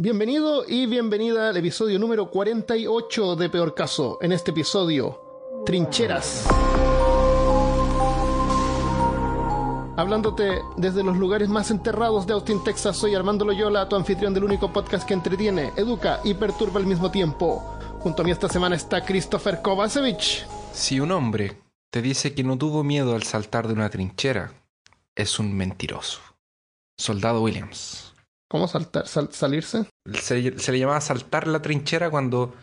Bienvenido 0.00 0.64
y 0.64 0.86
bienvenida 0.86 1.48
al 1.48 1.56
episodio 1.56 1.98
número 1.98 2.30
48 2.30 3.34
de 3.34 3.50
Peor 3.50 3.74
Caso. 3.74 4.16
En 4.20 4.30
este 4.30 4.52
episodio, 4.52 5.60
Trincheras. 5.66 6.46
Hablándote 9.96 10.62
desde 10.76 11.02
los 11.02 11.16
lugares 11.16 11.48
más 11.48 11.72
enterrados 11.72 12.28
de 12.28 12.34
Austin, 12.34 12.62
Texas, 12.62 12.96
soy 12.96 13.16
Armando 13.16 13.44
Loyola, 13.44 13.88
tu 13.88 13.96
anfitrión 13.96 14.32
del 14.32 14.44
único 14.44 14.72
podcast 14.72 15.04
que 15.04 15.14
entretiene, 15.14 15.72
educa 15.74 16.20
y 16.22 16.34
perturba 16.34 16.78
al 16.78 16.86
mismo 16.86 17.10
tiempo. 17.10 17.76
Junto 17.98 18.22
a 18.22 18.24
mí 18.24 18.30
esta 18.30 18.48
semana 18.48 18.76
está 18.76 19.04
Christopher 19.04 19.62
Kovacevic. 19.62 20.46
Si 20.72 21.00
un 21.00 21.10
hombre 21.10 21.60
te 21.90 22.02
dice 22.02 22.36
que 22.36 22.44
no 22.44 22.56
tuvo 22.56 22.84
miedo 22.84 23.16
al 23.16 23.24
saltar 23.24 23.66
de 23.66 23.74
una 23.74 23.90
trinchera, 23.90 24.52
es 25.16 25.40
un 25.40 25.56
mentiroso. 25.56 26.20
Soldado 26.96 27.42
Williams. 27.42 28.07
¿Cómo 28.48 28.66
saltar? 28.68 29.06
Sal- 29.06 29.30
¿Salirse? 29.32 29.84
Se, 30.20 30.58
se 30.58 30.72
le 30.72 30.78
llamaba 30.78 31.00
saltar 31.00 31.46
la 31.46 31.60
trinchera 31.60 32.10
cuando 32.10 32.54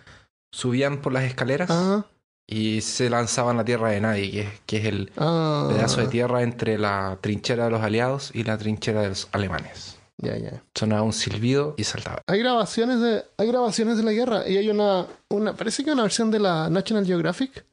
subían 0.52 1.02
por 1.02 1.14
las 1.14 1.24
escaleras 1.26 1.70
Ah, 1.72 2.06
y 2.48 2.82
se 2.82 3.10
lanzaban 3.10 3.56
a 3.56 3.60
la 3.60 3.66
tierra 3.66 3.90
de 3.92 4.02
nadie, 4.02 4.32
que 4.32 4.42
es, 4.42 4.50
que 4.66 4.78
es 4.78 4.86
el 4.86 5.12
ah. 5.18 5.68
pedazo 5.70 6.02
de 6.02 6.08
tierra 6.08 6.42
entre 6.44 6.78
la 6.78 7.18
trinchera 7.22 7.66
de 7.66 7.72
los 7.72 7.82
aliados 7.82 8.32
y 8.34 8.44
la 8.44 8.58
trinchera 8.58 9.02
de 9.02 9.10
los 9.10 9.28
alemanes. 9.32 9.98
Ya, 10.18 10.38
ya. 10.38 10.64
Sonaba 10.74 11.02
un 11.02 11.12
silbido 11.14 11.76
y 11.78 11.84
saltaba. 11.84 12.22
Hay 12.28 12.40
grabaciones 12.40 13.02
de, 13.02 13.24
hay 13.38 13.48
grabaciones 13.48 13.98
de 13.98 14.04
la 14.04 14.12
guerra 14.14 14.48
y 14.48 14.58
hay 14.58 14.70
una, 14.70 15.06
una, 15.30 15.54
parece 15.54 15.84
que 15.84 15.92
una 15.92 16.04
versión 16.04 16.32
de 16.32 16.40
la 16.40 16.70
National 16.70 17.06
Geographic 17.06 17.66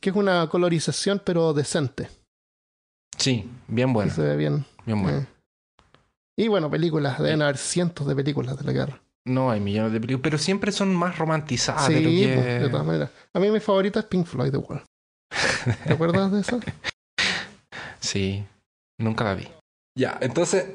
que 0.00 0.10
es 0.10 0.16
una 0.16 0.48
colorización 0.48 1.22
pero 1.24 1.54
decente. 1.54 2.10
Sí, 3.16 3.48
bien 3.68 3.88
que 3.88 3.92
bueno, 3.94 4.12
Se 4.12 4.22
ve 4.22 4.36
bien. 4.36 4.66
bien 4.84 5.02
bueno. 5.02 5.18
Eh. 5.18 5.26
Y 6.36 6.48
bueno, 6.48 6.70
películas, 6.70 7.20
deben 7.20 7.42
haber 7.42 7.56
cientos 7.56 8.06
de 8.06 8.16
películas 8.16 8.58
de 8.58 8.64
la 8.64 8.72
guerra. 8.72 9.00
No 9.26 9.50
hay 9.50 9.60
millones 9.60 9.92
de 9.92 10.00
películas, 10.00 10.22
pero 10.22 10.38
siempre 10.38 10.72
son 10.72 10.94
más 10.94 11.16
romantizadas 11.16 11.88
de 11.88 12.00
lo 12.00 12.10
sí, 12.10 12.20
que... 12.22 12.34
pues, 12.34 12.62
de 12.62 12.68
todas 12.68 12.86
maneras. 12.86 13.10
A 13.32 13.40
mí 13.40 13.50
mi 13.50 13.60
favorita 13.60 14.00
es 14.00 14.06
Pink 14.06 14.26
Floyd 14.26 14.50
The 14.50 14.58
Wall. 14.58 14.82
¿Te 15.86 15.92
acuerdas 15.92 16.32
de 16.32 16.40
eso? 16.40 16.60
Sí, 18.00 18.44
nunca 18.98 19.24
la 19.24 19.34
vi. 19.34 19.48
Ya, 19.98 20.18
entonces, 20.20 20.66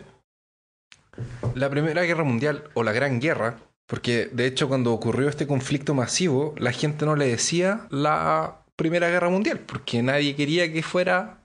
la 1.53 1.69
Primera 1.69 2.01
Guerra 2.01 2.23
Mundial 2.23 2.63
o 2.73 2.81
la 2.81 2.91
Gran 2.91 3.19
Guerra, 3.19 3.59
porque 3.87 4.29
de 4.31 4.47
hecho 4.47 4.67
cuando 4.67 4.93
ocurrió 4.93 5.29
este 5.29 5.45
conflicto 5.45 5.93
masivo, 5.93 6.55
la 6.57 6.71
gente 6.71 7.05
no 7.05 7.15
le 7.15 7.27
decía 7.27 7.85
la 7.91 8.63
Primera 8.75 9.09
Guerra 9.09 9.29
Mundial, 9.29 9.59
porque 9.59 10.01
nadie 10.01 10.35
quería 10.35 10.73
que 10.73 10.81
fuera 10.81 11.37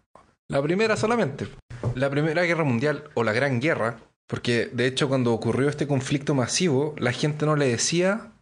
la 0.49 0.62
primera 0.62 0.97
solamente. 0.97 1.49
La 1.95 2.11
Primera 2.11 2.42
Guerra 2.42 2.64
Mundial 2.64 3.05
o 3.14 3.25
la 3.25 3.33
Gran 3.33 3.61
Guerra, 3.61 3.98
porque 4.27 4.70
de 4.73 4.87
hecho 4.87 5.09
cuando 5.09 5.33
ocurrió 5.33 5.69
este 5.69 5.87
conflicto 5.87 6.34
masivo, 6.34 6.95
la 6.98 7.12
gente 7.12 7.47
no 7.47 7.56
le 7.56 7.67
decía 7.69 8.33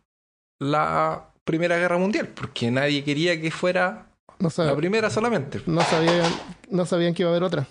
la 0.59 1.29
Primera 1.45 1.77
Guerra 1.77 1.99
Mundial, 1.99 2.29
porque 2.29 2.71
nadie 2.71 3.03
quería 3.05 3.41
que 3.41 3.51
fuera 3.51 4.07
No, 4.39 4.49
la 4.57 4.77
primera 4.77 5.11
solamente. 5.11 5.61
no 5.67 5.83
sabían, 5.83 6.33
no 6.71 6.87
sabían 6.87 7.15
que 7.15 7.23
iba 7.23 7.31
a 7.31 7.33
haber 7.33 7.43
otra. 7.43 7.67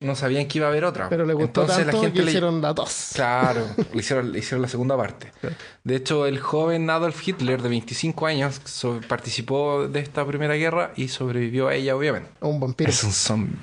No 0.00 0.14
sabían 0.14 0.46
que 0.46 0.58
iba 0.58 0.68
a 0.68 0.70
haber 0.70 0.84
otra. 0.84 1.08
Pero 1.08 1.26
le 1.26 1.34
gustó 1.34 1.62
Entonces 1.62 1.84
tanto 1.86 1.96
la 1.96 2.02
gente 2.04 2.18
que 2.20 2.24
le... 2.24 2.30
hicieron 2.30 2.62
la 2.62 2.72
dos. 2.72 3.10
Claro, 3.14 3.66
le 3.92 3.98
hicieron, 3.98 4.30
le 4.30 4.38
hicieron 4.38 4.62
la 4.62 4.68
segunda 4.68 4.96
parte. 4.96 5.32
De 5.82 5.96
hecho, 5.96 6.26
el 6.26 6.38
joven 6.38 6.88
Adolf 6.88 7.26
Hitler 7.26 7.60
de 7.60 7.68
25 7.68 8.26
años 8.26 8.60
so- 8.64 9.00
participó 9.08 9.88
de 9.88 9.98
esta 9.98 10.24
primera 10.24 10.54
guerra 10.54 10.92
y 10.94 11.08
sobrevivió 11.08 11.66
a 11.66 11.74
ella, 11.74 11.96
obviamente. 11.96 12.30
Un 12.40 12.60
vampiro. 12.60 12.88
Es 12.90 13.02
un 13.02 13.10
zombie. 13.10 13.56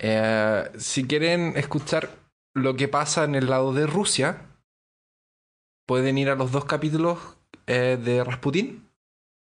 Eh, 0.00 0.70
si 0.78 1.06
quieren 1.06 1.54
escuchar 1.56 2.10
lo 2.54 2.76
que 2.76 2.88
pasa 2.88 3.24
en 3.24 3.34
el 3.34 3.48
lado 3.48 3.72
de 3.72 3.86
Rusia, 3.86 4.42
pueden 5.86 6.18
ir 6.18 6.30
a 6.30 6.34
los 6.34 6.52
dos 6.52 6.64
capítulos 6.64 7.18
eh, 7.66 7.98
de 8.02 8.24
Rasputin, 8.24 8.88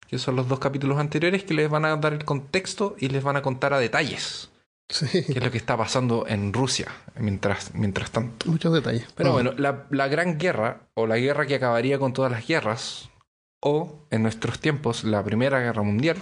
que 0.07 0.17
son 0.17 0.35
los 0.35 0.47
dos 0.47 0.59
capítulos 0.59 0.99
anteriores 0.99 1.43
que 1.43 1.53
les 1.53 1.69
van 1.69 1.85
a 1.85 1.95
dar 1.97 2.13
el 2.13 2.25
contexto 2.25 2.95
y 2.99 3.09
les 3.09 3.23
van 3.23 3.37
a 3.37 3.41
contar 3.41 3.73
a 3.73 3.79
detalles 3.79 4.51
Sí, 4.91 5.23
qué 5.23 5.39
es 5.39 5.43
lo 5.43 5.51
que 5.51 5.57
está 5.57 5.77
pasando 5.77 6.25
en 6.27 6.51
Rusia 6.51 6.91
mientras, 7.17 7.73
mientras 7.73 8.11
tanto. 8.11 8.49
muchos 8.49 8.73
detalles. 8.73 9.07
Pero 9.15 9.31
bueno, 9.31 9.53
la, 9.57 9.85
la 9.89 10.07
gran 10.09 10.37
guerra, 10.37 10.81
o 10.95 11.07
la 11.07 11.17
guerra 11.17 11.45
que 11.45 11.55
acabaría 11.55 11.97
con 11.97 12.11
todas 12.11 12.31
las 12.31 12.45
guerras, 12.45 13.09
o 13.61 14.05
en 14.11 14.23
nuestros 14.23 14.59
tiempos, 14.59 15.05
la 15.05 15.23
Primera 15.23 15.61
Guerra 15.61 15.83
Mundial, 15.83 16.17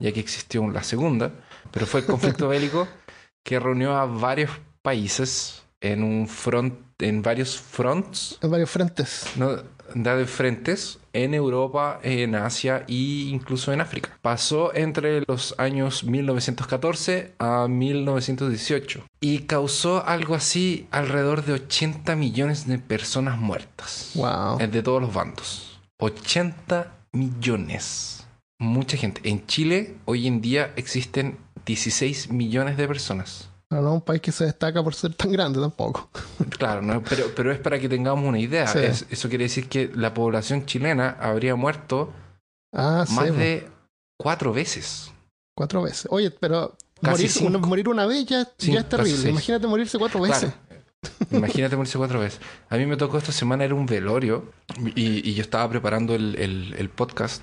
ya 0.00 0.12
que 0.12 0.18
existió 0.18 0.68
la 0.68 0.82
Segunda, 0.82 1.30
pero 1.70 1.86
fue 1.86 2.00
el 2.00 2.06
conflicto 2.06 2.48
bélico 2.48 2.88
que 3.44 3.58
reunió 3.58 3.96
a 3.96 4.06
varios 4.06 4.50
países 4.82 5.62
en 5.80 6.02
un 6.02 6.28
front, 6.28 6.74
en 6.98 7.22
varios 7.22 7.58
fronts, 7.58 8.38
En 8.42 8.50
varios 8.50 8.70
frentes. 8.70 9.32
¿no? 9.36 9.56
de 9.94 10.26
frentes 10.26 10.98
en 11.12 11.34
Europa, 11.34 11.98
en 12.02 12.34
Asia 12.34 12.84
e 12.88 12.94
incluso 13.30 13.72
en 13.72 13.80
África. 13.80 14.18
Pasó 14.22 14.74
entre 14.74 15.22
los 15.26 15.54
años 15.58 16.04
1914 16.04 17.34
a 17.38 17.66
1918 17.68 19.04
y 19.20 19.40
causó 19.40 20.06
algo 20.06 20.34
así 20.34 20.86
alrededor 20.90 21.44
de 21.44 21.54
80 21.54 22.14
millones 22.16 22.66
de 22.66 22.78
personas 22.78 23.38
muertas. 23.38 24.12
Wow. 24.14 24.58
De 24.58 24.82
todos 24.82 25.02
los 25.02 25.12
bandos. 25.12 25.80
80 25.98 26.92
millones. 27.12 28.26
Mucha 28.58 28.96
gente. 28.96 29.22
En 29.24 29.46
Chile 29.46 29.96
hoy 30.04 30.26
en 30.26 30.40
día 30.40 30.72
existen 30.76 31.38
16 31.70 32.30
millones 32.30 32.76
de 32.76 32.86
personas. 32.88 33.48
No, 33.70 33.80
no, 33.82 33.94
un 33.94 34.00
país 34.00 34.20
que 34.20 34.32
se 34.32 34.44
destaca 34.44 34.82
por 34.82 34.94
ser 34.94 35.14
tan 35.14 35.30
grande 35.30 35.60
tampoco. 35.60 36.10
Claro, 36.58 36.82
no, 36.82 37.02
pero, 37.02 37.26
pero 37.36 37.52
es 37.52 37.58
para 37.60 37.78
que 37.78 37.88
tengamos 37.88 38.24
una 38.28 38.38
idea. 38.38 38.66
Sí. 38.66 38.78
Es- 38.80 39.06
eso 39.10 39.28
quiere 39.28 39.44
decir 39.44 39.68
que 39.68 39.90
la 39.94 40.12
población 40.12 40.66
chilena 40.66 41.16
habría 41.20 41.54
muerto 41.54 42.12
Ah, 42.74 43.04
más 43.10 43.28
po. 43.28 43.34
de 43.34 43.68
cuatro 44.18 44.52
veces. 44.52 45.10
Cuatro 45.56 45.82
veces. 45.82 46.06
Oye, 46.10 46.30
pero 46.30 46.76
morir, 47.02 47.30
una, 47.42 47.58
morir 47.58 47.88
una 47.88 48.06
vez 48.06 48.26
ya, 48.26 48.44
Sí, 48.58 48.72
ya 48.72 48.80
es 48.80 48.88
terrible. 48.88 49.30
Imagínate 49.30 49.66
morirse 49.66 49.98
cuatro 49.98 50.20
veces. 50.20 50.52
Claro. 50.52 51.26
Imagínate 51.30 51.76
morirse 51.76 51.96
cuatro 51.98 52.18
veces. 52.20 52.40
A 52.68 52.76
mí 52.76 52.86
me 52.86 52.96
tocó 52.96 53.18
esta 53.18 53.32
semana 53.32 53.64
era 53.64 53.74
un 53.74 53.86
velorio 53.86 54.52
y, 54.96 55.28
y 55.28 55.34
yo 55.34 55.42
estaba 55.42 55.68
preparando 55.70 56.14
el, 56.14 56.34
el- 56.36 56.74
el 56.76 56.88
podcast. 56.90 57.42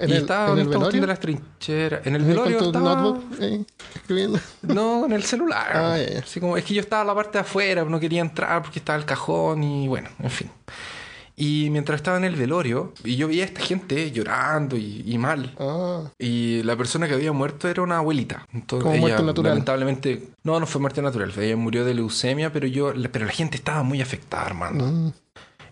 En 0.00 0.08
y 0.08 0.12
el, 0.12 0.18
estaba 0.22 0.52
en 0.52 0.58
el 0.60 0.68
velorio. 0.68 1.00
de 1.00 1.06
las 1.06 1.20
trincheras. 1.20 2.06
En 2.06 2.16
el 2.16 2.24
velorio 2.24 2.58
con 2.58 2.72
tu 2.72 2.78
estaba... 2.78 2.94
notebook 3.02 3.24
eh, 3.40 3.64
escribiendo. 3.94 4.38
No, 4.62 5.06
en 5.06 5.12
el 5.12 5.22
celular. 5.22 5.70
Ah. 5.74 5.96
Así 6.22 6.40
como, 6.40 6.56
es 6.56 6.64
que 6.64 6.74
yo 6.74 6.80
estaba 6.80 7.02
en 7.02 7.08
la 7.08 7.14
parte 7.14 7.32
de 7.38 7.40
afuera, 7.40 7.84
no 7.84 8.00
quería 8.00 8.20
entrar 8.22 8.62
porque 8.62 8.78
estaba 8.78 8.98
el 8.98 9.04
cajón 9.04 9.62
y 9.62 9.88
bueno, 9.88 10.08
en 10.22 10.30
fin. 10.30 10.50
Y 11.36 11.68
mientras 11.70 11.96
estaba 11.96 12.18
en 12.18 12.24
el 12.24 12.36
velorio, 12.36 12.92
y 13.02 13.16
yo 13.16 13.26
veía 13.28 13.44
a 13.44 13.46
esta 13.46 13.62
gente 13.62 14.10
llorando 14.10 14.76
y, 14.76 15.02
y 15.06 15.16
mal. 15.16 15.54
Ah, 15.58 16.02
Y 16.18 16.62
la 16.64 16.76
persona 16.76 17.08
que 17.08 17.14
había 17.14 17.32
muerto 17.32 17.66
era 17.66 17.80
una 17.80 17.96
abuelita. 17.96 18.46
Entonces, 18.52 18.82
Como 18.82 18.94
ella, 18.96 19.00
muerte 19.00 19.22
natural. 19.22 19.50
Lamentablemente, 19.52 20.28
no, 20.42 20.60
no 20.60 20.66
fue 20.66 20.82
muerte 20.82 21.00
natural. 21.00 21.32
Ella 21.38 21.56
murió 21.56 21.86
de 21.86 21.94
leucemia, 21.94 22.52
pero 22.52 22.66
yo, 22.66 22.92
pero 23.10 23.24
la 23.24 23.32
gente 23.32 23.56
estaba 23.56 23.82
muy 23.82 24.02
afectada, 24.02 24.48
hermano. 24.48 24.84
mm, 24.84 25.12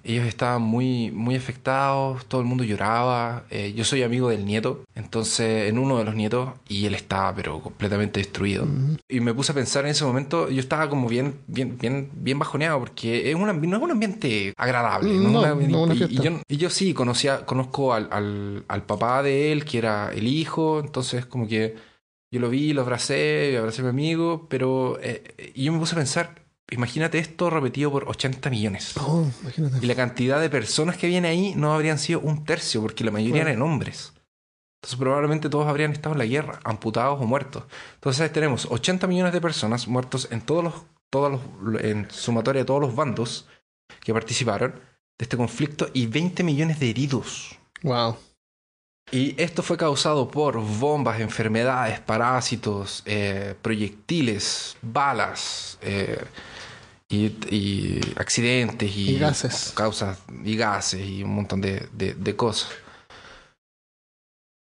Ellos 0.08 0.26
estaban 0.26 0.62
muy, 0.62 1.10
muy 1.10 1.36
afectados, 1.36 2.24
todo 2.26 2.40
el 2.40 2.46
mundo 2.46 2.64
lloraba. 2.64 3.44
Eh, 3.50 3.74
yo 3.76 3.84
soy 3.84 4.02
amigo 4.02 4.30
del 4.30 4.46
nieto, 4.46 4.82
entonces 4.94 5.68
en 5.68 5.78
uno 5.78 5.98
de 5.98 6.04
los 6.04 6.14
nietos, 6.14 6.48
y 6.66 6.86
él 6.86 6.94
estaba 6.94 7.34
pero 7.34 7.60
completamente 7.60 8.18
destruido. 8.20 8.64
mm. 8.64 8.96
Y 9.10 9.20
me 9.20 9.34
puse 9.34 9.52
a 9.52 9.54
pensar 9.54 9.84
en 9.84 9.90
ese 9.90 10.04
momento, 10.06 10.48
yo 10.48 10.60
estaba 10.60 10.88
como 10.88 11.08
bien, 11.08 11.34
bien, 11.46 11.76
bien, 11.78 12.10
bien 12.14 12.38
bajoneado, 12.38 12.78
porque 12.78 13.30
es 13.30 13.36
un, 13.36 13.48
ambi- 13.48 13.68
no 13.68 13.76
es 13.76 13.82
un 13.82 13.90
ambiente 13.90 14.54
agradable. 14.56 15.14
No, 15.18 15.40
Una- 15.40 15.54
no 15.54 15.82
una 15.82 15.94
y, 15.94 16.04
y 16.04 16.16
yo, 16.16 16.30
y 16.48 16.56
yo 16.56 16.70
sí 16.70 16.94
conocía, 16.94 17.44
conozco 17.44 17.92
al, 17.92 18.08
al, 18.10 18.64
al 18.66 18.82
papá 18.84 19.22
de 19.22 19.52
él, 19.52 19.64
que 19.66 19.76
era 19.78 20.10
el 20.14 20.26
hijo, 20.26 20.80
entonces 20.80 21.26
como 21.26 21.46
que 21.46 21.74
yo 22.30 22.40
lo 22.40 22.48
vi, 22.50 22.72
lo 22.72 22.80
abracé, 22.82 23.56
abracé 23.58 23.80
a 23.82 23.84
mi 23.84 23.90
amigo, 23.90 24.46
pero 24.48 24.98
eh, 25.02 25.52
y 25.54 25.64
yo 25.64 25.72
me 25.72 25.78
puse 25.78 25.94
a 25.94 25.98
pensar, 25.98 26.37
imagínate 26.70 27.18
esto 27.18 27.50
repetido 27.50 27.90
por 27.90 28.08
80 28.08 28.50
millones. 28.50 28.96
Oh, 28.98 29.26
imagínate. 29.42 29.78
Y 29.82 29.86
la 29.86 29.94
cantidad 29.94 30.40
de 30.40 30.50
personas 30.50 30.96
que 30.96 31.06
viene 31.06 31.28
ahí 31.28 31.54
no 31.56 31.74
habrían 31.74 31.98
sido 31.98 32.20
un 32.20 32.44
tercio, 32.44 32.80
porque 32.82 33.04
la 33.04 33.10
mayoría 33.10 33.42
eran 33.42 33.62
hombres. 33.62 34.12
Entonces 34.80 34.98
probablemente 34.98 35.48
todos 35.48 35.66
habrían 35.66 35.92
estado 35.92 36.14
en 36.14 36.18
la 36.18 36.26
guerra, 36.26 36.60
amputados 36.64 37.20
o 37.20 37.26
muertos. 37.26 37.64
Entonces 37.94 38.32
tenemos 38.32 38.66
80 38.70 39.06
millones 39.06 39.32
de 39.32 39.40
personas 39.40 39.88
muertos 39.88 40.28
en 40.30 40.40
todos 40.40 40.62
los, 40.62 40.74
todos 41.10 41.40
los, 41.60 41.82
en 41.82 42.08
sumatoria 42.10 42.62
de 42.62 42.66
todos 42.66 42.80
los 42.80 42.94
bandos 42.94 43.48
que 44.00 44.12
participaron 44.12 44.72
de 44.72 45.24
este 45.24 45.36
conflicto 45.36 45.88
y 45.92 46.06
20 46.06 46.44
millones 46.44 46.78
de 46.78 46.90
heridos. 46.90 47.58
Wow. 47.82 48.16
Y 49.10 49.40
esto 49.42 49.62
fue 49.62 49.76
causado 49.76 50.28
por 50.28 50.60
bombas, 50.60 51.18
enfermedades, 51.18 51.98
parásitos, 51.98 53.02
eh, 53.06 53.54
proyectiles, 53.60 54.76
balas 54.82 55.78
eh, 55.80 56.22
y, 57.10 57.26
y 57.54 58.00
accidentes 58.16 58.94
y, 58.96 59.12
Y 59.12 59.18
gases. 59.18 59.72
causas 59.74 60.18
y 60.44 60.56
gases 60.56 61.06
y 61.06 61.22
un 61.22 61.34
montón 61.34 61.60
de, 61.60 61.88
de- 61.92 62.14
de 62.14 62.36
cosas. 62.36 62.70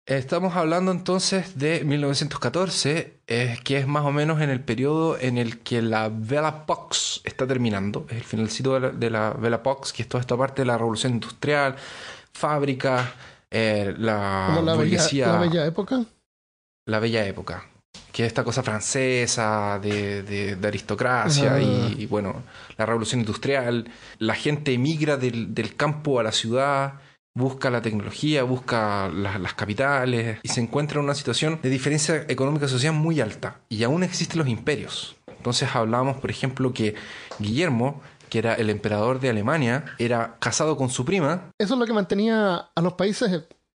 Estamos 0.06 0.56
hablando 0.56 0.90
entonces 0.90 1.56
de 1.56 1.84
1914, 1.84 3.20
eh, 3.28 3.58
que 3.62 3.78
es 3.78 3.86
más 3.86 4.04
o 4.04 4.10
menos 4.10 4.40
en 4.40 4.50
el 4.50 4.60
periodo 4.60 5.16
en 5.18 5.38
el 5.38 5.60
que 5.60 5.82
la 5.82 6.08
Vela 6.12 6.66
Pox 6.66 7.20
está 7.22 7.46
terminando. 7.46 8.06
Es 8.08 8.16
el 8.16 8.24
finalcito 8.24 8.74
de 8.74 8.80
la, 8.80 8.90
de 8.90 9.10
la 9.10 9.30
Vela 9.34 9.62
Pox, 9.62 9.92
que 9.92 10.02
es 10.02 10.08
toda 10.08 10.20
esta 10.20 10.36
parte 10.36 10.62
de 10.62 10.66
la 10.66 10.78
revolución 10.78 11.12
industrial, 11.12 11.76
fábricas, 12.32 13.08
eh, 13.52 13.94
la, 13.98 14.48
la 14.54 14.60
bella, 14.62 14.74
burguesía, 14.74 15.26
la 15.32 15.38
bella 15.38 15.66
época. 15.66 16.04
la 16.86 16.98
bella 16.98 17.24
época. 17.26 17.69
Que 18.12 18.22
es 18.24 18.28
esta 18.28 18.42
cosa 18.44 18.62
francesa 18.62 19.78
de, 19.80 20.22
de- 20.22 20.56
de 20.56 20.68
aristocracia 20.68 21.54
Ah. 21.54 21.60
y, 21.60 21.96
y, 22.02 22.06
bueno, 22.06 22.42
la 22.76 22.86
revolución 22.86 23.20
industrial. 23.20 23.90
La 24.18 24.34
gente 24.34 24.72
emigra 24.72 25.16
del, 25.16 25.54
del 25.54 25.76
campo 25.76 26.18
a 26.18 26.22
la 26.22 26.32
ciudad, 26.32 26.94
busca 27.34 27.70
la 27.70 27.80
tecnología, 27.82 28.42
busca 28.42 29.08
la- 29.08 29.38
las 29.38 29.54
capitales 29.54 30.38
y 30.42 30.48
se 30.48 30.60
encuentra 30.60 30.98
en 30.98 31.04
una 31.04 31.14
situación 31.14 31.60
de 31.62 31.70
diferencia 31.70 32.24
económica 32.28 32.66
social 32.68 32.94
muy 32.94 33.20
alta. 33.20 33.60
Y 33.68 33.82
aún 33.84 34.02
existen 34.02 34.38
los 34.38 34.48
imperios. 34.48 35.16
Entonces 35.36 35.68
hablamos, 35.74 36.16
por 36.18 36.30
ejemplo, 36.30 36.72
que 36.74 36.94
Guillermo, 37.38 38.02
que 38.28 38.38
era 38.40 38.54
el 38.54 38.70
emperador 38.70 39.20
de 39.20 39.30
Alemania, 39.30 39.84
era 39.98 40.36
casado 40.38 40.76
con 40.76 40.90
su 40.90 41.04
prima, 41.04 41.50
Eso 41.58 41.74
es 41.74 41.80
lo 41.80 41.86
que 41.86 41.92
mantenía 41.92 42.56
a 42.74 42.80
los 42.80 42.92
países 42.94 43.30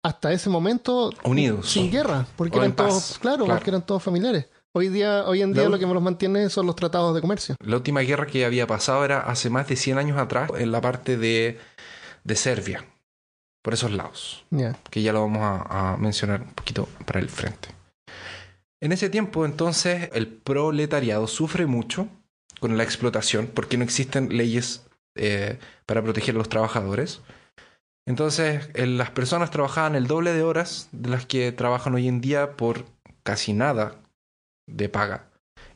hasta 0.03 0.33
ese 0.33 0.49
momento 0.51 1.11
Unidos. 1.25 1.71
sin 1.71 1.91
guerra, 1.91 2.27
porque 2.37 2.59
O 2.59 2.61
eran 2.63 2.75
todos, 2.75 2.93
paz, 2.93 3.19
claro, 3.21 3.45
claro. 3.45 3.59
porque 3.59 3.71
eran 3.71 3.85
todos 3.85 4.03
familiares. 4.03 4.47
Hoy 4.73 4.89
día, 4.89 5.25
hoy 5.27 5.43
en 5.43 5.53
día 5.53 5.69
lo 5.69 5.79
que 5.79 5.87
los 5.87 6.03
mantiene 6.03 6.49
son 6.49 6.67
los 6.67 6.77
tratados 6.77 7.13
de 7.15 7.21
comercio. 7.21 7.57
La 7.65 7.77
última 7.77 8.01
guerra 8.03 8.27
que 8.27 8.45
había 8.45 8.67
pasado 8.69 9.05
era 9.05 9.21
hace 9.21 9.51
más 9.51 9.67
de 9.67 9.75
100 9.77 9.99
años 9.99 10.19
atrás 10.19 10.49
en 10.57 10.71
la 10.71 10.81
parte 10.81 11.17
de, 11.17 11.59
de 12.23 12.37
Serbia, 12.37 12.85
por 13.63 13.75
esos 13.75 13.91
lados, 13.91 14.45
que 14.91 15.03
ya 15.03 15.13
lo 15.13 15.23
vamos 15.23 15.43
a, 15.43 15.95
a 15.95 15.97
mencionar 15.97 16.43
un 16.43 16.53
poquito 16.53 16.89
para 17.05 17.19
el 17.19 17.29
frente. 17.29 17.69
En 18.81 18.93
ese 18.93 19.11
tiempo, 19.11 19.45
entonces, 19.45 20.09
el 20.13 20.29
proletariado 20.29 21.27
sufre 21.27 21.67
mucho 21.67 22.07
con 22.61 22.77
la 22.79 22.85
explotación 22.85 23.51
porque 23.53 23.77
no 23.77 23.83
existen 23.85 24.37
leyes 24.37 24.87
eh, 25.17 25.59
para 25.85 26.01
proteger 26.03 26.37
a 26.37 26.39
los 26.39 26.49
trabajadores. 26.49 27.23
Entonces, 28.11 28.69
eh, 28.75 28.87
las 28.89 29.13
personas 29.13 29.53
trabajaban 29.53 29.95
el 29.95 30.09
doble 30.09 30.33
de 30.33 30.43
horas 30.43 30.89
de 30.91 31.11
las 31.11 31.27
que 31.27 31.53
trabajan 31.53 31.95
hoy 31.95 32.09
en 32.09 32.21
día 32.21 32.57
por 32.57 32.85
casi 33.23 33.53
nada 33.53 33.95
de 34.67 34.89
paga. 34.89 35.27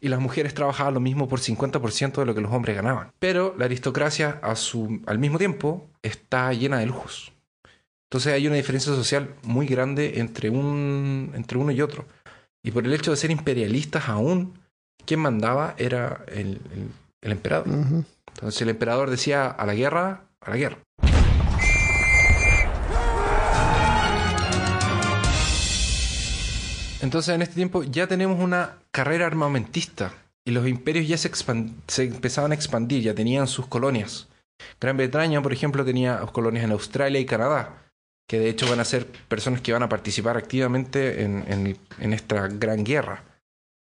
Y 0.00 0.08
las 0.08 0.18
mujeres 0.18 0.52
trabajaban 0.52 0.94
lo 0.94 0.98
mismo 1.00 1.28
por 1.28 1.38
50% 1.38 2.20
de 2.20 2.26
lo 2.26 2.34
que 2.34 2.40
los 2.40 2.52
hombres 2.52 2.74
ganaban. 2.74 3.12
Pero 3.20 3.54
la 3.56 3.66
aristocracia, 3.66 4.40
a 4.42 4.56
su, 4.56 5.00
al 5.06 5.20
mismo 5.20 5.38
tiempo, 5.38 5.86
está 6.02 6.52
llena 6.52 6.78
de 6.80 6.86
lujos. 6.86 7.32
Entonces 8.10 8.32
hay 8.32 8.48
una 8.48 8.56
diferencia 8.56 8.92
social 8.92 9.32
muy 9.44 9.66
grande 9.68 10.18
entre, 10.18 10.50
un, 10.50 11.30
entre 11.36 11.56
uno 11.56 11.70
y 11.70 11.80
otro. 11.82 12.04
Y 12.64 12.72
por 12.72 12.84
el 12.84 12.92
hecho 12.94 13.12
de 13.12 13.16
ser 13.16 13.30
imperialistas 13.30 14.08
aún, 14.08 14.58
quien 15.06 15.20
mandaba 15.20 15.76
era 15.78 16.24
el, 16.26 16.60
el- 16.74 16.90
el 17.22 17.30
emperador. 17.32 17.68
Ujú. 17.68 18.04
Entonces 18.34 18.60
el 18.60 18.70
emperador 18.70 19.08
decía 19.08 19.46
a 19.46 19.64
la 19.66 19.74
guerra, 19.76 20.24
a 20.40 20.50
la 20.50 20.56
guerra. 20.56 20.78
Entonces 27.04 27.34
en 27.34 27.42
este 27.42 27.54
tiempo 27.54 27.82
ya 27.84 28.06
tenemos 28.06 28.40
una 28.40 28.78
carrera 28.90 29.26
armamentista 29.26 30.12
y 30.44 30.50
los 30.52 30.66
imperios 30.66 31.06
ya 31.06 31.18
se, 31.18 31.30
empezaban 32.02 32.50
a 32.52 32.54
expandir, 32.54 33.02
ya 33.02 33.14
tenían 33.14 33.46
sus 33.46 33.66
colonias. 33.66 34.28
Gran 34.80 34.96
Bretaña, 34.96 35.42
por 35.42 35.52
ejemplo, 35.52 35.84
tenía 35.84 36.18
colonias 36.32 36.64
en 36.64 36.72
Australia 36.72 37.20
y 37.20 37.26
Canadá, 37.26 37.90
que 38.26 38.38
de 38.38 38.48
hecho 38.48 38.68
van 38.68 38.80
a 38.80 38.84
ser 38.84 39.06
personas 39.06 39.60
que 39.60 39.72
van 39.72 39.82
a 39.82 39.88
participar 39.88 40.36
activamente 40.38 41.22
en, 41.22 41.44
en- 41.46 41.78
en 41.98 42.12
esta 42.14 42.48
gran 42.48 42.84
guerra. 42.84 43.22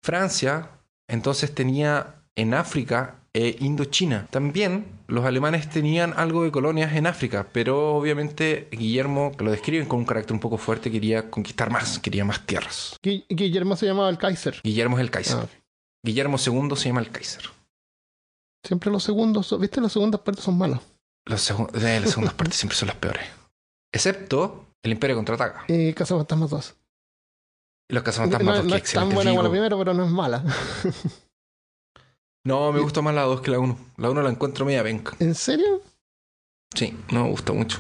Francia 0.02 0.70
entonces 1.08 1.54
tenía 1.54 2.16
en 2.34 2.52
África 2.52 3.14
e 3.37 3.56
Indochina. 3.61 4.27
También 4.31 4.87
los 5.09 5.25
alemanes 5.27 5.69
tenían 5.69 6.15
algo 6.17 6.43
de 6.44 6.50
colonias 6.50 6.94
en 6.94 7.06
África, 7.06 7.47
pero 7.53 7.94
obviamente 7.94 8.69
Guillermo, 8.73 9.33
que 9.37 9.44
lo 9.44 9.50
describen 9.50 9.87
con 9.87 9.99
un 9.99 10.06
carácter 10.06 10.33
un 10.33 10.41
poco 10.41 10.56
fuerte, 10.56 10.91
quería 10.91 11.31
conquistar 11.31 11.71
más, 11.71 11.99
quería 11.99 12.25
más 12.25 12.47
tierras. 12.47 12.97
Gui- 13.03 13.27
Guillermo 13.29 13.77
se 13.77 13.85
llamaba 13.87 14.09
el 14.09 14.17
Kaiser. 14.17 14.61
Guillermo 14.65 14.97
es 14.97 15.03
el 15.03 15.11
Kaiser. 15.11 15.37
Ah. 15.37 15.47
Guillermo 16.03 16.38
II 16.38 16.77
se 16.77 16.88
llama 16.88 17.00
el 17.00 17.11
Kaiser. 17.11 17.43
Siempre 18.65 18.91
los 18.91 19.03
segundos, 19.03 19.55
¿viste? 19.61 19.81
Las 19.81 19.93
segundas 19.93 20.21
partes 20.23 20.43
son 20.44 20.56
malas. 20.56 20.81
Eh, 20.81 21.31
las 21.31 21.43
segundas 21.43 22.35
partes 22.38 22.56
siempre 22.56 22.77
son 22.77 22.88
las 22.88 22.97
peores. 22.97 23.27
Excepto 23.93 24.67
el 24.83 24.93
Imperio 24.93 25.15
contraataca. 25.17 25.65
Y 25.69 25.93
Cazafantasmas 25.93 26.50
2. 26.50 26.75
Y 27.91 27.94
los 27.94 28.00
No, 28.00 28.05
cazafantasmas, 28.05 28.56
no 28.56 28.62
dos, 28.71 28.73
qué 28.81 28.87
es 28.87 28.93
tan 28.93 29.11
buena 29.11 29.31
como 29.31 29.43
la 29.43 29.50
primera, 29.50 29.77
pero 29.77 29.94
no 29.94 30.05
es 30.05 30.11
mala. 30.11 30.43
No, 32.46 32.72
me 32.72 32.81
gusta 32.81 33.02
más 33.02 33.14
la 33.14 33.22
2 33.22 33.40
que 33.40 33.50
la 33.50 33.58
1. 33.58 33.76
La 33.96 34.10
1 34.10 34.22
la 34.22 34.31
encuentro 34.31 34.64
media 34.64 34.82
penca. 34.82 35.14
¿En 35.19 35.34
serio? 35.34 35.82
Sí, 36.75 36.96
no 37.10 37.25
me 37.25 37.31
gusta 37.31 37.52
mucho. 37.52 37.78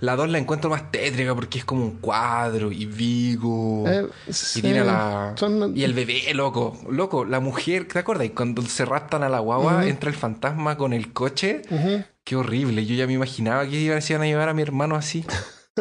La 0.00 0.16
2 0.16 0.28
la 0.30 0.38
encuentro 0.38 0.70
más 0.70 0.90
tétrica 0.90 1.34
porque 1.34 1.58
es 1.58 1.64
como 1.64 1.84
un 1.84 1.98
cuadro 1.98 2.72
y 2.72 2.86
Vigo. 2.86 3.84
Eh, 3.86 4.08
y 4.26 4.32
sí. 4.32 4.62
tiene 4.62 4.82
la. 4.84 5.34
Son- 5.36 5.76
Y 5.76 5.84
el 5.84 5.92
bebé, 5.92 6.32
loco. 6.34 6.76
Loco, 6.90 7.24
la 7.24 7.38
mujer, 7.40 7.86
¿te 7.86 7.98
acuerdas? 7.98 8.28
Cuando 8.34 8.62
se 8.62 8.84
raptan 8.84 9.22
a 9.22 9.28
la 9.28 9.38
guagua, 9.40 9.86
entra 9.86 10.08
el 10.10 10.16
fantasma 10.16 10.76
con 10.76 10.92
el 10.92 11.12
coche. 11.12 11.62
Qué 12.24 12.36
horrible. 12.36 12.84
Yo 12.86 12.94
ya 12.94 13.06
me 13.06 13.12
imaginaba 13.12 13.66
que 13.66 13.76
iban 13.80 13.98
a 13.98 14.26
llevar 14.26 14.48
a 14.48 14.54
mi 14.54 14.62
hermano 14.62 14.96
así. 14.96 15.24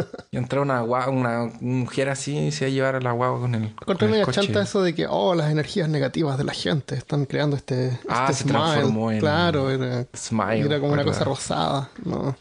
Y 0.31 0.38
entra 0.38 0.61
una, 0.61 0.83
gua- 0.83 1.09
una 1.09 1.51
mujer 1.61 2.09
así 2.09 2.38
y 2.38 2.51
se 2.51 2.65
va 2.65 2.69
a 2.69 2.71
llevar 2.73 2.95
a 2.95 2.99
la 3.01 3.11
guagua 3.11 3.39
con 3.39 3.55
el, 3.55 3.61
con 3.75 3.83
Encontré 3.83 4.07
media 4.09 4.25
chanta 4.31 4.61
eso 4.61 4.81
de 4.83 4.94
que, 4.95 5.07
oh, 5.09 5.35
las 5.35 5.51
energías 5.51 5.89
negativas 5.89 6.38
de 6.38 6.44
la 6.44 6.53
gente 6.53 6.95
están 6.95 7.25
creando 7.25 7.55
este, 7.55 7.99
Ah, 8.07 8.27
este 8.29 8.44
se 8.44 8.49
transformó 8.49 9.11
en- 9.11 9.19
Claro, 9.19 9.69
era, 9.69 10.05
Smile. 10.15 10.65
era 10.65 10.79
como 10.79 10.94
una 10.94 11.03
cosa 11.03 11.23
rosada. 11.23 11.89
No, 12.03 12.35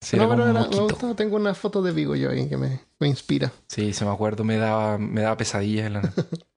Sí, 0.00 0.16
no 0.16 0.28
pero 0.28 0.48
era- 0.48 0.66
me 0.68 0.76
gustaba. 0.76 1.14
Tengo 1.14 1.36
una 1.36 1.54
foto 1.54 1.80
de 1.82 1.92
Vigo 1.92 2.16
yo 2.16 2.30
ahí 2.30 2.48
que 2.48 2.56
me, 2.56 2.80
me 2.98 3.08
inspira. 3.08 3.52
Sí, 3.68 3.92
se 3.92 4.04
me 4.04 4.10
acuerdo, 4.10 4.42
me 4.44 4.56
daba, 4.56 4.98
me 4.98 5.20
daba 5.22 5.36
pesadillas 5.36 5.86
en 5.86 5.92
la. 5.94 6.00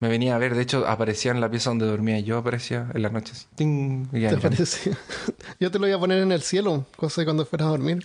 me 0.00 0.08
venía 0.08 0.34
a 0.34 0.38
ver, 0.38 0.54
de 0.54 0.62
hecho, 0.62 0.86
aparecía 0.86 1.32
en 1.32 1.40
la 1.40 1.50
pieza 1.50 1.70
donde 1.70 1.86
dormía 1.86 2.20
yo, 2.20 2.38
aparecía 2.38 2.88
en 2.94 3.02
la 3.02 3.08
noche. 3.10 3.32
así, 3.34 3.46
¡ting! 3.56 4.06
y 4.12 4.20
ya, 4.20 4.30
¿Te 4.30 4.36
ya. 4.36 4.42
parece? 4.42 4.92
Yo 5.60 5.70
te 5.70 5.78
lo 5.78 5.88
iba 5.88 5.96
a 5.96 6.00
poner 6.00 6.22
en 6.22 6.30
el 6.32 6.42
cielo, 6.42 6.86
cosa 6.96 7.20
de 7.20 7.24
cuando 7.24 7.44
fueras 7.46 7.66
a 7.66 7.70
dormir. 7.70 8.02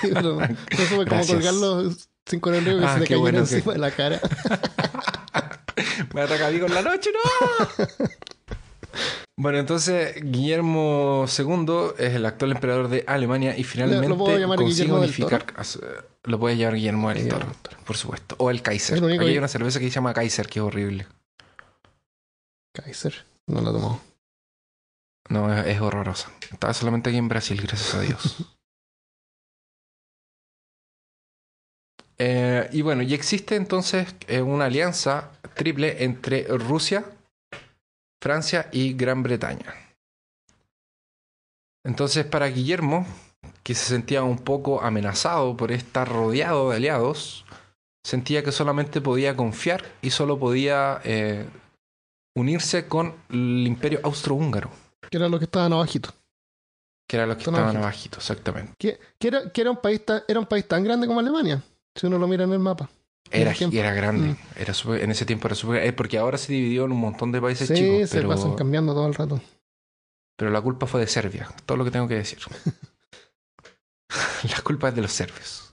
pero 0.00 0.22
no, 0.22 0.32
no 0.40 0.46
supe 0.46 0.88
cómo 0.88 1.04
Gracias. 1.04 1.36
colgarlo 1.36 1.90
sin 2.26 2.40
correo 2.40 2.62
que 2.78 2.84
Ah, 2.84 2.98
se 2.98 3.04
te 3.06 3.16
bueno 3.16 3.44
que- 3.44 3.54
encima 3.56 3.72
de 3.74 3.78
la 3.78 3.90
cara. 3.90 4.20
Me 6.14 6.22
ataca 6.22 6.48
Vigo 6.48 6.66
en 6.66 6.74
la 6.74 6.82
noche, 6.82 7.10
¡no! 7.12 7.86
Bueno, 9.40 9.58
entonces 9.58 10.16
Guillermo 10.22 11.24
II 11.26 11.94
es 11.96 12.14
el 12.14 12.26
actual 12.26 12.52
emperador 12.52 12.88
de 12.88 13.04
Alemania 13.06 13.56
y 13.56 13.64
finalmente 13.64 14.06
Lo 14.06 14.18
puedo 14.18 14.36
llamar 14.36 14.58
consigue 14.58 14.82
Guillermo 14.82 15.02
unificar. 15.02 15.46
Lo 16.24 16.38
puede 16.38 16.58
llamar 16.58 16.74
Guillermo 16.74 17.08
del 17.08 17.26
Toro, 17.26 17.46
por 17.86 17.96
supuesto. 17.96 18.34
O 18.38 18.50
el 18.50 18.60
Kaiser. 18.60 18.98
El 18.98 19.14
Aquí 19.14 19.28
hay 19.28 19.38
una 19.38 19.48
cerveza 19.48 19.78
que 19.78 19.86
se 19.86 19.92
llama 19.92 20.12
Kaiser, 20.12 20.46
que 20.46 20.58
es 20.58 20.62
horrible. 20.62 21.06
Kaiser, 22.74 23.14
no 23.46 23.62
la 23.62 23.72
tomó. 23.72 24.02
No, 25.30 25.50
es, 25.54 25.66
es 25.68 25.80
horrorosa. 25.80 26.30
Estaba 26.52 26.74
solamente 26.74 27.08
aquí 27.08 27.16
en 27.16 27.28
Brasil, 27.28 27.62
gracias 27.62 27.94
a 27.94 28.00
Dios. 28.02 28.36
Eh, 32.22 32.68
y 32.72 32.82
bueno, 32.82 33.00
y 33.00 33.14
existe 33.14 33.56
entonces 33.56 34.14
eh, 34.28 34.42
una 34.42 34.66
alianza 34.66 35.30
triple 35.54 36.04
entre 36.04 36.42
Rusia, 36.48 37.02
Francia 38.20 38.68
y 38.72 38.94
Gran 38.94 39.22
Bretaña. 39.22 39.74
Entonces, 41.84 42.26
para 42.26 42.46
Guillermo, 42.48 43.06
que 43.62 43.74
se 43.74 43.86
sentía 43.86 44.22
un 44.22 44.38
poco 44.38 44.82
amenazado 44.82 45.56
por 45.56 45.72
estar 45.72 46.08
rodeado 46.08 46.70
de 46.70 46.76
aliados, 46.76 47.46
sentía 48.04 48.42
que 48.44 48.52
solamente 48.52 49.00
podía 49.00 49.36
confiar 49.36 49.84
y 50.02 50.10
solo 50.10 50.38
podía 50.38 51.00
eh, 51.04 51.48
unirse 52.36 52.86
con 52.86 53.14
el 53.30 53.66
imperio 53.66 54.00
austrohúngaro, 54.02 54.70
Que 55.10 55.16
era 55.16 55.28
lo 55.28 55.38
que 55.38 55.46
estaban 55.46 55.72
abajito. 55.72 56.10
que 57.08 57.16
era 57.16 57.26
los 57.26 57.36
que 57.36 57.42
estaban 57.44 57.60
abajito. 57.62 57.82
abajito, 57.84 58.18
exactamente. 58.18 58.72
Que, 58.78 58.98
que 59.18 59.28
era, 59.28 59.50
que 59.50 59.60
era, 59.62 59.70
un 59.70 59.78
país 59.78 60.02
era 60.28 60.38
un 60.38 60.46
país 60.46 60.68
tan 60.68 60.84
grande 60.84 61.06
como 61.06 61.20
Alemania, 61.20 61.62
si 61.94 62.06
uno 62.06 62.18
lo 62.18 62.28
mira 62.28 62.44
en 62.44 62.52
el 62.52 62.58
mapa. 62.58 62.90
Era, 63.32 63.52
era 63.72 63.92
grande, 63.94 64.28
Mm. 64.30 64.36
era 64.56 64.74
en 65.04 65.10
ese 65.10 65.24
tiempo 65.24 65.46
era 65.48 65.54
súper... 65.54 65.84
eh, 65.84 65.92
porque 65.92 66.18
ahora 66.18 66.36
se 66.38 66.52
dividió 66.52 66.84
en 66.84 66.92
un 66.92 66.98
montón 67.00 67.30
de 67.32 67.40
países 67.40 67.68
Sí, 67.68 67.74
chicos, 67.74 68.10
se 68.10 68.16
pero, 68.16 68.28
pasan 68.28 68.54
cambiando 68.56 68.92
todo 68.92 69.06
el 69.06 69.14
rato. 69.14 69.40
pero 70.36 70.50
la 70.50 70.60
culpa 70.60 70.86
fue 70.86 71.00
de 71.00 71.06
Serbia, 71.06 71.48
todo 71.66 71.78
lo 71.78 71.84
que 71.84 71.90
tengo 71.92 72.08
que 72.08 72.16
decir. 72.16 72.38
la 74.50 74.60
culpa 74.62 74.88
es 74.88 74.94
de 74.94 75.02
los 75.02 75.12
serbios. 75.12 75.66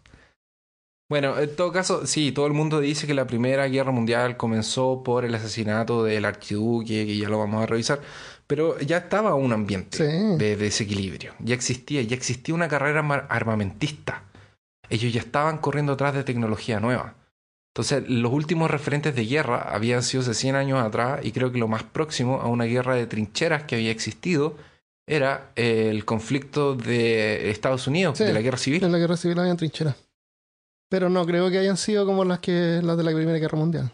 Bueno, 1.10 1.40
en 1.40 1.56
todo 1.56 1.72
caso, 1.72 2.06
sí, 2.06 2.34
todo 2.34 2.48
el 2.48 2.54
mundo 2.54 2.82
dice 2.82 3.08
que 3.08 3.14
la 3.14 3.26
Primera 3.26 3.66
Guerra 3.68 3.92
Mundial 3.92 4.36
comenzó 4.36 5.04
por 5.04 5.24
el 5.24 5.34
asesinato 5.34 6.04
del 6.04 6.26
archiduque, 6.26 7.06
que 7.06 7.18
ya 7.18 7.30
lo 7.30 7.40
vamos 7.40 7.64
a 7.64 7.66
revisar, 7.66 8.02
pero 8.46 8.78
ya 8.82 8.98
estaba 8.98 9.34
un 9.34 9.54
ambiente 9.54 9.98
Sí. 9.98 10.38
de 10.38 10.58
desequilibrio. 10.58 11.34
Ya 11.40 11.56
existía, 11.56 12.02
ya 12.02 12.16
existía 12.16 12.54
una 12.54 12.68
carrera 12.68 13.00
armamentista. 13.30 14.24
Ellos 14.90 15.14
ya 15.14 15.22
estaban 15.22 15.60
corriendo 15.60 15.94
atrás 15.94 16.14
de 16.14 16.26
tecnología 16.26 16.82
nueva. 16.82 17.16
Entonces, 17.78 18.10
los 18.10 18.34
últimos 18.34 18.72
referentes 18.72 19.14
de 19.14 19.24
guerra 19.24 19.72
habían 19.72 20.02
sido 20.02 20.24
hace 20.24 20.34
100 20.34 20.56
años 20.56 20.84
atrás 20.84 21.20
y 21.24 21.32
creo 21.32 21.52
que 21.52 21.60
lo 21.60 21.68
más 21.68 21.84
próximo 21.84 22.42
a 22.42 22.48
una 22.48 22.64
guerra 22.64 22.96
de 22.96 23.06
trincheras 23.06 23.66
que 23.66 23.76
había 23.76 23.92
existido 23.92 24.56
era 25.06 25.52
el 25.56 26.04
conflicto 26.04 26.74
de 26.74 27.52
Estados 27.52 27.86
Unidos, 27.86 28.18
Sí, 28.18 28.24
de 28.24 28.34
la 28.34 28.42
guerra 28.42 28.58
civil. 28.58 28.84
En 28.84 28.92
la 28.92 28.98
guerra 28.98 29.16
civil 29.16 29.38
habían 29.38 29.58
trincheras. 29.58 29.96
Pero 30.90 31.10
no 31.10 31.24
creo 31.28 31.52
que 31.52 31.60
hayan 31.60 31.78
sido 31.78 32.08
como 32.08 32.26
las 32.26 32.40
que 32.40 32.82
las 32.82 32.98
de 32.98 33.04
la 33.04 33.12
Primera 33.12 33.38
Guerra 33.38 33.60
Mundial. 33.60 33.92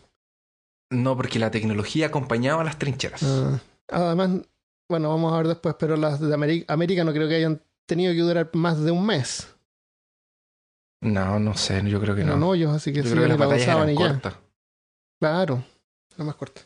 No, 0.90 1.18
porque 1.18 1.38
la 1.38 1.52
tecnología 1.52 2.08
acompañaba 2.08 2.62
a 2.62 2.64
las 2.64 2.80
trincheras. 2.80 3.22
Ah, 3.22 3.60
además, 3.90 4.48
bueno, 4.90 5.10
vamos 5.10 5.34
a 5.34 5.38
ver 5.40 5.50
después, 5.50 5.76
pero 5.78 5.98
las 5.98 6.22
de 6.22 6.34
América 6.70 7.04
no 7.04 7.12
creo 7.12 7.28
que 7.28 7.36
hayan 7.36 7.62
tenido 7.86 8.14
que 8.14 8.22
durar 8.22 8.50
más 8.54 8.82
de 8.82 8.92
un 8.92 9.06
mes. 9.06 9.54
No, 11.04 11.40
no 11.40 11.56
sé, 11.56 11.82
yo 11.86 12.00
creo 12.00 12.16
que 12.16 12.22
Eran 12.22 12.40
no. 12.40 12.50
hoyos, 12.50 12.74
así 12.76 12.92
que 12.94 13.00
Yo 13.02 13.04
sí, 13.06 13.12
creo 13.12 13.24
que 13.24 13.30
las 13.30 13.38
batallas 13.38 13.68
eran 13.68 13.90
y 13.90 13.98
ya. 13.98 14.20
Claro, 15.20 15.64
la 16.18 16.26
más 16.26 16.36
corta. 16.36 16.62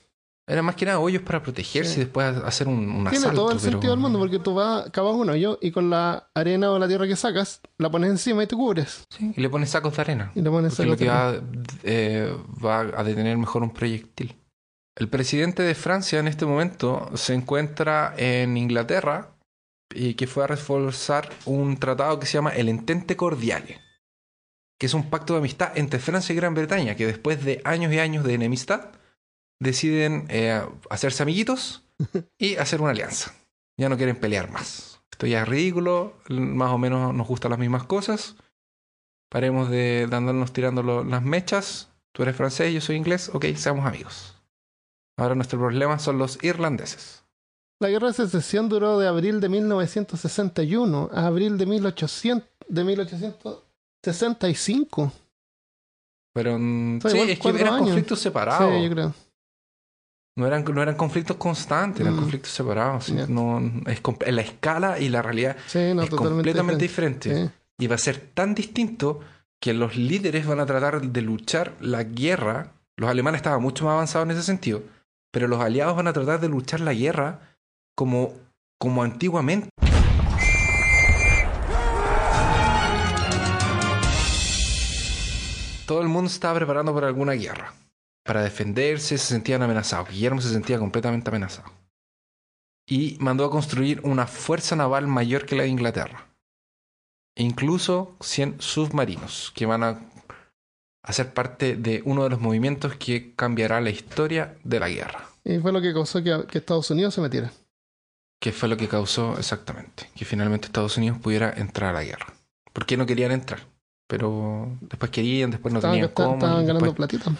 Eran 0.50 0.64
más 0.64 0.76
que 0.76 0.86
nada 0.86 1.00
hoyos 1.00 1.22
para 1.24 1.44
protegerse 1.44 1.94
Sí. 1.96 2.00
y 2.00 2.04
después 2.06 2.26
hacer 2.38 2.70
un, 2.70 2.76
un 2.90 3.04
Tiene 3.04 3.18
asalto. 3.18 3.36
todo 3.42 3.52
el 3.52 3.58
pero- 3.58 3.72
sentido 3.72 3.92
del 3.92 4.00
mundo 4.00 4.18
porque 4.18 4.40
tú 4.40 4.54
vas, 4.56 4.90
cavas 4.92 5.14
un 5.14 5.30
hoyo 5.30 5.60
y 5.62 5.72
con 5.72 5.90
la 5.90 6.30
arena 6.34 6.72
o 6.72 6.80
la 6.80 6.88
tierra 6.88 7.06
que 7.06 7.18
sacas, 7.18 7.60
la 7.78 7.90
pones 7.92 8.10
encima 8.12 8.44
y 8.44 8.48
te 8.48 8.56
cubres. 8.56 9.06
Sí, 9.10 9.34
y 9.36 9.42
le 9.42 9.50
pones 9.50 9.72
sacos 9.72 9.96
de 9.98 10.02
arena. 10.02 10.32
Y 10.36 10.42
le 10.42 10.50
pones 10.50 10.74
Porque 10.76 10.90
lo 10.90 10.96
que 10.98 11.10
va, 11.10 11.36
eh, 11.84 12.34
va 12.66 12.80
a 12.80 13.04
detener 13.04 13.38
mejor 13.38 13.62
un 13.62 13.72
proyectil. 13.74 14.38
El 14.96 15.10
presidente 15.10 15.64
de 15.64 15.76
Francia 15.76 16.18
en 16.20 16.30
este 16.30 16.46
momento 16.46 17.12
se 17.16 17.34
encuentra 17.34 18.14
en 18.18 18.56
Inglaterra 18.56 19.32
y 19.94 20.14
que 20.16 20.28
fue 20.28 20.46
a 20.46 20.48
reforzar 20.48 21.30
un 21.46 21.76
tratado 21.78 22.20
que 22.20 22.26
se 22.26 22.34
llama 22.38 22.52
el 22.52 22.70
Entente 22.70 23.16
Cordiale, 23.18 23.80
que 24.80 24.86
es 24.86 24.94
un 24.94 25.10
pacto 25.10 25.34
de 25.34 25.40
amistad 25.40 25.78
entre 25.78 26.00
Francia 26.00 26.34
y 26.34 26.36
Gran 26.36 26.54
Bretaña, 26.54 26.96
que 26.96 27.08
después 27.08 27.44
de 27.44 27.62
años 27.64 27.92
y 27.94 28.00
años 28.00 28.24
de 28.24 28.34
enemistad 28.34 28.92
deciden 29.60 30.26
eh, 30.30 30.62
hacerse 30.90 31.24
amiguitos 31.24 31.84
y 32.38 32.56
hacer 32.58 32.82
una 32.82 32.92
alianza. 32.92 33.34
Ya 33.78 33.90
no 33.90 33.98
quieren 33.98 34.16
pelear 34.20 34.50
más. 34.52 35.00
Esto 35.12 35.26
ya 35.28 35.42
es 35.42 35.48
ridículo, 35.48 36.18
más 36.30 36.72
o 36.72 36.78
menos 36.78 37.14
nos 37.14 37.28
gustan 37.28 37.52
las 37.52 37.60
mismas 37.60 37.84
cosas. 37.86 38.36
Paremos 39.30 39.70
de, 39.70 40.08
de 40.10 40.16
andarnos 40.16 40.54
tirando 40.54 40.84
lo- 40.84 41.04
las 41.04 41.24
mechas. 41.24 41.90
Tú 42.14 42.24
eres 42.24 42.36
francés, 42.36 42.74
yo 42.74 42.82
soy 42.82 42.96
inglés. 42.96 43.30
Ok, 43.34 43.46
seamos 43.56 43.86
amigos. 43.86 44.36
Ahora 45.18 45.34
nuestro 45.36 45.60
problema 45.60 45.98
son 46.00 46.18
los 46.20 46.44
irlandeses. 46.44 47.24
La 47.80 47.90
guerra 47.90 48.08
de 48.08 48.14
secesión 48.14 48.70
duró 48.70 48.98
de 49.00 49.08
abril 49.08 49.40
de 49.40 49.50
1961 49.50 51.10
a 51.14 51.28
abril 51.28 51.58
de, 51.58 51.66
1800, 51.66 52.48
de 52.68 52.84
1865. 54.04 55.12
Pero 56.34 56.58
mm, 56.60 57.00
sí, 57.02 57.18
es 57.20 57.40
que 57.40 57.50
eran 57.50 57.74
años. 57.74 57.80
conflictos 57.88 58.20
separados. 58.20 58.74
Sí, 58.76 58.84
yo 58.84 58.92
creo. 58.92 59.14
no, 60.38 60.46
eran, 60.46 60.64
no 60.64 60.82
eran 60.84 60.96
conflictos 60.96 61.38
constantes, 61.38 62.02
eran 62.02 62.16
Mm. 62.16 62.20
conflictos 62.20 62.52
separados. 62.52 63.06
sí. 63.06 63.16
No, 63.28 63.60
es, 63.88 64.02
la 64.34 64.42
escala 64.42 65.00
y 65.00 65.10
la 65.10 65.22
realidad 65.24 65.58
Sí, 65.68 65.94
no, 65.96 66.04
es 66.04 66.10
completamente 66.12 66.84
diferente. 66.84 67.30
diferente. 67.30 67.48
Sí. 67.48 67.64
Y 67.80 67.88
va 67.88 67.96
a 67.96 68.00
ser 68.00 68.20
tan 68.34 68.54
distinto 68.56 69.20
que 69.60 69.74
los 69.74 69.96
líderes 69.98 70.46
van 70.46 70.60
a 70.60 70.66
tratar 70.68 71.02
de 71.02 71.22
luchar 71.22 71.74
la 71.80 72.04
guerra. 72.04 72.74
Los 72.98 73.10
alemanes 73.10 73.40
estaban 73.40 73.62
mucho 73.62 73.86
más 73.86 73.94
avanzados 73.94 74.26
en 74.28 74.32
ese 74.32 74.44
sentido, 74.44 74.84
pero 75.32 75.48
los 75.48 75.60
aliados 75.60 75.96
van 75.96 76.08
a 76.08 76.14
tratar 76.14 76.40
de 76.40 76.50
luchar 76.50 76.82
la 76.82 76.94
guerra 76.94 77.40
como, 77.96 78.34
como 78.80 79.02
antiguamente. 79.04 79.70
Todo 85.88 86.02
el 86.02 86.08
mundo 86.08 86.30
estaba 86.30 86.60
preparando 86.60 86.94
para 86.94 87.08
alguna 87.08 87.34
guerra. 87.34 87.74
Para 88.24 88.44
defenderse, 88.44 89.18
se 89.18 89.26
sentían 89.26 89.64
amenazados. 89.64 90.10
Guillermo 90.10 90.42
se 90.42 90.52
sentía 90.52 90.78
completamente 90.78 91.30
amenazado. 91.30 91.72
Y 92.86 93.18
mandó 93.20 93.46
a 93.46 93.50
construir 93.50 94.02
una 94.04 94.28
fuerza 94.28 94.76
naval 94.76 95.08
mayor 95.08 95.48
que 95.48 95.56
la 95.56 95.64
de 95.64 95.70
Inglaterra 95.70 96.28
incluso 97.38 98.16
100 98.22 98.60
submarinos 98.60 99.52
que 99.56 99.66
van 99.66 99.84
a 99.84 100.02
hacer 101.04 101.34
parte 101.34 101.76
de 101.76 102.02
uno 102.06 102.24
de 102.24 102.32
los 102.32 102.42
movimientos 102.42 102.96
que 102.96 103.34
cambiará 103.36 103.80
la 103.80 103.90
historia 103.90 104.58
de 104.64 104.80
la 104.80 104.90
guerra. 104.90 105.30
Y 105.44 105.60
fue 105.60 105.72
lo 105.72 105.82
que 105.82 105.94
causó 105.94 106.22
que, 106.22 106.46
que 106.50 106.58
Estados 106.58 106.90
Unidos 106.92 107.14
se 107.14 107.22
metiera. 107.22 107.52
Que 108.42 108.52
fue 108.52 108.68
lo 108.68 108.78
que 108.78 108.88
causó 108.88 109.38
exactamente 109.38 110.10
que 110.16 110.26
finalmente 110.26 110.68
Estados 110.68 110.98
Unidos 110.98 111.20
pudiera 111.20 111.52
entrar 111.56 111.92
a 111.92 112.00
la 112.00 112.04
guerra. 112.04 112.34
Porque 112.74 112.98
no 112.98 113.06
querían 113.06 113.32
entrar, 113.32 113.62
pero 114.08 114.70
después 114.82 115.12
querían, 115.12 115.52
después 115.52 115.74
no 115.74 115.80
estaban, 115.80 115.96
tenían 115.98 116.12
cómo. 116.14 116.34
estaban 116.36 116.66
ganando 116.66 116.94
platita. 116.96 117.32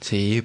Sí, 0.00 0.42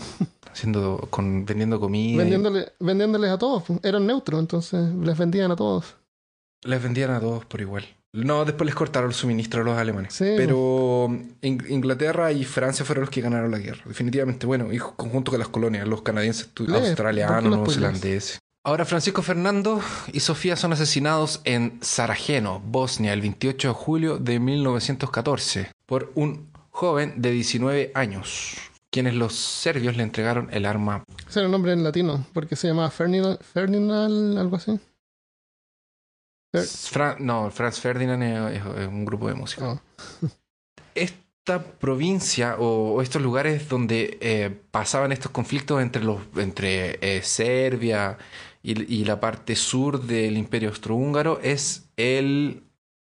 haciendo, 0.52 1.08
con, 1.10 1.46
vendiendo 1.46 1.80
comida. 1.80 2.24
y 2.26 2.66
vendiéndoles 2.80 3.30
a 3.32 3.38
todos. 3.38 3.64
pues. 3.64 3.80
Eran 3.84 4.08
neutros, 4.08 4.40
entonces 4.40 4.94
les 4.96 5.18
vendían 5.18 5.52
a 5.52 5.56
todos. 5.56 5.96
Les 6.64 6.82
vendían 6.82 7.12
a 7.12 7.20
todos 7.20 7.46
por 7.46 7.62
igual. 7.62 7.86
No, 8.14 8.46
después 8.46 8.66
les 8.68 8.76
cortaron 8.76 9.10
el 9.10 9.16
suministro 9.16 9.62
a 9.62 9.64
los 9.64 9.78
alemanes. 9.78 10.14
Sí. 10.14 10.34
Pero 10.38 11.08
In- 11.42 11.66
Inglaterra 11.70 12.32
y 12.32 12.44
Francia 12.46 12.86
fueron 12.86 13.02
los 13.02 13.10
que 13.10 13.22
ganaron 13.22 13.50
la 13.52 13.58
guerra. 13.58 13.82
Definitivamente, 13.86 14.46
bueno, 14.46 14.72
y 14.72 14.78
conjunto 14.78 15.32
con 15.32 15.40
las 15.40 15.50
colonias, 15.50 15.88
los 15.88 16.04
canadienses, 16.04 16.50
tu- 16.54 16.64
Lee, 16.66 16.72
¿por 16.74 16.82
qué 16.82 16.88
australianos, 16.90 17.44
no 17.44 17.56
neozelandeses. 17.58 18.40
Ahora 18.66 18.86
Francisco 18.86 19.22
Fernando 19.22 19.82
y 20.14 20.22
Sofía 20.22 20.56
son 20.56 20.72
asesinados 20.72 21.42
en 21.44 21.80
Sarajevo, 21.82 22.62
Bosnia, 22.66 23.12
el 23.12 23.20
28 23.22 23.68
de 23.70 23.74
julio 23.74 24.18
de 24.20 24.40
1914 24.40 25.70
por 25.86 26.12
un 26.16 26.50
joven 26.70 27.22
de 27.22 27.32
19 27.32 27.92
años, 27.94 28.56
quienes 28.90 29.16
los 29.16 29.36
serbios 29.36 29.98
le 29.98 30.04
entregaron 30.04 30.48
el 30.54 30.66
arma. 30.66 31.04
Ese 31.28 31.40
era 31.40 31.48
el 31.48 31.52
nombre 31.52 31.74
en 31.74 31.84
latino, 31.84 32.26
porque 32.34 32.56
se 32.56 32.70
llamaba 32.70 32.90
Ferdinand, 32.90 33.38
Ferdinand 33.42 34.38
algo 34.38 34.56
así. 34.56 34.80
Fer- 36.54 36.90
Fra- 36.90 37.18
no, 37.20 37.52
Franz 37.52 37.80
Ferdinand 37.80 38.24
es, 38.24 38.62
es- 38.62 38.78
es 38.78 38.88
un 38.88 39.04
grupo 39.04 39.28
de 39.28 39.34
música. 39.34 39.74
Oh. 39.74 40.28
esta 40.96 41.62
provincia 41.62 42.56
o, 42.60 42.94
o 42.94 43.02
estos 43.02 43.22
lugares 43.22 43.68
donde 43.68 44.18
eh, 44.22 44.50
pasaban 44.72 45.12
estos 45.12 45.32
conflictos 45.32 45.82
entre 45.82 46.02
los 46.04 46.20
entre 46.38 46.98
eh, 47.02 47.22
Serbia 47.24 48.18
y, 48.64 49.04
la 49.04 49.20
parte 49.20 49.56
sur 49.56 50.02
del 50.02 50.38
Imperio 50.38 50.70
Austrohúngaro 50.70 51.40
es 51.44 51.90
el 51.98 52.64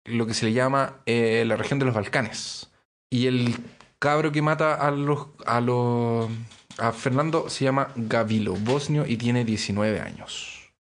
lo 0.05 0.25
que 0.25 0.33
se 0.33 0.45
le 0.45 0.53
llama 0.53 1.01
eh, 1.05 1.43
la 1.45 1.57
región 1.57 1.77
de 1.77 1.85
los 1.85 1.93
Balcanes. 1.93 2.71
Y 3.09 3.27
el 3.27 3.55
cabro 3.99 4.31
que 4.31 4.41
mata 4.41 4.73
a 4.75 4.89
los 4.91 5.27
a 5.45 5.59
los 5.59 6.29
a 6.77 6.93
Fernando 6.93 7.49
se 7.49 7.65
llama 7.65 7.91
Gavilo 7.95 8.53
bosnio 8.55 9.05
y 9.05 9.17
tiene 9.17 9.43
19 9.43 9.99
años. 9.99 10.73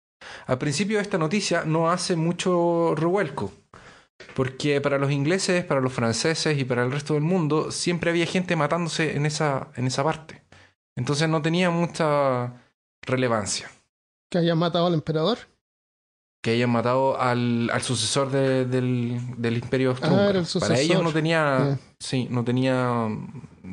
Al 0.45 0.59
principio 0.59 0.99
esta 0.99 1.17
noticia 1.17 1.63
no 1.65 1.89
hace 1.89 2.15
mucho 2.15 2.93
revuelco 2.95 3.51
porque 4.35 4.79
para 4.81 4.99
los 4.99 5.11
ingleses, 5.11 5.65
para 5.65 5.81
los 5.81 5.93
franceses 5.93 6.57
y 6.59 6.65
para 6.65 6.83
el 6.83 6.91
resto 6.91 7.15
del 7.15 7.23
mundo 7.23 7.71
siempre 7.71 8.11
había 8.11 8.25
gente 8.25 8.55
matándose 8.55 9.15
en 9.15 9.25
esa, 9.25 9.69
en 9.75 9.87
esa 9.87 10.03
parte. 10.03 10.43
Entonces 10.95 11.27
no 11.27 11.41
tenía 11.41 11.71
mucha 11.71 12.53
relevancia 13.01 13.71
Que 14.29 14.37
hayan 14.37 14.57
matado 14.57 14.87
al 14.87 14.93
emperador. 14.93 15.37
que 16.41 16.51
hayan 16.51 16.69
matado 16.69 17.19
al, 17.19 17.69
al 17.73 17.81
sucesor 17.81 18.31
de- 18.31 18.63
del, 18.65 19.19
del 19.37 19.55
imperio 19.57 19.93
Ah, 20.01 20.31
el 20.33 20.45
Para 20.59 20.79
ellos 20.79 21.03
no 21.03 21.11
tenía, 21.11 21.77
sí, 21.99 22.27
no 22.29 22.45
tenía 22.45 23.07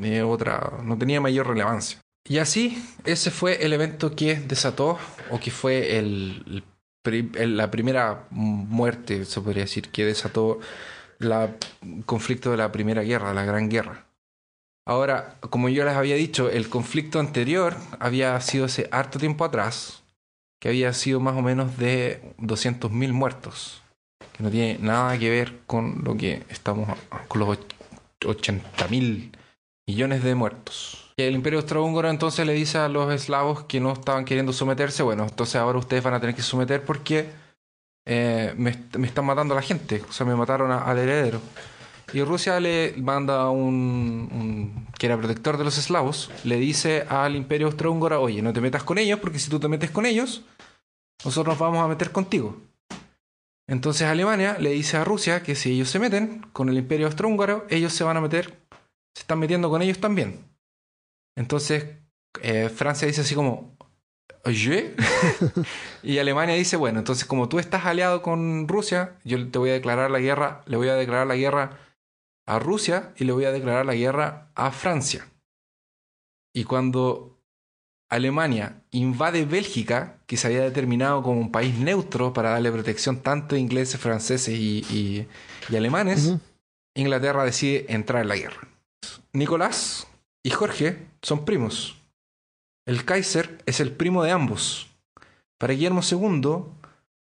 eh, 0.03 0.23
otra, 0.23 0.73
no 0.83 0.99
tenía 0.99 1.21
mayor 1.21 1.47
relevancia. 1.47 2.01
Y 2.29 2.39
así, 2.39 2.85
ese 3.05 3.31
fue 3.31 3.65
el 3.65 3.73
evento 3.73 4.17
que 4.17 4.35
desató, 4.35 4.99
o 5.31 5.39
que 5.39 5.53
fue 5.53 5.97
el, 5.97 6.65
la 7.05 7.71
primera 7.71 8.25
muerte, 8.31 9.25
se 9.27 9.41
podría 9.41 9.63
decir, 9.63 9.91
que 9.91 10.05
desató 10.05 10.59
el 11.21 11.55
conflicto 12.05 12.51
de 12.51 12.57
la 12.57 12.73
Primera 12.73 13.03
Guerra, 13.03 13.33
la 13.33 13.45
Gran 13.45 13.69
Guerra. 13.69 14.07
Ahora, 14.85 15.37
como 15.51 15.69
yo 15.69 15.85
les 15.85 15.95
había 15.95 16.17
dicho, 16.17 16.51
el 16.51 16.69
conflicto 16.69 17.21
anterior 17.21 17.77
había 18.01 18.41
sido 18.41 18.65
hace 18.65 18.89
harto 18.91 19.21
tiempo 19.21 19.45
atrás, 19.45 20.03
que 20.61 20.69
había 20.69 20.93
sido 20.93 21.21
más 21.21 21.37
o 21.37 21.43
menos 21.43 21.77
de 21.79 22.21
200.000 22.39 23.13
muertos, 23.13 23.83
que 24.37 24.43
no 24.43 24.51
tiene 24.51 24.79
nada 24.81 25.19
que 25.19 25.31
ver 25.31 25.59
con 25.67 26.03
lo 26.05 26.17
que 26.17 26.43
estamos, 26.49 26.89
con 27.29 27.41
los 27.41 27.59
80.000 28.25 29.31
millones 29.87 30.23
de 30.23 30.35
muertos. 30.35 31.13
Y 31.17 31.23
el 31.23 31.35
imperio 31.35 31.61
austrohúngaro 31.61 32.11
entonces 32.11 32.47
le 32.47 32.53
dice 32.53 32.79
a 32.79 32.89
los 32.89 33.13
eslavos 33.13 33.65
que 33.65 33.81
no 33.81 33.93
estaban 33.93 34.25
queriendo 34.25 34.53
someterse, 34.53 35.03
bueno, 35.03 35.25
entonces 35.25 35.57
ahora 35.57 35.79
ustedes 35.79 36.03
van 36.03 36.15
a 36.15 36.21
tener 36.21 36.35
que 36.35 36.43
someter 36.43 36.83
porque 36.85 37.31
eh, 38.07 38.55
me, 38.57 38.71
est- 38.71 38.97
me 38.97 39.07
están 39.07 39.25
matando 39.25 39.55
a 39.55 39.57
la 39.57 39.63
gente, 39.63 40.03
o 40.09 40.13
sea, 40.13 40.27
me 40.27 40.35
mataron 40.35 40.71
al 40.73 40.99
heredero. 40.99 41.41
Y 42.13 42.23
Rusia 42.23 42.61
le 42.61 42.95
manda 42.99 43.51
un, 43.51 44.29
un- 44.33 44.87
que 44.99 45.07
era 45.07 45.19
protector 45.19 45.57
de 45.59 45.65
los 45.65 45.77
eslavos, 45.77 46.31
le 46.45 46.57
dice 46.57 47.05
al 47.09 47.35
imperio 47.37 47.67
austrohúngaro, 47.67 48.23
oye, 48.23 48.43
no 48.43 48.53
te 48.53 48.61
metas 48.61 48.85
con 48.85 48.99
ellos, 48.99 49.19
porque 49.21 49.39
si 49.39 49.51
tú 49.51 49.59
te 49.59 49.69
metes 49.69 49.91
con 49.91 50.07
ellos, 50.07 50.43
nosotros 51.25 51.55
nos 51.55 51.59
vamos 51.59 51.85
a 51.85 51.89
meter 51.89 52.13
contigo. 52.13 52.57
Entonces 53.69 54.07
Alemania 54.07 54.57
le 54.61 54.71
dice 54.71 54.97
a 54.97 55.05
Rusia 55.05 55.43
que 55.43 55.57
si 55.57 55.73
ellos 55.73 55.91
se 55.91 55.99
meten 55.99 56.43
con 56.53 56.69
el 56.69 56.79
imperio 56.79 57.07
austrohúngaro, 57.07 57.67
ellos 57.69 57.93
se 57.93 58.05
van 58.05 58.17
a 58.17 58.21
meter, 58.21 58.57
se 59.15 59.23
están 59.23 59.41
metiendo 59.41 59.69
con 59.69 59.83
ellos 59.83 59.99
también. 59.99 60.39
Entonces, 61.37 61.87
eh, 62.43 62.69
Francia 62.69 63.09
dice 63.09 63.23
así 63.23 63.35
como, 63.35 63.77
¿oye? 64.45 64.95
y 66.05 66.19
Alemania 66.19 66.55
dice, 66.55 66.77
bueno, 66.77 67.01
entonces 67.01 67.25
como 67.25 67.49
tú 67.49 67.59
estás 67.59 67.85
aliado 67.85 68.23
con 68.23 68.69
Rusia, 68.69 69.17
yo 69.25 69.51
te 69.51 69.59
voy 69.59 69.71
a 69.71 69.75
declarar 69.75 70.13
la 70.13 70.21
guerra, 70.21 70.63
le 70.67 70.77
voy 70.77 70.89
a 70.89 70.95
declarar 70.95 71.27
la 71.27 71.35
guerra 71.37 71.79
a 72.47 72.59
Rusia 72.59 73.13
y 73.17 73.25
le 73.25 73.33
voy 73.33 73.45
a 73.45 73.53
declarar 73.53 73.85
la 73.85 73.95
guerra 73.95 74.51
a 74.55 74.71
Francia. 74.71 75.29
Y 76.55 76.65
cuando 76.65 77.37
Alemania 78.09 78.83
invade 78.93 79.45
Bélgica, 79.45 80.19
que 80.27 80.37
se 80.37 80.47
había 80.47 80.63
determinado 80.63 81.23
como 81.23 81.41
un 81.41 81.51
país 81.51 81.77
neutro 81.77 82.33
para 82.33 82.51
darle 82.51 82.71
protección 82.71 83.21
tanto 83.21 83.57
a 83.57 83.59
ingleses, 83.59 84.01
franceses 84.01 84.55
y, 84.55 85.27
alemanes, 85.69 86.37
Inglaterra 86.95 87.45
decide 87.45 87.93
entrar 87.93 88.23
en 88.23 88.29
la 88.29 88.37
guerra. 88.37 88.69
Nicolás 89.33 90.07
y 90.43 90.51
Jorge 90.51 91.09
son 91.21 91.45
primos. 91.45 92.01
El 92.87 93.05
Kaiser 93.05 93.59
es 93.67 93.81
el 93.81 93.93
primo 93.93 94.23
de 94.23 94.31
ambos. 94.31 94.89
Para 95.59 95.75
Guillermo 95.75 96.01
II, 96.09 96.65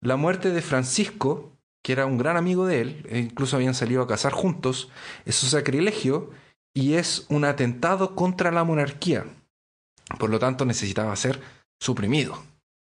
la 0.01 0.17
muerte 0.17 0.51
de 0.51 0.61
Francisco, 0.61 1.52
que 1.83 1.91
era 1.91 2.07
un 2.07 2.17
gran 2.17 2.37
amigo 2.37 2.65
de 2.65 2.81
él, 2.81 3.07
e 3.09 3.19
incluso 3.19 3.57
habían 3.57 3.75
salido 3.75 4.01
a 4.01 4.07
cazar 4.07 4.31
juntos, 4.31 4.89
es 5.25 5.43
un 5.43 5.49
sacrilegio 5.49 6.31
y 6.73 6.93
es 6.93 7.25
un 7.29 7.45
atentado 7.45 8.15
contra 8.15 8.51
la 8.51 8.63
monarquía. 8.63 9.25
Por 10.17 10.29
lo 10.29 10.39
tanto, 10.39 10.65
necesitaba 10.65 11.15
ser 11.15 11.41
suprimido. 11.79 12.41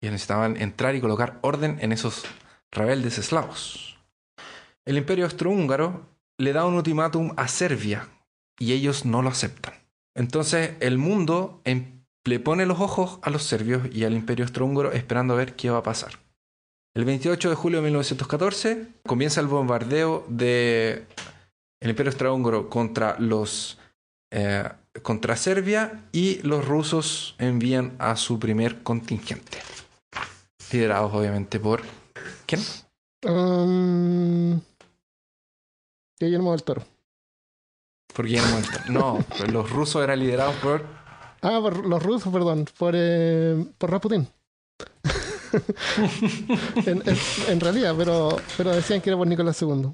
Y 0.01 0.07
necesitaban 0.07 0.57
entrar 0.57 0.95
y 0.95 1.01
colocar 1.01 1.39
orden 1.41 1.77
en 1.81 1.91
esos 1.91 2.23
rebeldes 2.71 3.17
eslavos. 3.17 3.97
El 4.85 4.97
imperio 4.97 5.25
austrohúngaro 5.25 6.05
le 6.37 6.53
da 6.53 6.65
un 6.65 6.73
ultimátum 6.75 7.33
a 7.37 7.47
Serbia 7.47 8.07
y 8.57 8.73
ellos 8.73 9.05
no 9.05 9.21
lo 9.21 9.29
aceptan. 9.29 9.73
Entonces 10.15 10.71
el 10.79 10.97
mundo 10.97 11.61
em, 11.65 12.03
le 12.23 12.39
pone 12.39 12.65
los 12.65 12.79
ojos 12.79 13.19
a 13.21 13.29
los 13.29 13.43
serbios 13.43 13.83
y 13.91 14.05
al 14.05 14.13
imperio 14.13 14.45
austrohúngaro 14.45 14.93
esperando 14.93 15.33
a 15.33 15.37
ver 15.37 15.55
qué 15.55 15.69
va 15.69 15.79
a 15.79 15.83
pasar. 15.83 16.13
El 16.99 17.05
28 17.05 17.51
de 17.51 17.55
julio 17.55 17.79
de 17.79 17.85
1914 17.85 18.87
comienza 19.07 19.39
el 19.39 19.47
bombardeo 19.47 20.25
del 20.27 21.05
imperio 21.79 22.09
austrohúngaro 22.09 22.69
contra 22.69 23.17
los 23.19 23.77
eh, 24.31 24.67
contra 25.01 25.37
Serbia 25.37 26.03
y 26.11 26.41
los 26.41 26.65
rusos 26.65 27.35
envían 27.37 27.95
a 27.99 28.17
su 28.17 28.37
primer 28.37 28.83
contingente. 28.83 29.59
Liderados 30.73 31.13
obviamente 31.13 31.57
por... 31.57 31.83
¿Quién? 32.45 32.59
Um, 33.25 34.59
Guillermo 36.19 36.51
del 36.51 36.63
Toro. 36.63 36.83
Por 38.13 38.25
Guillermo 38.25 38.57
del 38.57 38.69
Toro. 38.69 38.83
No, 38.89 39.25
los 39.53 39.69
rusos 39.69 40.03
eran 40.03 40.19
liderados 40.19 40.55
por... 40.57 40.83
Ah, 41.43 41.59
por 41.61 41.85
los 41.85 42.03
rusos, 42.03 42.33
perdón. 42.33 42.65
Por, 42.77 42.93
eh, 42.97 43.55
por 43.77 43.89
Rasputin. 43.89 44.27
en, 46.85 47.03
en, 47.47 47.59
realidad, 47.59 47.95
pero, 47.97 48.37
pero 48.57 48.71
decían 48.71 49.01
que 49.01 49.09
era 49.09 49.17
por 49.17 49.27
Nicolás 49.27 49.61
II. 49.61 49.91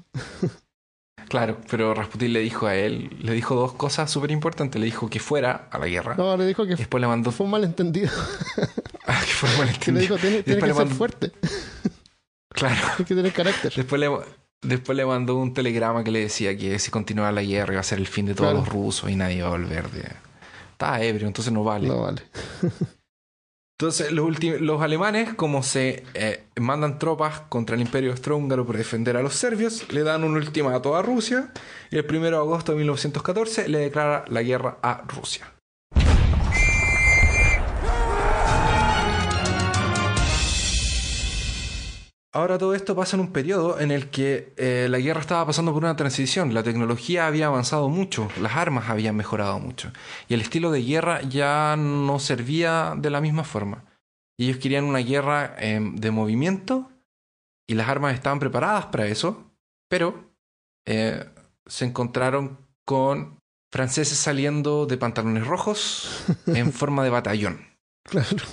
Claro, 1.28 1.58
pero 1.68 1.92
Rasputin 1.92 2.32
le 2.32 2.40
dijo 2.40 2.66
a 2.66 2.76
él, 2.76 3.10
le 3.20 3.32
dijo 3.32 3.54
dos 3.54 3.72
cosas 3.72 4.10
súper 4.10 4.30
importantes. 4.30 4.80
Le 4.80 4.86
dijo 4.86 5.10
que 5.10 5.18
fuera 5.18 5.68
a 5.70 5.78
la 5.78 5.88
guerra. 5.88 6.14
No, 6.16 6.36
le 6.36 6.46
dijo 6.46 6.64
que 6.66 6.76
después 6.76 7.00
le 7.00 7.08
mandó... 7.08 7.32
fue 7.32 7.46
un 7.46 7.52
malentendido. 7.52 8.10
ah, 9.06 9.20
que 9.20 9.32
fue 9.32 9.50
un 9.50 9.58
malentendido. 9.58 9.94
le 9.94 10.00
dijo, 10.00 10.16
tiene, 10.16 10.42
tiene 10.42 10.62
que 10.62 10.74
ser 10.74 10.88
fuerte. 10.88 11.32
Claro. 12.48 12.74
Tiene 12.96 13.08
que 13.08 13.14
tener 13.14 13.32
carácter. 13.34 13.74
Después 13.76 14.00
le, 14.00 14.10
después 14.62 14.96
le 14.96 15.04
mandó 15.04 15.36
un 15.36 15.52
telegrama 15.52 16.02
que 16.02 16.10
le 16.10 16.20
decía 16.20 16.56
que 16.56 16.78
si 16.78 16.90
continuaba 16.90 17.30
la 17.30 17.42
guerra 17.42 17.74
iba 17.74 17.80
a 17.80 17.84
ser 17.84 17.98
el 17.98 18.06
fin 18.06 18.24
de 18.24 18.34
todos 18.34 18.54
los 18.54 18.66
rusos 18.66 19.10
y 19.10 19.14
nadie 19.14 19.36
iba 19.36 19.48
a 19.48 19.50
volver 19.50 19.90
de... 19.90 20.10
Estaba 20.72 21.02
ebrio, 21.02 21.26
entonces 21.26 21.52
no 21.52 21.64
vale. 21.64 21.88
No 21.88 22.00
vale. 22.00 22.22
Entonces, 23.78 24.10
los, 24.10 24.42
los 24.42 24.80
alemanes, 24.80 25.34
como 25.34 25.62
se 25.62 26.02
eh, 26.14 26.44
mandan 26.58 26.98
tropas 26.98 27.40
contra 27.50 27.76
el 27.76 27.82
imperio 27.82 28.10
austrohúngaro 28.12 28.64
por 28.64 28.78
defender 28.78 29.18
a 29.18 29.22
los 29.22 29.34
serbios, 29.34 29.92
le 29.92 30.02
dan 30.02 30.24
un 30.24 30.34
ultimato 30.34 30.96
a 30.96 31.02
Rusia 31.02 31.52
y 31.90 31.98
el 31.98 32.06
1 32.08 32.20
de 32.22 32.36
agosto 32.36 32.72
de 32.72 32.78
1914 32.78 33.68
le 33.68 33.80
declara 33.80 34.24
la 34.28 34.42
guerra 34.42 34.78
a 34.80 35.02
Rusia. 35.06 35.55
Ahora 42.36 42.58
todo 42.58 42.74
esto 42.74 42.94
pasa 42.94 43.16
en 43.16 43.22
un 43.22 43.32
periodo 43.32 43.80
en 43.80 43.90
el 43.90 44.10
que 44.10 44.52
eh, 44.58 44.88
la 44.90 44.98
guerra 44.98 45.22
estaba 45.22 45.46
pasando 45.46 45.72
por 45.72 45.82
una 45.82 45.96
transición, 45.96 46.52
la 46.52 46.62
tecnología 46.62 47.26
había 47.26 47.46
avanzado 47.46 47.88
mucho, 47.88 48.28
las 48.42 48.56
armas 48.56 48.90
habían 48.90 49.16
mejorado 49.16 49.58
mucho 49.58 49.90
y 50.28 50.34
el 50.34 50.42
estilo 50.42 50.70
de 50.70 50.82
guerra 50.82 51.22
ya 51.22 51.76
no 51.78 52.18
servía 52.18 52.92
de 52.94 53.08
la 53.08 53.22
misma 53.22 53.42
forma. 53.42 53.86
ellos 54.36 54.58
querían 54.58 54.84
una 54.84 54.98
guerra 54.98 55.56
em, 55.56 55.96
de 55.96 56.10
movimiento 56.10 56.90
y 57.66 57.72
las 57.72 57.88
armas 57.88 58.12
estaban 58.12 58.38
preparadas 58.38 58.84
para 58.84 59.06
eso, 59.06 59.50
pero 59.88 60.28
eh, 60.84 61.24
se 61.64 61.86
encontraron 61.86 62.58
con 62.84 63.38
franceses 63.72 64.18
saliendo 64.18 64.84
de 64.84 64.98
pantalones 64.98 65.46
rojos 65.46 66.22
en 66.48 66.70
forma 66.74 67.02
de 67.02 67.08
batallón, 67.08 67.66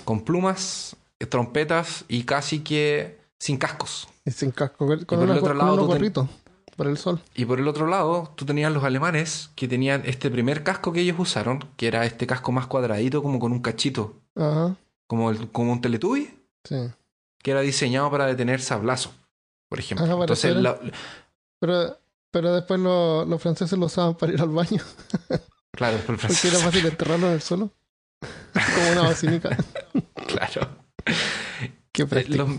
con 0.06 0.24
plumas, 0.24 0.96
trompetas 1.30 2.06
y 2.08 2.24
casi 2.24 2.62
que 2.62 3.23
sin 3.44 3.58
cascos. 3.58 4.08
Y 4.24 4.32
sin 4.32 4.52
casco, 4.52 4.88
con, 4.88 5.06
por 5.06 5.30
el 5.30 5.38
otro 5.38 5.54
lado, 5.54 5.86
gorrito, 5.86 6.30
por 6.78 6.88
el 6.88 6.98
sol. 6.98 7.20
Y 7.36 7.44
por 7.44 7.60
el 7.60 7.68
otro 7.68 7.88
lado, 7.88 8.32
tú 8.38 8.46
tenías 8.46 8.72
los 8.72 8.86
alemanes 8.86 9.50
que 9.58 9.68
tenían 9.68 10.02
este 10.06 10.32
primer 10.32 10.64
casco 10.64 10.94
que 10.94 11.02
ellos 11.02 11.20
usaron, 11.20 11.60
que 11.76 11.88
era 11.88 12.06
este 12.06 12.26
casco 12.26 12.54
más 12.54 12.68
cuadradito, 12.68 13.22
como 13.22 13.40
con 13.40 13.52
un 13.52 13.60
cachito. 13.60 14.22
Ajá. 14.36 14.78
Como, 15.08 15.30
el, 15.30 15.52
como 15.52 15.74
un 15.74 15.82
teletubi. 15.82 16.34
Sí. 16.64 16.90
Que 17.40 17.52
era 17.52 17.60
diseñado 17.60 18.10
para 18.10 18.28
detener 18.28 18.62
sablazo, 18.62 19.12
por 19.68 19.80
ejemplo. 19.80 20.22
Entonces, 20.22 20.56
pero, 21.60 21.98
pero 22.32 22.54
después 22.54 22.80
los 22.80 23.42
franceses 23.42 23.78
lo 23.78 23.88
usaban 23.88 24.16
para 24.16 24.32
ir 24.32 24.42
al 24.42 24.50
baño. 24.50 24.82
Claro, 25.76 25.96
después 25.96 26.24
el 26.24 26.28
Porque 26.36 26.48
era 26.50 26.60
fácil 26.60 26.86
enterrarlo 26.86 27.28
en 27.30 27.34
el 27.34 27.42
suelo. 27.42 27.72
como 28.54 28.92
una 28.92 29.02
basílica. 29.02 29.58
claro. 30.28 30.70
Eh, 31.96 32.26
los, 32.30 32.50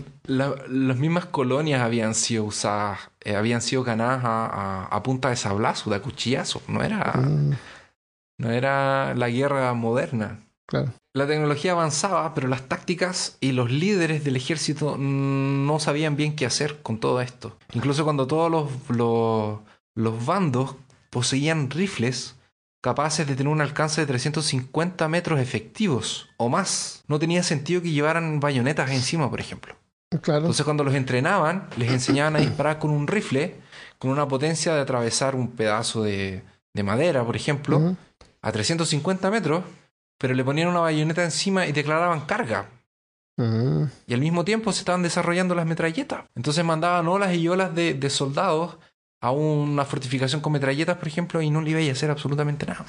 las 0.69 0.97
mismas 0.97 1.25
colonias 1.25 1.81
habían 1.81 2.15
sido 2.15 2.45
usadas, 2.45 2.99
eh, 3.19 3.35
habían 3.35 3.61
sido 3.61 3.83
ganadas 3.83 4.21
a, 4.23 4.85
a, 4.85 5.03
punta 5.03 5.29
de 5.29 5.35
sablazo, 5.35 5.89
de 5.89 5.99
cuchillazo. 5.99 6.61
No 6.69 6.81
era, 6.81 7.11
mm. 7.13 7.53
no 8.39 8.51
era 8.51 9.13
la 9.13 9.29
guerra 9.29 9.73
moderna. 9.73 10.39
Claro. 10.67 10.93
La 11.13 11.27
tecnología 11.27 11.73
avanzaba, 11.73 12.33
pero 12.33 12.47
las 12.47 12.67
tácticas 12.67 13.37
y 13.41 13.51
los 13.51 13.71
líderes 13.71 14.23
del 14.23 14.37
ejército 14.37 14.97
no 14.97 15.79
sabían 15.79 16.15
bien 16.15 16.35
qué 16.35 16.45
hacer 16.45 16.81
con 16.81 16.99
todo 16.99 17.21
esto. 17.21 17.57
Incluso 17.73 18.05
cuando 18.05 18.27
todos 18.27 18.49
los, 18.49 18.69
los, 18.89 19.59
los 19.95 20.25
bandos 20.25 20.75
poseían 21.09 21.69
rifles, 21.69 22.34
capaces 22.85 23.25
de 23.25 23.35
tener 23.35 23.51
un 23.51 23.61
alcance 23.61 23.99
de 23.99 24.05
350 24.05 25.07
metros 25.07 25.39
efectivos 25.39 26.29
o 26.37 26.49
más. 26.49 27.03
No 27.07 27.17
tenía 27.17 27.41
sentido 27.41 27.81
que 27.81 27.89
llevaran 27.89 28.39
bayonetas 28.39 28.91
encima, 28.91 29.27
por 29.27 29.39
ejemplo. 29.39 29.75
Claro. 30.21 30.41
Entonces 30.41 30.63
cuando 30.63 30.83
los 30.83 30.93
entrenaban, 30.93 31.67
les 31.77 31.89
enseñaban 31.89 32.35
a 32.35 32.39
disparar 32.39 32.77
con 32.77 32.91
un 32.91 33.07
rifle, 33.07 33.55
con 33.97 34.11
una 34.11 34.27
potencia 34.27 34.75
de 34.75 34.81
atravesar 34.81 35.33
un 35.33 35.47
pedazo 35.53 36.03
de, 36.03 36.43
de 36.75 36.83
madera, 36.83 37.25
por 37.25 37.35
ejemplo, 37.35 37.97
a 38.43 38.51
350 38.51 39.31
metros, 39.31 39.63
pero 40.19 40.35
le 40.35 40.43
ponían 40.43 40.67
una 40.67 40.81
bayoneta 40.81 41.23
encima 41.23 41.65
y 41.65 41.71
declaraban 41.71 42.27
carga. 42.27 42.69
Y 43.35 44.13
al 44.13 44.19
mismo 44.19 44.45
tiempo 44.45 44.71
se 44.71 44.81
estaban 44.81 45.01
desarrollando 45.01 45.55
las 45.55 45.65
metralletas. 45.65 46.25
Entonces 46.35 46.63
mandaban 46.63 47.07
olas 47.07 47.33
y 47.33 47.47
olas 47.47 47.73
de, 47.73 47.95
de 47.95 48.09
soldados 48.11 48.77
a 49.25 49.31
una 49.31 49.85
fortificación 49.85 50.39
con 50.39 50.53
metralletas, 50.53 50.97
por 50.97 51.07
ejemplo, 51.07 51.41
y 51.41 51.49
no 51.49 51.59
le 51.59 51.71
iba 51.71 51.79
a 51.79 51.91
hacer 51.91 52.11
absolutamente 52.11 52.67
nada. 52.67 52.85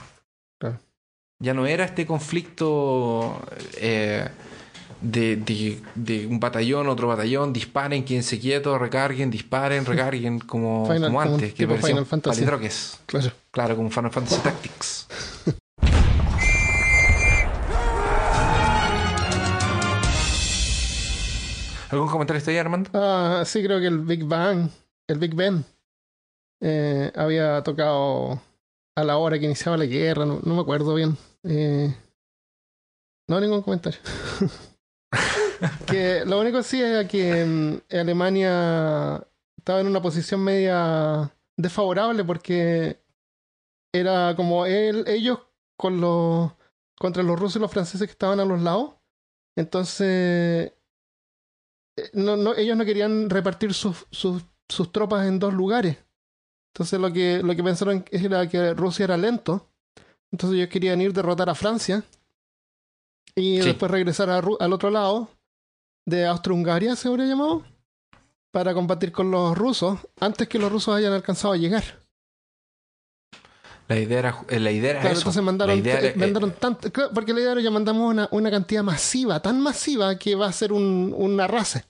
Ya 1.38 1.54
no 1.54 1.66
era 1.66 1.84
este 1.84 2.06
conflicto 2.06 3.40
eh, 3.78 4.28
de, 5.00 5.80
de, 5.94 6.26
un 6.26 6.38
batallón, 6.38 6.88
otro 6.88 7.08
batallón, 7.08 7.54
disparen, 7.54 8.04
quédense 8.04 8.38
quietos, 8.38 8.78
recarguen, 8.78 9.30
disparen, 9.30 9.86
recarguen, 9.92 10.38
como, 10.38 10.86
como 10.86 11.20
antes, 11.20 11.54
que 11.54 11.66
Final 11.66 12.04
Fantasy. 12.04 12.44
Claro. 13.06 13.32
claro, 13.50 13.76
como 13.76 13.90
Final 13.90 14.10
Fantasy 14.10 14.40
Tactics. 14.42 15.06
¿Algún 21.88 22.08
comentario 22.08 22.38
estoy 22.38 22.58
Armando? 22.58 22.90
Ah, 22.92 23.44
sí, 23.46 23.62
creo 23.62 23.80
que 23.80 23.86
el 23.86 24.00
Big 24.00 24.24
Bang, 24.24 24.68
el 25.06 25.18
Big 25.18 25.34
Ben, 25.34 25.64
eh, 26.60 27.12
había 27.14 27.62
tocado 27.62 28.40
a 28.96 29.04
la 29.04 29.18
hora 29.18 29.38
que 29.38 29.44
iniciaba 29.44 29.76
la 29.76 29.84
guerra, 29.84 30.24
no, 30.24 30.40
me 30.42 30.60
acuerdo 30.60 30.94
bien. 30.94 31.16
Eh, 31.44 31.94
no, 33.28 33.40
ningún 33.40 33.62
comentario. 33.62 34.00
que 35.86 36.24
lo 36.24 36.40
único 36.40 36.62
sí 36.62 36.82
es 36.82 37.08
que 37.08 37.44
mm, 37.44 37.94
Alemania 37.94 39.26
estaba 39.58 39.80
en 39.80 39.86
una 39.86 40.00
posición 40.00 40.42
media 40.42 41.32
desfavorable 41.56 42.24
porque 42.24 43.00
era 43.92 44.34
como 44.36 44.66
él, 44.66 45.04
ellos 45.06 45.40
con 45.76 46.00
los 46.00 46.52
contra 46.98 47.22
los 47.22 47.38
rusos 47.38 47.56
y 47.56 47.58
los 47.60 47.70
franceses 47.70 48.06
que 48.06 48.12
estaban 48.12 48.40
a 48.40 48.44
los 48.44 48.60
lados. 48.62 48.94
Entonces, 49.56 50.72
eh, 51.96 52.10
no, 52.14 52.36
no, 52.36 52.54
ellos 52.54 52.76
no 52.76 52.84
querían 52.84 53.28
repartir 53.30 53.74
sus, 53.74 54.06
sus, 54.10 54.44
sus 54.68 54.92
tropas 54.92 55.26
en 55.26 55.38
dos 55.38 55.52
lugares. 55.52 55.98
Entonces 56.76 57.00
lo 57.00 57.10
que, 57.10 57.40
lo 57.42 57.56
que 57.56 57.64
pensaron 57.64 58.04
era 58.10 58.46
que 58.46 58.74
Rusia 58.74 59.04
era 59.04 59.16
lento. 59.16 59.66
Entonces 60.30 60.58
ellos 60.58 60.68
querían 60.68 61.00
ir 61.00 61.14
derrotar 61.14 61.48
a 61.48 61.54
Francia 61.54 62.02
y 63.34 63.60
Sí. 63.62 63.68
después 63.68 63.90
regresar 63.90 64.28
a 64.28 64.38
al 64.38 64.72
otro 64.74 64.90
lado 64.90 65.30
de 66.04 66.26
Austro-Hungaria, 66.26 66.94
se 66.94 67.08
habría 67.08 67.24
llamado, 67.26 67.64
para 68.52 68.74
combatir 68.74 69.10
con 69.10 69.30
los 69.30 69.56
rusos 69.56 69.98
antes 70.20 70.48
que 70.48 70.58
los 70.58 70.70
rusos 70.70 70.94
hayan 70.94 71.14
alcanzado 71.14 71.54
a 71.54 71.56
llegar. 71.56 71.82
La 73.88 73.98
idea 73.98 74.18
era, 74.18 74.44
eh, 74.48 74.60
la 74.60 74.70
idea 74.70 74.90
era 74.90 75.00
Claro, 75.00 75.12
eso. 75.14 75.20
entonces 75.22 75.42
mandaron, 75.42 75.76
La 75.76 75.80
idea 75.80 75.98
era- 75.98 76.08
eh, 76.08 76.14
mandaron 76.16 76.50
tanto, 76.52 76.92
claro, 76.92 77.10
porque 77.14 77.32
la 77.32 77.40
idea 77.40 77.52
era 77.52 77.60
ya 77.62 77.70
mandamos 77.70 78.10
una, 78.12 78.28
una 78.32 78.50
cantidad 78.50 78.82
masiva, 78.82 79.40
tan 79.40 79.60
masiva 79.62 80.18
que 80.18 80.34
va 80.34 80.46
a 80.48 80.52
ser 80.52 80.72
un, 80.72 81.14
un 81.16 81.40
arrase. 81.40 81.84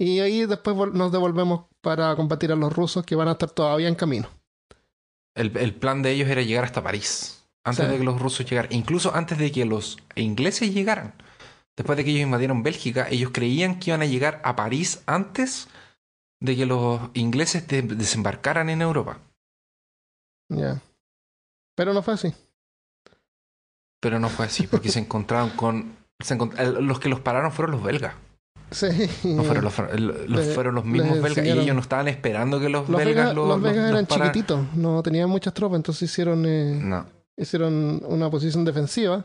Y 0.00 0.20
ahí 0.20 0.46
después 0.46 0.76
nos 0.92 1.10
devolvemos 1.12 1.66
para 1.80 2.14
combatir 2.16 2.52
a 2.52 2.56
los 2.56 2.72
rusos 2.72 3.04
que 3.04 3.16
van 3.16 3.28
a 3.28 3.32
estar 3.32 3.50
todavía 3.50 3.88
en 3.88 3.94
camino. 3.96 4.28
El, 5.34 5.56
el 5.56 5.74
plan 5.74 6.02
de 6.02 6.12
ellos 6.12 6.28
era 6.28 6.42
llegar 6.42 6.64
hasta 6.64 6.82
París. 6.82 7.44
Antes 7.64 7.84
Sí. 7.86 7.90
de 7.92 7.98
que 7.98 8.04
los 8.04 8.20
rusos 8.20 8.48
llegaran. 8.48 8.72
Incluso 8.72 9.14
antes 9.14 9.38
de 9.38 9.50
que 9.52 9.64
los 9.64 9.98
ingleses 10.14 10.72
llegaran. 10.72 11.14
Después 11.76 11.96
de 11.96 12.04
que 12.04 12.10
ellos 12.10 12.22
invadieron 12.22 12.62
Bélgica, 12.62 13.08
ellos 13.10 13.30
creían 13.32 13.78
que 13.78 13.90
iban 13.90 14.02
a 14.02 14.06
llegar 14.06 14.40
a 14.44 14.56
París 14.56 15.02
antes 15.06 15.68
de 16.40 16.56
que 16.56 16.66
los 16.66 17.00
ingleses 17.14 17.66
de- 17.68 17.82
desembarcaran 17.82 18.70
en 18.70 18.82
Europa. 18.82 19.20
Ya. 20.48 20.80
Pero 21.76 21.92
no 21.92 22.02
fue 22.02 22.14
así. 22.14 22.32
Pero 24.00 24.18
no 24.20 24.28
fue 24.28 24.46
así, 24.46 24.66
porque 24.66 24.88
se 24.90 24.98
encontraron 25.00 25.50
con... 25.50 25.96
se 26.20 26.36
encont- 26.38 26.58
el- 26.58 26.84
los 26.84 27.00
que 27.00 27.08
los 27.08 27.20
pararon 27.20 27.52
fueron 27.52 27.72
los 27.72 27.82
belgas. 27.82 28.14
Sí. 28.70 28.86
No 29.24 29.42
fueron 29.44 29.64
los, 29.64 29.74
los- 30.28 30.46
fueron 30.54 30.74
los 30.74 30.84
mismos 30.84 31.20
belgas. 31.22 31.46
Y 31.46 31.50
ellos 31.50 31.74
no 31.74 31.80
estaban 31.80 32.08
esperando 32.08 32.60
que 32.60 32.68
los, 32.68 32.88
Los 32.88 32.98
belgas 33.02 33.34
lo- 33.34 33.46
los 33.46 33.60
los 33.60 33.72
eran 33.72 34.04
pararan. 34.06 34.32
chiquititos, 34.32 34.60
no 34.74 35.02
tenían 35.02 35.30
muchas 35.30 35.54
tropas, 35.54 35.76
entonces 35.76 36.10
hicieron, 36.10 36.44
eh, 36.46 36.78
No, 36.82 37.06
hicieron 37.36 38.02
una 38.06 38.30
posición 38.30 38.64
defensiva 38.64 39.24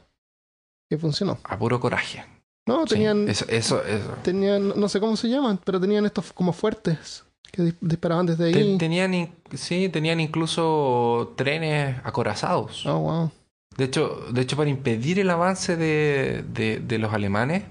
que 0.89 0.97
funcionó. 0.97 1.37
a 1.43 1.57
puro 1.57 1.79
coraje. 1.79 2.23
No, 2.65 2.83
Sí, 2.87 2.93
tenían, 2.95 3.27
eso, 3.27 3.45
eso, 3.49 3.83
eso. 3.83 4.15
tenían, 4.23 4.79
no 4.79 4.87
sé 4.87 4.99
cómo 5.01 5.17
se 5.17 5.27
llaman, 5.27 5.59
pero 5.65 5.81
tenían 5.81 6.05
estos 6.05 6.31
como 6.31 6.53
fuertes 6.53 7.25
que 7.51 7.61
dis- 7.63 7.75
disparaban 7.81 8.25
desde 8.25 8.45
ahí. 8.45 8.77
tenían, 8.77 9.29
sí, 9.53 9.89
tenían 9.89 10.21
incluso 10.21 11.33
trenes 11.35 11.97
acorazados. 12.05 12.85
Oh, 12.85 12.99
wow. 12.99 13.31
De 13.77 13.85
hecho, 13.85 14.21
de 14.31 14.41
hecho, 14.41 14.55
para 14.55 14.69
impedir 14.69 15.19
el 15.19 15.29
avance 15.29 15.75
de, 15.75 16.45
de- 16.53 16.79
de 16.79 16.97
los 16.99 17.11
alemanes, 17.13 17.63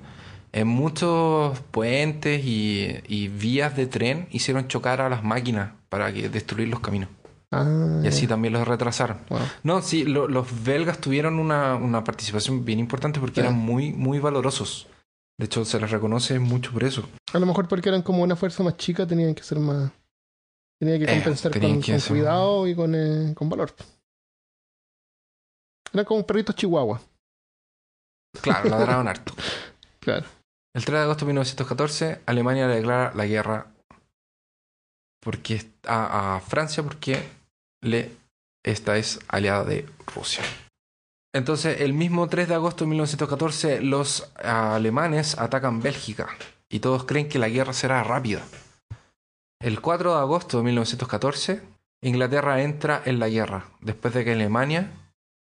en 0.53 0.69
muchos 0.69 1.59
puentes 1.71 2.45
y, 2.45 2.89
y 3.09 3.29
vías 3.29 3.75
de 3.77 3.87
tren 3.87 4.29
hicieron 4.31 4.69
chocar 4.69 5.01
a 5.01 5.09
las 5.09 5.25
máquinas 5.25 5.73
para 5.89 6.13
que 6.13 6.29
destruir 6.29 6.69
los 6.69 6.81
caminos. 6.81 7.09
Ah, 7.51 8.01
Y 8.03 8.07
así 8.07 8.27
también 8.27 8.55
los 8.55 8.67
retrasaron. 8.67 9.19
wow. 9.29 9.41
No, 9.63 9.83
sí, 9.83 10.05
lo- 10.05 10.29
los 10.29 10.65
belgas 10.65 10.99
tuvieron 11.01 11.39
una, 11.39 11.75
una 11.77 12.03
participación 12.05 12.65
bien 12.65 12.79
importante 12.79 13.21
porque 13.21 13.41
eran 13.41 13.55
muy, 13.55 13.93
muy 13.93 14.19
valorosos. 14.21 14.87
De 15.39 15.47
hecho, 15.47 15.65
se 15.65 15.79
les 15.81 15.91
reconoce 15.91 16.39
mucho 16.39 16.73
por 16.73 16.85
eso. 16.85 17.07
A 17.33 17.39
lo 17.39 17.47
mejor 17.47 17.69
porque 17.69 17.89
eran 17.89 18.03
como 18.03 18.23
una 18.23 18.37
fuerza 18.37 18.63
más 18.63 18.77
chica, 18.77 19.07
tenían 19.07 19.35
que 19.35 19.43
ser 19.43 19.59
más. 19.59 19.91
Que 20.81 20.95
Eh, 20.95 21.07
compensar 21.07 21.53
tenían 21.53 21.75
con, 21.75 21.83
que 21.83 21.93
con 21.93 22.01
ser- 22.01 22.09
cuidado 22.17 22.67
y 22.67 22.75
con, 22.75 22.95
eh, 22.95 23.35
con 23.35 23.49
valor. 23.49 23.75
Eran 25.93 26.07
como 26.07 26.27
perritos 26.27 26.57
chihuahua. 26.57 27.01
Claro, 28.41 28.69
ladraron 28.69 29.09
harto. 29.09 29.35
Claro. 30.01 30.27
El 30.75 30.85
3 30.85 30.99
de 30.99 31.05
agosto 31.05 31.25
de 31.27 31.33
1914, 31.33 32.21
Alemania 32.25 32.67
le 32.67 32.77
declara 32.77 33.13
la 33.15 33.27
guerra 33.27 33.67
porque 35.21 35.71
a, 35.87 36.41
Francia 36.47 36.83
porque 36.83 37.29
esta 38.65 38.97
es 38.97 39.21
aliada 39.29 39.65
de 39.65 39.87
Rusia. 40.15 40.43
Entonces, 41.35 41.81
el 41.81 41.93
mismo 41.93 42.29
3 42.29 42.49
de 42.49 42.55
agosto 42.55 42.85
de 42.85 42.91
1914, 42.91 43.81
los 43.83 44.33
alemanes 44.37 45.39
atacan 45.39 45.81
Bélgica 45.81 46.29
y 46.71 46.81
todos 46.81 47.05
creen 47.05 47.29
que 47.29 47.39
la 47.39 47.49
guerra 47.49 47.73
será 47.73 48.03
rápida. 48.03 48.43
El 49.61 49.81
4 49.81 50.15
de 50.15 50.21
agosto 50.21 50.59
de 50.59 50.65
1914, 50.65 51.63
Inglaterra 52.03 52.63
entra 52.63 53.01
en 53.05 53.19
la 53.19 53.29
guerra 53.29 53.69
después 53.81 54.13
de 54.13 54.25
que 54.25 54.33
Alemania 54.33 54.91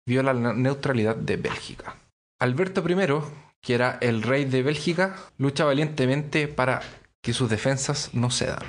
viola 0.08 0.34
la 0.34 0.54
neutralidad 0.54 1.16
de 1.16 1.38
Bélgica. 1.38 1.96
Alberto 2.40 2.84
I, 2.90 3.22
que 3.62 3.74
era 3.74 3.98
el 4.02 4.22
rey 4.24 4.45
de 4.45 4.63
Bélgica, 4.63 5.15
lucha 5.38 5.65
valientemente 5.65 6.48
para 6.48 6.82
que 7.22 7.34
sus 7.34 7.50
defensas 7.50 8.13
no 8.13 8.32
cedan. 8.32 8.63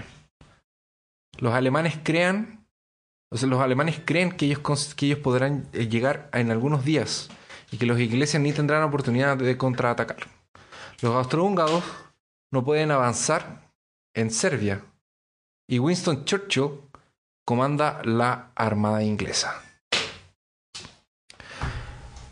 Los 1.38 1.54
alemanes 1.54 1.98
crean, 2.02 2.66
los 3.30 3.60
alemanes 3.60 4.00
creen 4.04 4.32
que 4.32 4.46
ellos, 4.46 4.94
que 4.94 5.06
ellos 5.06 5.18
podrán 5.20 5.68
eh, 5.72 5.88
llegar 5.88 6.28
en 6.32 6.50
algunos 6.50 6.84
días 6.84 7.30
y 7.70 7.78
que 7.78 7.86
los 7.86 8.00
ingleses 8.00 8.40
ni 8.40 8.52
tendrán 8.52 8.82
oportunidad 8.82 9.36
de 9.36 9.56
contraatacar. 9.56 10.28
Los 11.00 11.14
austrohúngaros 11.14 11.84
no 12.52 12.64
pueden 12.64 12.90
avanzar 12.90 13.70
en 14.14 14.30
Serbia 14.30 14.84
y 15.68 15.78
Winston 15.78 16.24
Churchill 16.24 16.80
comanda 17.46 18.02
la 18.04 18.50
armada 18.54 19.02
inglesa. 19.02 19.62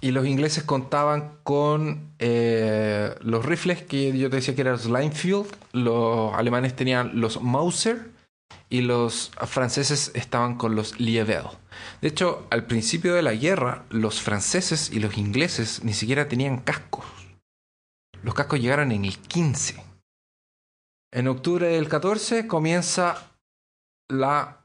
Y 0.01 0.13
los 0.13 0.27
ingleses 0.27 0.63
contaban 0.63 1.39
con 1.43 2.13
eh, 2.21 3.15
los 3.21 3.45
rifles 3.45 3.83
que 3.83 4.17
yo 4.17 4.31
te 4.31 4.37
decía 4.37 4.55
que 4.55 4.61
eran 4.61 4.75
los 4.75 4.87
Linefield, 4.87 5.47
los 5.73 6.33
alemanes 6.35 6.77
tenían 6.77 7.21
los 7.21 7.43
Mauser 7.43 8.11
y 8.71 8.83
los 8.83 9.33
franceses 9.47 10.13
estaban 10.15 10.57
con 10.57 10.77
los 10.77 11.01
Lievel. 11.01 11.45
De 12.01 12.09
hecho, 12.09 12.47
al 12.51 12.67
principio 12.67 13.15
de 13.15 13.23
la 13.23 13.33
guerra, 13.33 13.85
los 13.91 14.21
franceses 14.21 14.91
y 14.93 15.01
los 15.01 15.17
ingleses 15.17 15.83
ni 15.83 15.95
siquiera 15.95 16.29
tenían 16.29 16.59
cascos. 16.59 17.05
Los 18.23 18.35
cascos 18.35 18.61
llegaron 18.61 18.93
en 18.93 19.05
el 19.05 19.19
15. 19.19 19.83
En 21.13 21.29
octubre 21.29 21.69
del 21.69 21.89
14 21.89 22.47
comienza 22.47 23.33
la 24.09 24.65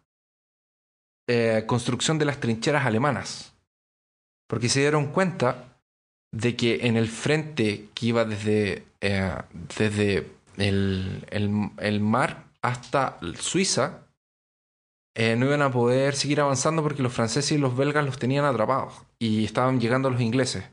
eh, 1.28 1.64
construcción 1.66 2.20
de 2.20 2.26
las 2.26 2.40
trincheras 2.40 2.86
alemanas 2.86 3.53
porque 4.48 4.70
se 4.70 4.80
dieron 4.82 5.08
cuenta 5.08 5.78
de 6.32 6.56
que 6.56 6.88
en 6.88 6.98
el 6.98 7.08
frente 7.08 7.90
que 7.94 8.06
iba 8.08 8.26
desde, 8.26 8.84
eh, 9.02 9.36
desde 9.78 10.32
el, 10.58 11.26
el- 11.30 11.70
el 11.78 12.00
mar 12.00 12.46
hasta 12.62 13.20
Suiza, 13.40 14.00
eh, 15.16 15.36
no 15.36 15.46
iban 15.46 15.62
a 15.62 15.72
poder 15.72 16.16
seguir 16.16 16.42
avanzando 16.42 16.82
porque 16.82 17.04
los 17.04 17.14
franceses 17.14 17.52
y 17.52 17.58
los 17.58 17.78
belgas 17.78 18.04
los 18.06 18.18
tenían 18.18 18.46
atrapados 18.46 18.94
y 19.20 19.46
estaban 19.46 19.80
llegando 19.80 20.10
los 20.10 20.22
ingleses. 20.22 20.64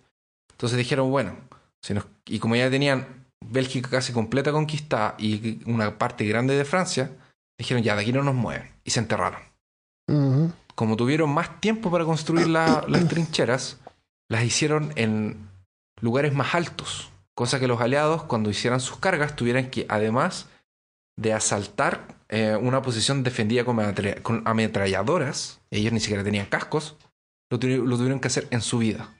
Entonces 0.52 0.78
dijeron, 0.78 1.11
bueno, 1.11 1.37
si 1.83 1.92
nos- 1.94 2.06
y 2.26 2.38
como 2.38 2.56
ya 2.56 2.70
tenían 2.70 3.26
Bélgica 3.42 3.88
casi 3.90 4.12
completa 4.12 4.52
conquistada 4.52 5.14
y 5.18 5.61
una 5.70 5.98
parte 5.98 6.24
grande 6.26 6.54
de 6.56 6.64
Francia, 6.64 7.11
dijeron, 7.59 7.83
ya, 7.83 7.96
de 7.96 8.02
aquí 8.02 8.12
no 8.12 8.22
nos 8.22 8.35
mueven. 8.35 8.70
Y 8.85 8.90
se 8.90 9.00
enterraron 9.00 9.40
Ujú. 10.09 10.52
Como 10.81 10.97
tuvieron 10.97 11.29
más 11.29 11.61
tiempo 11.61 11.90
para 11.90 12.07
construir 12.07 12.47
la- 12.47 12.87
las 12.88 13.07
trincheras, 13.07 13.79
las 14.31 14.45
hicieron 14.45 14.95
en 14.97 15.37
lugares 16.01 16.33
más 16.33 16.55
altos. 16.55 17.11
Cosa 17.35 17.61
que 17.61 17.66
los 17.69 17.83
aliados, 17.83 18.23
cuando 18.23 18.49
hicieran 18.49 18.81
sus 18.81 18.97
cargas, 18.97 19.37
tuvieran 19.37 19.69
que, 19.69 19.85
además 19.90 20.49
de 21.19 21.35
asaltar 21.35 22.16
eh, 22.31 22.57
una 22.59 22.81
posición 22.81 23.23
defendida 23.23 23.62
con, 23.66 23.77
ametra- 23.79 24.23
con 24.23 24.43
ametralladoras, 24.47 25.61
ellos 25.71 25.93
ni 25.93 26.01
siquiera 26.01 26.25
tenían 26.25 26.47
cascos, 26.47 26.97
lo, 27.51 27.61
tuvi- 27.61 27.85
lo 27.85 27.97
tuvieron 27.99 28.19
que 28.19 28.29
hacer 28.29 28.49
en 28.51 28.62
su 28.62 28.79
vida. 28.79 29.14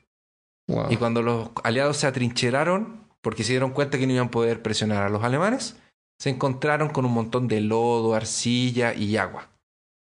Wow. 0.67 0.87
Y 0.91 0.97
cuando 0.97 1.21
los 1.21 1.51
aliados 1.63 1.99
se 1.99 2.07
atrincheraron, 2.07 3.05
porque 3.21 3.45
se 3.45 3.53
dieron 3.53 3.73
cuenta 3.73 3.99
que 3.99 4.07
no 4.07 4.15
iban 4.15 4.29
a 4.29 4.31
poder 4.31 4.63
presionar 4.63 5.03
a 5.03 5.11
los 5.11 5.23
alemanes, 5.25 5.77
se 6.19 6.31
encontraron 6.31 6.89
con 6.89 7.05
un 7.05 7.13
montón 7.13 7.49
de 7.49 7.61
lodo, 7.61 8.15
arcilla 8.15 8.95
y 8.95 9.19
agua. 9.19 9.49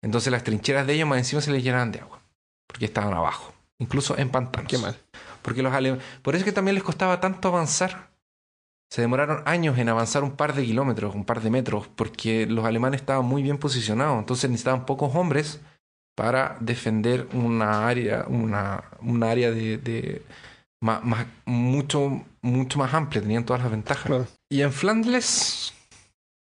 Entonces 0.02 0.32
las 0.32 0.44
trincheras 0.44 0.86
de 0.86 0.94
ellos 0.94 1.08
más 1.08 1.18
encima 1.18 1.42
se 1.42 1.50
les 1.52 1.62
llenaban 1.62 1.92
de 1.92 2.00
agua, 2.00 2.20
porque 2.66 2.86
estaban 2.86 3.12
abajo, 3.14 3.52
incluso 3.78 4.16
en 4.18 4.30
pantanos. 4.30 4.68
Qué 4.70 4.78
mal. 4.78 4.96
Porque 5.42 5.62
los 5.62 5.72
alemanes, 5.72 6.04
por 6.22 6.34
eso 6.34 6.40
es 6.42 6.44
que 6.46 6.52
también 6.52 6.74
les 6.74 6.84
costaba 6.84 7.20
tanto 7.20 7.48
avanzar. 7.48 8.10
Se 8.92 9.02
demoraron 9.02 9.42
años 9.46 9.78
en 9.78 9.88
avanzar 9.88 10.24
un 10.24 10.32
par 10.32 10.54
de 10.54 10.64
kilómetros, 10.64 11.14
un 11.14 11.24
par 11.24 11.40
de 11.40 11.50
metros, 11.50 11.86
porque 11.94 12.46
los 12.46 12.64
alemanes 12.64 13.00
estaban 13.00 13.24
muy 13.24 13.42
bien 13.42 13.56
posicionados. 13.56 14.18
Entonces 14.18 14.50
necesitaban 14.50 14.84
pocos 14.84 15.14
hombres 15.14 15.60
para 16.16 16.56
defender 16.60 17.28
una 17.32 17.86
área, 17.86 18.24
una, 18.26 18.82
una 19.00 19.30
área 19.30 19.52
de, 19.52 19.78
de 19.78 20.22
más- 20.82 21.26
mucho, 21.44 22.24
mucho 22.42 22.78
más 22.80 22.92
amplia. 22.92 23.22
Tenían 23.22 23.44
todas 23.44 23.62
las 23.62 23.70
ventajas. 23.70 24.06
Claro. 24.06 24.26
Y 24.50 24.62
en 24.62 24.72
Flandes, 24.72 25.72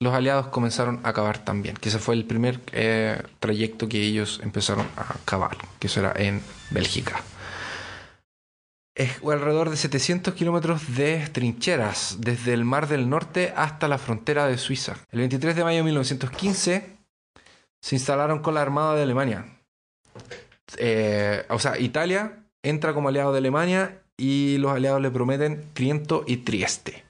los 0.00 0.14
aliados 0.14 0.48
comenzaron 0.48 1.00
a 1.04 1.12
cavar 1.12 1.38
también, 1.38 1.76
que 1.76 1.88
ese 1.88 1.98
fue 1.98 2.14
el 2.14 2.24
primer 2.24 2.61
eh, 2.72 3.22
trayecto 3.40 3.88
que 3.88 4.02
ellos 4.02 4.40
empezaron 4.42 4.87
a 4.96 5.16
cavar, 5.24 5.56
que 5.78 5.87
eso 5.87 6.00
era 6.00 6.12
en 6.16 6.42
Bélgica. 6.70 7.22
Es 8.94 9.22
alrededor 9.22 9.68
de 9.68 9.76
700 9.76 10.35
kilómetros 10.35 10.96
de 10.96 11.28
trincheras, 11.30 12.16
desde 12.20 12.54
el 12.54 12.64
Mar 12.64 12.88
del 12.88 13.11
Norte 13.11 13.52
hasta 13.54 13.88
la 13.88 13.98
frontera 13.98 14.46
de 14.46 14.56
Suiza. 14.56 14.96
El 15.11 15.20
23 15.20 15.54
de 15.54 15.64
mayo 15.64 15.78
de 15.78 15.85
1915 15.85 16.96
se 17.82 17.94
instalaron 17.94 18.40
con 18.40 18.54
la 18.54 18.62
Armada 18.62 18.94
de 18.96 19.02
Alemania. 19.02 19.44
Eh, 20.78 21.44
o 21.50 21.59
sea, 21.59 21.78
Italia 21.78 22.44
entra 22.62 22.94
como 22.94 23.09
aliado 23.09 23.32
de 23.32 23.38
Alemania 23.38 24.02
y 24.16 24.56
los 24.59 24.72
aliados 24.72 25.02
le 25.02 25.11
prometen 25.11 25.70
Triento 25.74 26.24
y 26.26 26.38
Trieste. 26.38 27.04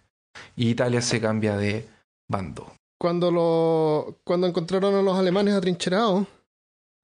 Y 0.57 0.71
Italia 0.71 1.01
se 1.01 1.21
cambia 1.21 1.57
de 1.57 1.89
bando. 2.29 2.76
Cuando, 2.99 3.31
lo, 3.31 4.21
cuando 4.25 4.47
encontraron 4.47 4.95
a 4.95 5.03
los 5.03 5.19
alemanes 5.19 5.55
atrincherados, 5.55 6.27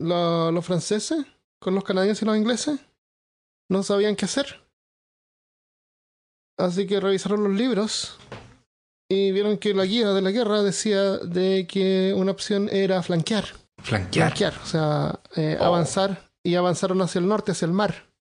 lo- 0.00 0.50
los 0.50 0.64
franceses 0.64 1.24
con 1.60 1.74
los 1.74 1.84
canadienses 1.84 2.22
y 2.22 2.26
los 2.26 2.36
ingleses 2.36 2.80
no 3.68 3.82
sabían 3.82 4.16
qué 4.16 4.24
hacer. 4.24 4.62
Así 6.58 6.86
que 6.86 7.00
revisaron 7.00 7.42
los 7.44 7.52
libros 7.52 8.18
y 9.08 9.32
vieron 9.32 9.58
que 9.58 9.74
la 9.74 9.84
guía 9.84 10.08
de 10.10 10.22
la 10.22 10.30
guerra 10.30 10.62
decía 10.62 11.18
de 11.18 11.66
que 11.66 12.14
una 12.16 12.32
opción 12.32 12.68
era 12.70 13.02
flanquear. 13.02 13.44
Flanquear. 13.82 14.28
Flanquear, 14.36 14.54
o 14.62 14.66
sea, 14.66 15.20
eh, 15.36 15.56
Oh. 15.60 15.64
avanzar 15.64 16.30
y 16.42 16.54
avanzaron 16.54 17.00
hacia 17.02 17.18
el 17.18 17.28
norte, 17.28 17.52
hacia 17.52 17.66
el 17.66 17.72
mar, 17.72 18.11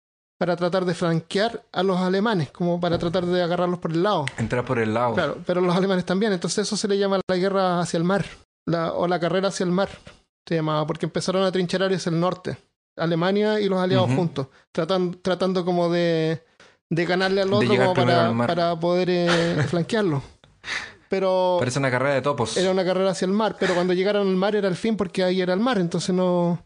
para 0.41 0.55
tratar 0.55 0.85
de 0.85 0.95
flanquear 0.95 1.61
a 1.71 1.83
los 1.83 1.99
alemanes, 1.99 2.49
como 2.49 2.79
para 2.79 2.97
tratar 2.97 3.27
de 3.27 3.43
agarrarlos 3.43 3.77
por 3.77 3.91
el 3.91 4.01
lado. 4.01 4.25
Entrar 4.39 4.65
por 4.65 4.79
el 4.79 4.91
lado. 4.91 5.13
Claro, 5.13 5.37
pero 5.45 5.61
los 5.61 5.75
alemanes 5.75 6.03
también, 6.03 6.33
entonces 6.33 6.65
eso 6.65 6.75
se 6.75 6.87
le 6.87 6.97
llama 6.97 7.21
la 7.29 7.37
guerra 7.37 7.79
hacia 7.79 7.99
el 7.99 8.03
mar, 8.03 8.25
la, 8.65 8.91
o 8.93 9.07
la 9.07 9.19
carrera 9.19 9.49
hacia 9.49 9.65
el 9.65 9.69
mar, 9.69 9.89
se 10.47 10.55
llamaba, 10.55 10.87
porque 10.87 11.05
empezaron 11.05 11.43
a 11.43 11.51
trincherar 11.51 11.93
hacia 11.93 12.09
el 12.09 12.19
norte, 12.19 12.57
Alemania 12.97 13.59
y 13.59 13.69
los 13.69 13.77
aliados 13.79 14.09
juntos, 14.15 14.47
tratando, 14.71 15.15
tratando 15.19 15.63
como 15.63 15.91
de, 15.91 16.43
de 16.89 17.05
ganarle 17.05 17.43
al 17.43 17.53
otro 17.53 17.93
como 17.93 18.09
al 18.09 18.47
para 18.47 18.79
poder 18.79 19.11
eh, 19.11 19.63
flanquearlo. 19.69 20.23
Pero 21.07 21.57
Parece 21.59 21.77
una 21.77 21.91
carrera 21.91 22.15
de 22.15 22.23
topos. 22.23 22.57
era 22.57 22.71
una 22.71 22.83
carrera 22.83 23.11
hacia 23.11 23.27
el 23.27 23.31
mar, 23.33 23.57
pero 23.59 23.75
cuando 23.75 23.93
llegaron 23.93 24.27
al 24.27 24.35
mar 24.35 24.55
era 24.55 24.67
el 24.69 24.75
fin 24.75 24.97
porque 24.97 25.23
ahí 25.23 25.39
era 25.39 25.53
el 25.53 25.59
mar, 25.59 25.77
entonces 25.77 26.15
no, 26.15 26.65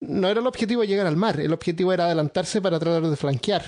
no 0.00 0.28
era 0.28 0.40
el 0.40 0.46
objetivo 0.46 0.84
llegar 0.84 1.06
al 1.06 1.16
mar, 1.16 1.40
el 1.40 1.52
objetivo 1.52 1.92
era 1.92 2.06
adelantarse 2.06 2.60
para 2.62 2.78
tratar 2.78 3.02
de 3.08 3.16
flanquear. 3.16 3.62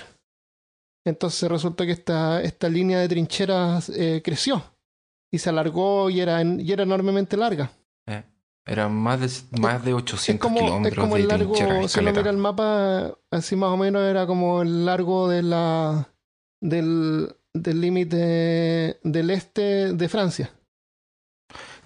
Entonces 1.05 1.49
resultó 1.49 1.85
que 1.85 1.91
esta, 1.91 2.41
esta 2.41 2.69
línea 2.69 2.99
de 2.99 3.09
trincheras 3.09 3.89
eh, 3.89 4.21
creció 4.23 4.63
y 5.31 5.37
se 5.39 5.49
alargó 5.49 6.09
y 6.09 6.21
era, 6.21 6.39
en- 6.41 6.59
y 6.61 6.71
era 6.71 6.83
enormemente 6.83 7.35
larga. 7.35 7.71
Eh, 8.07 8.23
Eran 8.65 8.93
más 8.95 9.19
de, 9.19 9.59
más 9.59 9.83
de 9.83 9.91
Es 9.91 9.97
800 9.97 10.41
como, 10.41 10.59
es 10.59 10.65
kilómetros 10.65 11.03
como 11.03 11.15
de 11.15 11.21
el 11.23 11.27
largo, 11.27 11.53
trinchera 11.53 11.83
y 11.83 11.87
si 11.89 11.99
uno 11.99 12.05
caleta. 12.05 12.19
mira 12.21 12.31
el 12.31 12.37
mapa, 12.37 13.17
así 13.31 13.55
más 13.57 13.69
o 13.69 13.77
menos 13.77 14.01
era 14.03 14.25
como 14.25 14.61
el 14.61 14.85
largo 14.85 15.27
de 15.27 15.43
la 15.43 16.09
del 16.61 17.35
límite 17.53 18.99
del 19.03 19.29
este 19.29 19.93
de 19.93 20.09
Francia. 20.09 20.51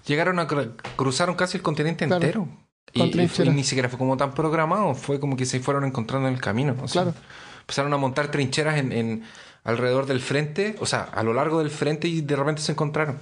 Llegaron 0.06 0.38
a 0.38 0.46
cru- 0.48 0.74
cruzaron 0.96 1.34
casi 1.34 1.56
el 1.58 1.62
continente 1.62 2.06
Claro. 2.06 2.22
entero. 2.24 2.48
Y, 2.92 3.28
fue- 3.28 3.46
ni 3.50 3.64
siquiera 3.64 3.88
fue 3.88 3.98
como 3.98 4.16
tan 4.16 4.32
programado, 4.34 4.94
fue 4.94 5.20
como 5.20 5.36
que 5.36 5.46
se 5.46 5.60
fueron 5.60 5.84
encontrando 5.84 6.28
en 6.28 6.34
el 6.34 6.40
camino. 6.40 6.74
o 6.82 6.88
sea, 6.88 7.02
Claro. 7.04 7.16
Empezaron 7.60 7.92
a 7.92 7.96
montar 7.98 8.30
trincheras 8.30 8.78
en, 8.78 8.92
en- 8.92 9.24
alrededor 9.64 10.06
del 10.06 10.20
frente, 10.20 10.76
o 10.80 10.86
sea, 10.86 11.02
a 11.02 11.22
lo 11.22 11.34
largo 11.34 11.58
del 11.58 11.68
frente 11.70 12.08
y 12.08 12.22
de 12.22 12.36
repente 12.36 12.62
se 12.62 12.72
encontraron. 12.72 13.18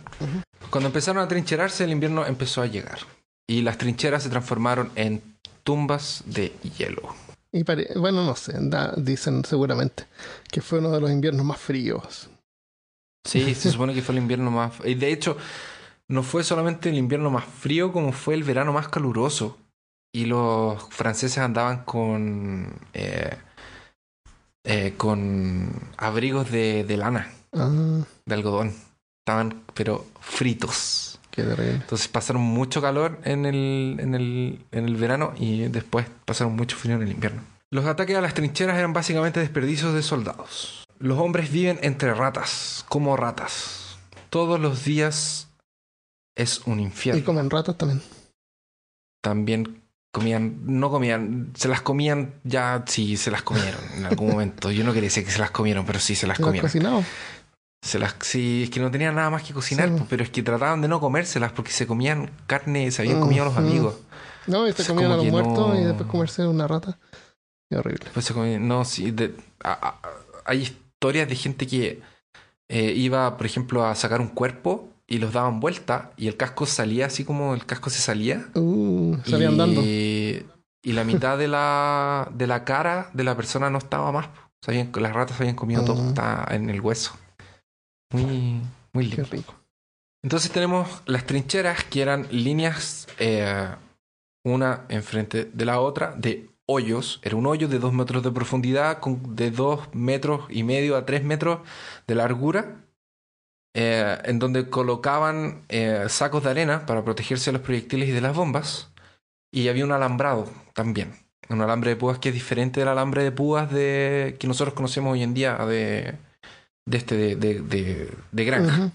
Cuando 0.70 0.86
empezaron 0.88 1.20
a 1.22 1.26
trincherarse, 1.26 1.82
el 1.84 1.90
invierno 1.90 2.24
empezó 2.24 2.62
a 2.62 2.66
llegar. 2.66 2.98
Y 3.48 3.62
las 3.62 3.78
trincheras 3.78 4.22
se 4.22 4.28
transformaron 4.30 4.92
en 4.94 5.22
tumbas 5.64 6.22
de 6.26 6.52
hielo. 6.78 7.02
Y 7.50 7.64
pare- 7.64 7.88
bueno, 7.96 8.24
no 8.24 8.36
sé, 8.36 8.52
da- 8.60 8.92
dicen 8.96 9.44
seguramente 9.44 10.04
que 10.52 10.60
fue 10.60 10.78
uno 10.78 10.90
de 10.90 11.00
los 11.00 11.10
inviernos 11.10 11.44
más 11.44 11.58
fríos. 11.58 12.28
Sí, 13.24 13.54
se 13.56 13.70
supone 13.72 13.94
que 13.94 14.02
fue 14.02 14.14
el 14.14 14.20
invierno 14.22 14.50
más... 14.52 14.72
Y 14.84 14.94
de 14.94 15.10
hecho, 15.12 15.36
no 16.08 16.22
fue 16.22 16.44
solamente 16.44 16.88
el 16.88 16.96
invierno 16.96 17.30
más 17.30 17.44
frío, 17.44 17.92
como 17.92 18.12
fue 18.12 18.34
el 18.34 18.44
verano 18.44 18.72
más 18.72 18.88
caluroso. 18.88 19.58
Y 20.14 20.24
los 20.26 20.82
franceses 20.90 21.38
andaban 21.38 21.84
con... 21.84 22.72
eh, 22.94 23.36
eh, 24.64 24.94
con 24.96 25.70
abrigos 25.96 26.50
de, 26.50 26.84
de 26.84 26.96
lana, 26.96 27.30
Ah, 27.52 27.70
de 28.24 28.34
algodón. 28.34 28.72
Estaban, 29.24 29.62
pero 29.74 30.06
fritos. 30.20 31.18
qué 31.30 31.42
terrible. 31.42 31.74
Entonces 31.74 32.08
pasaron 32.08 32.42
mucho 32.42 32.80
calor 32.82 33.18
en 33.24 33.46
el, 33.46 33.96
en 34.00 34.14
el, 34.14 34.64
en 34.72 34.84
el 34.86 34.96
verano 34.96 35.32
y 35.36 35.68
después 35.68 36.06
pasaron 36.24 36.56
mucho 36.56 36.76
frío 36.76 36.96
en 36.96 37.02
el 37.02 37.12
invierno. 37.12 37.42
Los 37.70 37.86
ataques 37.86 38.16
a 38.16 38.20
las 38.20 38.34
trincheras 38.34 38.76
eran 38.78 38.92
básicamente 38.92 39.40
desperdicios 39.40 39.92
de 39.94 40.02
soldados. 40.02 40.84
Los 40.98 41.18
hombres 41.18 41.50
viven 41.52 41.78
entre 41.82 42.14
ratas, 42.14 42.84
como 42.88 43.16
ratas. 43.16 43.98
Todos 44.30 44.58
los 44.60 44.84
días 44.84 45.45
es 46.36 46.60
un 46.66 46.78
Y 46.78 46.84
infierno. 46.84 47.24
comen 47.24 47.50
ratas 47.50 47.76
también. 47.76 48.00
También 49.22 49.82
comían, 50.12 50.60
no 50.64 50.90
comían, 50.90 51.52
se 51.56 51.68
las 51.68 51.82
comían 51.82 52.34
ya, 52.44 52.84
sí, 52.86 53.16
se 53.16 53.30
las 53.30 53.42
comieron 53.42 53.80
en 53.96 54.06
algún 54.06 54.30
momento. 54.30 54.70
Yo 54.70 54.84
no 54.84 54.92
quería 54.92 55.08
decir 55.08 55.24
que 55.24 55.30
se 55.30 55.38
las 55.40 55.50
comieron, 55.50 55.84
pero 55.84 55.98
sí 55.98 56.14
se 56.14 56.26
las 56.26 56.38
¿Lo 56.38 56.44
han 56.46 56.48
comieron. 56.50 56.68
cocinado? 56.68 57.04
Se 57.82 57.98
las, 57.98 58.14
sí, 58.20 58.64
es 58.64 58.70
que 58.70 58.80
no 58.80 58.90
tenían 58.90 59.14
nada 59.14 59.30
más 59.30 59.42
que 59.42 59.52
cocinar, 59.52 59.88
Sí. 59.88 59.94
pues, 59.96 60.06
pero 60.08 60.22
es 60.24 60.30
que 60.30 60.42
trataban 60.42 60.80
de 60.80 60.88
no 60.88 61.00
comérselas 61.00 61.52
porque 61.52 61.70
se 61.72 61.86
comían 61.86 62.30
carne, 62.46 62.90
se 62.90 63.02
habían 63.02 63.20
comido 63.20 63.42
a 63.42 63.46
los 63.46 63.56
amigos. 63.56 63.96
No, 64.46 64.66
y 64.66 64.72
se 64.72 64.86
comían 64.86 65.12
a 65.12 65.16
los 65.16 65.26
muertos 65.26 65.78
y 65.78 65.84
después 65.84 66.08
comerse 66.08 66.46
una 66.46 66.66
rata. 66.66 66.98
Qué 67.68 67.76
horrible. 67.76 68.06
Pues 68.14 68.24
se 68.24 68.32
comían- 68.34 68.66
no, 68.66 68.84
sí, 68.84 69.10
de- 69.10 69.34
a- 69.62 69.72
a- 69.88 70.00
hay 70.44 70.62
historias 70.62 71.28
de 71.28 71.34
gente 71.36 71.66
que 71.66 72.00
eh, 72.68 72.92
iba, 72.96 73.36
por 73.36 73.46
ejemplo, 73.46 73.84
a 73.84 73.94
sacar 73.94 74.20
un 74.20 74.28
cuerpo 74.28 74.88
y 75.08 75.18
los 75.18 75.32
daban 75.32 75.60
vuelta 75.60 76.12
y 76.16 76.26
el 76.28 76.36
casco 76.36 76.66
salía 76.66 77.06
así 77.06 77.24
como 77.24 77.54
el 77.54 77.64
casco 77.66 77.90
se 77.90 78.00
salía. 78.00 78.48
Uh, 78.54 79.16
salían 79.24 79.54
y, 79.54 79.56
dando. 79.56 79.80
y 79.82 80.92
la 80.92 81.04
mitad 81.04 81.38
de 81.38 81.48
la, 81.48 82.28
de 82.34 82.46
la 82.46 82.64
cara 82.64 83.10
de 83.12 83.24
la 83.24 83.36
persona 83.36 83.70
no 83.70 83.78
estaba 83.78 84.10
más. 84.12 84.28
Se 84.62 84.70
habían- 84.72 84.90
las 84.96 85.12
ratas 85.12 85.40
habían 85.40 85.54
comido 85.56 85.84
todo, 85.84 86.02
Mm. 86.02 86.08
estaba 86.08 86.46
en 86.54 86.70
el 86.70 86.80
hueso. 86.80 87.12
Muy, 88.12 88.60
muy 88.92 89.08
Qué 89.10 89.16
lindo. 89.16 89.28
rico. 89.30 89.54
Entonces 90.22 90.50
tenemos 90.50 91.02
las 91.06 91.24
trincheras 91.24 91.84
que 91.84 92.02
eran 92.02 92.26
líneas 92.30 93.06
eh, 93.18 93.68
una 94.44 94.82
enfrente 94.88 95.44
de 95.52 95.64
la 95.64 95.80
otra 95.80 96.14
de 96.16 96.50
hoyos. 96.66 97.20
Era 97.22 97.36
un 97.36 97.46
hoyo 97.46 97.68
de 97.68 97.78
dos 97.78 97.92
metros 97.92 98.22
de 98.24 98.30
profundidad 98.32 98.98
con 98.98 99.36
de 99.36 99.50
dos 99.50 99.88
metros 99.92 100.44
y 100.50 100.62
medio 100.64 100.96
a 100.96 101.04
tres 101.06 101.22
metros 101.22 101.60
de 102.06 102.14
largura. 102.16 102.76
Eh, 103.78 104.16
en 104.24 104.38
donde 104.38 104.70
colocaban 104.70 105.66
eh, 105.68 106.06
sacos 106.08 106.42
de 106.44 106.48
arena 106.50 106.86
para 106.86 107.04
protegerse 107.04 107.50
de 107.50 107.58
los 107.58 107.62
proyectiles 107.62 108.08
y 108.08 108.12
de 108.12 108.22
las 108.22 108.34
bombas. 108.34 108.88
Y 109.52 109.68
había 109.68 109.84
un 109.84 109.92
alambrado 109.92 110.50
también. 110.74 111.14
Un 111.50 111.60
alambre 111.60 111.90
de 111.90 111.96
púas 111.96 112.18
que 112.18 112.30
es 112.30 112.34
diferente 112.34 112.80
del 112.80 112.88
alambre 112.88 113.22
de 113.22 113.32
púas 113.32 113.70
de, 113.70 114.36
que 114.40 114.46
nosotros 114.48 114.74
conocemos 114.74 115.12
hoy 115.12 115.22
en 115.22 115.34
día 115.34 115.56
de, 115.66 116.14
de 116.86 116.96
este 116.96 117.16
de, 117.16 117.36
de, 117.36 117.60
de- 117.60 118.12
de 118.32 118.44
granja. 118.44 118.92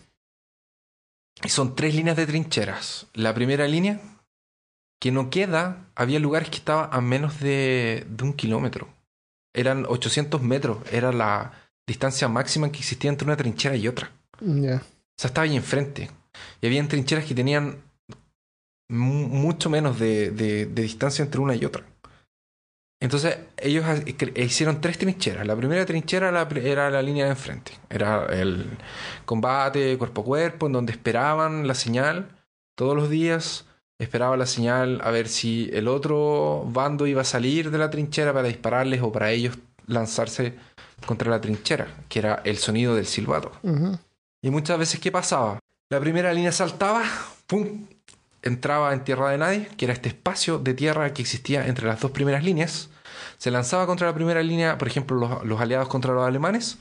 Y 1.44 1.50
son 1.50 1.76
tres 1.76 1.94
líneas 1.96 2.18
de 2.18 2.26
trincheras. 2.26 3.06
La 3.14 3.34
primera 3.36 3.68
línea, 3.68 4.02
que 5.00 5.12
no 5.12 5.30
queda, 5.30 5.86
había 5.96 6.20
lugares 6.20 6.50
que 6.50 6.58
estaban 6.58 6.90
a 6.92 7.02
menos 7.02 7.40
de, 7.40 8.06
de 8.10 8.24
un 8.24 8.34
kilómetro. 8.34 8.88
Eran 9.54 9.86
800 9.88 10.42
metros. 10.42 10.78
Era 10.92 11.12
la 11.12 11.54
distancia 11.88 12.28
máxima 12.28 12.72
que 12.72 12.80
existía 12.80 13.10
entre 13.12 13.26
una 13.26 13.38
trinchera 13.38 13.76
y 13.76 13.88
otra. 13.88 14.12
Ya. 14.42 14.76
O 14.78 15.18
sea, 15.18 15.28
estaba 15.30 15.46
ahí 15.46 15.56
enfrente. 15.56 16.10
Y 16.62 16.68
habían 16.68 16.88
trincheras 16.88 17.26
que 17.26 17.36
tenían 17.36 17.78
mu- 18.90 19.28
mucho 19.28 19.70
menos 19.70 20.00
de, 20.00 20.32
de- 20.32 20.66
de 20.66 20.82
distancia 20.82 21.24
entre 21.24 21.40
una 21.42 21.56
y 21.56 21.64
otra. 21.66 21.84
Entonces, 23.00 23.38
ellos 23.58 23.84
hicieron 24.36 24.80
tres 24.80 24.98
trincheras. 25.00 25.48
La 25.48 25.56
primera 25.56 25.86
trinchera 25.86 26.32
la 26.32 26.48
pr- 26.48 26.64
era 26.64 26.90
la 26.92 27.02
línea 27.02 27.26
de 27.26 27.32
enfrente. 27.32 27.72
Era 27.90 28.26
el 28.28 28.78
combate 29.26 29.98
cuerpo 29.98 30.22
a 30.22 30.26
cuerpo, 30.26 30.68
en 30.68 30.74
donde 30.74 30.92
esperaban 30.92 31.68
la 31.68 31.74
señal 31.74 32.30
todos 32.78 32.96
los 32.96 33.10
días. 33.10 33.66
Esperaban 34.00 34.38
la 34.40 34.46
señal 34.46 35.02
a 35.04 35.12
ver 35.12 35.28
si 35.28 35.70
el 35.74 35.88
otro 35.88 36.64
bando 36.68 37.06
iba 37.08 37.22
a 37.22 37.26
salir 37.26 37.70
de 37.72 37.78
la 37.80 37.90
trinchera 37.90 38.34
para 38.34 38.48
dispararles 38.48 39.02
o 39.02 39.12
para 39.12 39.32
ellos 39.32 39.58
lanzarse 39.88 40.56
contra 41.06 41.30
la 41.32 41.42
trinchera, 41.42 41.88
que 42.08 42.20
era 42.20 42.42
el 42.46 42.58
sonido 42.58 42.96
del 42.96 43.06
silbato. 43.08 43.52
Y 44.42 44.50
muchas 44.50 44.80
veces, 44.80 45.00
¿qué 45.00 45.12
pasaba? 45.12 45.60
La 45.90 46.00
primera 46.00 46.34
línea 46.34 46.52
saltaba, 46.52 47.04
¡pum! 47.46 47.86
Entraba 48.42 48.92
en 48.94 49.04
tierra 49.04 49.30
de 49.30 49.38
nadie, 49.38 49.68
que 49.78 49.86
era 49.86 49.94
este 49.94 50.10
espacio 50.10 50.58
de 50.58 50.74
tierra 50.74 51.14
que 51.14 51.22
existía 51.22 51.68
entre 51.68 51.86
las 51.86 52.00
dos 52.00 52.10
primeras 52.10 52.44
líneas. 52.44 52.90
Se 53.38 53.52
lanzaba 53.52 53.86
contra 53.86 54.08
la 54.08 54.16
primera 54.16 54.42
línea, 54.42 54.80
por 54.80 54.88
ejemplo, 54.88 55.42
los, 55.44 55.62
aliados 55.62 55.88
contra 55.90 56.14
los 56.14 56.26
alemanes. 56.26 56.80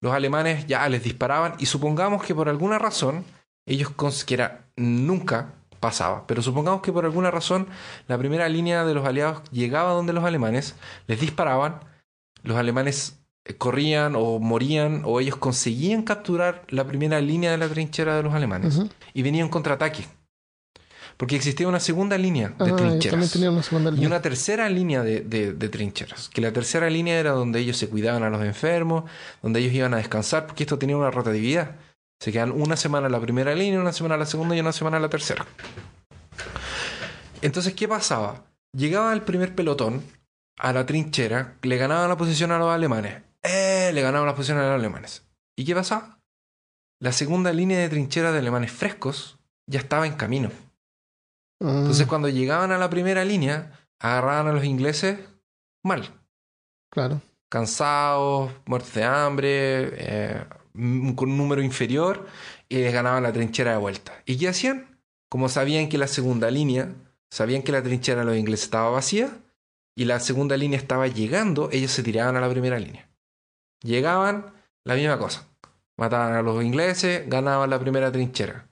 Los 0.00 0.14
alemanes 0.14 0.66
ya 0.66 0.88
les 0.88 1.04
disparaban 1.04 1.54
y 1.58 1.66
supongamos 1.66 2.24
que 2.24 2.34
por 2.34 2.48
alguna 2.48 2.78
razón 2.78 3.26
ellos 3.66 3.92
que 4.24 4.34
era 4.34 4.64
nunca 4.76 5.52
pasaba. 5.80 6.26
Pero 6.26 6.40
supongamos 6.40 6.80
que 6.80 6.92
por 6.92 7.04
alguna 7.04 7.30
razón 7.30 7.68
la 8.08 8.16
primera 8.16 8.48
línea 8.48 8.84
de 8.84 8.94
los 8.94 9.06
aliados 9.06 9.42
llegaba 9.50 9.92
donde 9.92 10.14
los 10.14 10.24
alemanes, 10.24 10.76
les 11.08 11.20
disparaban, 11.20 11.80
los 12.42 12.56
alemanes 12.56 13.21
corrían 13.58 14.14
o 14.16 14.38
morían 14.38 15.02
o 15.04 15.20
ellos 15.20 15.36
conseguían 15.36 16.02
capturar 16.02 16.62
la 16.68 16.86
primera 16.86 17.20
línea 17.20 17.50
de 17.50 17.58
la 17.58 17.68
trinchera 17.68 18.16
de 18.16 18.22
los 18.22 18.34
alemanes 18.34 18.78
y 19.14 19.22
venía 19.22 19.44
un 19.44 19.50
contraataque. 19.50 20.06
Porque 21.16 21.36
existía 21.36 21.68
una 21.68 21.78
segunda 21.80 22.16
línea 22.16 22.48
de 22.48 22.70
Ah, 22.72 22.76
trincheras 22.76 23.30
tenía 23.32 23.50
una 23.50 23.62
segunda 23.62 23.90
y 23.90 24.06
una 24.06 24.22
tercera 24.22 24.68
línea 24.68 25.02
de, 25.02 25.20
de- 25.20 25.52
de 25.52 25.68
trincheras. 25.68 26.28
Que 26.30 26.40
la 26.40 26.52
tercera 26.52 26.88
línea 26.88 27.18
era 27.18 27.32
donde 27.32 27.60
ellos 27.60 27.76
se 27.76 27.88
cuidaban 27.88 28.22
a 28.22 28.30
los 28.30 28.42
enfermos, 28.42 29.04
donde 29.42 29.60
ellos 29.60 29.72
iban 29.74 29.92
a 29.94 29.98
descansar, 29.98 30.46
porque 30.46 30.62
esto 30.64 30.78
tenía 30.78 30.96
una 30.96 31.10
rotatividad. 31.10 31.76
Se 32.20 32.32
quedan 32.32 32.50
una 32.52 32.76
semana 32.76 33.06
en 33.06 33.12
la 33.12 33.20
primera 33.20 33.54
línea, 33.54 33.78
una 33.80 33.92
semana 33.92 34.14
en 34.14 34.20
la 34.20 34.26
segunda 34.26 34.56
y 34.56 34.60
una 34.60 34.72
semana 34.72 34.96
en 34.96 35.02
la 35.02 35.08
tercera. 35.10 35.44
Entonces, 37.42 37.74
¿qué 37.74 37.88
pasaba? 37.88 38.44
Llegaba 38.76 39.12
el 39.12 39.22
primer 39.22 39.54
pelotón 39.54 40.02
a 40.58 40.72
la 40.72 40.86
trinchera, 40.86 41.56
le 41.62 41.76
ganaban 41.76 42.08
la 42.08 42.16
posición 42.16 42.52
a 42.52 42.58
los 42.58 42.70
alemanes. 42.70 43.16
¡Eh! 43.42 43.90
Le 43.92 44.02
ganaban 44.02 44.26
la 44.26 44.34
posición 44.34 44.58
a 44.58 44.62
los 44.62 44.78
alemanes. 44.78 45.24
¿Y 45.56 45.64
qué 45.64 45.74
pasaba? 45.74 46.18
La 47.00 47.12
segunda 47.12 47.52
línea 47.52 47.78
de 47.78 47.88
trinchera 47.88 48.32
de 48.32 48.38
alemanes 48.38 48.70
frescos 48.72 49.38
ya 49.66 49.80
estaba 49.80 50.06
en 50.06 50.14
camino. 50.14 50.50
Ah, 51.60 51.78
Entonces, 51.78 52.06
cuando 52.06 52.28
llegaban 52.28 52.72
a 52.72 52.78
la 52.78 52.90
primera 52.90 53.24
línea, 53.24 53.72
agarraban 53.98 54.48
a 54.48 54.52
los 54.52 54.64
ingleses 54.64 55.18
mal, 55.84 56.08
claro. 56.90 57.20
cansados, 57.48 58.52
muertos 58.66 58.94
de 58.94 59.04
hambre, 59.04 59.90
eh, 59.94 60.44
con 61.16 61.30
un 61.30 61.36
número 61.36 61.62
inferior, 61.62 62.26
y 62.68 62.76
les 62.76 62.92
ganaban 62.92 63.22
la 63.22 63.32
trinchera 63.32 63.72
de 63.72 63.78
vuelta. 63.78 64.22
¿Y 64.24 64.38
qué 64.38 64.48
hacían? 64.48 64.98
Como 65.28 65.48
sabían 65.48 65.88
que 65.88 65.98
la 65.98 66.06
segunda 66.08 66.50
línea, 66.50 66.88
sabían 67.30 67.62
que 67.62 67.72
la 67.72 67.82
trinchera 67.82 68.20
de 68.20 68.26
los 68.26 68.36
ingleses 68.36 68.64
estaba 68.64 68.90
vacía, 68.90 69.30
y 69.96 70.04
la 70.04 70.20
segunda 70.20 70.56
línea 70.56 70.78
estaba 70.78 71.06
llegando, 71.06 71.68
ellos 71.72 71.90
se 71.90 72.02
tiraban 72.02 72.36
a 72.36 72.40
la 72.40 72.48
primera 72.50 72.78
línea. 72.78 73.08
Llegaban, 73.82 74.52
la 74.84 74.94
misma 74.94 75.18
cosa. 75.18 75.46
Mataban 75.96 76.34
a 76.34 76.42
los 76.42 76.62
ingleses, 76.62 77.28
ganaban 77.28 77.70
la 77.70 77.78
primera 77.78 78.10
trinchera. 78.10 78.68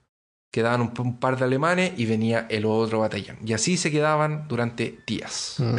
Quedaban 0.52 0.80
un, 0.80 0.92
un 0.98 1.20
par 1.20 1.38
de 1.38 1.44
alemanes 1.44 1.92
y 1.96 2.06
venía 2.06 2.46
el 2.50 2.64
otro 2.64 3.00
batallón. 3.00 3.38
Y 3.44 3.52
así 3.52 3.76
se 3.76 3.90
quedaban 3.90 4.48
durante 4.48 4.98
días. 5.06 5.56
Mm. 5.58 5.78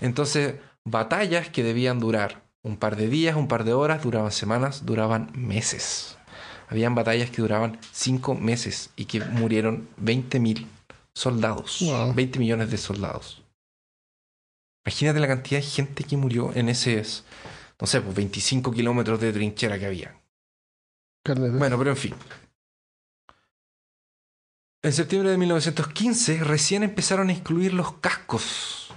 Entonces, 0.00 0.54
batallas 0.84 1.50
que 1.50 1.62
debían 1.62 1.98
durar 1.98 2.42
un 2.62 2.76
par 2.76 2.96
de 2.96 3.08
días, 3.08 3.36
un 3.36 3.48
par 3.48 3.64
de 3.64 3.72
horas, 3.72 4.02
duraban 4.02 4.32
semanas, 4.32 4.86
duraban 4.86 5.30
meses. 5.34 6.16
Habían 6.68 6.94
batallas 6.94 7.30
que 7.30 7.42
duraban 7.42 7.78
cinco 7.92 8.34
meses 8.34 8.90
y 8.96 9.04
que 9.04 9.20
murieron 9.20 9.88
20.000 10.02 10.66
soldados. 11.14 11.78
Wow. 11.80 12.14
20 12.14 12.38
millones 12.38 12.70
de 12.70 12.76
soldados. 12.76 13.42
Imagínate 14.84 15.20
la 15.20 15.28
cantidad 15.28 15.60
de 15.60 15.66
gente 15.66 16.04
que 16.04 16.16
murió 16.16 16.52
en 16.54 16.68
ese, 16.68 17.02
no 17.80 17.86
sé, 17.86 18.00
pues 18.00 18.14
25 18.14 18.72
kilómetros 18.72 19.20
de 19.20 19.32
trinchera 19.32 19.78
que 19.78 19.86
había. 19.86 20.20
Bueno, 21.24 21.76
pero 21.76 21.90
en 21.90 21.96
fin. 21.96 22.14
En 24.82 24.92
septiembre 24.92 25.30
de 25.30 25.38
1915 25.38 26.44
recién 26.44 26.82
empezaron 26.84 27.28
a 27.28 27.32
incluir 27.32 27.74
los 27.74 27.94
cascos. 27.94 28.88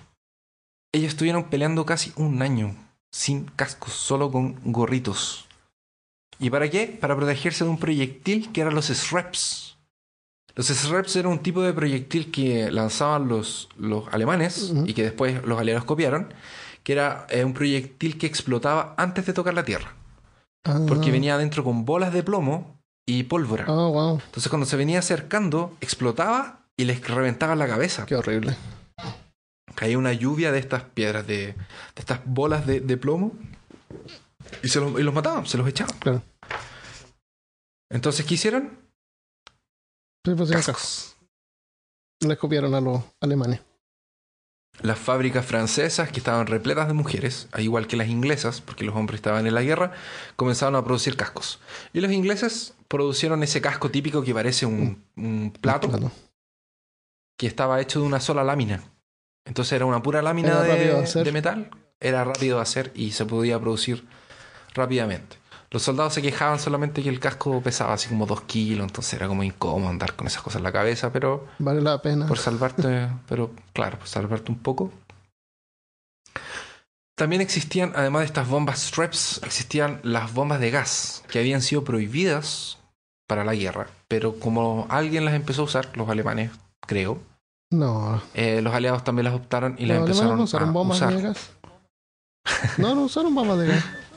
Ellos 0.91 1.09
estuvieron 1.09 1.49
peleando 1.49 1.85
casi 1.85 2.13
un 2.15 2.41
año 2.41 2.75
sin 3.11 3.45
cascos, 3.45 3.93
solo 3.93 4.31
con 4.31 4.59
gorritos. 4.71 5.47
¿Y 6.39 6.49
para 6.49 6.69
qué? 6.69 6.87
Para 6.87 7.15
protegerse 7.15 7.63
de 7.63 7.69
un 7.69 7.79
proyectil 7.79 8.51
que 8.51 8.61
eran 8.61 8.75
los 8.75 8.85
SREPs. 8.85 9.77
Los 10.55 10.67
SREPs 10.67 11.15
eran 11.15 11.31
un 11.31 11.39
tipo 11.39 11.61
de 11.61 11.73
proyectil 11.73 12.31
que 12.31 12.71
lanzaban 12.71 13.27
los, 13.27 13.69
los 13.77 14.07
alemanes 14.13 14.71
y 14.85 14.93
que 14.93 15.03
después 15.03 15.43
los 15.45 15.59
aliados 15.59 15.85
copiaron, 15.85 16.33
que 16.83 16.93
era 16.93 17.27
eh, 17.29 17.43
un 17.43 17.53
proyectil 17.53 18.17
que 18.17 18.27
explotaba 18.27 18.95
antes 18.97 19.25
de 19.25 19.33
tocar 19.33 19.53
la 19.53 19.63
tierra 19.65 19.95
Ah, 20.65 20.79
porque 20.87 21.11
venía 21.11 21.35
adentro 21.35 21.63
con 21.63 21.85
bolas 21.85 22.13
de 22.13 22.23
plomo 22.23 22.79
y 23.07 23.23
pólvora. 23.23 23.65
Ah, 23.67 23.87
wow. 23.87 24.19
Entonces 24.23 24.49
cuando 24.49 24.65
se 24.65 24.75
venía 24.75 24.99
acercando, 24.99 25.75
explotaba 25.81 26.65
y 26.77 26.85
les 26.85 27.05
reventaba 27.07 27.55
la 27.55 27.67
cabeza. 27.67 28.05
Qué 28.05 28.15
horrible. 28.15 28.55
Caía 29.75 29.97
una 29.97 30.13
lluvia 30.13 30.51
de 30.51 30.59
estas 30.59 30.83
piedras, 30.83 31.25
de, 31.25 31.47
de 31.47 31.55
estas 31.95 32.21
bolas 32.25 32.67
de, 32.67 32.81
de 32.81 32.97
plomo 32.97 33.31
y, 34.61 34.67
se 34.67 34.79
los, 34.79 34.99
y 34.99 35.03
los 35.03 35.13
mataban, 35.13 35.45
se 35.45 35.57
los 35.57 35.67
echaban. 35.67 35.97
Claro. 35.99 36.21
Entonces, 37.89 38.25
¿qué 38.25 38.33
hicieron? 38.33 38.77
Sí, 40.25 40.35
pues, 40.35 40.51
Cascos. 40.51 41.15
Les 42.21 42.37
copiaron 42.37 42.75
a 42.75 42.81
los 42.81 43.01
alemanes. 43.21 43.61
Las 44.81 44.97
fábricas 44.97 45.45
francesas, 45.45 46.09
que 46.11 46.19
estaban 46.19 46.47
repletas 46.47 46.87
de 46.87 46.93
mujeres, 46.93 47.47
al 47.51 47.61
igual 47.61 47.87
que 47.87 47.97
las 47.97 48.07
inglesas, 48.07 48.61
porque 48.61 48.85
los 48.85 48.95
hombres 48.95 49.17
estaban 49.17 49.45
en 49.45 49.53
la 49.53 49.61
guerra, 49.61 49.91
comenzaron 50.35 50.75
a 50.75 50.83
producir 50.83 51.17
cascos. 51.17 51.59
Y 51.91 51.99
los 51.99 52.11
ingleses 52.11 52.73
producieron 52.87 53.43
ese 53.43 53.61
casco 53.61 53.91
típico 53.91 54.23
que 54.23 54.33
parece 54.33 54.65
un, 54.65 55.03
un 55.17 55.51
plato, 55.59 56.11
que 57.37 57.47
estaba 57.47 57.81
hecho 57.81 57.99
de 57.99 58.05
una 58.05 58.19
sola 58.19 58.43
lámina. 58.43 58.83
Entonces 59.45 59.73
era 59.73 59.85
una 59.85 60.01
pura 60.01 60.21
lámina 60.21 60.61
de 60.61 61.23
de 61.23 61.31
metal, 61.31 61.69
era 61.99 62.23
rápido 62.23 62.57
de 62.57 62.61
hacer 62.61 62.91
y 62.95 63.11
se 63.11 63.25
podía 63.25 63.59
producir 63.59 64.05
rápidamente. 64.73 65.38
Los 65.71 65.83
soldados 65.83 66.15
se 66.15 66.21
quejaban 66.23 66.57
solamente 66.59 67.03
que 67.03 67.09
el 67.09 67.19
casco 67.19 67.61
pesaba 67.61 67.93
así 67.93 68.09
como 68.09 68.25
dos 68.25 68.41
kilos, 68.41 68.87
entonces 68.87 69.13
era 69.13 69.27
como 69.27 69.43
incómodo 69.43 69.89
andar 69.89 70.15
con 70.15 70.25
esas 70.25 70.41
cosas 70.41 70.57
en 70.59 70.63
la 70.63 70.71
cabeza, 70.71 71.11
pero 71.13 71.45
Vale 71.59 71.79
la 71.81 72.01
pena. 72.01 72.25
por 72.25 72.39
salvarte, 72.39 73.07
pero 73.29 73.51
claro, 73.73 73.99
por 73.99 74.07
salvarte 74.07 74.51
un 74.51 74.57
poco. 74.59 74.91
También 77.15 77.41
existían, 77.41 77.91
además 77.95 78.21
de 78.21 78.25
estas 78.27 78.47
bombas 78.47 78.79
straps, 78.81 79.41
existían 79.43 79.99
las 80.03 80.33
bombas 80.33 80.59
de 80.59 80.71
gas, 80.71 81.23
que 81.29 81.39
habían 81.39 81.61
sido 81.61 81.83
prohibidas 81.83 82.77
para 83.27 83.43
la 83.43 83.53
guerra, 83.53 83.87
pero 84.07 84.39
como 84.39 84.87
alguien 84.89 85.25
las 85.25 85.33
empezó 85.35 85.63
a 85.63 85.65
usar, 85.65 85.89
los 85.97 86.09
alemanes, 86.09 86.51
creo, 86.87 87.19
No. 87.71 88.21
eh, 88.33 88.61
los 88.61 88.73
aliados 88.73 89.03
también 89.03 89.25
las 89.25 89.33
optaron 89.35 89.75
y 89.77 89.85
las 89.85 89.97
alemanes 89.97 90.17
empezaron 90.17 90.37
no 90.37 90.43
usaron 90.45 90.69
a 90.69 90.71
bombas 90.71 90.97
usar. 90.97 91.13
de 91.13 91.21
gas. 91.21 91.51
No, 92.77 92.95
no 92.95 93.01
usaron 93.03 93.35
bombas 93.35 93.59
de 93.59 93.67
gas. 93.67 93.83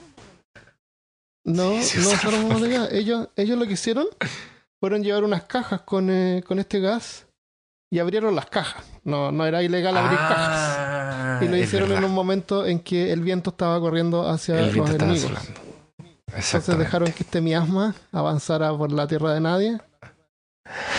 No, 1.45 1.81
Sí, 1.83 1.99
no 2.01 2.09
usaron 2.11 2.43
bombas 2.43 2.63
de 2.63 2.69
gas. 2.69 2.93
Ellos, 2.93 3.29
ellos 3.37 3.59
lo 3.59 3.67
que 3.67 3.73
hicieron 3.73 4.07
fueron 4.81 5.03
llevar 5.03 5.25
unas 5.25 5.45
cajas 5.45 5.83
con, 5.83 6.09
eh, 6.11 6.43
con 6.47 6.59
este 6.59 6.81
gas 6.81 7.27
y 7.91 7.99
abrieron 7.99 8.35
las 8.35 8.47
cajas. 8.47 8.85
No, 9.05 9.33
no 9.33 9.45
era 9.47 9.63
ilegal 9.63 9.97
abrir 9.97 10.19
cajas. 10.19 10.77
Ah, 10.79 11.41
Y 11.43 11.49
lo 11.49 11.57
hicieron 11.57 11.93
en 11.93 12.05
un 12.05 12.13
momento 12.13 12.65
en 12.67 12.79
que 12.81 13.13
el 13.13 13.21
viento 13.21 13.51
estaba 13.51 13.79
corriendo 13.81 14.29
hacia 14.29 14.61
El 14.61 14.77
los 14.77 14.91
enemigos. 14.91 15.33
Entonces 16.35 16.79
dejaron 16.79 17.13
que 17.13 17.25
este 17.25 17.41
miasma 17.41 17.95
avanzara 18.13 18.75
por 18.77 18.91
la 18.93 19.07
tierra 19.07 19.35
de 19.35 19.41
nadie 19.41 19.79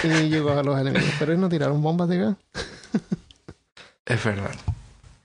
y 0.04 0.30
llegó 0.30 0.52
a 0.52 0.62
los 0.62 0.80
enemigos. 0.80 1.10
Pero 1.18 1.32
ellos 1.32 1.42
no 1.42 1.50
tiraron 1.50 1.82
bombas 1.82 2.10
de 2.10 2.18
gas. 2.18 2.36
Es 4.06 4.24
verdad. 4.24 4.52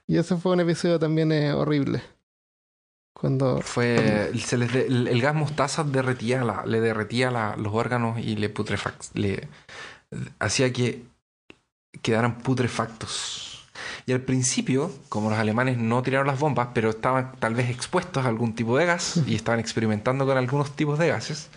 Y 0.07 0.17
ese 0.17 0.37
fue 0.37 0.53
un 0.53 0.61
episodio 0.61 0.99
también 0.99 1.33
eh, 1.33 1.53
horrible. 1.53 2.03
Fue, 3.63 4.31
se 4.39 4.57
les 4.57 4.73
el, 4.75 5.21
gas 5.21 5.35
mostaza 5.35 5.83
derretía 5.83 6.45
le 6.65 6.81
derretía 6.81 7.57
los 7.57 7.75
órganos 7.75 8.19
y 8.21 8.37
le 8.37 8.49
putrefac 8.49 8.95
le 9.15 9.49
hacía 10.39 10.73
que 10.73 11.05
quedaran 12.03 12.39
putrefactos. 12.39 13.67
Y 14.07 14.13
al 14.13 14.21
principio, 14.23 14.91
como 15.09 15.31
los 15.31 15.39
alemanes 15.39 15.79
no 15.79 16.03
tiraron 16.03 16.27
las 16.27 16.39
bombas, 16.39 16.69
pero 16.75 16.91
estaban 16.91 17.33
tal 17.39 17.55
vez 17.55 17.69
expuestos 17.71 18.25
a 18.25 18.29
algún 18.29 18.55
tipo 18.55 18.77
de 18.79 18.87
gas 18.87 19.21
y 19.27 19.35
estaban 19.35 19.61
experimentando 19.61 20.25
con 20.25 20.39
algunos 20.39 20.75
tipos 20.75 20.99
de 20.99 21.09
gases, 21.09 21.51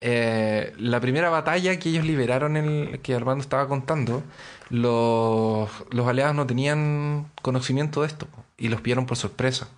eh, 0.00 0.72
la 0.78 1.00
primera 1.00 1.30
batalla 1.30 1.78
que 1.78 1.88
ellos 1.88 2.04
liberaron, 2.04 2.56
el, 2.56 3.00
que 3.02 3.14
Armando 3.14 3.42
estaba 3.42 3.68
contando, 3.68 4.22
los, 4.70 5.70
los 5.90 6.06
aliados 6.06 6.34
no 6.34 6.46
tenían 6.46 7.30
conocimiento 7.42 8.02
de 8.02 8.08
esto 8.08 8.26
y 8.56 8.68
los 8.68 8.80
pillaron 8.80 9.06
por 9.06 9.16
sorpresa. 9.16 9.68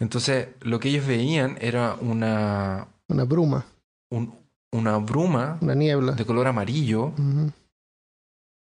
Entonces, 0.00 0.48
lo 0.60 0.78
que 0.80 0.88
ellos 0.88 1.06
veían 1.06 1.56
era 1.60 1.94
una, 2.00 2.88
una 3.08 3.24
bruma, 3.24 3.64
un- 4.10 4.38
una 4.72 4.98
bruma 4.98 5.58
una 5.60 5.74
niebla. 5.74 6.12
de 6.12 6.24
color 6.24 6.46
amarillo 6.46 7.12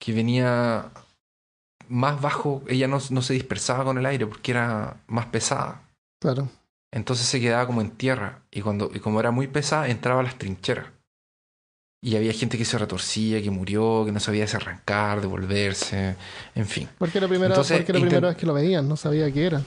que 0.00 0.12
venía 0.12 0.90
más 1.88 2.20
bajo, 2.20 2.62
ella 2.68 2.86
no, 2.88 2.98
no 3.10 3.22
se 3.22 3.34
dispersaba 3.34 3.84
con 3.84 3.98
el 3.98 4.06
aire 4.06 4.26
porque 4.26 4.52
era 4.52 4.96
más 5.08 5.26
pesada. 5.26 5.82
Claro. 6.20 6.48
Entonces 6.92 7.26
se 7.26 7.40
quedaba 7.40 7.66
como 7.66 7.80
en 7.80 7.90
tierra 7.90 8.42
y, 8.50 8.62
cuando, 8.62 8.90
y 8.94 9.00
como 9.00 9.20
era 9.20 9.30
muy 9.30 9.46
pesada 9.48 9.88
entraba 9.88 10.20
a 10.20 10.24
las 10.24 10.38
trincheras. 10.38 10.86
Y 12.02 12.16
había 12.16 12.32
gente 12.32 12.56
que 12.56 12.64
se 12.64 12.78
retorcía, 12.78 13.42
que 13.42 13.50
murió, 13.50 14.04
que 14.06 14.12
no 14.12 14.20
sabía 14.20 14.40
desarrancar, 14.42 15.20
devolverse, 15.20 16.16
en 16.54 16.66
fin. 16.66 16.88
Porque 16.96 17.18
era 17.18 17.26
la 17.26 17.28
primera, 17.28 17.54
Entonces, 17.54 17.78
porque 17.78 17.92
intent- 17.92 18.00
primera 18.00 18.28
vez 18.28 18.36
que 18.38 18.46
lo 18.46 18.54
veían, 18.54 18.88
no 18.88 18.96
sabía 18.96 19.30
qué 19.30 19.46
era. 19.46 19.62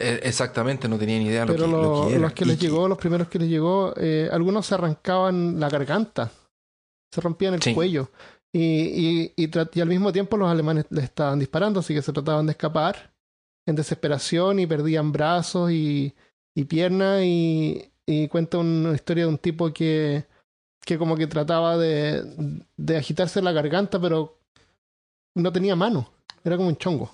Eh, 0.00 0.20
exactamente, 0.22 0.88
no 0.88 0.98
tenía 0.98 1.18
ni 1.18 1.26
idea 1.26 1.44
de 1.44 1.46
lo 1.46 1.54
que, 1.54 1.60
lo 1.70 1.82
lo- 1.82 2.06
que 2.06 2.12
era. 2.14 2.20
los 2.22 2.32
que 2.32 2.44
les 2.44 2.58
llegó, 2.58 2.86
los 2.88 2.98
primeros 2.98 3.28
que 3.28 3.38
les 3.38 3.48
llegó, 3.48 3.92
eh, 3.96 4.28
algunos 4.32 4.66
se 4.66 4.74
arrancaban 4.74 5.58
la 5.58 5.68
garganta 5.68 6.30
se 7.12 7.20
rompían 7.22 7.54
el 7.54 7.62
Sí. 7.62 7.74
cuello. 7.74 8.10
Y, 8.52 8.60
y, 8.60 9.32
y, 9.36 9.50
y 9.74 9.80
al 9.80 9.88
mismo 9.88 10.12
tiempo 10.12 10.36
los 10.36 10.50
alemanes 10.50 10.84
les 10.90 11.04
estaban 11.04 11.38
disparando, 11.38 11.80
así 11.80 11.94
que 11.94 12.02
se 12.02 12.12
trataban 12.12 12.44
de 12.46 12.52
escapar 12.52 13.12
en 13.66 13.76
desesperación 13.76 14.58
y 14.58 14.66
perdían 14.66 15.10
brazos 15.10 15.70
y, 15.70 16.14
y 16.54 16.64
piernas. 16.64 17.22
Y, 17.24 17.90
y 18.06 18.28
cuenta 18.28 18.58
una 18.58 18.94
historia 18.94 19.24
de 19.24 19.30
un 19.30 19.38
tipo 19.38 19.72
que, 19.72 20.26
que 20.84 20.98
como 20.98 21.16
que 21.16 21.26
trataba 21.26 21.76
de, 21.78 22.62
de 22.76 22.96
agitarse 22.98 23.40
la 23.42 23.52
garganta, 23.52 23.98
pero 24.00 24.38
no 25.34 25.50
tenía 25.52 25.76
mano. 25.76 26.10
Era 26.44 26.56
como 26.56 26.68
un 26.68 26.76
chongo. 26.76 27.10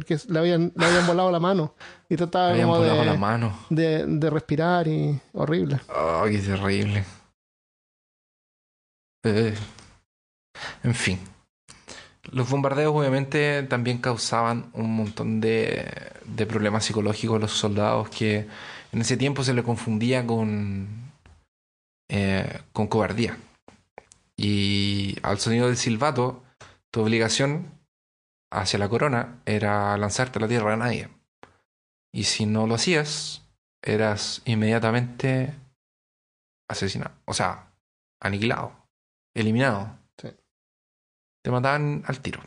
Porque 0.00 0.16
le 0.28 0.38
habían, 0.38 0.72
le 0.74 0.86
habían 0.86 1.06
volado 1.06 1.30
la 1.30 1.40
mano 1.40 1.74
y 2.08 2.16
trataba 2.16 2.56
como 2.58 2.78
la 2.78 3.14
mano. 3.14 3.66
de, 3.68 4.06
de 4.06 4.30
respirar 4.30 4.88
y 4.88 5.20
horrible. 5.34 5.78
Oh, 5.94 6.24
qué 6.26 6.38
terrible. 6.38 7.04
Eh, 9.24 9.54
en 10.82 10.94
fin. 10.94 11.18
Los 12.32 12.48
bombardeos 12.48 12.94
obviamente 12.96 13.62
también 13.64 13.98
causaban 13.98 14.70
un 14.72 14.96
montón 14.96 15.42
de, 15.42 15.86
de 16.24 16.46
problemas 16.46 16.86
psicológicos 16.86 17.36
a 17.36 17.40
los 17.40 17.52
soldados 17.52 18.08
que 18.08 18.46
en 18.92 19.00
ese 19.02 19.18
tiempo 19.18 19.44
se 19.44 19.52
le 19.52 19.62
confundía 19.62 20.26
con, 20.26 21.12
eh, 22.08 22.60
con 22.72 22.86
cobardía. 22.86 23.36
Y 24.34 25.16
al 25.22 25.38
sonido 25.40 25.66
del 25.66 25.76
silbato, 25.76 26.42
tu 26.90 27.02
obligación 27.02 27.78
hacia 28.50 28.78
la 28.78 28.88
corona 28.88 29.40
era 29.46 29.96
lanzarte 29.96 30.38
a 30.38 30.42
la 30.42 30.48
tierra 30.48 30.72
de 30.72 30.76
nadie. 30.76 31.08
Y 32.12 32.24
si 32.24 32.46
no 32.46 32.66
lo 32.66 32.74
hacías, 32.74 33.42
eras 33.82 34.42
inmediatamente 34.44 35.54
asesinado. 36.68 37.12
O 37.24 37.34
sea, 37.34 37.70
aniquilado, 38.20 38.72
eliminado. 39.34 39.96
Sí. 40.20 40.28
Te 41.42 41.50
mataban 41.50 42.02
al 42.06 42.20
tiro. 42.20 42.40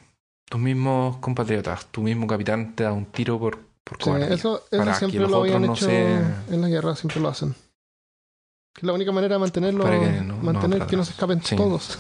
Tus 0.50 0.60
mismos 0.60 1.18
compatriotas, 1.18 1.86
tu 1.88 2.02
mismo 2.02 2.28
capitán 2.28 2.76
te 2.76 2.84
da 2.84 2.92
un 2.94 3.06
tiro 3.06 3.40
por, 3.40 3.58
por 3.84 3.98
Sí, 3.98 4.04
cobardía. 4.04 4.28
eso 4.34 4.64
eso 4.70 4.78
para 4.78 4.92
que 4.92 4.98
siempre 5.00 5.20
los 5.22 5.32
lo 5.32 5.38
otros 5.40 5.56
habían 5.56 5.68
no 5.68 5.74
hecho 5.74 5.86
se- 5.86 6.54
en 6.56 6.62
la 6.62 6.68
guerra, 6.68 6.96
siempre 6.96 7.20
lo 7.22 7.30
hacen. 7.30 7.54
Que 8.74 8.82
es 8.82 8.84
la 8.84 8.94
única 8.94 9.12
manera 9.12 9.36
de 9.36 9.40
mantenerlo, 9.40 9.86
que 9.86 9.98
no- 10.22 10.36
no 10.36 10.44
mantener 10.44 10.86
que 10.88 10.98
no 10.98 11.06
se 11.06 11.12
escapen 11.12 11.42
Sí. 11.42 11.56
todos. 11.56 11.98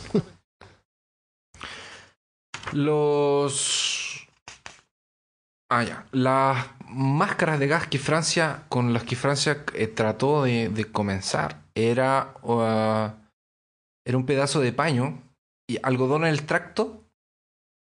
Los. 2.74 3.93
Ah, 5.76 5.84
ya. 5.84 6.06
Las 6.12 6.68
máscaras 6.90 7.60
de 7.60 7.68
gas 7.68 7.88
que 7.88 7.98
Francia, 8.00 8.64
con 8.70 8.94
las 8.94 9.04
que 9.04 9.16
Francia 9.16 9.64
eh, 9.74 9.88
trató 9.88 10.44
de, 10.44 10.70
de 10.70 10.86
comenzar, 10.86 11.62
era, 11.74 12.34
uh, 12.44 13.10
era 14.06 14.18
un 14.18 14.26
pedazo 14.26 14.60
de 14.60 14.72
paño 14.74 15.22
y 15.68 15.80
algodón 15.82 16.24
en 16.26 16.30
el 16.30 16.44
tracto 16.44 17.04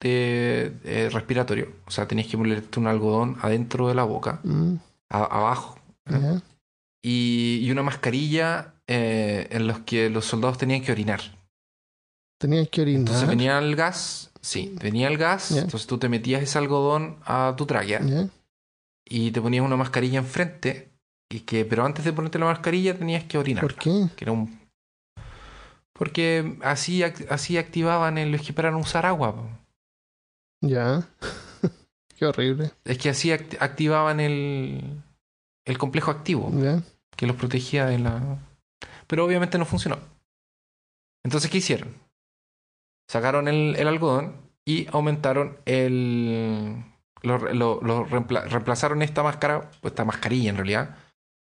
de, 0.03 0.72
de 0.83 1.11
respiratorio. 1.11 1.72
O 1.87 1.91
sea, 1.91 2.09
tenías 2.09 2.26
que 2.29 2.37
ponerte 2.37 2.81
un 2.81 2.87
algodón 2.89 3.37
adentro 3.43 3.89
de 3.89 3.95
la 3.95 4.05
boca, 4.05 4.41
Mm, 4.43 4.74
a- 5.11 5.24
abajo, 5.24 5.79
y 7.03 7.68
una 7.70 7.83
mascarilla 7.83 8.74
eh, 8.89 9.47
en 9.51 9.66
los 9.68 9.81
que 9.81 10.11
los 10.11 10.24
soldados 10.24 10.59
tenían 10.59 10.83
que 10.83 10.91
orinar. 10.93 11.20
Tenían 12.41 12.66
que 12.66 12.81
orinar. 12.83 13.01
Entonces 13.01 13.29
venía 13.29 13.59
el 13.59 13.76
gas, 13.76 14.28
sí, 14.41 14.74
venía 14.80 15.09
el 15.09 15.18
gas, 15.18 15.51
entonces 15.53 15.86
tú 15.86 15.99
te 15.99 16.09
metías 16.09 16.43
ese 16.43 16.59
algodón 16.59 17.18
a 17.24 17.55
tu 17.57 17.66
tráquea 17.66 18.01
y 19.05 19.30
te 19.30 19.41
ponías 19.41 19.64
una 19.64 19.76
mascarilla 19.76 20.18
enfrente, 20.18 20.91
y 21.30 21.41
que, 21.41 21.64
pero 21.64 21.84
antes 21.84 22.05
de 22.05 22.12
ponerte 22.12 22.39
la 22.39 22.47
mascarilla 22.47 22.97
tenías 22.99 23.24
que 23.24 23.39
orinar. 23.39 23.62
¿Por 23.62 23.74
qué? 23.74 24.07
Que 24.16 24.24
era 24.24 24.32
un... 24.32 24.59
Porque 25.93 26.57
así, 26.62 27.03
así 27.03 27.59
activaban 27.59 28.18
el 28.18 28.41
que 28.41 28.53
para 28.53 28.70
no 28.70 28.78
usar 28.78 29.05
agua. 29.07 29.34
Ya. 30.61 31.09
qué 32.18 32.26
horrible. 32.26 32.70
Es 32.84 32.99
que 32.99 33.09
así 33.11 33.30
act- 33.30 33.57
activaban 33.61 34.20
el, 34.20 35.03
el 35.64 35.78
complejo 35.78 36.11
activo 36.11 36.51
que 37.16 37.26
los 37.26 37.36
protegía 37.36 37.86
de 37.86 37.99
la... 37.99 38.39
Pero 39.07 39.24
obviamente 39.24 39.59
no 39.59 39.64
funcionó. 39.64 39.99
Entonces, 41.24 41.51
¿qué 41.51 41.59
hicieron? 41.59 41.95
Sacaron 43.09 43.49
el, 43.49 43.75
el 43.77 43.89
algodón 43.89 44.37
y 44.65 44.87
aumentaron 44.93 45.59
el... 45.65 46.85
Lo, 47.23 47.39
lo- 47.39 47.81
lo 47.83 48.07
reempla- 48.07 48.45
reemplazaron 48.45 49.03
esta 49.03 49.23
máscara, 49.25 49.71
pues 49.81 49.93
esta 49.93 50.05
mascarilla 50.05 50.51
en 50.51 50.57
realidad, 50.57 50.97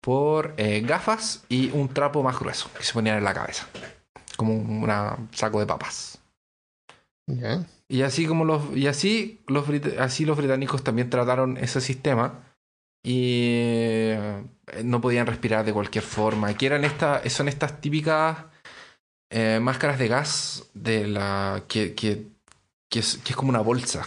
por 0.03 0.53
eh, 0.59 0.81
gafas 0.83 1.45
y 1.49 1.71
un 1.71 1.89
trapo 1.89 2.23
más 2.23 2.39
grueso 2.39 2.69
que 2.77 2.83
se 2.83 2.93
ponían 2.93 3.17
en 3.19 3.25
la 3.25 3.33
cabeza. 3.33 3.67
Como 4.37 4.55
un 4.55 4.83
una 4.83 5.17
saco 5.33 5.61
de 5.61 5.67
papas. 5.67 6.19
Y 7.89 8.03
así 8.03 8.27
como 8.27 8.45
los 8.45 8.77
y 8.77 8.87
así 8.89 9.41
los 9.47 9.65
así 9.99 10.25
los 10.25 10.37
británicos 10.37 10.83
también 10.83 11.09
trataron 11.09 11.57
ese 11.57 11.81
sistema 11.81 12.41
y 13.05 14.11
eh, 14.11 14.45
no 14.85 15.01
podían 15.01 15.27
respirar 15.27 15.65
de 15.65 15.73
cualquier 15.73 16.05
forma. 16.05 16.53
Que 16.55 16.67
eran 16.67 16.85
estas 16.85 17.33
son 17.33 17.49
estas 17.49 17.81
típicas 17.81 18.45
eh, 19.33 19.59
máscaras 19.61 19.99
de 19.99 20.09
gas 20.09 20.65
de 20.75 21.07
la 21.09 21.63
que, 21.69 21.95
que, 21.95 22.29
que 22.89 22.99
es, 23.01 23.19
que 23.25 23.31
es 23.31 23.37
como 23.37 23.51
una 23.51 23.61
bolsa 23.61 24.07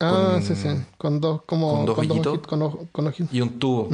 Ah, 0.00 0.32
Con- 0.34 0.42
sí, 0.42 0.56
sí. 0.56 0.68
Con 0.98 1.20
dos, 1.20 1.42
como. 1.46 1.76
con 1.76 1.86
dos 1.86 1.98
hoyitos. 1.98 2.26
ojitos, 2.26 2.46
con, 2.48 2.62
ojo- 2.62 2.88
con 2.90 3.06
ojitos. 3.06 3.32
y 3.32 3.40
un 3.40 3.60
tubo. 3.60 3.88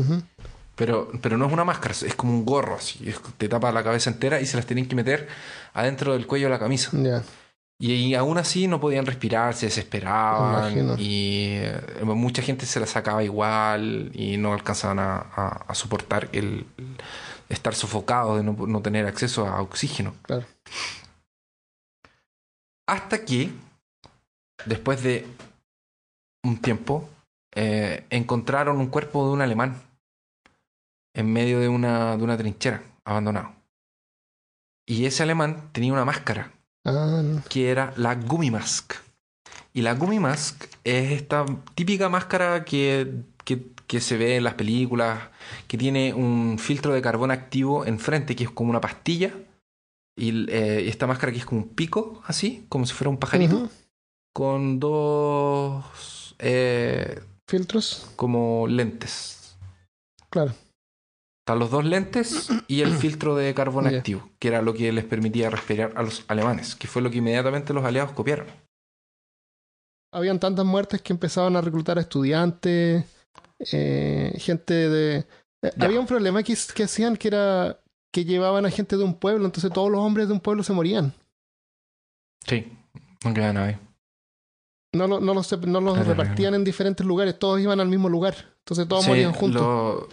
Pero, 0.75 1.11
pero 1.21 1.37
no 1.37 1.47
es 1.47 1.53
una 1.53 1.65
máscara, 1.65 1.93
es 1.93 2.15
como 2.15 2.33
un 2.33 2.47
gorro 2.47 2.77
así. 2.77 3.07
es- 3.09 3.21
te 3.37 3.47
tapa 3.49 3.71
la 3.73 3.85
cabeza 3.85 4.09
entera 4.09 4.41
y 4.41 4.47
se 4.47 4.57
las 4.57 4.65
tienen 4.65 4.87
que 4.89 4.97
meter 4.97 5.29
adentro 5.75 6.15
del 6.15 6.27
cuello 6.27 6.47
de 6.47 6.51
la 6.51 6.59
camisa. 6.59 6.91
Y, 7.81 7.93
y 7.93 8.15
aún 8.15 8.39
así 8.39 8.67
no 8.69 8.81
podían 8.81 9.05
respirar, 9.07 9.53
se 9.55 9.67
desesperaban 9.67 10.73
imagino. 10.73 10.95
y 10.99 11.59
eh, 11.59 11.81
mucha 12.05 12.41
gente 12.43 12.65
se 12.67 12.81
la 12.81 12.87
sacaba 12.87 13.23
igual 13.23 14.11
y 14.15 14.37
no 14.39 14.53
alcanzaban 14.55 14.99
a, 14.99 15.17
a- 15.37 15.65
a 15.69 15.75
soportar 15.75 16.29
el, 16.33 16.65
el 16.79 16.87
estar 17.49 17.75
sofocados 17.75 18.37
de 18.37 18.43
no, 18.43 18.53
no 18.67 18.83
tener 18.83 19.07
acceso 19.07 19.47
a 19.47 19.61
oxígeno. 19.63 20.15
Claro. 20.23 20.45
Hasta 22.87 23.25
que, 23.25 23.51
después 24.67 25.03
de 25.03 25.27
un 26.43 26.61
tiempo, 26.61 27.09
eh, 27.55 28.07
encontraron 28.11 28.79
un 28.79 28.89
cuerpo 28.89 29.27
de 29.27 29.33
un 29.33 29.43
alemán 29.43 29.81
en 31.15 31.33
medio 31.33 31.61
de 31.61 31.69
una, 31.69 32.17
de 32.17 32.23
una 32.23 32.37
trinchera, 32.37 32.83
abandonado. 33.05 33.53
Y 34.87 35.05
ese 35.05 35.23
alemán 35.23 35.69
tenía 35.73 35.93
una 35.93 36.05
máscara 36.05 36.53
Ah, 36.85 37.21
no. 37.23 37.43
que 37.51 37.71
era 37.71 37.93
la 37.97 38.15
Gummy 38.15 38.51
Mask. 38.51 38.95
Y 39.75 39.83
la 39.83 39.95
Gummy 39.95 40.19
Mask 40.19 40.65
es 40.85 41.13
esta 41.13 41.45
típica 41.75 42.09
máscara 42.09 42.65
que, 42.65 43.23
que, 43.45 43.67
que 43.89 44.01
se 44.01 44.19
ve 44.19 44.37
en 44.37 44.45
las 44.45 44.55
películas, 44.55 45.31
que 45.67 45.79
tiene 45.79 46.13
un 46.13 46.59
filtro 46.59 46.93
de 46.93 47.03
carbón 47.03 47.31
activo 47.31 47.87
enfrente, 47.87 48.37
que 48.37 48.45
es 48.45 48.51
como 48.51 48.71
una 48.71 48.83
pastilla. 48.83 49.33
Y 50.17 50.51
eh, 50.51 50.89
esta 50.89 51.07
máscara 51.07 51.33
que 51.33 51.39
es 51.39 51.47
como 51.47 51.63
un 51.63 51.69
pico, 51.71 52.23
así, 52.27 52.67
como 52.69 52.85
si 52.87 52.93
fuera 52.93 53.09
un 53.09 53.19
pajarito, 53.19 53.71
con 54.35 54.79
dos 54.79 56.37
eh, 56.39 57.21
Filtros. 57.49 58.11
como 58.15 58.67
lentes. 58.69 59.57
Claro. 60.29 60.53
Están 61.41 61.59
los 61.59 61.71
dos 61.71 61.85
lentes 61.85 62.51
y 62.67 62.83
el 62.83 62.93
filtro 62.99 63.37
de 63.37 63.55
carbón 63.55 63.87
activo, 63.87 64.29
que 64.39 64.49
era 64.49 64.61
lo 64.61 64.75
que 64.75 64.93
les 64.93 65.05
permitía 65.05 65.49
respirar 65.49 65.95
a 65.97 66.03
los 66.03 66.25
alemanes, 66.29 66.75
que 66.77 66.89
fue 66.89 67.01
lo 67.01 67.11
que 67.11 67.19
inmediatamente 67.19 67.73
los 67.73 67.85
aliados 67.85 68.13
copiaron. 68.13 68.49
Habían 70.13 70.41
tantas 70.41 70.67
muertes 70.67 71.01
que 71.01 71.15
empezaban 71.15 71.57
a 71.57 71.63
reclutar 71.63 71.97
a 71.97 72.03
estudiantes, 72.03 73.05
eh, 73.73 74.33
gente 74.39 74.75
de... 74.75 75.17
eh, 75.63 75.73
Ya. 75.77 75.87
Había 75.87 76.01
un 76.01 76.07
problema 76.07 76.43
que, 76.43 76.57
que 76.75 76.83
hacían 76.85 77.17
que 77.17 77.29
era 77.29 77.81
que 78.13 78.25
llevaban 78.25 78.65
a 78.67 78.71
gente 78.71 78.97
de 78.97 79.05
un 79.05 79.15
pueblo, 79.15 79.45
entonces 79.45 79.71
todos 79.73 79.91
los 79.91 80.01
hombres 80.01 80.29
de 80.29 80.33
un 80.35 80.41
pueblo 80.41 80.63
se 80.63 80.73
morían. 80.73 81.13
Sí, 82.47 82.67
no 83.25 83.35
queda 83.35 83.53
nadie. 83.53 83.79
No, 84.95 85.07
lo- 85.07 85.21
no 85.21 85.35
los, 85.35 85.53
no 85.67 85.81
los 85.83 86.07
repartían 86.07 86.55
en 86.55 86.65
diferentes 86.65 87.05
lugares, 87.07 87.39
todos 87.39 87.61
iban 87.61 87.79
al 87.81 87.89
mismo 87.89 88.09
lugar. 88.09 88.35
Entonces 88.61 88.89
todos 88.89 89.05
Sí, 89.05 89.11
morían 89.11 89.33
juntos. 89.33 89.61
lo- 89.61 90.09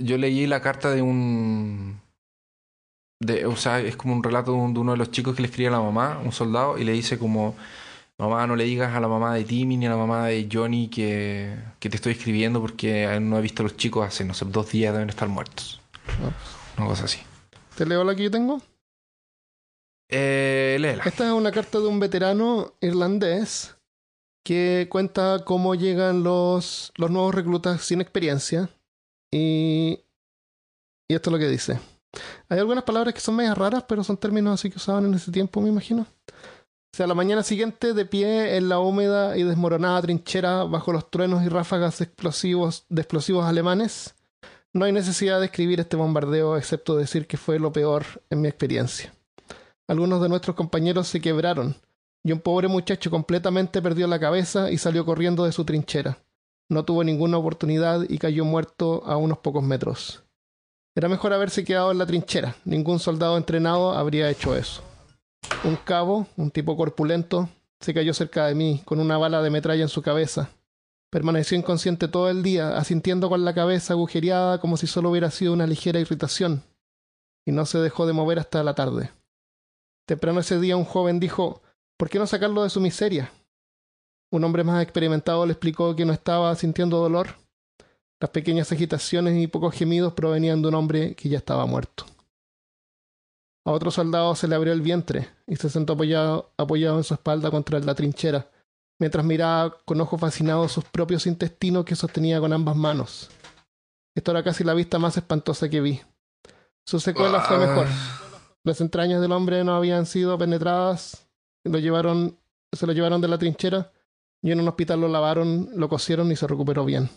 Yo 0.00 0.18
leí 0.18 0.46
la 0.46 0.60
carta 0.60 0.90
de 0.90 1.02
un... 1.02 2.00
De, 3.20 3.46
o 3.46 3.56
sea, 3.56 3.80
es 3.80 3.96
como 3.96 4.14
un 4.14 4.22
relato 4.22 4.52
de, 4.52 4.58
un- 4.58 4.74
de 4.74 4.80
uno 4.80 4.92
de 4.92 4.98
los 4.98 5.10
chicos 5.10 5.34
que 5.36 5.42
le 5.42 5.48
escribe 5.48 5.68
a 5.68 5.72
la 5.72 5.80
mamá, 5.80 6.20
un 6.24 6.32
soldado, 6.32 6.78
y 6.78 6.84
le 6.84 6.92
dice 6.92 7.18
como, 7.18 7.54
mamá, 8.18 8.46
no 8.46 8.56
le 8.56 8.64
digas 8.64 8.94
a 8.94 9.00
la 9.00 9.08
mamá 9.08 9.34
de 9.34 9.44
Timmy 9.44 9.76
ni 9.76 9.86
a 9.86 9.90
la 9.90 9.96
mamá 9.96 10.26
de 10.26 10.48
Johnny 10.50 10.88
que, 10.88 11.56
que 11.78 11.88
te 11.88 11.96
estoy 11.96 12.12
escribiendo 12.12 12.60
porque 12.60 13.18
no 13.20 13.38
he 13.38 13.42
visto 13.42 13.62
a 13.62 13.64
los 13.64 13.76
chicos 13.76 14.06
hace, 14.06 14.24
no 14.24 14.34
sé, 14.34 14.44
dos 14.46 14.70
días 14.70 14.92
deben 14.92 15.08
estar 15.08 15.28
muertos. 15.28 15.80
Ah. 16.08 16.32
Una 16.76 16.86
cosa 16.88 17.04
así. 17.04 17.18
¿Te 17.76 17.86
leo 17.86 18.04
la 18.04 18.14
que 18.14 18.24
yo 18.24 18.30
tengo? 18.30 18.60
Eh, 20.08 20.78
léela. 20.80 21.04
Esta 21.04 21.26
es 21.26 21.32
una 21.32 21.52
carta 21.52 21.78
de 21.78 21.86
un 21.86 22.00
veterano 22.00 22.74
irlandés 22.80 23.76
que 24.44 24.86
cuenta 24.90 25.44
cómo 25.44 25.74
llegan 25.74 26.22
los, 26.22 26.92
los 26.96 27.10
nuevos 27.10 27.34
reclutas 27.34 27.82
sin 27.82 28.00
experiencia. 28.00 28.70
Y, 29.30 30.00
y 31.08 31.14
esto 31.14 31.30
es 31.30 31.32
lo 31.32 31.38
que 31.38 31.48
dice. 31.48 31.78
Hay 32.48 32.58
algunas 32.58 32.84
palabras 32.84 33.12
que 33.12 33.20
son 33.20 33.36
medias 33.36 33.58
raras, 33.58 33.84
pero 33.86 34.02
son 34.02 34.16
términos 34.16 34.54
así 34.54 34.70
que 34.70 34.78
usaban 34.78 35.04
en 35.04 35.14
ese 35.14 35.30
tiempo, 35.30 35.60
me 35.60 35.68
imagino. 35.68 36.06
O 36.92 36.96
sea, 36.96 37.06
la 37.06 37.14
mañana 37.14 37.42
siguiente, 37.42 37.92
de 37.94 38.06
pie 38.06 38.56
en 38.56 38.68
la 38.68 38.80
húmeda 38.80 39.36
y 39.36 39.42
desmoronada 39.42 40.02
trinchera 40.02 40.64
bajo 40.64 40.92
los 40.92 41.10
truenos 41.10 41.44
y 41.44 41.48
ráfagas 41.48 41.98
de 41.98 42.04
explosivos 42.04 43.44
alemanes, 43.44 44.14
no 44.72 44.84
hay 44.84 44.92
necesidad 44.92 45.40
de 45.40 45.46
escribir 45.46 45.80
este 45.80 45.96
bombardeo 45.96 46.56
excepto 46.56 46.96
decir 46.96 47.26
que 47.26 47.36
fue 47.36 47.58
lo 47.58 47.72
peor 47.72 48.04
en 48.30 48.40
mi 48.40 48.48
experiencia. 48.48 49.14
Algunos 49.86 50.20
de 50.20 50.28
nuestros 50.28 50.56
compañeros 50.56 51.08
se 51.08 51.20
quebraron 51.20 51.76
y 52.22 52.32
un 52.32 52.40
pobre 52.40 52.68
muchacho 52.68 53.10
completamente 53.10 53.80
perdió 53.80 54.06
la 54.06 54.20
cabeza 54.20 54.70
y 54.70 54.78
salió 54.78 55.04
corriendo 55.06 55.44
de 55.44 55.52
su 55.52 55.64
trinchera. 55.64 56.18
No 56.68 56.84
tuvo 56.84 57.02
ninguna 57.02 57.38
oportunidad 57.38 58.04
y 58.08 58.18
cayó 58.18 58.44
muerto 58.44 59.02
a 59.06 59.16
unos 59.16 59.38
pocos 59.38 59.62
metros. 59.62 60.22
Era 60.94 61.08
mejor 61.08 61.32
haberse 61.32 61.64
quedado 61.64 61.90
en 61.90 61.98
la 61.98 62.06
trinchera. 62.06 62.56
Ningún 62.64 62.98
soldado 62.98 63.36
entrenado 63.38 63.92
habría 63.92 64.28
hecho 64.28 64.54
eso. 64.54 64.82
Un 65.64 65.76
cabo, 65.76 66.26
un 66.36 66.50
tipo 66.50 66.76
corpulento, 66.76 67.48
se 67.80 67.94
cayó 67.94 68.14
cerca 68.14 68.46
de 68.46 68.54
mí, 68.54 68.82
con 68.84 69.00
una 69.00 69.18
bala 69.18 69.42
de 69.42 69.50
metralla 69.50 69.82
en 69.82 69.88
su 69.88 70.02
cabeza. 70.02 70.50
Permaneció 71.10 71.56
inconsciente 71.56 72.08
todo 72.08 72.28
el 72.28 72.42
día, 72.42 72.76
asintiendo 72.76 73.28
con 73.28 73.44
la 73.44 73.54
cabeza 73.54 73.94
agujereada 73.94 74.60
como 74.60 74.76
si 74.76 74.86
solo 74.86 75.10
hubiera 75.10 75.30
sido 75.30 75.52
una 75.52 75.66
ligera 75.66 76.00
irritación, 76.00 76.62
y 77.46 77.52
no 77.52 77.64
se 77.66 77.78
dejó 77.78 78.06
de 78.06 78.12
mover 78.12 78.38
hasta 78.38 78.62
la 78.62 78.74
tarde. 78.74 79.10
Temprano 80.06 80.40
ese 80.40 80.58
día 80.60 80.76
un 80.76 80.84
joven 80.84 81.20
dijo 81.20 81.62
¿Por 81.96 82.08
qué 82.08 82.18
no 82.18 82.26
sacarlo 82.26 82.62
de 82.62 82.70
su 82.70 82.80
miseria? 82.80 83.32
Un 84.30 84.44
hombre 84.44 84.62
más 84.62 84.82
experimentado 84.82 85.44
le 85.46 85.52
explicó 85.52 85.96
que 85.96 86.04
no 86.04 86.12
estaba 86.12 86.54
sintiendo 86.54 86.98
dolor. 86.98 87.36
Las 88.20 88.30
pequeñas 88.30 88.70
agitaciones 88.70 89.36
y 89.36 89.46
pocos 89.46 89.74
gemidos 89.74 90.12
provenían 90.12 90.62
de 90.62 90.68
un 90.68 90.74
hombre 90.74 91.14
que 91.14 91.28
ya 91.28 91.38
estaba 91.38 91.66
muerto. 91.66 92.04
A 93.68 93.70
otro 93.70 93.90
soldado 93.90 94.34
se 94.34 94.48
le 94.48 94.54
abrió 94.54 94.72
el 94.72 94.80
vientre 94.80 95.28
y 95.46 95.56
se 95.56 95.68
sentó 95.68 95.92
apoyado, 95.92 96.54
apoyado 96.56 96.96
en 96.96 97.04
su 97.04 97.12
espalda 97.12 97.50
contra 97.50 97.78
la 97.80 97.94
trinchera, 97.94 98.50
mientras 98.98 99.22
miraba 99.22 99.76
con 99.84 100.00
ojos 100.00 100.18
fascinados 100.18 100.72
sus 100.72 100.84
propios 100.84 101.26
intestinos 101.26 101.84
que 101.84 101.94
sostenía 101.94 102.40
con 102.40 102.50
ambas 102.54 102.76
manos. 102.76 103.28
Esto 104.14 104.30
era 104.30 104.42
casi 104.42 104.64
la 104.64 104.72
vista 104.72 104.98
más 104.98 105.18
espantosa 105.18 105.68
que 105.68 105.82
vi. 105.82 106.00
Su 106.86 106.98
secuela 106.98 107.42
fue 107.42 107.58
mejor. 107.58 107.86
Las 108.64 108.80
entrañas 108.80 109.20
del 109.20 109.32
hombre 109.32 109.62
no 109.64 109.76
habían 109.76 110.06
sido 110.06 110.38
penetradas 110.38 111.28
lo 111.62 111.78
llevaron, 111.78 112.38
se 112.72 112.86
lo 112.86 112.94
llevaron 112.94 113.20
de 113.20 113.28
la 113.28 113.36
trinchera 113.36 113.92
y 114.40 114.50
en 114.50 114.60
un 114.60 114.68
hospital 114.68 115.02
lo 115.02 115.08
lavaron, 115.08 115.68
lo 115.74 115.90
cosieron 115.90 116.32
y 116.32 116.36
se 116.36 116.46
recuperó 116.46 116.86
bien. 116.86 117.10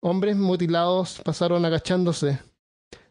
Hombres 0.00 0.36
mutilados 0.36 1.20
pasaron 1.24 1.64
agachándose 1.64 2.38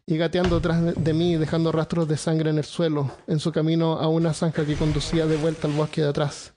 y 0.09 0.17
gateando 0.17 0.61
tras 0.61 0.95
de 0.95 1.13
mí, 1.13 1.35
dejando 1.35 1.73
rastros 1.73 2.07
de 2.07 2.15
sangre 2.15 2.49
en 2.49 2.57
el 2.57 2.63
suelo, 2.63 3.11
en 3.27 3.39
su 3.39 3.51
camino 3.51 3.99
a 3.99 4.07
una 4.07 4.33
zanja 4.33 4.65
que 4.65 4.77
conducía 4.77 5.27
de 5.27 5.35
vuelta 5.35 5.67
al 5.67 5.73
bosque 5.73 6.01
de 6.01 6.07
atrás. 6.07 6.53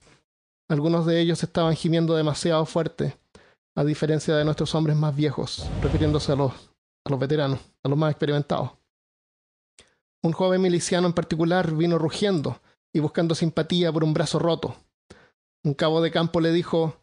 Algunos 0.68 1.04
de 1.04 1.20
ellos 1.20 1.42
estaban 1.42 1.74
gimiendo 1.74 2.14
demasiado 2.14 2.64
fuerte, 2.64 3.18
a 3.74 3.82
diferencia 3.82 4.36
de 4.36 4.44
nuestros 4.44 4.72
hombres 4.76 4.96
más 4.96 5.16
viejos, 5.16 5.68
refiriéndose 5.82 6.30
a 6.30 6.36
los, 6.36 6.52
a 7.04 7.10
los 7.10 7.18
veteranos, 7.18 7.58
a 7.82 7.88
los 7.88 7.98
más 7.98 8.12
experimentados. 8.12 8.70
Un 10.22 10.30
joven 10.30 10.62
miliciano 10.62 11.08
en 11.08 11.12
particular 11.12 11.74
vino 11.74 11.98
rugiendo, 11.98 12.60
y 12.92 13.00
buscando 13.00 13.34
simpatía 13.34 13.92
por 13.92 14.04
un 14.04 14.14
brazo 14.14 14.38
roto. 14.38 14.76
Un 15.64 15.74
cabo 15.74 16.00
de 16.00 16.10
campo 16.10 16.40
le 16.40 16.52
dijo 16.52 16.96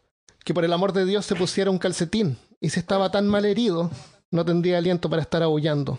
que 0.44 0.54
por 0.54 0.64
el 0.64 0.72
amor 0.72 0.92
de 0.94 1.04
Dios 1.04 1.26
se 1.26 1.34
pusiera 1.34 1.70
un 1.70 1.78
calcetín, 1.78 2.38
y 2.58 2.70
si 2.70 2.80
estaba 2.80 3.10
tan 3.10 3.28
mal 3.28 3.44
herido, 3.44 3.90
no 4.30 4.46
tendría 4.46 4.78
aliento 4.78 5.10
para 5.10 5.22
estar 5.22 5.42
aullando. 5.42 5.98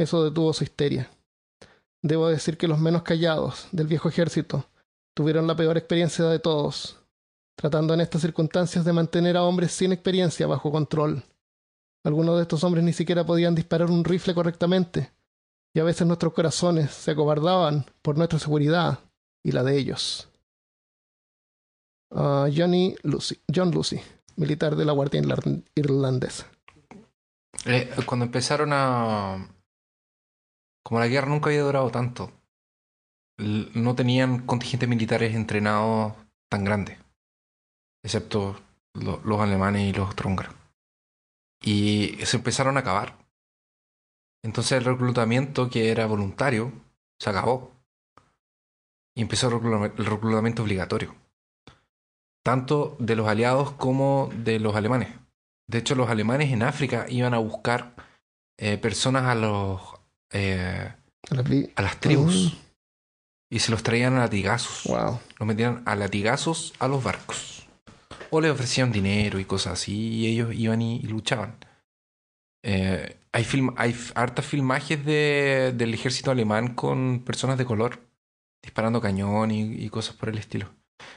Eso 0.00 0.24
detuvo 0.24 0.54
su 0.54 0.64
histeria. 0.64 1.10
Debo 2.00 2.28
decir 2.28 2.56
que 2.56 2.66
los 2.66 2.78
menos 2.78 3.02
callados 3.02 3.68
del 3.70 3.86
viejo 3.86 4.08
ejército 4.08 4.64
tuvieron 5.14 5.46
la 5.46 5.54
peor 5.54 5.76
experiencia 5.76 6.24
de 6.24 6.38
todos, 6.38 6.96
tratando 7.54 7.92
en 7.92 8.00
estas 8.00 8.22
circunstancias 8.22 8.86
de 8.86 8.94
mantener 8.94 9.36
a 9.36 9.42
hombres 9.42 9.72
sin 9.72 9.92
experiencia 9.92 10.46
bajo 10.46 10.72
control. 10.72 11.22
Algunos 12.02 12.36
de 12.36 12.42
estos 12.42 12.64
hombres 12.64 12.82
ni 12.82 12.94
siquiera 12.94 13.26
podían 13.26 13.54
disparar 13.54 13.90
un 13.90 14.02
rifle 14.02 14.32
correctamente, 14.32 15.12
y 15.74 15.80
a 15.80 15.84
veces 15.84 16.06
nuestros 16.06 16.32
corazones 16.32 16.92
se 16.92 17.10
acobardaban 17.10 17.84
por 18.00 18.16
nuestra 18.16 18.38
seguridad 18.38 19.00
y 19.44 19.52
la 19.52 19.62
de 19.64 19.76
ellos. 19.76 20.30
Uh, 22.10 22.48
Johnny 22.56 22.96
Lucy, 23.02 23.38
John 23.54 23.70
Lucy, 23.70 24.00
militar 24.36 24.76
de 24.76 24.86
la 24.86 24.92
Guardia 24.92 25.22
Irlandesa. 25.74 26.46
Eh, 27.66 27.90
cuando 28.06 28.24
empezaron 28.24 28.70
a... 28.72 29.46
Como 30.82 31.00
la 31.00 31.08
guerra 31.08 31.28
nunca 31.28 31.50
había 31.50 31.62
durado 31.62 31.90
tanto, 31.90 32.32
no 33.38 33.94
tenían 33.94 34.46
contingentes 34.46 34.88
militares 34.88 35.34
entrenados 35.34 36.14
tan 36.50 36.64
grandes, 36.64 36.98
excepto 38.02 38.60
los 38.94 39.40
alemanes 39.40 39.88
y 39.88 39.92
los 39.92 40.14
húngaros. 40.24 40.54
Y 41.62 42.18
se 42.24 42.38
empezaron 42.38 42.76
a 42.76 42.80
acabar. 42.80 43.18
Entonces 44.42 44.72
el 44.78 44.84
reclutamiento 44.84 45.68
que 45.68 45.90
era 45.90 46.06
voluntario 46.06 46.72
se 47.18 47.30
acabó. 47.30 47.72
Y 49.14 49.22
empezó 49.22 49.48
el 49.48 50.06
reclutamiento 50.06 50.62
obligatorio. 50.62 51.14
Tanto 52.42 52.96
de 52.98 53.16
los 53.16 53.28
aliados 53.28 53.72
como 53.72 54.30
de 54.34 54.58
los 54.58 54.74
alemanes. 54.74 55.14
De 55.70 55.78
hecho, 55.78 55.94
los 55.94 56.08
alemanes 56.10 56.50
en 56.52 56.64
África 56.64 57.06
iban 57.08 57.32
a 57.32 57.38
buscar 57.38 57.94
eh, 58.58 58.76
personas 58.76 59.24
a 59.24 59.36
los 59.36 59.99
eh, 60.32 60.92
a 61.76 61.82
las 61.82 62.00
tribus. 62.00 62.56
Y 63.52 63.58
se 63.58 63.72
los 63.72 63.82
traían 63.82 64.14
a 64.14 64.20
latigazos. 64.20 64.84
Wow. 64.84 65.18
Los 65.38 65.46
metían 65.46 65.82
a 65.84 65.96
latigazos 65.96 66.72
a 66.78 66.86
los 66.86 67.02
barcos. 67.02 67.66
O 68.30 68.40
les 68.40 68.52
ofrecían 68.52 68.92
dinero 68.92 69.40
y 69.40 69.44
cosas 69.44 69.72
así. 69.74 69.92
Y 69.92 70.26
ellos 70.28 70.54
iban 70.54 70.80
y, 70.82 70.96
y 70.96 71.08
luchaban. 71.08 71.56
Eh, 72.62 73.16
hay, 73.32 73.44
film, 73.44 73.74
hay 73.76 73.96
hartas 74.14 74.46
filmajes 74.46 75.04
de, 75.04 75.72
del 75.74 75.94
ejército 75.94 76.30
alemán 76.30 76.74
con 76.74 77.24
personas 77.24 77.58
de 77.58 77.64
color 77.64 78.00
disparando 78.62 79.00
cañón 79.00 79.50
y, 79.50 79.88
cosas 79.88 80.16
por 80.16 80.28
el 80.28 80.38
estilo. 80.38 80.68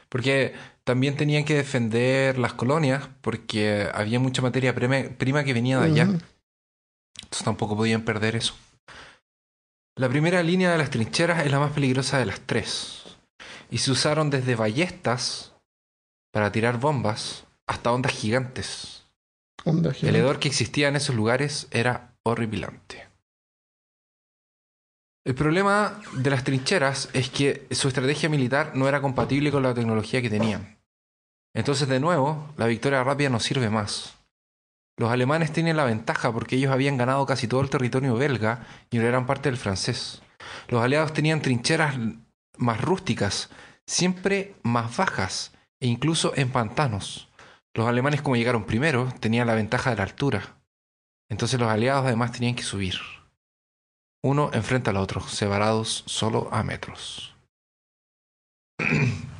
Porque 0.09 0.53
también 0.83 1.17
tenían 1.17 1.43
que 1.43 1.55
defender 1.55 2.37
las 2.37 2.53
colonias 2.53 3.09
porque 3.21 3.89
había 3.93 4.19
mucha 4.19 4.41
materia 4.41 4.73
prima, 4.73 5.43
que 5.43 5.53
venía 5.53 5.79
de 5.79 5.85
allá. 5.85 6.03
Entonces 6.03 7.43
tampoco 7.43 7.75
podían 7.75 8.03
perder 8.03 8.35
eso. 8.35 8.55
La 9.95 10.09
primera 10.09 10.41
línea 10.41 10.71
de 10.71 10.77
las 10.77 10.89
trincheras 10.89 11.45
es 11.45 11.51
la 11.51 11.59
más 11.59 11.71
peligrosa 11.71 12.17
de 12.17 12.25
las 12.25 12.39
tres. 12.41 13.17
Y 13.69 13.77
se 13.79 13.91
usaron 13.91 14.29
desde 14.29 14.55
ballestas 14.55 15.53
para 16.31 16.51
tirar 16.51 16.79
bombas 16.79 17.45
hasta 17.67 17.91
ondas 17.91 18.13
gigantes 18.13 19.03
el 19.65 20.15
hedor 20.15 20.39
que 20.39 20.49
existía 20.49 20.89
en 20.89 20.95
esos 20.95 21.15
lugares 21.15 21.67
era 21.71 22.15
horripilante. 22.23 23.07
El 25.25 25.35
problema 25.35 26.01
de 26.13 26.29
las 26.29 26.43
trincheras 26.43 27.09
es 27.13 27.29
que 27.29 27.65
su 27.71 27.87
estrategia 27.87 28.27
militar 28.27 28.75
no 28.75 28.89
era 28.89 29.01
compatible 29.01 29.51
con 29.51 29.63
la 29.63 29.73
tecnología 29.73 30.21
que 30.21 30.29
tenían. 30.29 30.77
Entonces, 31.55 31.87
de 31.87 32.01
nuevo, 32.01 32.53
la 32.57 32.67
victoria 32.67 33.03
rápida 33.03 33.29
no 33.29 33.39
sirve 33.39 33.69
más. 33.69 34.15
Los 34.97 35.11
alemanes 35.11 35.51
tienen 35.51 35.77
la 35.77 35.85
ventaja 35.85 36.31
porque 36.31 36.55
ellos 36.55 36.71
habían 36.71 36.97
ganado 36.97 37.25
casi 37.25 37.47
todo 37.47 37.61
el 37.61 37.69
territorio 37.69 38.15
belga 38.15 38.67
y 38.91 38.99
no 38.99 39.05
eran 39.05 39.25
parte 39.25 39.49
del 39.49 39.57
francés. 39.57 40.21
Los 40.67 40.83
aliados 40.83 41.13
tenían 41.13 41.41
trincheras 41.41 41.95
más 42.57 42.81
rústicas, 42.81 43.49
siempre 43.87 44.55
más 44.61 44.95
bajas 44.95 45.53
e 45.79 45.87
incluso 45.87 46.33
en 46.35 46.51
pantanos. 46.51 47.29
Los 47.73 47.87
alemanes, 47.87 48.21
como 48.21 48.35
llegaron 48.35 48.65
primero, 48.65 49.11
tenían 49.19 49.47
la 49.47 49.55
ventaja 49.55 49.89
de 49.89 49.95
la 49.95 50.03
altura. 50.03 50.57
Entonces 51.27 51.59
los 51.59 51.69
aliados 51.69 52.05
además 52.05 52.31
tenían 52.31 52.55
que 52.55 52.61
subir. 52.61 52.99
Uno 54.23 54.51
enfrente 54.53 54.91
al 54.91 54.97
otro, 54.97 55.21
separados 55.21 56.03
solo 56.05 56.49
a 56.51 56.61
metros. 56.63 57.35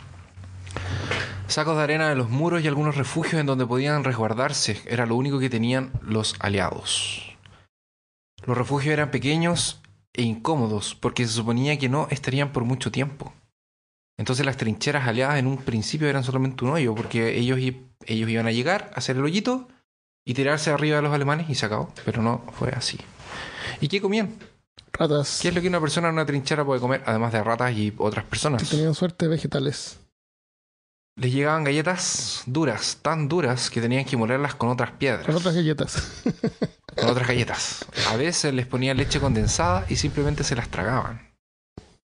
Sacos 1.54 1.78
de 1.78 1.84
arena 1.84 2.10
de 2.10 2.16
los 2.16 2.32
muros 2.32 2.64
y 2.64 2.68
algunos 2.68 2.97
refugios 2.97 3.39
en 3.39 3.45
donde 3.45 3.68
podían 3.68 4.04
resguardarse 4.04 4.82
era 4.88 5.06
lo 5.06 5.16
único 5.16 5.38
que 5.38 5.51
tenían 5.51 5.91
los 6.01 6.34
aliados. 6.39 7.38
Los 8.47 8.58
refugios 8.58 8.91
eran 8.91 9.12
pequeños 9.12 9.80
e 10.14 10.24
incómodos 10.24 10.95
porque 10.95 11.28
se 11.28 11.34
suponía 11.34 11.78
que 11.78 11.89
no 11.89 12.08
estarían 12.10 12.51
por 12.54 12.64
mucho 12.64 12.91
tiempo. 12.91 13.34
Entonces 14.18 14.47
las 14.47 14.58
trincheras 14.58 15.08
aliadas 15.08 15.38
en 15.38 15.45
un 15.45 15.58
principio 15.58 16.08
eran 16.08 16.24
solamente 16.24 16.66
un 16.66 16.72
hoyo, 16.72 16.95
porque 16.95 17.38
ellos, 17.38 17.60
ellos 17.60 18.30
iban 18.32 18.47
a 18.47 18.51
llegar, 18.51 18.89
a 18.95 18.97
hacer 18.97 19.18
el 19.18 19.24
hoyito 19.24 19.68
y 20.26 20.34
tirarse 20.34 20.72
arriba 20.72 20.95
de 20.95 21.04
los 21.04 21.14
alemanes 21.14 21.51
y 21.51 21.54
se 21.54 21.68
acabó. 21.68 21.93
Pero 22.04 22.24
no 22.24 22.43
fue 22.54 22.70
así. 22.70 22.97
¿Y 23.80 23.89
qué 23.89 24.01
comían? 24.01 24.39
Ratas. 24.91 25.38
¿Qué 25.39 25.49
es 25.49 25.54
lo 25.54 25.62
que 25.62 25.68
una 25.68 25.80
persona 25.80 26.08
en 26.08 26.16
una 26.16 26.26
trinchera 26.26 26.66
puede 26.66 26.82
comer, 26.82 27.04
además 27.06 27.32
de 27.32 27.43
ratas 27.43 27.78
y 27.78 27.93
otras 27.99 28.26
personas? 28.26 28.64
Si 28.64 28.76
tenían 28.76 28.95
suerte, 28.95 29.28
vegetales. 29.28 29.99
Les 31.16 31.32
llegaban 31.32 31.64
galletas 31.64 32.41
duras, 32.47 32.97
tan 33.01 33.28
duras 33.30 33.70
que 33.70 33.80
tenían 33.82 34.03
que 34.05 34.18
molerlas 34.18 34.55
con 34.55 34.70
otras 34.70 34.91
piedras. 34.91 35.26
Con 35.26 35.36
otras 35.36 35.53
galletas. 35.53 36.24
con 36.95 37.09
otras 37.09 37.28
galletas. 37.28 37.86
A 38.09 38.16
veces 38.18 38.53
les 38.53 38.66
ponía 38.66 38.93
leche 38.93 39.20
condensada 39.20 39.86
y 39.89 39.95
simplemente 39.95 40.43
se 40.43 40.55
las 40.55 40.70
tragaban. 40.70 41.32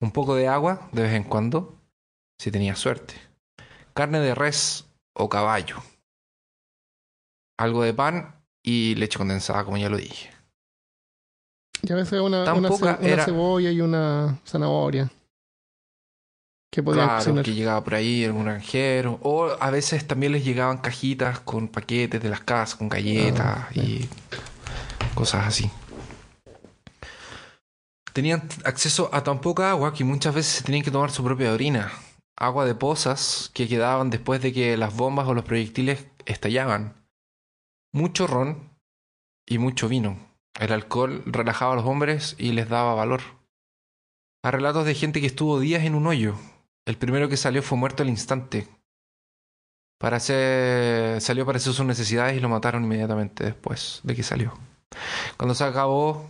Un 0.01 0.11
poco 0.13 0.35
de 0.35 0.47
agua 0.49 0.89
de 0.93 1.03
vez 1.03 1.15
en 1.15 1.25
cuando, 1.25 1.81
si 2.39 2.51
tenía 2.51 2.77
suerte. 2.77 3.15
Carne 3.95 4.21
de 4.21 4.35
res 4.35 4.85
o 5.15 5.29
caballo. 5.29 5.83
Algo 7.59 7.83
de 7.83 7.95
pan 7.95 8.37
y 8.63 8.95
leche 8.95 9.19
condensada, 9.19 9.65
como 9.65 9.79
ya 9.79 9.89
lo 9.89 9.97
dije. 9.97 10.31
Y 11.83 11.93
a 11.93 11.97
veces 11.97 12.21
una, 12.21 12.45
ce- 12.99 13.25
cebolla 13.25 13.71
y 13.71 13.81
una 13.81 14.39
zanahoria. 14.47 15.11
Que 16.71 16.83
podían 16.83 17.07
Claro, 17.07 17.19
cocinar. 17.21 17.45
que 17.45 17.55
llegaba 17.55 17.83
por 17.83 17.95
ahí 17.95 18.25
algún 18.25 18.45
granjero. 18.45 19.19
O 19.23 19.49
a 19.59 19.71
veces 19.71 20.07
también 20.07 20.33
les 20.33 20.45
llegaban 20.45 20.79
cajitas 20.79 21.41
con 21.41 21.69
paquetes 21.69 22.23
de 22.23 22.29
las 22.29 22.41
casas, 22.41 22.77
con 22.77 22.89
galletas 22.89 23.47
Ah, 23.47 23.69
y 23.75 24.07
cosas 25.15 25.47
así. 25.47 25.71
Tenían 28.13 28.49
acceso 28.65 29.11
a 29.13 29.23
tan 29.23 29.41
poca 29.41 29.71
agua 29.71 29.93
que 29.95 30.05
muchas 30.05 30.35
veces 30.35 30.53
se 30.55 30.65
tenían 30.65 30.83
que 30.85 30.91
tomar 30.91 31.11
su 31.11 31.23
propia 31.25 31.53
orina. 31.53 31.93
Agua 32.37 32.65
de 32.67 32.75
pozas 32.75 33.51
que 33.55 33.69
quedaban 33.69 34.11
después 34.11 34.41
de 34.43 34.53
que 34.53 34.77
las 34.77 34.95
bombas 34.97 35.27
o 35.29 35.35
los 35.35 35.45
proyectiles 35.45 36.07
estallaban. 36.27 36.95
Mucho 37.93 38.27
ron 38.27 38.77
y 39.47 39.59
mucho 39.59 39.89
vino. 39.89 40.19
El 40.59 40.73
alcohol 40.73 41.23
relajaba 41.27 41.73
a 41.73 41.77
los 41.77 41.85
hombres 41.87 42.35
y 42.39 42.53
les 42.53 42.69
daba 42.69 42.95
valor. 42.95 43.21
Hay 44.43 44.51
relatos 44.53 44.85
de 44.85 44.95
gente 44.95 45.21
que 45.21 45.27
estuvo 45.27 45.59
días 45.61 45.85
en 45.85 45.95
un 45.95 46.07
hoyo. 46.07 46.35
El 46.89 46.97
primero 46.97 47.29
que 47.29 47.37
salió 47.37 47.63
fue 47.63 47.77
muerto 47.77 48.03
al 48.03 48.09
instante. 48.09 48.67
Para 49.99 50.17
hacer, 50.17 51.21
salió 51.21 51.45
para 51.45 51.59
hacer 51.59 51.75
sus 51.75 51.85
necesidades 51.85 52.35
y 52.35 52.41
lo 52.41 52.49
mataron 52.49 52.85
inmediatamente 52.85 53.45
después 53.45 54.01
de 54.05 54.15
que 54.15 54.23
salió. 54.23 54.55
Cuando 55.37 55.55
se 55.55 55.65
acabó 55.65 56.27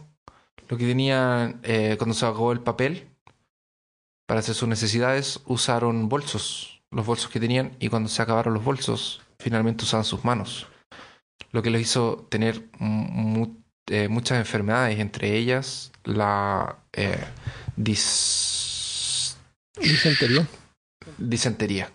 lo 0.68 0.76
que 0.76 0.84
tenían, 0.84 1.60
eh, 1.62 1.94
cuando 1.96 2.12
se 2.12 2.26
acabó 2.26 2.50
el 2.50 2.58
papel 2.60 3.08
para 4.26 4.40
hacer 4.40 4.56
sus 4.56 4.68
necesidades, 4.68 5.40
usaron 5.46 6.08
bolsos, 6.08 6.82
los 6.90 7.06
bolsos 7.06 7.30
que 7.30 7.38
tenían, 7.38 7.76
y 7.78 7.88
cuando 7.88 8.08
se 8.08 8.20
acabaron 8.20 8.52
los 8.52 8.64
bolsos, 8.64 9.22
finalmente 9.38 9.84
usaban 9.84 10.04
sus 10.04 10.24
manos. 10.24 10.66
Lo 11.52 11.62
que 11.62 11.70
les 11.70 11.82
hizo 11.82 12.26
tener 12.30 12.68
eh, 13.86 14.08
muchas 14.08 14.38
enfermedades, 14.38 14.98
entre 14.98 15.36
ellas 15.36 15.92
la 16.02 16.78
eh, 16.94 17.24
dis- 17.76 18.47
Disentería. 19.80 20.46
disentería. 21.18 21.92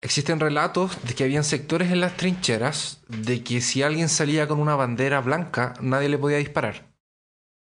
Existen 0.00 0.38
relatos 0.38 0.96
de 1.04 1.14
que 1.14 1.24
habían 1.24 1.42
sectores 1.42 1.90
en 1.90 2.00
las 2.00 2.16
trincheras 2.16 3.00
de 3.08 3.42
que 3.42 3.60
si 3.60 3.82
alguien 3.82 4.08
salía 4.08 4.46
con 4.46 4.60
una 4.60 4.76
bandera 4.76 5.20
blanca, 5.20 5.74
nadie 5.80 6.08
le 6.08 6.18
podía 6.18 6.38
disparar. 6.38 6.86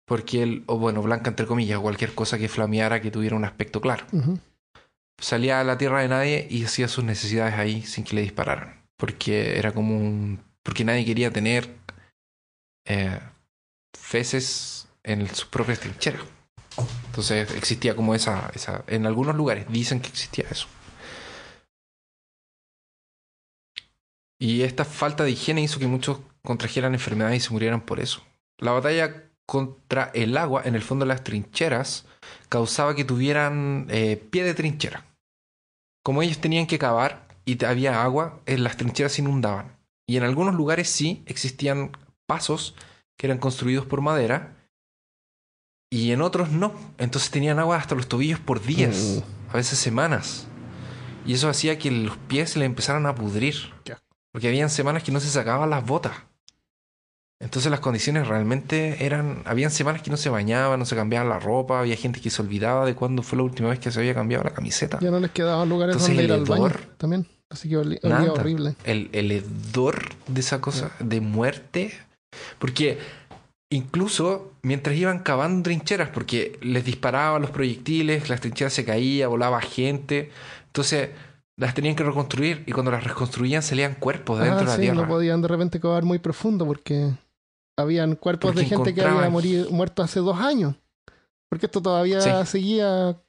Porque 0.07 0.43
él, 0.43 0.65
o 0.67 0.77
bueno, 0.77 1.03
blanca 1.03 1.31
entre 1.31 1.47
comillas, 1.47 1.81
cualquier 1.81 2.15
cosa 2.15 2.37
que 2.37 2.49
flameara 2.49 3.01
que 3.01 3.11
tuviera 3.11 3.37
un 3.37 3.45
aspecto 3.45 3.81
claro. 3.81 4.05
Salía 5.19 5.61
a 5.61 5.65
la 5.65 5.79
tierra 5.79 6.03
de 6.03 6.09
nadie 6.09 6.47
y 6.51 6.65
hacía 6.65 6.89
sus 6.89 7.05
necesidades 7.05 7.55
ahí 7.55 7.83
sin 7.83 8.05
que 8.05 8.17
le 8.17 8.23
dispararan. 8.23 8.83
Porque 8.97 9.59
era 9.59 9.73
como 9.73 9.97
un. 9.97 10.43
Porque 10.63 10.85
nadie 10.85 11.07
quería 11.07 11.31
tener 11.31 11.75
eh, 12.85 13.19
feces 13.99 14.89
en 15.05 15.27
sus 15.29 15.47
propias 15.47 15.81
trincheras. 15.81 16.23
Entonces 17.07 17.51
existía 17.55 17.97
como 17.97 18.15
esa. 18.15 18.51
En 18.87 19.07
algunos 19.07 19.37
lugares 19.37 19.67
dicen 19.69 20.01
que 20.01 20.09
existía 20.09 20.47
eso. 20.51 20.67
Y 24.39 24.63
esta 24.63 24.85
falta 24.85 25.25
de 25.25 25.33
higiene 25.33 25.63
hizo 25.63 25.79
que 25.79 25.87
muchos 25.87 26.21
contrajeran 26.43 26.95
enfermedades 26.95 27.37
y 27.37 27.47
se 27.47 27.53
murieran 27.53 27.83
por 27.83 28.01
eso. 28.01 28.23
La 28.59 28.73
batalla 28.73 29.31
contra 29.47 30.11
el 30.15 30.37
agua 30.37 30.63
en 30.65 30.75
el 30.75 30.83
fondo 30.83 31.05
de 31.05 31.09
las 31.09 31.25
trincheras 31.25 32.07
causaba 32.49 32.95
que 32.95 33.05
tuvieran 33.05 33.87
eh, 33.91 34.17
pie 34.31 34.45
de 34.45 34.55
trinchera. 34.55 35.05
Como 36.03 36.23
ellos 36.23 36.39
tenían 36.39 36.67
que 36.67 36.79
cavar 36.79 37.29
y 37.45 37.63
había 37.65 38.03
agua, 38.03 38.41
en 38.47 38.65
las 38.65 38.77
trincheras 38.77 39.13
se 39.13 39.23
inundaban. 39.23 39.77
Y 40.09 40.17
en 40.17 40.23
algunos 40.23 40.55
lugares 40.55 40.89
sí 40.89 41.23
existían 41.27 41.93
pasos 42.27 42.75
que 43.19 43.27
eran 43.27 43.39
construidos 43.39 43.85
por 43.87 44.01
madera 44.01 44.57
y 45.91 46.13
en 46.13 46.23
otros 46.23 46.51
no. 46.51 46.73
Entonces 46.99 47.31
tenían 47.31 47.59
agua 47.59 47.77
hasta 47.77 47.95
los 47.95 48.09
tobillos 48.09 48.39
por 48.39 48.63
días, 48.63 49.23
a 49.53 49.57
veces 49.57 49.79
semanas. 49.79 50.47
Y 51.27 51.35
eso 51.35 51.49
hacía 51.49 51.79
que 51.79 51.91
los 51.91 52.17
pies 52.17 52.57
le 52.57 52.65
empezaran 52.65 53.07
a 53.07 53.15
pudrir. 53.15 53.57
Porque 54.33 54.49
habían 54.49 54.71
semanas 54.71 55.03
que 55.03 55.13
no 55.13 55.21
se 55.21 55.29
sacaban 55.29 55.69
las 55.69 55.85
botas. 55.85 56.13
Entonces 57.41 57.71
las 57.71 57.81
condiciones 57.81 58.29
realmente 58.29 59.05
eran... 59.05 59.43
Habían 59.47 59.71
semanas 59.71 60.03
que 60.03 60.11
no 60.11 60.17
se 60.17 60.29
bañaban, 60.29 60.79
no 60.79 60.85
se 60.85 60.95
cambiaban 60.95 61.29
la 61.29 61.39
ropa, 61.39 61.81
había 61.81 61.97
gente 61.97 62.21
que 62.21 62.31
se 62.31 62.41
olvidaba 62.43 62.85
de 62.85 62.95
cuándo 62.95 63.23
fue 63.23 63.39
la 63.39 63.45
última 63.45 63.71
vez 63.71 63.79
que 63.79 63.91
se 63.91 63.99
había 63.99 64.15
cambiado 64.15 64.45
la 64.45 64.51
camiseta. 64.51 64.99
Ya 65.01 65.11
no 65.11 65.19
les 65.19 65.31
quedaban 65.31 65.69
lugares 65.69 65.95
Entonces, 65.95 66.17
donde 66.17 66.25
ir 66.25 66.31
el 66.31 66.41
al 66.41 66.45
baño 66.45 66.71
también. 66.99 67.27
Así 67.49 67.69
que 67.69 67.79
olía 67.79 67.99
horrible. 68.33 68.77
El, 68.85 69.09
el 69.13 69.33
hedor 69.33 70.11
de 70.29 70.41
esa 70.41 70.61
cosa, 70.61 70.93
de 71.01 71.21
muerte. 71.21 71.93
Porque 72.59 72.99
incluso 73.71 74.53
mientras 74.63 74.97
iban 74.97 75.21
cavando 75.21 75.63
trincheras, 75.63 76.09
porque 76.11 76.59
les 76.63 76.85
disparaban 76.85 77.41
los 77.43 77.51
proyectiles, 77.51 78.29
las 78.29 78.41
trincheras 78.41 78.73
se 78.73 78.85
caían, 78.85 79.31
volaba 79.31 79.61
gente. 79.61 80.31
Entonces 80.67 81.11
las 81.57 81.75
tenían 81.75 81.95
que 81.95 82.03
reconstruir 82.05 82.65
y 82.67 82.73
cuando 82.73 82.91
las 82.91 83.05
reconstruían 83.05 83.63
salían 83.63 83.95
cuerpos 83.95 84.39
de 84.39 84.47
dentro 84.47 84.63
Ah, 84.63 84.71
de 84.73 84.77
la 84.77 84.81
tierra. 84.81 85.03
no 85.03 85.09
podían 85.09 85.43
de 85.43 85.49
repente 85.49 85.79
cavar 85.81 86.05
muy 86.05 86.19
profundo 86.19 86.67
porque 86.67 87.13
habían 87.79 88.17
cuerpos 88.17 88.51
Porque 88.53 88.63
de 88.63 88.67
gente 88.77 88.95
que 88.95 89.03
había 89.03 89.31
morido, 89.31 89.71
muerto 89.71 90.03
hace 90.03 90.21
dos 90.21 90.39
años. 90.39 90.75
Porque 91.49 91.67
esto 91.67 91.83
todavía 91.83 92.21
Sí. 92.21 92.31
seguía 92.47 93.21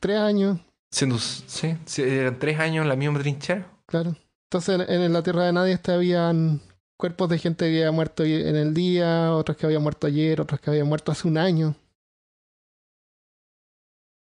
tres 0.00 0.18
años, 0.18 0.58
Siendo, 0.90 1.18
sí, 1.18 1.76
eran 1.98 2.38
tres 2.38 2.58
años 2.58 2.82
en 2.82 2.88
la 2.88 2.96
misma 2.96 3.18
trinchera. 3.20 3.66
claro. 3.86 4.16
Entonces 4.50 4.80
en, 4.88 5.02
en 5.02 5.12
la 5.12 5.22
tierra 5.22 5.44
de 5.44 5.52
nadie 5.52 5.74
este, 5.74 5.92
habían 5.92 6.62
cuerpos 6.98 7.28
de 7.28 7.38
gente 7.38 7.64
que 7.66 7.78
había 7.78 7.92
muerto 7.92 8.24
en 8.24 8.56
el 8.56 8.74
día, 8.74 9.32
otros 9.32 9.56
que 9.56 9.66
habían 9.66 9.82
muerto 9.82 10.06
ayer, 10.06 10.40
otros 10.40 10.60
que 10.60 10.70
habían 10.70 10.88
muerto 10.88 11.12
hace 11.12 11.28
un 11.28 11.38
año. 11.38 11.74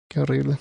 Qué 0.09 0.19
horrible. 0.19 0.57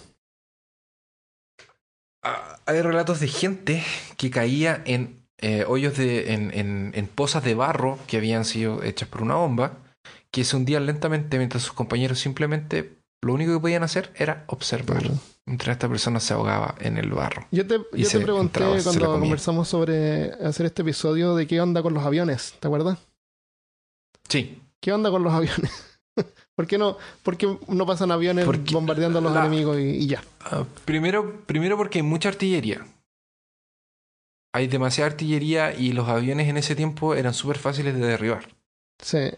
Ah, 2.22 2.60
hay 2.66 2.80
relatos 2.82 3.18
de 3.18 3.28
gente 3.28 3.82
que 4.16 4.30
caía 4.30 4.82
en 4.86 5.26
eh, 5.38 5.64
hoyos 5.66 5.96
de. 5.96 6.32
En, 6.34 6.56
en, 6.56 6.92
en 6.94 7.06
pozas 7.08 7.42
de 7.42 7.54
barro 7.54 7.98
que 8.06 8.18
habían 8.18 8.44
sido 8.44 8.82
hechas 8.82 9.08
por 9.08 9.22
una 9.22 9.34
bomba, 9.34 9.78
que 10.30 10.44
se 10.44 10.56
hundían 10.56 10.86
lentamente 10.86 11.38
mientras 11.38 11.64
sus 11.64 11.72
compañeros 11.72 12.20
simplemente 12.20 13.01
lo 13.23 13.33
único 13.35 13.53
que 13.55 13.61
podían 13.61 13.83
hacer 13.83 14.12
era 14.16 14.45
observar. 14.49 15.03
Mientras 15.47 15.75
esta 15.75 15.89
persona 15.89 16.20
se 16.20 16.35
ahogaba 16.35 16.75
en 16.81 16.99
el 16.99 17.11
barro. 17.11 17.47
Yo 17.51 17.66
te, 17.66 17.75
yo 17.95 18.09
te 18.09 18.20
pregunté 18.20 18.61
entraba, 18.62 18.83
cuando 18.83 19.18
conversamos 19.20 19.68
sobre 19.68 20.33
hacer 20.35 20.66
este 20.66 20.83
episodio 20.83 21.35
de 21.35 21.47
qué 21.49 21.61
onda 21.61 21.83
con 21.83 21.95
los 21.95 22.05
aviones, 22.05 22.55
¿te 22.61 22.68
acuerdas? 22.68 22.99
Sí. 24.29 24.61
¿Qué 24.81 24.93
onda 24.93 25.11
con 25.11 25.23
los 25.25 25.33
aviones? 25.33 25.99
¿Por 26.55 26.66
qué 26.66 26.79
no, 26.79 26.97
por 27.23 27.37
qué 27.37 27.59
no 27.68 27.87
pasan 27.87 28.11
aviones 28.12 28.45
Porque 28.45 28.73
bombardeando 28.75 29.18
a 29.18 29.23
los 29.23 29.33
la- 29.33 29.41
enemigos 29.47 29.79
y, 29.79 29.83
y 29.83 30.07
ya? 30.07 30.23
Ah, 30.41 30.64
primero, 30.85 31.41
primero 31.47 31.77
porque 31.77 31.99
hay 32.01 32.03
mucha 32.05 32.29
artillería. 32.29 32.87
Hay 34.55 34.66
demasiada 34.68 35.11
artillería 35.11 35.75
y 35.75 35.93
los 35.93 36.09
aviones 36.09 36.49
en 36.49 36.57
ese 36.59 36.77
tiempo 36.77 37.14
eran 37.14 37.33
súper 37.35 37.59
fáciles 37.59 37.95
de 37.95 38.01
derribar. 38.07 38.49
Sí. 39.03 39.31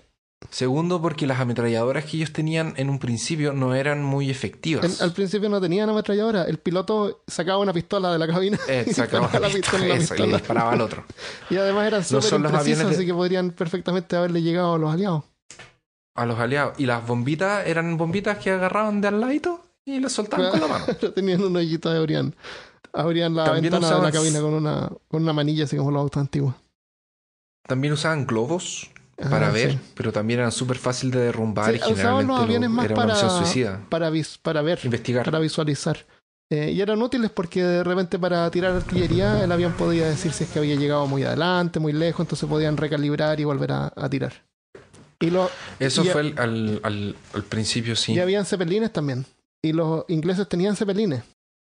Segundo, 0.51 1.03
porque 1.03 1.27
las 1.27 1.41
ametralladoras 1.41 2.05
que 2.05 2.17
ellos 2.19 2.33
tenían 2.33 2.75
en 2.77 2.89
un 2.91 2.99
principio 2.99 3.53
no 3.53 3.75
eran 3.75 4.05
muy 4.05 4.31
efectivas. 4.31 4.85
En- 4.85 5.05
al 5.05 5.13
principio 5.13 5.49
no 5.49 5.61
tenían 5.61 5.89
ametralladora. 5.91 6.45
El 6.45 6.59
piloto 6.59 7.23
sacaba 7.27 7.59
una 7.59 7.73
pistola 7.73 8.13
de 8.13 8.19
la 8.19 8.27
cabina 8.29 8.59
Eh, 8.69 8.85
y 8.89 8.93
sacaba 8.95 9.29
la 9.33 9.41
la 9.41 9.49
pistola 9.49 9.87
la 9.87 9.95
eso, 9.95 10.15
y 10.15 10.19
le 10.19 10.25
pistola. 10.25 10.37
disparaba 10.39 10.73
al 10.73 10.81
otro. 10.81 11.05
Y 11.51 11.57
además 11.57 11.87
eran 11.87 12.05
súper 12.05 12.23
son 12.23 12.43
los 12.43 12.53
imprecisos, 12.53 12.89
de- 12.91 12.95
así 12.97 13.07
que 13.07 13.15
podrían 13.15 13.51
perfectamente 13.51 14.17
haberle 14.17 14.43
llegado 14.43 14.75
a 14.75 14.79
los 14.79 14.93
aliados. 14.93 15.25
A 16.17 16.27
los 16.27 16.39
aliados. 16.39 16.79
Y 16.79 16.87
las 16.87 17.05
bombitas 17.07 17.67
eran 17.67 17.97
bombitas 17.97 18.39
que 18.39 18.51
agarraban 18.51 19.01
de 19.01 19.09
al 19.09 19.21
ladito 19.21 19.61
y 19.85 19.99
las 19.99 20.13
soltaban 20.13 20.51
con 20.53 20.61
la 20.61 20.69
mano. 20.69 20.85
Tenían 21.15 21.43
un 21.43 21.57
hoyito 21.57 21.91
de 21.91 21.99
abrían. 21.99 22.35
Abrían 22.93 23.35
la 23.35 23.45
También 23.47 23.73
ventana 23.73 23.87
de 23.89 23.93
la 23.95 23.99
usaban- 24.09 24.13
cabina 24.13 24.41
con 24.41 24.55
una, 24.55 24.89
con 25.09 25.23
una 25.23 25.33
manilla, 25.33 25.65
así 25.65 25.77
como 25.77 25.91
los 25.91 26.01
autos 26.03 26.21
antiguos. 26.21 26.55
También 27.67 27.93
usaban 27.95 28.27
globos 28.27 28.91
Ah, 29.23 29.31
para 29.31 29.51
ver, 29.51 29.73
sí. 29.73 29.79
pero 29.95 30.13
también 30.13 30.41
eran 30.41 30.53
súper 30.53 30.77
fácil 30.77 31.11
de 31.11 31.21
derrumbar 31.21 31.71
Sí, 31.73 31.77
y 31.77 31.81
generalmente 31.95 32.27
los 32.33 32.39
lo- 32.39 32.45
aviones 32.45 32.71
más 32.71 32.85
era 32.87 32.95
para, 32.97 33.15
suicida. 33.17 33.81
para, 33.89 34.11
vis- 34.11 34.39
para 34.43 34.61
ver, 34.63 34.81
Investigar. 34.85 35.25
para 35.25 35.39
visualizar. 35.39 35.99
Eh, 36.51 36.73
y 36.73 36.81
eran 36.81 37.01
útiles 37.01 37.31
porque 37.31 37.63
de 37.65 37.83
repente 37.85 38.19
para 38.19 38.51
tirar 38.51 38.73
artillería 38.73 39.43
el 39.43 39.51
avión 39.51 39.73
podía 39.75 40.07
decir 40.09 40.33
si 40.33 40.45
es 40.45 40.51
que 40.51 40.59
había 40.59 40.75
llegado 40.77 41.07
muy 41.07 41.23
adelante, 41.23 41.81
muy 41.81 41.93
lejos, 41.93 42.21
entonces 42.25 42.49
podían 42.49 42.77
recalibrar 42.77 43.39
y 43.41 43.45
volver 43.45 43.73
a, 43.73 43.93
a 43.97 44.09
tirar. 44.11 44.33
Y, 45.21 45.31
los 45.31 45.51
Eso 45.79 46.05
y- 46.05 46.09
fue 46.09 46.21
el- 46.21 46.39
al, 46.39 46.81
al, 46.83 47.17
al 47.35 47.43
principio, 47.45 47.97
sí. 47.97 48.13
y 48.15 48.19
habían 48.21 48.45
cepelines 48.45 48.93
también. 48.93 49.25
Y 49.63 49.73
los 49.73 50.05
ingleses 50.09 50.47
tenían 50.49 50.77
cepelines. 50.77 51.23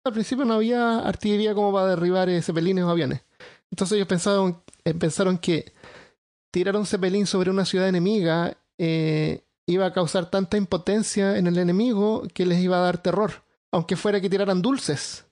Al 0.07 0.12
principio 0.12 0.45
no 0.45 0.55
había 0.55 1.01
artillería 1.01 1.55
como 1.55 1.72
para 1.72 1.88
derribar 1.88 2.28
eh, 2.28 2.41
cepelines 2.41 2.84
o 2.84 2.91
aviones. 2.91 3.22
Entonces 3.72 3.97
ellos 3.97 4.07
pensaron, 4.09 4.62
eh, 4.84 4.95
pensaron 4.95 5.36
que 5.38 5.72
tirar 6.51 6.76
un 6.76 6.86
cepelín 6.86 7.26
sobre 7.26 7.51
una 7.51 7.64
ciudad 7.64 7.88
enemiga 7.88 8.57
eh, 8.78 9.44
iba 9.66 9.86
a 9.86 9.92
causar 9.92 10.30
tanta 10.30 10.57
impotencia 10.57 11.36
en 11.38 11.46
el 11.46 11.59
enemigo 11.59 12.22
que 12.34 12.46
les 12.46 12.59
iba 12.61 12.78
a 12.78 12.80
dar 12.80 12.98
terror, 13.03 13.44
aunque 13.70 13.96
fuera 13.96 14.20
que 14.20 14.30
tiraran 14.30 14.62
dulces. 14.62 15.26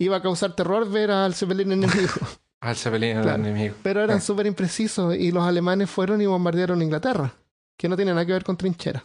Iba 0.00 0.16
a 0.18 0.22
causar 0.22 0.54
terror 0.54 0.88
ver 0.88 1.10
al 1.10 1.34
cepelín 1.34 1.72
enemigo. 1.72 2.14
Al 2.60 2.74
Claro. 2.76 2.96
el 2.96 3.28
enemigo. 3.28 3.74
Pero 3.84 4.02
eran 4.02 4.16
Ah. 4.18 4.20
súper 4.20 4.46
imprecisos 4.46 5.14
y 5.14 5.30
los 5.30 5.44
alemanes 5.44 5.88
fueron 5.88 6.20
y 6.20 6.26
bombardearon 6.26 6.82
Inglaterra, 6.82 7.32
que 7.76 7.88
no 7.88 7.94
tiene 7.94 8.10
nada 8.12 8.26
que 8.26 8.32
ver 8.32 8.42
con 8.42 8.56
trinchera. 8.56 9.04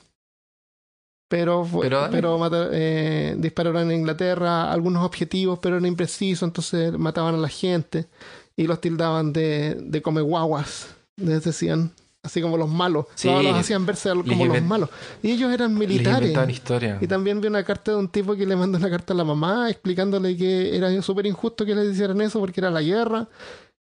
Pero, 1.30 1.64
fue- 1.64 1.82
Pero 1.84 2.08
pero, 2.12 2.30
dale. 2.38 2.40
mata- 2.40 2.70
eh, 2.72 3.36
dispararon 3.38 3.92
en 3.92 4.00
Inglaterra 4.00 4.72
algunos 4.72 5.04
objetivos, 5.04 5.60
pero 5.60 5.76
eran 5.78 5.86
imprecisos, 5.88 6.48
entonces 6.48 6.94
mataban 6.98 7.36
a 7.36 7.38
la 7.38 7.48
gente 7.50 8.08
y 8.56 8.68
los 8.68 8.80
tildaban 8.82 9.34
de, 9.34 9.76
de 9.80 10.02
come 10.02 10.22
guaguas, 10.22 10.96
les 11.18 11.44
decían, 11.44 11.92
así 12.24 12.42
como 12.42 12.58
los 12.58 12.70
malos. 12.70 13.06
Sí. 13.16 13.28
los, 13.28 13.44
los 13.44 13.56
hacían 13.56 13.86
verse 13.86 14.10
como 14.10 14.46
Les 14.46 14.62
los 14.62 14.64
malos. 14.64 14.90
Y 15.22 15.32
ellos 15.32 15.52
eran 15.52 15.78
militares. 15.78 16.36
historia. 16.50 16.98
Y 17.02 17.08
también 17.08 17.42
vi 17.42 17.48
una 17.48 17.64
carta 17.64 17.92
de 17.92 17.98
un 17.98 18.08
tipo 18.10 18.36
que 18.36 18.46
le 18.46 18.56
mandó 18.56 18.78
una 18.78 18.90
carta 18.90 19.14
a 19.14 19.16
la 19.16 19.24
mamá 19.24 19.70
explicándole 19.70 20.36
que 20.38 20.76
era 20.76 21.02
súper 21.02 21.26
injusto 21.26 21.66
que 21.66 21.76
les 21.76 21.94
hicieran 21.94 22.22
eso 22.22 22.40
porque 22.40 22.62
era 22.62 22.72
la 22.72 22.82
guerra 22.82 23.28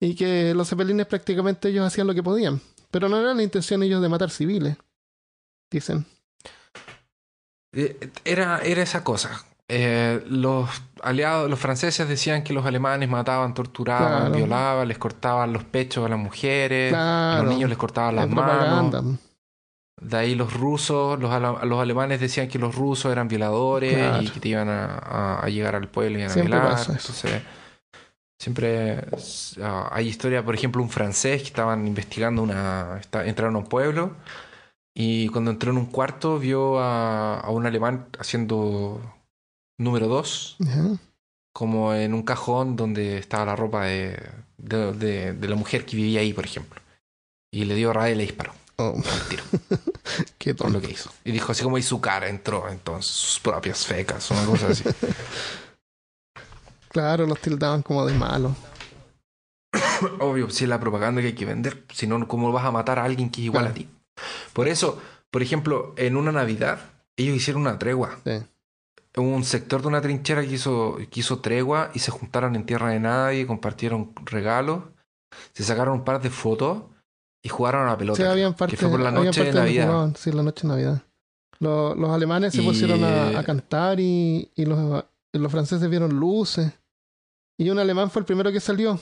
y 0.00 0.14
que 0.14 0.54
los 0.54 0.68
cepelines 0.68 1.06
prácticamente 1.06 1.68
ellos 1.68 1.86
hacían 1.86 2.06
lo 2.06 2.14
que 2.14 2.22
podían. 2.22 2.60
Pero 2.90 3.08
no 3.08 3.18
era 3.20 3.34
la 3.34 3.42
intención 3.42 3.82
ellos 3.82 4.00
de 4.00 4.08
matar 4.08 4.30
civiles, 4.30 4.76
dicen. 5.70 6.06
Eh, 7.72 8.10
Era, 8.24 8.60
era 8.60 8.82
esa 8.82 9.04
cosa. 9.04 9.44
Eh, 9.70 10.24
los 10.28 10.70
aliados, 11.02 11.50
los 11.50 11.58
franceses 11.58 12.08
decían 12.08 12.42
que 12.42 12.54
los 12.54 12.64
alemanes 12.64 13.08
mataban, 13.08 13.52
torturaban, 13.52 14.20
Claro. 14.20 14.34
violaban, 14.34 14.88
les 14.88 14.96
cortaban 14.98 15.52
los 15.52 15.62
pechos 15.64 16.06
a 16.06 16.08
las 16.08 16.18
mujeres, 16.18 16.92
a 16.94 16.96
Claro. 16.96 17.42
los 17.44 17.52
niños 17.54 17.68
les 17.68 17.78
cortaban 17.78 18.16
las 18.16 18.28
manos. 18.28 19.16
De 20.00 20.16
ahí 20.16 20.34
los 20.36 20.54
rusos, 20.54 21.18
los, 21.20 21.30
los 21.64 21.80
alemanes 21.82 22.20
decían 22.20 22.48
que 22.48 22.58
los 22.58 22.74
rusos 22.74 23.10
eran 23.12 23.28
violadores 23.28 23.94
Claro. 23.94 24.22
y 24.22 24.28
que 24.30 24.40
te 24.40 24.48
iban 24.48 24.68
a, 24.68 24.94
a- 24.96 25.40
a 25.40 25.48
llegar 25.48 25.74
al 25.74 25.88
pueblo 25.88 26.16
y 26.18 26.20
iban 26.22 26.30
a 26.30 26.34
Siempre 26.34 26.54
violar. 26.54 26.72
pasa 26.72 26.92
eso. 26.96 27.12
Entonces, 27.12 27.42
siempre 28.40 29.04
ah, 29.62 29.88
hay 29.92 30.06
historia, 30.08 30.44
por 30.44 30.54
ejemplo, 30.54 30.80
un 30.82 30.88
francés 30.90 31.42
que 31.42 31.48
estaban 31.48 31.86
investigando 31.86 32.42
una. 32.42 32.98
está- 33.00 33.26
entraron 33.26 33.56
a 33.56 33.58
un 33.58 33.66
pueblo 33.66 34.12
y 34.94 35.28
cuando 35.28 35.50
entró 35.50 35.72
en 35.72 35.78
un 35.78 35.86
cuarto 35.86 36.38
vio 36.38 36.78
a, 36.80 37.40
a 37.40 37.50
un 37.50 37.66
alemán 37.66 38.06
haciendo 38.18 39.00
número 39.78 40.06
dos, 40.08 40.56
Ajá. 40.66 40.98
como 41.52 41.94
en 41.94 42.12
un 42.14 42.22
cajón 42.22 42.76
donde 42.76 43.18
estaba 43.18 43.44
la 43.46 43.56
ropa 43.56 43.84
de, 43.86 44.20
de, 44.58 44.92
de- 44.92 45.32
de 45.32 45.48
la 45.48 45.56
mujer 45.56 45.86
que 45.86 45.96
vivía 45.96 46.20
ahí, 46.20 46.32
por 46.32 46.44
ejemplo. 46.44 46.80
Y 47.50 47.64
le 47.64 47.74
dio 47.74 47.92
rabia 47.92 48.12
y 48.12 48.16
le 48.16 48.22
disparó 48.24 48.52
Oh, 48.80 48.94
tiro. 49.28 49.42
qué 50.38 50.54
por 50.54 50.68
lo 50.68 50.74
tonto. 50.74 50.86
que 50.86 50.92
hizo. 50.94 51.10
Y 51.24 51.32
dijo 51.32 51.50
así 51.50 51.64
como 51.64 51.78
y 51.78 51.82
su 51.82 52.00
cara 52.00 52.28
entró 52.28 52.68
entonces, 52.68 53.10
sus 53.10 53.40
propias 53.40 53.84
fecas, 53.86 54.30
una 54.30 54.44
cosa 54.44 54.68
así. 54.68 54.84
Claro, 56.90 57.26
los 57.26 57.40
tildaban 57.40 57.82
como 57.82 58.06
de 58.06 58.14
malos. 58.14 58.52
Obvio, 60.20 60.48
si 60.50 60.64
es 60.64 60.70
la 60.70 60.80
propaganda 60.80 61.20
que 61.20 61.28
hay 61.28 61.34
que 61.34 61.44
vender, 61.44 61.84
si 61.92 62.06
no, 62.06 62.26
¿cómo 62.26 62.50
vas 62.52 62.64
a 62.64 62.70
matar 62.70 62.98
a 62.98 63.04
alguien 63.04 63.30
que 63.30 63.40
es 63.42 63.46
igual 63.46 63.64
Claro. 63.64 63.72
a 63.72 63.74
ti? 63.78 63.88
Por 64.52 64.68
eso, 64.68 65.00
por 65.30 65.42
ejemplo, 65.42 65.94
en 65.96 66.16
una 66.16 66.32
Navidad, 66.32 66.80
ellos 67.16 67.36
hicieron 67.36 67.62
una 67.62 67.78
tregua. 67.78 68.18
Sí. 68.24 68.42
Un 69.16 69.42
sector 69.44 69.82
de 69.82 69.88
una 69.88 70.00
trinchera 70.00 70.42
que 70.42 70.52
hizo, 70.54 70.96
que 71.10 71.20
hizo 71.20 71.40
tregua 71.40 71.90
y 71.94 71.98
se 71.98 72.10
juntaron 72.10 72.54
en 72.54 72.66
tierra 72.66 72.90
de 72.90 73.00
nadie, 73.00 73.46
compartieron 73.46 74.12
regalos, 74.24 74.84
se 75.52 75.64
sacaron 75.64 75.94
un 75.98 76.04
par 76.04 76.20
de 76.20 76.30
fotos 76.30 76.84
y 77.42 77.48
jugaron 77.48 77.82
a 77.88 77.92
la 77.92 77.98
pelota. 77.98 78.16
Sí, 78.22 78.22
habían 78.28 78.54
partes, 78.54 78.78
fue 78.78 78.90
por 78.90 79.00
la 79.00 79.10
noche 79.10 79.44
de 79.44 79.52
Navidad. 79.52 79.86
jugaban, 79.86 80.16
sí, 80.16 80.30
la 80.32 80.42
noche 80.42 80.62
de 80.62 80.68
Navidad. 80.68 81.02
Los, 81.60 81.96
los 81.96 82.10
alemanes 82.10 82.52
se 82.52 82.62
Y- 82.62 82.66
pusieron 82.66 83.02
a, 83.02 83.38
a 83.38 83.42
cantar 83.44 83.98
y, 83.98 84.52
y 84.54 84.64
los, 84.66 85.04
y 85.32 85.38
los 85.38 85.50
franceses 85.50 85.88
vieron 85.90 86.10
luces. 86.18 86.72
Y 87.58 87.70
un 87.70 87.78
alemán 87.80 88.10
fue 88.10 88.20
el 88.20 88.26
primero 88.26 88.52
que 88.52 88.60
salió 88.60 89.00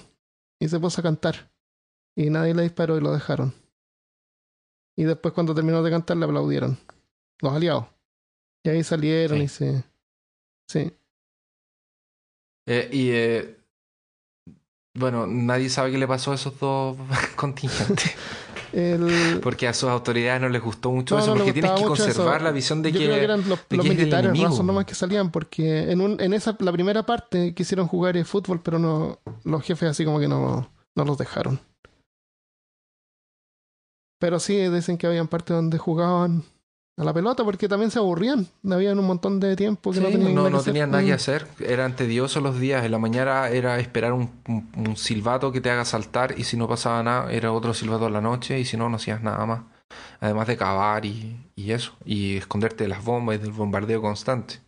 y 0.59 0.69
se 0.69 0.81
puso 0.81 1.01
a 1.01 1.05
cantar. 1.05 1.51
Y 2.17 2.31
nadie 2.31 2.55
le 2.55 2.63
disparó 2.63 2.97
y 2.97 3.01
lo 3.03 3.13
dejaron. 3.13 3.53
Y 4.97 5.05
después 5.05 5.35
cuando 5.35 5.55
terminó 5.55 5.83
de 5.83 5.91
cantar 5.91 6.17
le 6.17 6.25
aplaudieron. 6.25 6.79
Los 7.43 7.53
aliados. 7.53 7.85
Y 8.65 8.71
ahí 8.71 8.83
salieron 8.83 9.37
Sí. 9.39 9.45
y 9.45 9.49
se... 9.49 9.85
Sí. 10.67 10.93
Eh, 12.69 12.89
y 12.93 13.11
eh, 13.11 13.57
bueno, 14.95 15.27
nadie 15.27 15.69
sabe 15.69 15.93
qué 15.93 15.99
le 15.99 16.09
pasó 16.09 16.33
a 16.33 16.35
esos 16.35 16.59
dos 16.59 16.97
contingentes. 17.37 18.15
El, 18.73 19.41
Porque 19.43 19.69
a 19.69 19.73
sus 19.73 19.89
autoridades 19.89 20.41
no 20.43 20.49
les 20.51 20.61
gustó 20.61 20.91
mucho 20.91 21.15
No, 21.15 21.23
eso, 21.23 21.31
no 21.31 21.37
porque 21.37 21.53
tienes 21.55 21.71
que 21.71 21.85
conservar 21.85 22.37
eso. 22.37 22.45
la 22.45 22.51
visión 22.51 22.83
de 22.83 22.93
yo 22.93 22.99
que, 22.99 23.07
creo 23.07 23.17
que 23.17 23.25
eran 23.25 23.49
los, 23.49 23.61
los 23.71 23.87
militares 23.87 24.39
rasos 24.39 24.65
nomás 24.65 24.85
que 24.85 24.95
salían, 24.95 25.31
porque 25.31 25.91
en, 25.91 26.01
un, 26.03 26.21
en 26.21 26.35
esa 26.35 26.55
la 26.59 26.73
primera 26.73 27.07
parte 27.07 27.55
quisieron 27.55 27.87
jugar 27.87 28.19
el 28.19 28.27
fútbol, 28.27 28.61
pero 28.63 28.79
no 28.79 29.21
los 29.45 29.63
jefes 29.63 29.91
así 29.91 30.05
como 30.05 30.19
que 30.19 30.29
no, 30.29 30.69
no 30.95 31.05
los 31.05 31.17
dejaron. 31.17 31.59
Pero 34.19 34.41
sí 34.41 34.57
dicen 34.69 34.99
que 34.99 35.07
habían 35.07 35.29
partes 35.29 35.57
donde 35.57 35.79
jugaban 35.79 36.45
a 36.99 37.05
la 37.05 37.13
pelota, 37.13 37.45
porque 37.45 37.69
también 37.69 37.91
se 37.91 37.99
aburrían. 37.99 38.47
Habían 38.71 38.99
un 38.99 39.07
montón 39.07 39.39
de 39.39 39.55
tiempo 39.55 39.91
que 39.91 39.99
Sí, 39.99 40.03
no 40.03 40.09
tenían 40.11 40.35
no, 40.35 40.41
nada 40.43 40.51
no 40.51 40.57
que 40.57 40.61
hacer. 40.61 40.73
tenían 40.73 40.91
nada 40.91 41.05
que 41.05 41.11
Mm. 41.13 41.15
hacer. 41.15 41.47
Eran 41.61 41.95
tediosos 41.97 42.43
los 42.43 42.59
días. 42.59 42.85
En 42.85 42.93
la 42.93 42.99
mañana 42.99 43.49
era 43.49 43.79
esperar 43.79 44.13
un, 44.15 44.31
un- 44.49 44.71
un 44.77 44.97
silbato 44.97 45.53
que 45.53 45.61
te 45.61 45.71
haga 45.71 45.85
saltar 45.85 46.35
y 46.39 46.45
si 46.45 46.57
no 46.57 46.67
pasaba 46.69 47.03
nada, 47.03 47.31
era 47.33 47.53
otro 47.53 47.75
silbato 47.75 48.07
en 48.07 48.15
la 48.15 48.21
noche 48.23 48.59
y 48.59 48.65
si 48.65 48.77
no, 48.79 48.89
no 48.89 48.97
hacías 48.97 49.23
nada 49.23 49.45
más. 49.45 49.61
Además 50.21 50.47
de 50.47 50.57
cavar 50.57 51.05
y, 51.05 51.37
y 51.55 51.73
eso. 51.73 51.93
Y 52.05 52.37
esconderte 52.39 52.85
de 52.85 52.89
las 52.89 53.05
bombas 53.05 53.37
y 53.37 53.39
del 53.41 53.53
bombardeo 53.53 54.01
constante. 54.01 54.61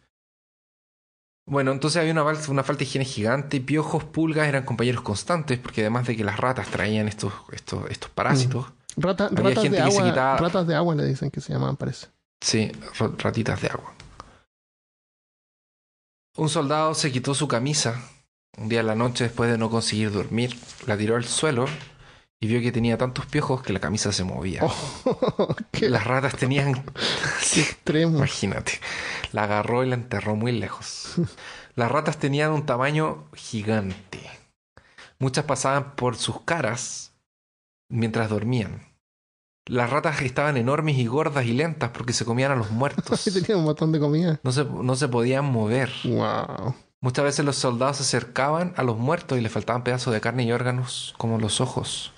Bueno, 1.47 1.73
entonces 1.73 1.99
había 2.01 2.13
una, 2.13 2.25
una 2.25 2.63
falta 2.63 2.81
de 2.81 2.85
higiene 2.85 3.07
gigante. 3.07 3.61
Piojos, 3.63 4.05
pulgas 4.05 4.47
eran 4.49 4.65
compañeros 4.65 5.01
constantes 5.01 5.59
porque 5.59 5.81
además 5.81 6.07
de 6.07 6.15
que 6.15 6.25
las 6.25 6.37
ratas 6.39 6.69
traían 6.69 7.09
estos, 7.09 7.33
estos, 7.53 7.91
estos 7.91 8.11
parásitos. 8.11 8.67
Rata- 8.99 9.29
Había 9.29 9.45
ratas 9.51 9.63
gente 9.63 9.79
de 9.79 9.85
que 9.85 9.91
se 9.91 9.99
agua, 9.99 10.11
quitaba- 10.11 10.37
ratas 10.37 10.67
de 10.67 10.75
agua 10.75 10.95
le 10.95 11.07
dicen 11.07 11.31
que 11.31 11.41
se 11.41 11.53
llamaban, 11.55 11.77
parece. 11.77 12.09
Sí, 12.41 12.71
ra- 12.99 13.13
ratitas 13.19 13.61
de 13.63 13.69
agua. 13.69 13.95
Un 16.37 16.49
soldado 16.49 16.95
se 16.95 17.11
quitó 17.11 17.35
su 17.35 17.49
camisa 17.49 18.01
un 18.57 18.69
día 18.69 18.81
en 18.81 18.87
la 18.89 18.95
noche 18.97 19.25
después 19.25 19.51
de 19.51 19.59
no 19.59 19.71
conseguir 19.71 20.11
dormir, 20.11 20.57
la 20.87 20.97
tiró 20.97 21.15
al 21.17 21.25
suelo 21.25 21.67
y 22.41 22.47
vio 22.49 22.61
que 22.61 22.73
tenía 22.73 22.99
tantos 22.99 23.27
piojos 23.27 23.63
que 23.63 23.73
la 23.73 23.81
camisa 23.81 24.13
se 24.13 24.25
movía. 24.25 24.63
Oh, 24.65 25.55
qué, 25.73 25.89
Las 25.89 26.05
ratas 26.05 26.37
tenían... 26.37 26.85
qué 27.55 27.61
extremo. 27.61 28.19
imagínate. 28.19 28.81
La 29.33 29.45
agarró 29.45 29.85
y 29.85 29.89
la 29.89 29.95
enterró 29.95 30.35
muy 30.37 30.53
lejos. 30.53 31.15
Las 31.77 31.91
ratas 31.91 32.19
tenían 32.19 32.53
un 32.53 32.67
tamaño 32.67 33.29
gigante. 33.35 34.21
Muchas 35.21 35.45
pasaban 35.45 35.95
por 35.97 36.17
sus 36.17 36.41
caras 36.43 37.13
mientras 37.89 38.29
dormían. 38.31 38.87
Las 39.69 39.91
ratas 39.91 40.21
estaban 40.23 40.57
enormes 40.57 40.97
y 40.97 41.07
gordas 41.07 41.45
y 41.47 41.53
lentas 41.53 41.91
porque 41.91 42.13
se 42.13 42.25
comían 42.25 42.51
a 42.53 42.57
los 42.57 42.71
muertos. 42.71 43.23
Tenían 43.33 43.59
un 43.59 43.65
montón 43.65 43.93
de 43.93 44.01
comida. 44.01 44.41
No 44.43 44.51
se, 44.53 44.65
no 44.65 44.97
se 44.97 45.09
podían 45.09 45.45
mover. 45.45 45.91
Wow. 46.05 46.75
Muchas 47.01 47.25
veces 47.25 47.45
los 47.45 47.57
soldados 47.57 47.99
se 47.99 48.03
acercaban 48.03 48.73
a 48.77 48.83
los 48.83 48.97
muertos 48.99 49.39
y 49.39 49.41
les 49.41 49.53
faltaban 49.53 49.85
pedazos 49.85 50.13
de 50.13 50.21
carne 50.21 50.43
y 50.45 50.53
órganos, 50.53 51.15
como 51.19 51.39
los 51.39 51.61
ojos. 51.61 52.13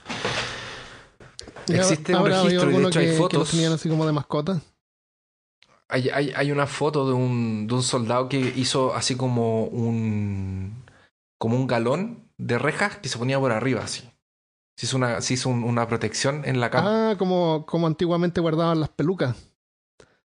Existe 1.69 2.15
un 2.17 2.25
registro 2.27 2.71
y 2.71 2.75
de 2.75 2.89
hecho 2.89 2.99
hay 2.99 3.07
que- 3.07 3.13
que 3.13 3.19
los 3.19 3.19
fotos. 3.19 3.51
tenían 3.51 3.73
así 3.73 3.89
como 3.89 4.07
de 4.07 4.13
mascota. 4.13 4.61
Hay, 5.89 6.09
hay, 6.09 6.33
hay 6.35 6.53
una 6.53 6.67
foto 6.67 7.07
de 7.09 7.15
un, 7.15 7.67
de 7.67 7.75
un 7.75 7.83
soldado 7.83 8.29
que 8.29 8.39
hizo 8.57 8.95
así 8.95 9.17
como 9.17 9.65
un 9.65 10.85
como 11.39 11.57
un 11.57 11.67
galón 11.67 12.31
de 12.39 12.59
rejas 12.59 12.97
que 12.99 13.09
se 13.09 13.19
ponía 13.19 13.39
por 13.41 13.51
arriba 13.51 13.83
así. 13.83 14.09
Se 14.81 14.87
hizo 14.87 14.97
una, 14.97 15.21
se 15.21 15.35
hizo 15.35 15.51
un- 15.51 15.63
una 15.63 15.87
protección 15.87 16.41
en 16.47 16.59
la 16.59 16.71
cama, 16.71 17.11
Ah, 17.11 17.15
como, 17.19 17.67
como 17.67 17.87
antiguamente 17.87 18.41
guardaban 18.41 18.81
las 18.81 18.89
pelucas. 18.89 19.37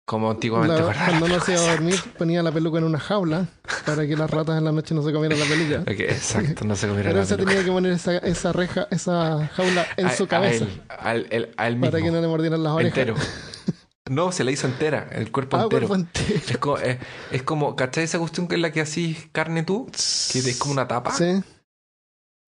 como 0.06 0.30
antiguamente 0.30 0.76
La- 0.76 0.82
guardaba 0.82 1.08
cuando 1.08 1.28
las 1.28 1.38
no 1.40 1.44
se 1.44 1.52
iba 1.52 1.60
a 1.60 1.70
dormir, 1.72 1.96
ponía 2.16 2.42
la 2.42 2.52
peluca 2.52 2.78
en 2.78 2.84
una 2.84 2.98
jaula 2.98 3.48
para 3.84 4.06
que 4.06 4.16
las 4.16 4.30
ratas 4.30 4.56
en 4.56 4.64
la 4.64 4.72
noche 4.72 4.94
no 4.94 5.02
se 5.02 5.12
comieran 5.12 5.38
la 5.38 5.44
peluca. 5.44 5.82
Exacto, 5.92 6.64
no 6.64 6.74
se 6.74 6.86
comiera 6.88 7.10
Pero 7.10 7.20
la 7.22 7.26
peluca. 7.28 7.50
tenía 7.50 7.64
que 7.66 7.70
poner 7.70 7.92
esa, 7.92 8.16
esa 8.18 8.52
reja, 8.52 8.88
esa 8.90 9.46
jaula 9.48 9.86
en 9.98 10.06
A- 10.06 10.12
su 10.16 10.24
a 10.24 10.28
cabeza 10.28 10.64
él, 10.64 10.82
al, 10.88 11.26
el- 11.30 11.54
a 11.58 11.66
él 11.68 11.76
mismo, 11.76 11.90
para 11.90 12.02
que 12.02 12.10
no 12.10 12.20
le 12.22 12.26
mordieran 12.28 12.62
las 12.62 12.72
orejas. 12.72 12.96
entero. 12.96 13.14
No, 14.08 14.30
se 14.32 14.44
la 14.44 14.52
hizo 14.52 14.68
entera, 14.68 15.08
el 15.12 15.32
cuerpo 15.32 15.56
Ah, 15.58 15.64
entero. 15.64 15.88
cuerpo 15.88 15.96
entero. 15.96 16.40
Es 16.48 16.58
como, 16.58 16.78
es, 16.78 16.98
es 17.32 17.42
como, 17.42 17.74
¿cachai 17.76 18.04
esa 18.04 18.20
cuestión 18.20 18.46
que 18.48 18.54
es 18.54 18.60
la 18.60 18.70
que 18.72 18.80
así 18.80 19.18
carne 19.32 19.64
tú? 19.64 19.86
Que 20.32 20.38
es 20.38 20.56
como 20.58 20.72
una 20.72 20.86
tapa. 20.88 21.10
Sí. 21.10 21.42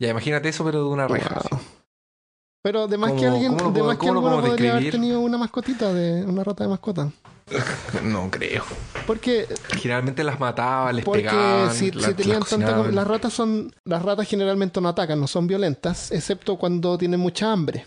Ya, 0.01 0.09
imagínate 0.11 0.49
eso, 0.51 0.65
pero 0.65 0.85
de 0.85 0.89
una 0.89 1.09
reja. 1.09 1.43
Wow. 1.51 1.61
Pero 2.63 2.89
de 2.89 2.99
más 2.99 3.13
que 3.13 3.19
¿Cómo- 3.19 3.33
alguien, 3.35 3.57
cómo 3.57 3.71
lo 3.71 3.99
que 3.99 4.09
alguno 4.09 4.41
podría 4.41 4.73
haber 4.77 4.91
tenido 4.91 5.21
una 5.21 5.39
mascotita 5.39 5.93
de 5.93 6.25
una 6.25 6.43
rata 6.45 6.65
de 6.65 6.71
mascota. 6.71 7.11
No 8.03 8.31
creo. 8.31 8.63
Porque 9.07 9.47
Generalmente 9.79 10.23
las 10.23 10.39
mataba, 10.39 10.93
les 10.93 11.05
Porque 11.05 11.23
pegaban. 11.23 11.73
si, 11.75 11.91
tenían 11.91 12.41
las 12.41 12.49
tanta 12.49 12.77
las 12.91 13.07
ratas 13.07 13.33
son 13.33 13.75
las 13.85 14.03
ratas 14.03 14.29
generalmente 14.29 14.81
no 14.83 14.89
atacan, 14.91 15.19
no 15.19 15.27
son 15.27 15.47
violentas, 15.47 16.13
excepto 16.13 16.57
cuando 16.59 16.99
tienen 16.99 17.21
mucha 17.21 17.51
hambre. 17.51 17.87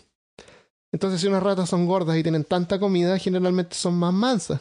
Entonces, 0.92 1.22
si 1.22 1.28
unas 1.28 1.44
ratas 1.44 1.70
son 1.70 1.86
gordas 1.86 2.18
y 2.18 2.24
tienen 2.24 2.44
tanta 2.44 2.80
comida, 2.80 3.18
generalmente 3.18 3.76
son 3.76 3.96
más 3.96 4.14
mansas. 4.14 4.60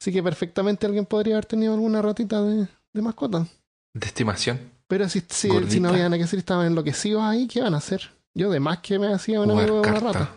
Así 0.00 0.12
que 0.12 0.22
perfectamente 0.22 0.86
alguien 0.86 1.04
podría 1.04 1.34
haber 1.34 1.46
tenido 1.46 1.74
alguna 1.74 2.00
ratita 2.00 2.42
de, 2.42 2.68
de 2.92 3.02
mascota. 3.02 3.46
De 3.92 4.06
estimación. 4.06 4.58
Pero 4.86 5.08
si, 5.08 5.22
si, 5.28 5.48
Gordita. 5.48 5.72
si 5.72 5.80
no 5.80 5.88
había 5.90 6.04
nada 6.04 6.16
que 6.16 6.24
hacer 6.24 6.38
estaban 6.38 6.66
enloquecidos 6.66 7.22
ahí, 7.22 7.46
¿qué 7.48 7.60
van 7.60 7.74
a 7.74 7.78
hacer? 7.78 8.08
Yo 8.34 8.50
de 8.50 8.60
más 8.60 8.78
que 8.78 8.98
me 8.98 9.12
hacía 9.12 9.40
un 9.40 9.50
amigo 9.50 9.82
de 9.82 9.88
una 9.88 10.00
rata. 10.00 10.30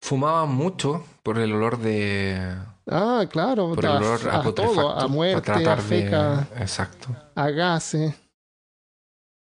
Fumaban 0.00 0.52
mucho 0.52 1.04
por 1.22 1.38
el 1.38 1.52
olor 1.52 1.78
de. 1.78 2.56
Ah, 2.90 3.24
claro, 3.30 3.74
Por 3.74 3.84
el 3.84 3.90
olor 3.92 4.28
a, 4.28 4.40
a 4.40 4.52
todo, 4.54 4.90
a 4.90 5.06
muerte, 5.06 5.52
a 5.52 5.76
de- 5.76 5.82
feca, 5.82 6.48
Exacto. 6.58 7.08
a 7.36 7.50
gases. 7.50 8.14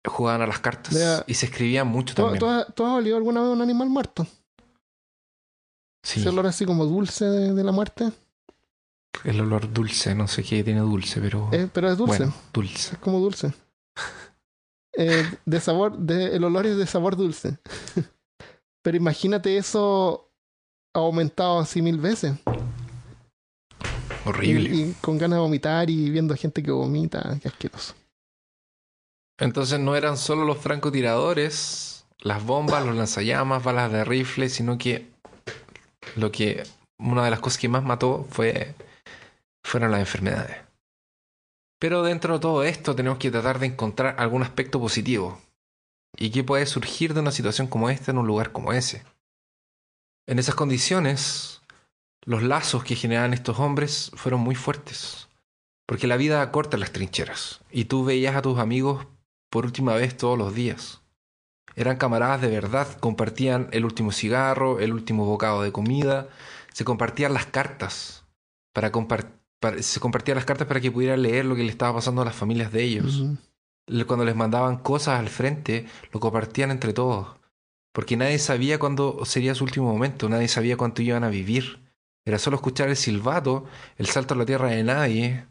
Jugaban 0.05 0.41
a 0.41 0.47
las 0.47 0.59
cartas 0.59 1.23
y 1.27 1.33
se 1.33 1.45
escribían 1.45 1.87
mucho 1.87 2.13
¿Tú, 2.15 2.21
también. 2.23 2.39
tú 2.39 2.47
has, 2.47 2.73
tú 2.73 2.85
has 2.85 2.93
olido 2.93 3.15
alguna 3.17 3.41
vez 3.41 3.49
un 3.51 3.61
animal 3.61 3.89
muerto? 3.89 4.25
Sí, 6.03 6.19
Ese 6.21 6.29
olor 6.29 6.47
así 6.47 6.65
como 6.65 6.85
dulce 6.85 7.25
de, 7.25 7.53
de 7.53 7.63
la 7.63 7.71
muerte. 7.71 8.11
el 9.25 9.41
olor 9.41 9.71
dulce, 9.71 10.15
no 10.15 10.27
sé 10.27 10.43
qué 10.43 10.63
tiene 10.63 10.79
dulce, 10.81 11.19
pero. 11.21 11.49
Eh, 11.51 11.69
pero 11.71 11.89
es 11.91 11.97
dulce, 11.97 12.17
Bueno, 12.19 12.33
dulce. 12.53 12.93
es 12.95 12.99
como 12.99 13.19
dulce. 13.19 13.53
Eh, 14.93 15.23
de 15.45 15.59
sabor, 15.59 15.97
de, 15.97 16.35
el 16.35 16.43
olor 16.43 16.65
es 16.65 16.77
de 16.77 16.87
sabor 16.87 17.15
dulce. 17.15 17.57
pero 18.81 18.97
imagínate 18.97 19.57
eso 19.57 20.31
aumentado 20.93 21.59
así 21.59 21.81
mil 21.81 21.97
veces. 21.97 22.33
Horrible. 24.25 24.69
Y, 24.69 24.81
y 24.81 24.93
con 25.01 25.17
ganas 25.17 25.37
de 25.37 25.41
vomitar 25.41 25.89
y 25.89 26.09
viendo 26.09 26.35
gente 26.35 26.61
que 26.61 26.71
vomita, 26.71 27.37
qué 27.41 27.47
asqueroso. 27.47 27.93
Entonces 29.39 29.79
no 29.79 29.95
eran 29.95 30.17
solo 30.17 30.43
los 30.43 30.57
francotiradores, 30.57 32.05
las 32.19 32.43
bombas, 32.43 32.85
los 32.85 32.95
lanzallamas, 32.95 33.63
balas 33.63 33.91
de 33.91 34.03
rifle, 34.03 34.49
sino 34.49 34.77
que 34.77 35.07
lo 36.15 36.31
que 36.31 36.63
una 36.97 37.23
de 37.23 37.31
las 37.31 37.39
cosas 37.39 37.59
que 37.59 37.69
más 37.69 37.83
mató 37.83 38.27
fue 38.29 38.75
fueron 39.63 39.91
las 39.91 40.01
enfermedades. 40.01 40.57
Pero 41.79 42.03
dentro 42.03 42.33
de 42.33 42.39
todo 42.41 42.63
esto 42.63 42.93
tenemos 42.95 43.19
que 43.19 43.31
tratar 43.31 43.59
de 43.59 43.67
encontrar 43.67 44.15
algún 44.19 44.43
aspecto 44.43 44.79
positivo. 44.79 45.39
¿Y 46.17 46.31
qué 46.31 46.43
puede 46.43 46.65
surgir 46.65 47.13
de 47.13 47.21
una 47.21 47.31
situación 47.31 47.67
como 47.67 47.89
esta 47.89 48.11
en 48.11 48.17
un 48.17 48.27
lugar 48.27 48.51
como 48.51 48.73
ese? 48.73 49.05
En 50.27 50.39
esas 50.39 50.55
condiciones, 50.55 51.61
los 52.25 52.43
lazos 52.43 52.83
que 52.83 52.95
generaban 52.95 53.33
estos 53.33 53.59
hombres 53.59 54.11
fueron 54.13 54.41
muy 54.41 54.55
fuertes. 54.55 55.29
Porque 55.87 56.05
la 56.05 56.17
vida 56.17 56.51
corta 56.51 56.75
en 56.75 56.81
las 56.81 56.91
trincheras. 56.91 57.61
Y 57.71 57.85
tú 57.85 58.03
veías 58.03 58.35
a 58.35 58.41
tus 58.41 58.59
amigos 58.59 59.07
por 59.49 59.65
última 59.65 59.95
vez 59.95 60.17
todos 60.17 60.37
los 60.37 60.53
días. 60.53 61.01
Eran 61.75 61.97
camaradas 61.97 62.41
de 62.41 62.49
verdad, 62.49 62.99
compartían 62.99 63.69
el 63.71 63.85
último 63.85 64.11
cigarro, 64.11 64.79
el 64.79 64.91
último 64.91 65.25
bocado 65.25 65.63
de 65.63 65.71
comida, 65.71 66.27
se 66.73 66.83
compartían 66.83 67.33
las 67.33 67.45
cartas 67.45 68.25
para, 68.73 68.91
compar- 68.91 69.38
para- 69.59 69.81
se 69.83 69.99
compartían 69.99 70.35
las 70.35 70.45
cartas 70.45 70.67
para 70.67 70.79
que 70.81 70.91
pudieran 70.91 71.21
leer 71.21 71.45
lo 71.45 71.55
que 71.55 71.63
le 71.63 71.69
estaba 71.69 71.93
pasando 71.95 72.21
a 72.21 72.25
las 72.25 72.35
familias 72.35 72.71
de 72.71 72.83
ellos. 72.83 73.23
Cuando 74.07 74.23
les 74.25 74.35
mandaban 74.35 74.77
cosas 74.77 75.19
al 75.19 75.29
frente, 75.29 75.87
lo 76.11 76.19
compartían 76.19 76.71
entre 76.71 76.93
todos. 76.93 77.35
Porque 77.91 78.15
nadie 78.17 78.37
sabía 78.37 78.77
cuándo 78.77 79.25
sería 79.25 79.55
su 79.55 79.63
último 79.63 79.91
momento, 79.91 80.29
nadie 80.29 80.47
sabía 80.47 80.77
cuánto 80.77 81.01
iban 81.01 81.23
a 81.23 81.29
vivir. 81.29 81.79
Era 82.25 82.37
solo 82.37 82.57
escuchar 82.57 82.89
el 82.89 82.95
silbato, 82.95 83.65
el 83.97 84.05
salto 84.05 84.35
a 84.35 84.37
la 84.37 84.45
tierra 84.45 84.69
de 84.69 84.83
nadie, 84.83 85.47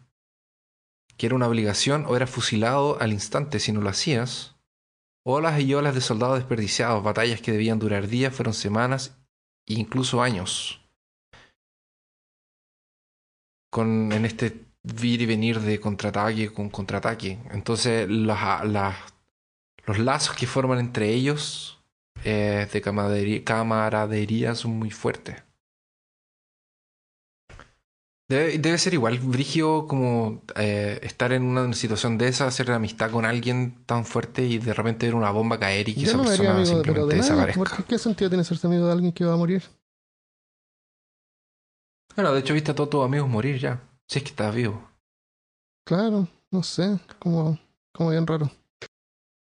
que 1.16 1.26
era 1.26 1.34
una 1.34 1.48
obligación, 1.48 2.04
o 2.06 2.14
era 2.14 2.28
fusilado 2.28 3.00
al 3.00 3.12
instante 3.12 3.58
si 3.58 3.72
no 3.72 3.80
lo 3.80 3.88
hacías. 3.88 4.54
Olas 5.24 5.60
y 5.60 5.74
olas 5.74 5.94
de 5.96 6.00
soldados 6.00 6.38
desperdiciados, 6.38 7.02
batallas 7.02 7.40
que 7.42 7.50
debían 7.50 7.80
durar 7.80 8.06
días, 8.06 8.32
fueron 8.32 8.54
semanas 8.54 9.18
e 9.66 9.74
incluso 9.74 10.22
años. 10.22 10.80
Con, 13.70 14.12
en 14.12 14.24
este 14.24 14.64
vir 14.82 15.20
y 15.22 15.26
venir 15.26 15.60
de 15.60 15.78
contraataque 15.78 16.50
con 16.52 16.70
contraataque. 16.70 17.38
Entonces, 17.50 18.08
las- 18.08 18.64
las- 18.66 18.96
los 19.86 19.98
lazos 19.98 20.34
que 20.36 20.46
forman 20.46 20.78
entre 20.78 21.08
ellos 21.10 21.74
eh, 22.24 22.66
de 22.72 22.80
camaradería, 22.80 23.44
camaradería 23.44 24.54
son 24.54 24.72
muy 24.78 24.90
fuertes. 24.90 25.36
Debe, 28.28 28.58
debe 28.58 28.76
ser 28.76 28.92
igual, 28.92 29.18
Brigio, 29.20 29.86
como 29.86 30.42
eh, 30.56 30.98
estar 31.02 31.32
en 31.32 31.44
una 31.44 31.72
situación 31.72 32.18
de 32.18 32.28
esa, 32.28 32.46
hacer 32.46 32.70
amistad 32.72 33.10
con 33.10 33.24
alguien 33.24 33.76
tan 33.86 34.04
fuerte 34.04 34.44
y 34.44 34.58
de 34.58 34.74
repente 34.74 35.06
ver 35.06 35.14
una 35.14 35.30
bomba 35.30 35.58
caer 35.58 35.88
y 35.88 35.94
que 35.94 36.00
Yo 36.02 36.08
esa 36.08 36.18
no 36.18 36.24
persona 36.24 36.64
simplemente 36.66 37.14
de 37.16 37.22
desaparezca. 37.22 37.84
¿Qué 37.88 37.98
sentido 37.98 38.28
tiene 38.28 38.44
ser 38.44 38.58
amigo 38.64 38.84
de 38.86 38.92
alguien 38.92 39.12
que 39.12 39.24
va 39.24 39.32
a 39.32 39.36
morir? 39.38 39.62
Bueno, 42.18 42.32
de 42.32 42.40
hecho, 42.40 42.52
viste 42.52 42.72
a 42.72 42.74
todos 42.74 42.90
tus 42.90 43.04
amigos 43.04 43.28
morir 43.28 43.60
ya. 43.60 43.80
Si 44.08 44.18
es 44.18 44.24
que 44.24 44.30
estás 44.30 44.52
vivo. 44.52 44.82
Claro, 45.86 46.26
no 46.50 46.64
sé, 46.64 46.98
como, 47.20 47.56
como 47.94 48.10
bien 48.10 48.26
raro. 48.26 48.50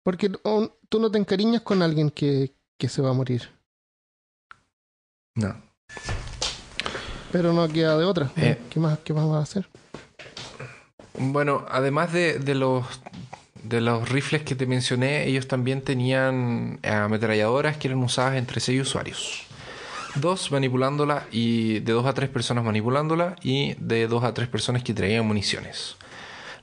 Porque 0.04 0.30
um, 0.44 0.68
tú 0.90 1.00
no 1.00 1.10
te 1.10 1.18
encariñas 1.18 1.62
con 1.62 1.82
alguien 1.82 2.10
que, 2.10 2.54
que 2.78 2.90
se 2.90 3.02
va 3.02 3.12
a 3.12 3.14
morir, 3.14 3.50
No. 5.34 5.56
pero 7.32 7.54
no 7.54 7.70
queda 7.70 7.98
de 7.98 8.04
otra. 8.04 8.34
Eh. 8.36 8.60
¿Qué 8.70 8.82
más, 8.82 9.00
qué 9.00 9.14
más 9.14 9.26
vas 9.30 9.40
a 9.40 9.44
hacer? 9.44 9.70
Bueno, 11.18 11.66
además 11.70 12.12
de, 12.12 12.38
de 12.38 12.54
los 12.54 12.86
de 13.64 13.80
los 13.80 14.10
rifles 14.10 14.44
que 14.44 14.56
te 14.56 14.66
mencioné, 14.66 15.26
ellos 15.26 15.48
también 15.48 15.82
tenían 15.82 16.82
ametralladoras 16.84 17.78
que 17.78 17.88
eran 17.88 18.04
usadas 18.04 18.36
entre 18.36 18.60
seis 18.60 18.82
usuarios. 18.82 19.47
Dos 20.20 20.52
manipulándola 20.52 21.28
y 21.32 21.80
de 21.80 21.94
dos 21.94 22.06
a 22.06 22.14
tres 22.14 22.30
personas 22.30 22.64
manipulándola 22.64 23.36
y 23.44 23.76
de 23.76 24.08
dos 24.08 24.24
a 24.24 24.34
tres 24.34 24.48
personas 24.48 24.84
que 24.84 24.94
traían 24.94 25.28
municiones. 25.28 25.98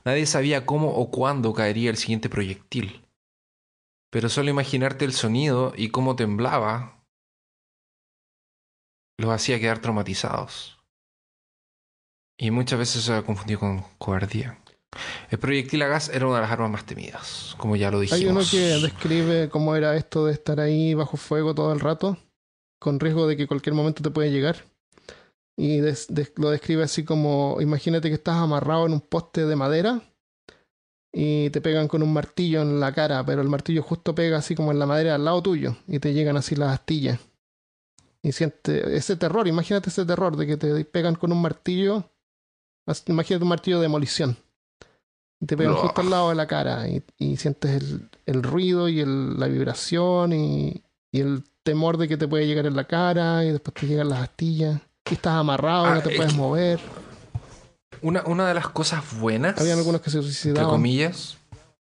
Nadie 0.03 0.25
sabía 0.25 0.65
cómo 0.65 0.89
o 0.89 1.09
cuándo 1.09 1.53
caería 1.53 1.89
el 1.89 1.97
siguiente 1.97 2.29
proyectil. 2.29 3.01
Pero 4.11 4.29
solo 4.29 4.49
imaginarte 4.49 5.05
el 5.05 5.13
sonido 5.13 5.73
y 5.75 5.89
cómo 5.89 6.15
temblaba 6.15 7.03
los 9.17 9.31
hacía 9.31 9.59
quedar 9.59 9.79
traumatizados. 9.79 10.77
Y 12.37 12.51
muchas 12.51 12.79
veces 12.79 13.03
se 13.03 13.13
ha 13.13 13.23
confundido 13.23 13.61
con 13.61 13.83
cobardía. 13.97 14.59
El 15.29 15.39
proyectil 15.39 15.81
a 15.81 15.87
gas 15.87 16.09
era 16.09 16.27
una 16.27 16.35
de 16.35 16.41
las 16.41 16.51
armas 16.51 16.71
más 16.71 16.85
temidas, 16.85 17.55
como 17.57 17.75
ya 17.75 17.91
lo 17.91 17.99
dijimos. 17.99 18.21
Hay 18.21 18.27
uno 18.27 18.79
que 18.79 18.85
describe 18.85 19.49
cómo 19.49 19.75
era 19.75 19.95
esto 19.95 20.25
de 20.25 20.33
estar 20.33 20.59
ahí 20.59 20.93
bajo 20.93 21.17
fuego 21.17 21.55
todo 21.55 21.73
el 21.73 21.79
rato, 21.79 22.17
con 22.85 22.99
riesgo 22.99 23.25
de 23.27 23.35
que 23.35 23.47
cualquier 23.47 23.73
momento 23.73 24.03
te 24.03 24.11
puede 24.11 24.31
llegar. 24.31 24.57
Y 25.57 25.79
des- 25.79 26.05
des- 26.09 26.33
lo 26.37 26.51
describe 26.51 26.83
así 26.83 27.03
como, 27.03 27.57
imagínate 27.59 28.09
que 28.09 28.15
estás 28.15 28.35
amarrado 28.35 28.85
en 28.85 28.93
un 28.93 29.01
poste 29.01 29.45
de 29.47 29.55
madera 29.55 30.01
y 31.11 31.49
te 31.49 31.61
pegan 31.61 31.87
con 31.87 32.03
un 32.03 32.13
martillo 32.13 32.61
en 32.61 32.79
la 32.79 32.93
cara, 32.93 33.25
pero 33.25 33.41
el 33.41 33.47
martillo 33.49 33.81
justo 33.81 34.13
pega 34.13 34.37
así 34.37 34.53
como 34.53 34.71
en 34.71 34.77
la 34.79 34.85
madera 34.85 35.15
al 35.15 35.25
lado 35.25 35.41
tuyo 35.41 35.75
y 35.87 35.97
te 35.99 36.13
llegan 36.13 36.37
así 36.37 36.55
las 36.55 36.73
astillas. 36.73 37.19
Y 38.21 38.31
siente 38.33 38.95
ese 38.95 39.15
terror, 39.15 39.47
imagínate 39.47 39.89
ese 39.89 40.05
terror 40.05 40.35
de 40.37 40.45
que 40.45 40.57
te 40.57 40.85
pegan 40.85 41.15
con 41.15 41.31
un 41.31 41.41
martillo, 41.41 42.03
imagínate 43.07 43.43
un 43.43 43.49
martillo 43.49 43.77
de 43.77 43.83
demolición. 43.83 44.37
Y 45.41 45.45
te 45.47 45.55
pegan 45.57 45.73
justo 45.81 46.01
al 46.01 46.09
lado 46.09 46.29
de 46.29 46.35
la 46.35 46.47
cara 46.47 46.87
y, 46.87 47.03
y 47.17 47.37
sientes 47.37 47.81
el, 47.81 48.09
el 48.25 48.43
ruido 48.43 48.89
y 48.89 48.99
el- 48.99 49.39
la 49.39 49.47
vibración 49.47 50.33
y, 50.33 50.83
y 51.11 51.19
el 51.21 51.43
temor 51.65 51.97
de 51.97 52.07
que 52.07 52.15
te 52.15 52.27
puede 52.27 52.47
llegar 52.47 52.65
en 52.67 52.75
la 52.75 52.85
cara 52.85 53.43
y 53.43 53.51
después 53.51 53.73
te 53.73 53.87
llegan 53.87 54.07
las 54.09 54.19
astillas. 54.21 54.79
Y 55.09 55.15
estás 55.15 55.33
amarrado, 55.33 55.85
Ah, 55.87 55.95
no 55.95 56.01
te 56.01 56.11
es 56.11 56.15
puedes 56.15 56.31
que- 56.33 56.39
mover. 56.39 56.79
Una, 58.01 58.23
una 58.25 58.47
de 58.47 58.53
las 58.53 58.69
cosas 58.69 59.03
buenas, 59.19 59.59
Habían 59.59 59.77
algunos 59.79 60.01
que 60.01 60.09
se 60.09 60.17
entre 60.17 60.31
suicidaban. 60.31 60.69
comillas, 60.69 61.37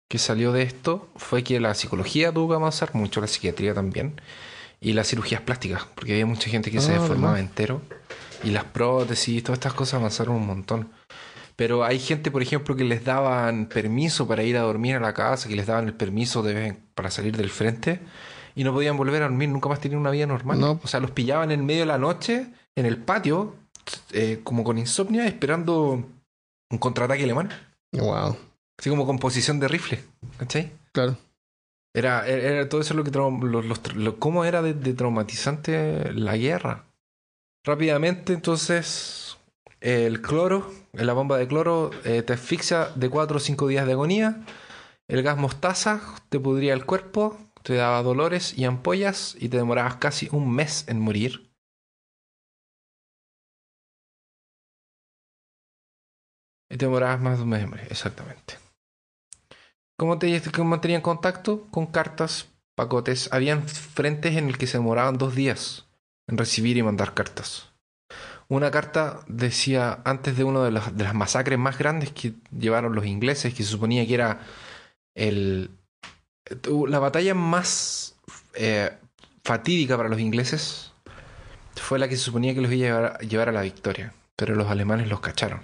que 0.10 0.18
salió 0.18 0.52
de 0.54 0.62
esto 0.64 1.10
fue 1.16 1.44
que 1.44 1.60
la 1.60 1.74
psicología 1.74 2.32
tuvo 2.32 2.50
que 2.50 2.56
avanzar 2.56 2.96
mucho, 2.96 3.20
la 3.20 3.28
psiquiatría 3.28 3.74
también, 3.74 4.20
y 4.80 4.94
las 4.94 5.08
cirugías 5.08 5.42
plásticas, 5.42 5.86
porque 5.96 6.14
había 6.14 6.26
mucha 6.26 6.50
gente 6.50 6.72
que 6.72 6.80
se 6.80 6.92
Ah, 6.92 7.02
deformaba 7.02 7.34
verdad. 7.34 7.40
entero, 7.50 7.82
y 8.44 8.52
las 8.52 8.64
prótesis, 8.66 9.44
todas 9.44 9.58
estas 9.58 9.74
cosas 9.74 9.96
avanzaron 9.96 10.36
un 10.36 10.46
montón. 10.48 10.90
Pero 11.56 11.84
hay 11.84 11.98
gente, 12.00 12.30
por 12.30 12.44
ejemplo, 12.44 12.76
que 12.76 12.84
les 12.84 13.04
daban 13.04 13.66
permiso 13.66 14.28
para 14.28 14.44
ir 14.44 14.56
a 14.58 14.62
dormir 14.62 14.96
a 14.96 15.00
la 15.00 15.14
casa, 15.14 15.50
que 15.50 15.56
les 15.56 15.66
daban 15.66 15.88
el 15.88 15.94
permiso 15.94 16.44
de 16.44 16.78
para 16.94 17.10
salir 17.10 17.36
del 17.36 17.50
frente, 17.50 18.00
y 18.58 18.64
no 18.66 18.74
podían 18.74 18.98
volver 18.98 19.22
a 19.24 19.28
dormir, 19.30 19.48
nunca 19.50 19.70
más 19.70 19.80
tenían 19.80 20.02
una 20.02 20.12
vida 20.12 20.26
normal. 20.26 20.60
No. 20.60 20.80
O 20.84 20.88
sea, 20.88 21.00
los 21.00 21.12
pillaban 21.12 21.52
en 21.52 21.66
medio 21.66 21.82
de 21.82 21.86
la 21.86 21.98
noche, 21.98 22.48
en 22.76 22.86
el 22.86 22.98
patio, 22.98 23.56
eh, 24.12 24.42
como 24.44 24.64
con 24.66 24.78
insomnio, 24.78 25.24
esperando 25.24 26.04
un 26.70 26.78
contraataque 26.78 27.24
alemán. 27.24 27.50
Wow, 27.94 28.36
Así 28.78 28.90
como 28.90 29.06
con 29.06 29.18
posición 29.20 29.60
de 29.60 29.68
rifle, 29.70 30.04
¿cachai? 30.38 30.72
claro. 30.92 31.18
Era, 31.96 32.28
era, 32.28 32.70
todo 32.70 32.82
eso 32.82 32.94
lo 32.94 33.04
que 33.04 33.10
los- 33.12 33.96
lo- 33.96 34.20
cómo 34.20 34.46
era 34.46 34.62
de, 34.62 34.74
de 34.76 34.94
traumatizante 34.94 36.12
la 36.14 36.38
guerra. 36.38 36.84
Rápidamente, 37.66 38.34
entonces, 38.34 39.38
el 39.82 40.22
cloro, 40.22 40.72
la 40.94 41.14
bomba 41.14 41.38
de 41.38 41.48
cloro, 41.48 41.90
eh, 42.06 42.22
te 42.22 42.34
asfixia 42.34 42.90
de 42.96 43.10
4 43.10 43.38
o 43.38 43.40
5 43.40 43.68
días 43.68 43.86
de 43.88 43.94
agonía. 43.94 44.44
El 45.08 45.24
gas 45.24 45.38
mostaza 45.38 46.02
te 46.30 46.40
pudría 46.40 46.74
el 46.74 46.86
cuerpo, 46.86 47.38
te 47.68 47.76
daba 47.76 48.02
dolores 48.02 48.58
y 48.58 48.64
ampollas 48.64 49.36
y 49.38 49.50
te 49.50 49.58
demorabas 49.58 49.98
casi 49.98 50.30
un 50.32 50.50
mes 50.56 50.86
en 50.88 51.02
morir. 51.02 51.52
Y 56.70 56.78
te 56.78 56.86
demorabas 56.86 57.20
más 57.20 57.38
de 57.38 57.44
un 57.44 57.50
mes 57.50 57.64
en 57.64 57.70
morir, 57.70 57.88
exactamente. 57.90 58.58
¿Cómo, 59.98 60.18
te, 60.18 60.42
mantenían 60.64 61.02
contacto? 61.02 61.68
Con 61.70 61.88
cartas, 61.88 62.48
pacotes. 62.74 63.28
Habían 63.34 63.68
frentes 63.68 64.38
en 64.38 64.48
el 64.48 64.58
que 64.58 64.68
se 64.68 64.78
demoraban 64.78 65.18
dos 65.18 65.36
días 65.36 65.88
en 66.28 66.38
recibir 66.38 66.78
y 66.78 66.84
mandar 66.84 67.16
cartas. 67.16 67.74
Una 68.48 68.72
carta 68.72 69.26
decía, 69.28 70.02
antes 70.06 70.38
de 70.38 70.46
una 70.46 70.64
de 70.64 70.72
de 70.72 71.04
las 71.04 71.14
masacres 71.14 71.60
más 71.60 71.78
grandes 71.78 72.14
que 72.14 72.36
llevaron 72.58 72.96
los 72.96 73.06
ingleses, 73.06 73.54
que 73.54 73.64
se 73.64 73.72
suponía 73.72 74.08
que 74.08 74.14
era 74.14 74.40
el, 75.16 75.70
la 76.88 77.00
batalla 77.00 77.34
más 77.34 78.16
eh, 78.54 78.92
fatídica 79.44 79.98
para 79.98 80.10
los 80.10 80.20
ingleses, 80.20 80.94
fue 81.76 82.00
la 82.00 82.08
que 82.08 82.18
se 82.18 82.24
suponía 82.24 82.54
que 82.54 82.62
los 82.62 82.72
iba 82.72 83.08
a 83.08 83.20
llevar, 83.20 83.50
a 83.50 83.52
la 83.52 83.62
victoria, 83.62 84.14
pero 84.36 84.56
los 84.56 84.70
alemanes 84.70 85.08
los 85.08 85.20
cacharon. 85.20 85.62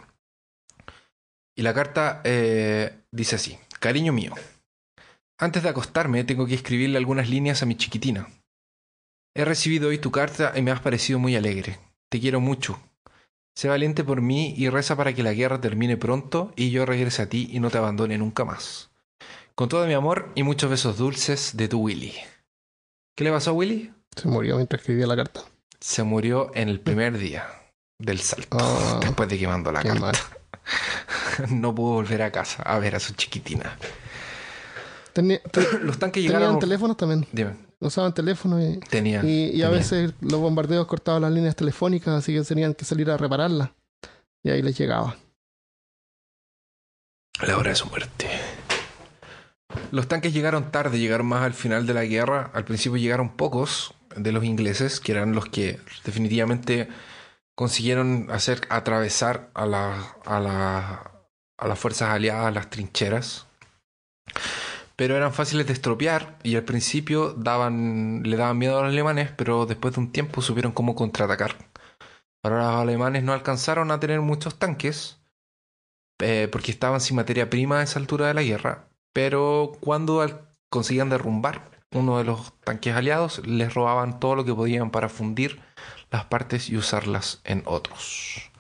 Y 1.56 1.62
la 1.62 1.74
carta 1.74 2.22
eh, 2.24 2.96
dice 3.12 3.36
así, 3.36 3.58
cariño 3.80 4.14
mío, 4.14 4.34
antes 5.38 5.64
de 5.64 5.70
acostarme 5.70 6.24
tengo 6.24 6.46
que 6.46 6.56
escribirle 6.56 6.98
algunas 6.98 7.30
líneas 7.30 7.62
a 7.62 7.66
mi 7.66 7.76
chiquitina. 7.76 8.28
He 9.36 9.46
recibido 9.46 9.90
hoy 9.90 9.98
tu 9.98 10.12
carta 10.12 10.54
y 10.56 10.62
me 10.62 10.72
has 10.72 10.80
parecido 10.80 11.20
muy 11.20 11.36
alegre. 11.36 11.80
Te 12.10 12.20
quiero 12.20 12.40
mucho. 12.40 12.80
Sé 13.56 13.68
valiente 13.68 14.04
por 14.04 14.22
mí 14.22 14.54
y 14.56 14.70
reza 14.70 14.96
para 14.96 15.14
que 15.14 15.24
la 15.24 15.34
guerra 15.34 15.60
termine 15.60 15.98
pronto 15.98 16.54
y 16.56 16.70
yo 16.70 16.86
regrese 16.86 17.24
a 17.24 17.30
ti 17.30 17.50
y 17.52 17.60
no 17.60 17.70
te 17.70 17.80
abandone 17.80 18.18
nunca 18.18 18.46
más. 18.46 18.93
Con 19.56 19.70
todo 19.70 19.86
mi 19.86 19.94
amor 19.94 20.32
y 20.36 20.44
muchos 20.44 20.70
besos 20.70 20.98
dulces 20.98 21.56
de 21.56 21.68
tu 21.68 21.80
Willy. 21.80 22.14
¿Qué 23.16 23.24
le 23.24 23.32
pasó 23.32 23.52
a 23.52 23.54
Willy? 23.54 23.94
Se 24.16 24.28
murió 24.28 24.56
mientras 24.56 24.82
escribía 24.82 25.08
la 25.08 25.16
carta. 25.16 25.42
Se 25.80 26.04
murió 26.04 26.52
en 26.56 26.70
el 26.70 26.80
primer 26.80 27.18
día 27.18 27.48
del 28.00 28.20
salto, 28.20 28.58
oh, 28.58 29.00
después 29.02 29.30
de 29.30 29.38
que 29.38 29.48
mandó 29.48 29.72
la 29.72 29.84
carta. 29.84 30.12
no 31.50 31.76
pudo 31.76 31.94
volver 31.94 32.22
a 32.22 32.32
casa 32.32 32.64
a 32.64 32.80
ver 32.80 32.96
a 32.96 33.00
su 33.00 33.14
chiquitina. 33.14 33.78
Los 35.82 36.00
tanques 36.00 36.24
llegaron. 36.24 36.48
Tenían 36.48 36.60
teléfonos 36.60 36.98
también. 36.98 37.28
Dime 37.32 37.74
usaban 37.86 38.14
teléfono 38.14 38.62
y, 38.62 38.80
tenía, 38.80 39.24
y, 39.24 39.62
a 39.62 39.70
veces 39.70 40.14
los 40.22 40.40
bombardeos 40.40 40.88
cortaban 40.88 41.22
las 41.22 41.32
líneas 41.32 41.56
telefónicas, 41.56 42.14
así 42.14 42.34
que 42.34 42.42
tenían 42.42 42.74
que 42.74 42.86
salir 42.86 43.10
a 43.10 43.18
repararlas. 43.18 43.70
Y 44.44 44.50
ahí 44.50 44.62
les 44.62 44.78
llegaba. 44.78 45.18
La 47.46 47.58
hora 47.58 47.72
de 47.72 47.76
su 47.76 47.88
muerte. 47.88 48.30
Los 49.92 50.08
tanques 50.08 50.34
llegaron 50.34 50.72
tarde, 50.72 51.00
llegaron 51.00 51.28
más 51.28 51.44
al 51.44 51.54
final 51.54 51.86
de 51.86 51.94
la 51.94 52.06
guerra. 52.06 52.52
Al 52.54 52.66
principio 52.66 52.98
llegaron 52.98 53.36
pocos 53.36 53.94
de 54.16 54.32
los 54.32 54.44
ingleses, 54.44 55.00
que 55.00 55.12
eran 55.12 55.34
los 55.34 55.46
que 55.46 55.80
definitivamente 56.06 56.88
consiguieron 57.56 58.28
hacer 58.32 58.62
atravesar 58.70 59.50
a, 59.54 59.64
a, 60.26 61.12
a 61.58 61.68
las 61.68 61.80
fuerzas 61.80 62.10
aliadas 62.10 62.54
las 62.54 62.70
trincheras 62.70 63.48
pero 64.96 65.18
eran 65.18 65.34
fáciles 65.34 65.68
de 65.68 65.74
estropear 65.74 66.38
y 66.44 66.56
al 66.56 66.64
principio 66.64 67.36
le 67.36 67.44
daban 68.38 68.58
miedo 68.58 68.78
a 68.78 68.84
los 68.84 68.92
alemanes, 68.92 69.32
pero 69.36 69.66
después 69.66 69.96
de 69.96 70.02
un 70.02 70.12
tiempo 70.12 70.42
supieron 70.42 70.72
cómo 70.72 70.96
contraatacar. 70.96 71.56
Ahora 72.44 72.72
los 72.72 72.82
alemanes 72.82 73.24
no 73.24 73.34
alcanzaron 73.34 73.92
a 73.92 74.00
tener 74.00 74.22
muchos 74.22 74.60
tanques 74.60 75.20
eh, 76.20 76.48
porque 76.52 76.72
estaban 76.72 77.02
sin 77.02 77.16
materia 77.16 77.50
prima 77.50 77.80
a 77.80 77.84
esa 77.84 78.00
altura 78.00 78.28
de 78.28 78.34
la 78.34 78.44
guerra, 78.44 78.88
pero 79.14 79.72
cuando 79.80 80.28
conseguían 80.70 81.10
derrumbar 81.10 81.72
uno 81.92 82.18
de 82.18 82.24
los 82.24 82.54
tanques 82.62 82.96
aliados, 82.96 83.46
les 83.46 83.74
robaban 83.74 84.20
todo 84.20 84.36
lo 84.36 84.46
que 84.46 84.54
podían 84.54 84.90
para 84.90 85.10
fundir 85.10 85.62
las 86.12 86.26
partes 86.26 86.70
y 86.70 86.78
usarlas 86.78 87.42
en 87.44 87.64
otros. 87.66 88.52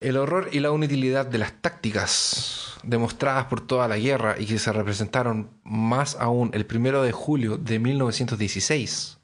El 0.00 0.16
horror 0.16 0.48
y 0.50 0.60
la 0.60 0.70
inutilidad 0.70 1.26
de 1.26 1.38
las 1.38 1.52
tácticas 1.60 2.78
demostradas 2.82 3.44
por 3.46 3.64
toda 3.64 3.86
la 3.86 3.98
guerra 3.98 4.34
y 4.38 4.46
que 4.46 4.58
se 4.58 4.72
representaron 4.72 5.50
más 5.62 6.16
aún 6.18 6.50
el 6.54 6.66
primero 6.66 7.02
de 7.02 7.12
julio 7.12 7.56
de 7.56 7.78
1916 7.78 9.18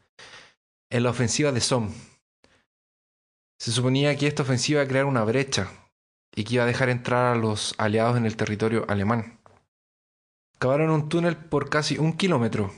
en 0.91 1.03
la 1.03 1.11
ofensiva 1.11 1.51
de 1.51 1.61
Somme. 1.61 1.91
Se 3.59 3.73
suponía 3.73 4.17
que 4.17 4.29
esta 4.29 4.45
ofensiva 4.45 4.81
iba 4.81 4.85
a 4.85 4.89
crear 4.89 5.05
una 5.05 5.25
brecha 5.25 5.69
y 6.35 6.45
que 6.45 6.55
iba 6.55 6.65
a 6.65 6.69
dejar 6.69 6.89
entrar 6.91 7.35
a 7.35 7.39
los 7.39 7.75
aliados 7.79 8.17
en 8.17 8.27
el 8.27 8.37
territorio 8.37 8.85
alemán. 8.89 9.38
Cavaron 10.59 10.91
un 10.91 11.09
túnel 11.09 11.37
por 11.37 11.71
casi 11.71 11.99
un 11.99 12.17
kilómetro 12.17 12.73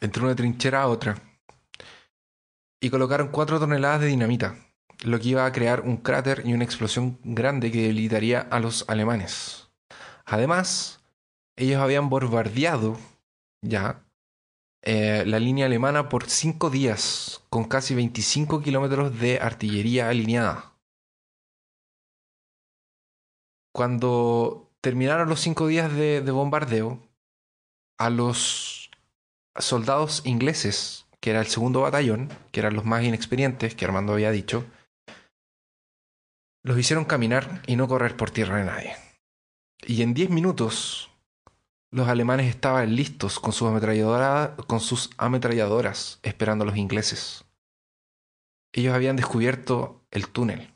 entre 0.00 0.22
una 0.22 0.34
trinchera 0.34 0.82
a 0.82 0.88
otra 0.88 1.16
y 2.80 2.90
colocaron 2.90 3.28
cuatro 3.28 3.58
toneladas 3.58 4.00
de 4.00 4.06
dinamita 4.06 4.56
lo 5.04 5.18
que 5.20 5.28
iba 5.28 5.44
a 5.44 5.52
crear 5.52 5.82
un 5.82 5.98
cráter 5.98 6.42
y 6.44 6.54
una 6.54 6.64
explosión 6.64 7.18
grande 7.22 7.70
que 7.70 7.82
debilitaría 7.82 8.40
a 8.40 8.60
los 8.60 8.88
alemanes. 8.88 9.68
Además, 10.24 11.04
ellos 11.56 11.80
habían 11.80 12.08
bombardeado 12.08 12.98
ya 13.62 14.04
eh, 14.82 15.24
la 15.26 15.38
línea 15.38 15.66
alemana 15.66 16.08
por 16.08 16.28
cinco 16.28 16.70
días 16.70 17.42
con 17.50 17.64
casi 17.64 17.94
25 17.94 18.62
kilómetros 18.62 19.18
de 19.18 19.38
artillería 19.40 20.08
alineada. 20.08 20.72
Cuando 23.72 24.65
terminaron 24.80 25.28
los 25.28 25.40
cinco 25.40 25.66
días 25.66 25.92
de 25.94 26.30
bombardeo, 26.30 27.00
a 27.98 28.10
los 28.10 28.90
soldados 29.58 30.22
ingleses, 30.24 31.06
que 31.20 31.30
era 31.30 31.40
el 31.40 31.46
segundo 31.46 31.82
batallón, 31.82 32.28
que 32.52 32.60
eran 32.60 32.74
los 32.74 32.84
más 32.84 33.02
inexperientes, 33.04 33.74
que 33.74 33.84
Armando 33.84 34.12
había 34.12 34.30
dicho, 34.30 34.66
los 36.62 36.78
hicieron 36.78 37.04
caminar 37.04 37.62
y 37.66 37.76
no 37.76 37.88
correr 37.88 38.16
por 38.16 38.30
tierra 38.30 38.58
de 38.58 38.64
nadie. 38.64 38.96
Y 39.86 40.02
en 40.02 40.14
diez 40.14 40.30
minutos 40.30 41.10
los 41.92 42.08
alemanes 42.08 42.48
estaban 42.48 42.94
listos 42.96 43.38
con 43.38 43.52
sus, 43.52 43.70
con 44.66 44.80
sus 44.80 45.10
ametralladoras 45.16 46.18
esperando 46.22 46.64
a 46.64 46.66
los 46.66 46.76
ingleses. 46.76 47.44
Ellos 48.72 48.94
habían 48.94 49.16
descubierto 49.16 50.04
el 50.10 50.28
túnel 50.28 50.74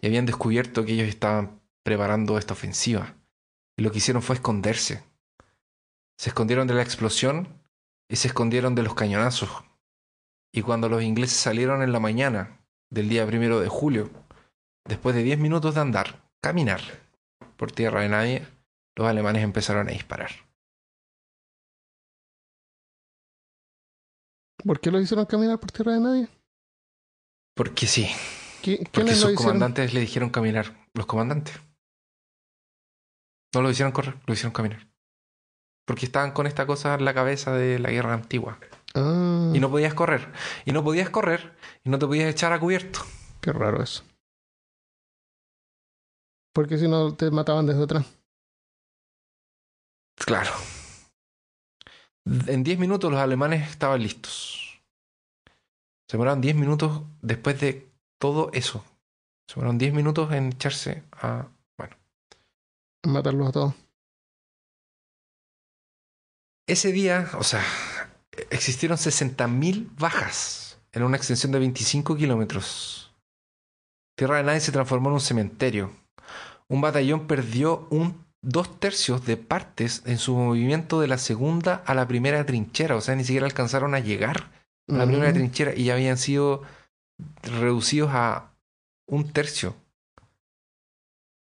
y 0.00 0.06
habían 0.06 0.26
descubierto 0.26 0.84
que 0.84 0.92
ellos 0.92 1.08
estaban 1.08 1.60
preparando 1.82 2.38
esta 2.38 2.54
ofensiva. 2.54 3.16
Y 3.76 3.82
lo 3.82 3.90
que 3.90 3.98
hicieron 3.98 4.22
fue 4.22 4.36
esconderse. 4.36 5.04
Se 6.16 6.30
escondieron 6.30 6.66
de 6.66 6.74
la 6.74 6.82
explosión 6.82 7.62
y 8.08 8.16
se 8.16 8.28
escondieron 8.28 8.74
de 8.74 8.82
los 8.82 8.94
cañonazos. 8.94 9.50
Y 10.52 10.62
cuando 10.62 10.88
los 10.88 11.02
ingleses 11.02 11.36
salieron 11.36 11.82
en 11.82 11.92
la 11.92 12.00
mañana 12.00 12.60
del 12.90 13.08
día 13.08 13.26
primero 13.26 13.60
de 13.60 13.68
julio, 13.68 14.10
Después 14.88 15.14
de 15.14 15.22
10 15.22 15.38
minutos 15.38 15.74
de 15.74 15.82
andar, 15.82 16.30
caminar 16.40 16.80
por 17.58 17.70
tierra 17.70 18.00
de 18.00 18.08
nadie, 18.08 18.46
los 18.96 19.06
alemanes 19.06 19.44
empezaron 19.44 19.86
a 19.86 19.92
disparar. 19.92 20.30
¿Por 24.64 24.80
qué 24.80 24.90
lo 24.90 24.98
hicieron 24.98 25.26
caminar 25.26 25.60
por 25.60 25.70
tierra 25.70 25.92
de 25.92 26.00
nadie? 26.00 26.28
Porque 27.54 27.86
sí. 27.86 28.08
Porque 28.92 29.14
sus 29.14 29.34
comandantes 29.34 29.92
le 29.92 30.00
dijeron 30.00 30.30
caminar. 30.30 30.88
Los 30.94 31.04
comandantes. 31.04 31.54
No 33.54 33.62
lo 33.62 33.70
hicieron 33.70 33.92
correr, 33.92 34.18
lo 34.26 34.34
hicieron 34.34 34.52
caminar. 34.52 34.86
Porque 35.86 36.06
estaban 36.06 36.32
con 36.32 36.46
esta 36.46 36.66
cosa 36.66 36.94
en 36.94 37.04
la 37.04 37.14
cabeza 37.14 37.52
de 37.52 37.78
la 37.78 37.90
guerra 37.90 38.12
antigua. 38.12 38.58
Ah. 38.94 39.52
Y 39.54 39.60
no 39.60 39.70
podías 39.70 39.94
correr. 39.94 40.32
Y 40.64 40.72
no 40.72 40.84
podías 40.84 41.10
correr 41.10 41.56
y 41.84 41.90
no 41.90 41.98
te 41.98 42.06
podías 42.06 42.30
echar 42.30 42.52
a 42.52 42.60
cubierto. 42.60 43.00
Qué 43.40 43.52
raro 43.52 43.82
eso. 43.82 44.04
Porque 46.52 46.76
si 46.76 46.88
no 46.88 47.14
te 47.14 47.30
mataban 47.30 47.66
desde 47.66 47.84
atrás. 47.84 48.04
Claro. 50.16 50.50
En 52.46 52.62
10 52.62 52.78
minutos 52.78 53.10
los 53.10 53.20
alemanes 53.20 53.70
estaban 53.70 54.02
listos. 54.02 54.82
Se 56.08 56.16
demoraron 56.16 56.40
10 56.40 56.56
minutos 56.56 57.02
después 57.22 57.60
de 57.60 57.90
todo 58.18 58.50
eso. 58.52 58.84
Se 59.46 59.54
demoraron 59.54 59.78
10 59.78 59.94
minutos 59.94 60.32
en 60.32 60.48
echarse 60.48 61.04
a. 61.12 61.48
Matarlos 63.06 63.48
a 63.48 63.52
todos. 63.52 63.74
Ese 66.66 66.92
día, 66.92 67.30
o 67.38 67.42
sea, 67.42 67.64
existieron 68.50 68.98
60.000 68.98 69.88
bajas 69.98 70.78
en 70.92 71.02
una 71.02 71.16
extensión 71.16 71.52
de 71.52 71.60
25 71.60 72.16
kilómetros. 72.16 73.14
Tierra 74.16 74.38
de 74.38 74.42
Nadie 74.42 74.60
se 74.60 74.72
transformó 74.72 75.08
en 75.08 75.14
un 75.14 75.20
cementerio 75.20 75.92
un 76.68 76.80
batallón 76.80 77.26
perdió 77.26 77.86
un 77.90 78.26
dos 78.42 78.78
tercios 78.78 79.24
de 79.26 79.36
partes 79.36 80.02
en 80.06 80.18
su 80.18 80.36
movimiento 80.36 81.00
de 81.00 81.08
la 81.08 81.18
segunda 81.18 81.82
a 81.86 81.94
la 81.94 82.06
primera 82.06 82.44
trinchera. 82.44 82.96
O 82.96 83.00
sea, 83.00 83.16
ni 83.16 83.24
siquiera 83.24 83.46
alcanzaron 83.46 83.94
a 83.94 84.00
llegar 84.00 84.50
a 84.88 84.92
la 84.92 85.06
primera 85.06 85.32
trinchera 85.32 85.74
y 85.74 85.84
ya 85.84 85.94
habían 85.94 86.18
sido 86.18 86.62
reducidos 87.42 88.10
a 88.12 88.52
un 89.06 89.32
tercio. 89.32 89.74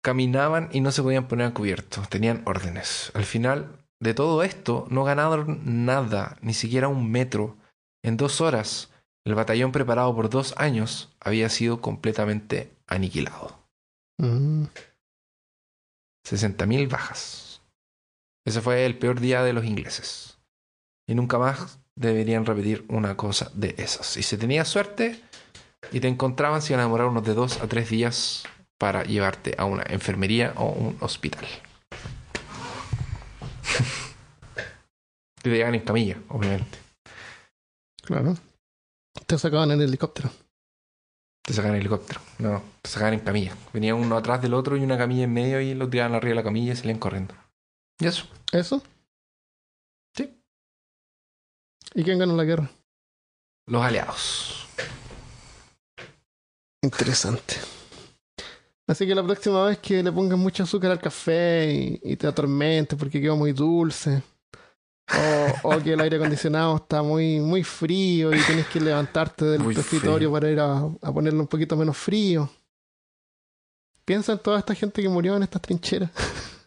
Caminaban 0.03 0.69
y 0.71 0.81
no 0.81 0.91
se 0.91 1.03
podían 1.03 1.27
poner 1.27 1.47
a 1.47 1.53
cubierto. 1.53 2.01
Tenían 2.09 2.43
órdenes. 2.45 3.11
Al 3.13 3.25
final, 3.25 3.85
de 3.99 4.13
todo 4.13 4.43
esto 4.43 4.85
no 4.89 5.03
ganaron 5.03 5.85
nada, 5.85 6.37
ni 6.41 6.53
siquiera 6.53 6.87
un 6.87 7.11
metro. 7.11 7.57
En 8.03 8.15
dos 8.15 8.41
horas, 8.41 8.91
el 9.25 9.35
batallón 9.35 9.71
preparado 9.71 10.15
por 10.15 10.29
dos 10.29 10.53
años 10.57 11.13
había 11.19 11.49
sido 11.49 11.81
completamente 11.81 12.71
aniquilado. 12.87 13.59
Mm. 14.17 14.65
60.000 16.25 16.89
bajas. 16.89 17.61
Ese 18.45 18.61
fue 18.61 18.85
el 18.85 18.97
peor 18.97 19.19
día 19.19 19.43
de 19.43 19.53
los 19.53 19.65
ingleses. 19.65 20.37
Y 21.07 21.15
nunca 21.15 21.37
más 21.37 21.79
deberían 21.95 22.45
repetir 22.45 22.85
una 22.89 23.17
cosa 23.17 23.51
de 23.53 23.75
esas. 23.77 24.17
Y 24.17 24.23
si 24.23 24.37
tenías 24.37 24.67
suerte 24.67 25.21
y 25.91 25.99
te 25.99 26.07
encontraban, 26.07 26.61
se 26.61 26.73
iban 26.73 26.81
a 26.81 26.83
demorar 26.83 27.07
unos 27.07 27.23
de 27.25 27.33
dos 27.33 27.61
a 27.61 27.67
tres 27.67 27.89
días 27.89 28.43
para 28.77 29.03
llevarte 29.03 29.55
a 29.57 29.65
una 29.65 29.83
enfermería 29.87 30.53
o 30.55 30.69
un 30.69 30.97
hospital. 31.01 31.45
y 35.37 35.41
te 35.41 35.49
llegan 35.49 35.75
en 35.75 35.81
camilla, 35.81 36.17
obviamente. 36.29 36.77
Claro. 38.03 38.37
Te 39.25 39.37
sacaban 39.37 39.71
en 39.71 39.81
el 39.81 39.89
helicóptero. 39.89 40.29
Te 41.43 41.53
sacaban 41.53 41.75
en 41.75 41.81
helicóptero. 41.81 42.21
No, 42.39 42.63
te 42.81 42.89
sacaban 42.89 43.15
en 43.15 43.21
camilla. 43.21 43.55
Venía 43.73 43.95
uno 43.95 44.17
atrás 44.17 44.41
del 44.41 44.53
otro 44.53 44.77
y 44.77 44.83
una 44.83 44.97
camilla 44.97 45.23
en 45.23 45.33
medio 45.33 45.59
y 45.61 45.73
los 45.73 45.89
tiraban 45.89 46.15
arriba 46.15 46.31
de 46.31 46.35
la 46.35 46.43
camilla 46.43 46.73
y 46.73 46.75
salían 46.75 46.99
corriendo. 46.99 47.35
Y 47.99 48.07
eso. 48.07 48.27
¿Eso? 48.51 48.81
Sí. 50.15 50.41
¿Y 51.93 52.03
quién 52.03 52.19
ganó 52.19 52.35
la 52.35 52.43
guerra? 52.43 52.69
Los 53.65 53.83
aliados. 53.83 54.67
Interesante. 56.81 57.55
Así 58.87 59.05
que 59.05 59.13
la 59.13 59.23
próxima 59.23 59.65
vez 59.65 59.79
que 59.79 60.01
le 60.01 60.11
pongas 60.11 60.39
mucho 60.39 60.63
azúcar 60.63 60.91
al 60.91 60.99
café 60.99 61.99
y, 62.03 62.13
y 62.13 62.15
te 62.15 62.25
atormente 62.25 62.95
porque 62.95 63.21
quedó 63.21 63.35
muy 63.35 63.51
dulce, 63.51 64.23
o, 65.63 65.69
o 65.75 65.79
que 65.83 65.93
el 65.93 65.99
aire 66.01 66.17
acondicionado 66.17 66.77
está 66.77 67.01
muy, 67.01 67.39
muy 67.39 67.63
frío 67.63 68.33
y 68.33 68.39
tienes 68.41 68.67
que 68.67 68.79
levantarte 68.79 69.45
del 69.45 69.61
Muy 69.61 69.75
escritorio 69.75 70.29
frío. 70.29 70.31
para 70.31 70.51
ir 70.51 70.59
a, 70.59 70.77
a 70.77 71.13
ponerlo 71.13 71.41
un 71.41 71.47
poquito 71.47 71.75
menos 71.75 71.97
frío. 71.97 72.49
Piensa 74.05 74.33
en 74.33 74.39
toda 74.39 74.59
esta 74.59 74.73
gente 74.73 75.01
que 75.01 75.09
murió 75.09 75.35
en 75.35 75.43
estas 75.43 75.61
trincheras. 75.61 76.11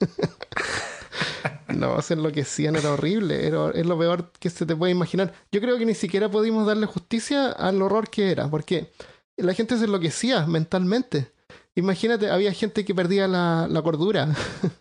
no, 1.69 2.01
se 2.03 2.15
enloquecían, 2.15 2.77
era 2.77 2.93
horrible, 2.93 3.47
era, 3.47 3.71
es 3.71 3.87
lo 3.87 3.99
peor 3.99 4.31
que 4.39 4.51
se 4.51 4.67
te 4.67 4.77
puede 4.77 4.93
imaginar. 4.93 5.33
Yo 5.53 5.61
creo 5.61 5.79
que 5.79 5.87
ni 5.87 5.95
siquiera 5.95 6.31
pudimos 6.31 6.67
darle 6.67 6.87
justicia 6.87 7.53
al 7.53 7.81
horror 7.81 8.11
que 8.11 8.31
era, 8.31 8.49
porque 8.49 8.93
la 9.37 9.55
gente 9.55 9.79
se 9.79 9.85
enloquecía 9.85 10.47
mentalmente. 10.47 11.33
Imagínate, 11.81 12.31
había 12.31 12.53
gente 12.53 12.85
que 12.85 12.95
perdía 12.95 13.27
la, 13.27 13.67
la 13.69 13.83
cordura. 13.83 14.29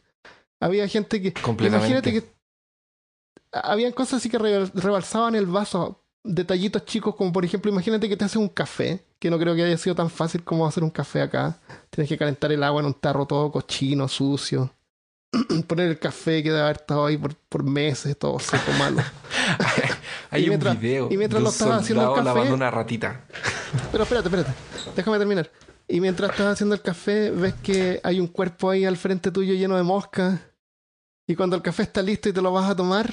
había 0.60 0.88
gente 0.88 1.22
que... 1.22 1.34
Completamente. 1.34 1.88
Imagínate 1.88 2.12
que 2.14 2.40
habían 3.52 3.92
cosas 3.94 4.16
así 4.20 4.30
que 4.30 4.38
re- 4.38 4.66
rebalsaban 4.74 5.36
el 5.36 5.46
vaso. 5.48 6.04
Detallitos 6.24 6.86
chicos, 6.86 7.16
como 7.16 7.32
por 7.32 7.46
ejemplo, 7.46 7.72
imagínate 7.72 8.10
que 8.10 8.18
te 8.18 8.26
haces 8.26 8.36
un 8.36 8.50
café, 8.50 9.06
que 9.20 9.30
no 9.30 9.40
creo 9.40 9.56
que 9.56 9.64
haya 9.64 9.78
sido 9.78 9.96
tan 9.96 10.10
fácil 10.10 10.44
como 10.44 10.68
hacer 10.68 10.84
un 10.84 10.90
café 10.90 11.22
acá. 11.22 11.58
Tienes 11.90 12.10
que 12.10 12.18
calentar 12.18 12.52
el 12.52 12.62
agua 12.64 12.82
en 12.82 12.88
un 12.88 12.94
tarro 12.94 13.26
todo 13.26 13.50
cochino, 13.52 14.08
sucio. 14.08 14.70
Poner 15.68 15.88
el 15.88 15.98
café 15.98 16.44
que 16.44 16.50
debe 16.50 16.62
haber 16.62 16.76
estado 16.78 17.06
ahí 17.06 17.18
por, 17.18 17.34
por 17.36 17.64
meses, 17.64 18.18
todo 18.20 18.38
seco, 18.40 18.72
malo. 18.78 19.02
Hay 20.32 20.46
Y 20.46 20.50
un 20.50 20.60
video 20.80 21.08
y 21.10 21.18
mientras 21.18 21.42
lo 21.42 21.50
estaba 21.50 21.78
haciendo 21.78 22.04
el 22.04 22.10
café- 22.20 22.24
lavando 22.26 22.54
una 22.54 22.70
ratita. 22.70 23.24
Pero 23.92 24.04
espérate, 24.04 24.28
espérate. 24.28 24.54
Déjame 24.96 25.18
terminar. 25.20 25.50
Y 25.90 26.00
mientras 26.02 26.32
estás 26.32 26.54
haciendo 26.54 26.76
el 26.76 26.82
café, 26.82 27.32
ves 27.32 27.56
que 27.64 28.00
hay 28.04 28.20
un 28.20 28.28
cuerpo 28.28 28.70
ahí 28.70 28.86
al 28.86 28.96
frente 28.98 29.32
tuyo 29.32 29.54
lleno 29.56 29.76
de 29.76 29.84
moscas. 29.84 30.40
Y 31.28 31.36
cuando 31.36 31.56
el 31.56 31.62
café 31.64 31.84
está 31.84 32.02
listo 32.02 32.30
y 32.30 32.34
te 32.34 32.42
lo 32.42 32.52
vas 32.52 32.70
a 32.70 32.76
tomar, 32.76 33.12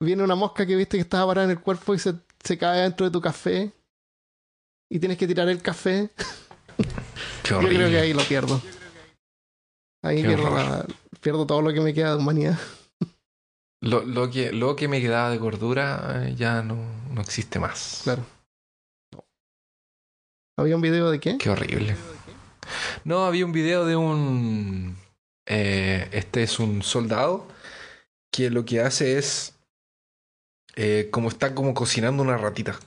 viene 0.00 0.22
una 0.24 0.34
mosca 0.34 0.66
que 0.66 0.74
viste 0.76 0.96
que 0.96 1.02
estaba 1.02 1.26
parada 1.28 1.44
en 1.44 1.50
el 1.52 1.60
cuerpo 1.60 1.94
y 1.94 1.98
se, 1.98 2.14
se 2.42 2.58
cae 2.58 2.82
dentro 2.82 3.06
de 3.06 3.12
tu 3.12 3.20
café. 3.20 3.72
Y 4.90 4.98
tienes 4.98 5.18
que 5.18 5.26
tirar 5.26 5.48
el 5.48 5.62
café. 5.62 6.10
Qué 7.44 7.50
Yo 7.50 7.60
creo 7.60 7.88
que 7.88 7.98
ahí 7.98 8.12
lo 8.12 8.22
pierdo. 8.24 8.60
Ahí 10.02 10.22
pierdo, 10.22 10.50
la- 10.50 10.86
pierdo 11.20 11.46
todo 11.46 11.62
lo 11.62 11.72
que 11.72 11.80
me 11.80 11.94
queda 11.94 12.10
de 12.10 12.16
humanidad. 12.16 12.58
Lo, 13.80 14.02
lo 14.04 14.30
que, 14.30 14.50
lo 14.52 14.76
que 14.76 14.88
me 14.88 15.00
quedaba 15.00 15.30
de 15.30 15.38
gordura 15.38 16.24
eh, 16.26 16.34
ya 16.36 16.62
no, 16.62 16.76
no 17.12 17.20
existe 17.20 17.58
más. 17.58 18.00
Claro. 18.04 18.24
¿Había 20.56 20.76
un 20.76 20.82
video 20.82 21.10
de 21.10 21.20
qué? 21.20 21.38
Qué 21.38 21.50
horrible. 21.50 21.96
No, 23.04 23.24
había 23.26 23.44
un 23.44 23.52
video 23.52 23.84
de 23.84 23.96
un... 23.96 24.96
eh, 25.46 26.08
este 26.12 26.42
es 26.42 26.58
un 26.58 26.82
soldado 26.82 27.46
que 28.30 28.50
lo 28.50 28.64
que 28.64 28.80
hace 28.80 29.18
es... 29.18 29.54
eh, 30.76 31.08
como 31.10 31.28
está 31.28 31.54
como 31.54 31.74
cocinando 31.74 32.22
una 32.22 32.36
ratita. 32.36 32.78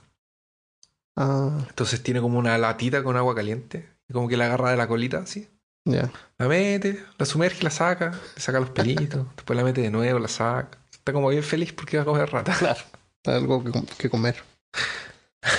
Ah, 1.16 1.58
Entonces 1.68 2.02
tiene 2.02 2.20
como 2.20 2.38
una 2.38 2.56
latita 2.58 3.02
con 3.02 3.16
agua 3.16 3.34
caliente. 3.34 3.88
Y 4.08 4.12
como 4.12 4.28
que 4.28 4.36
la 4.36 4.46
agarra 4.46 4.70
de 4.70 4.76
la 4.76 4.88
colita 4.88 5.18
así. 5.18 5.48
ya. 5.84 6.10
La 6.38 6.48
mete, 6.48 7.04
la 7.18 7.26
sumerge, 7.26 7.62
la 7.62 7.70
saca, 7.70 8.12
le 8.34 8.40
saca 8.40 8.60
los 8.60 8.70
pelitos, 8.70 9.26
después 9.36 9.56
la 9.56 9.64
mete 9.64 9.82
de 9.82 9.90
nuevo, 9.90 10.18
la 10.18 10.28
saca. 10.28 10.78
Está 10.92 11.12
como 11.12 11.28
bien 11.28 11.42
feliz 11.42 11.72
porque 11.72 11.96
va 11.98 12.02
a 12.04 12.06
comer 12.06 12.30
rata. 12.30 12.54
Claro. 12.58 12.80
Algo 13.26 13.62
que, 13.64 13.72
que 13.98 14.08
comer. 14.10 14.42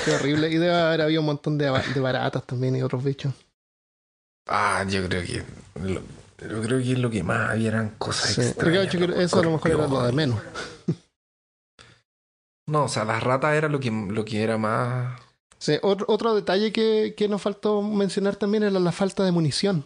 Qué 0.05 0.11
horrible. 0.11 0.49
Y 0.49 0.57
debe 0.57 0.73
haber 0.75 1.01
habido 1.01 1.21
un 1.21 1.27
montón 1.27 1.57
de, 1.57 1.65
de 1.93 1.99
baratas 1.99 2.45
también 2.45 2.75
y 2.75 2.81
otros 2.81 3.03
bichos. 3.03 3.33
Ah, 4.47 4.83
yo 4.87 5.05
creo 5.07 5.23
que. 5.23 5.43
Lo, 5.81 6.01
yo 6.47 6.61
creo 6.61 6.79
que 6.79 6.95
lo 6.97 7.09
que 7.09 7.23
más 7.23 7.49
había 7.51 7.69
eran 7.69 7.89
cosas 7.97 8.31
Sí, 8.33 8.41
extrañas. 8.41 8.87
creo 8.89 9.07
que 9.15 9.23
eso 9.23 9.39
a 9.39 9.43
lo 9.43 9.51
mejor 9.51 9.71
era 9.71 9.87
lo 9.87 10.03
de 10.03 10.11
menos. 10.13 10.39
No, 12.67 12.83
o 12.83 12.87
sea, 12.87 13.03
las 13.03 13.23
ratas 13.23 13.55
era 13.55 13.67
lo 13.67 13.79
que, 13.79 13.89
lo 13.89 14.23
que 14.25 14.43
era 14.43 14.57
más. 14.57 15.19
Sí, 15.57 15.77
otro, 15.81 16.05
otro 16.07 16.35
detalle 16.35 16.71
que, 16.71 17.15
que 17.17 17.27
nos 17.27 17.41
faltó 17.41 17.81
mencionar 17.81 18.35
también 18.35 18.63
era 18.63 18.79
la 18.79 18.91
falta 18.91 19.23
de 19.23 19.31
munición. 19.31 19.85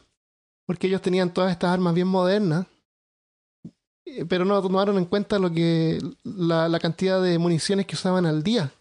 Porque 0.66 0.88
ellos 0.88 1.02
tenían 1.02 1.34
todas 1.34 1.52
estas 1.52 1.72
armas 1.72 1.94
bien 1.94 2.08
modernas, 2.08 2.68
eh, 4.06 4.26
pero 4.26 4.46
no 4.46 4.62
tomaron 4.62 4.98
en 4.98 5.06
cuenta 5.06 5.40
lo 5.40 5.52
que 5.52 6.00
la, 6.24 6.68
la 6.70 6.80
cantidad 6.80 7.22
de 7.22 7.40
municiones 7.40 7.86
que 7.86 7.96
usaban 7.96 8.26
al 8.26 8.44
día. 8.44 8.72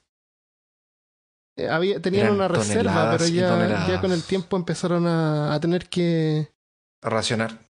Eh, 1.57 1.69
había, 1.69 2.01
tenían 2.01 2.25
Eran 2.27 2.35
una 2.37 2.49
reserva, 2.49 3.11
pero 3.17 3.27
ya, 3.29 4.01
con 4.01 4.13
el 4.13 4.23
tiempo 4.23 4.57
empezaron 4.57 5.07
a, 5.07 5.53
a 5.55 5.61
tener 5.61 5.89
que... 5.89 6.51
Racionar. 7.03 7.69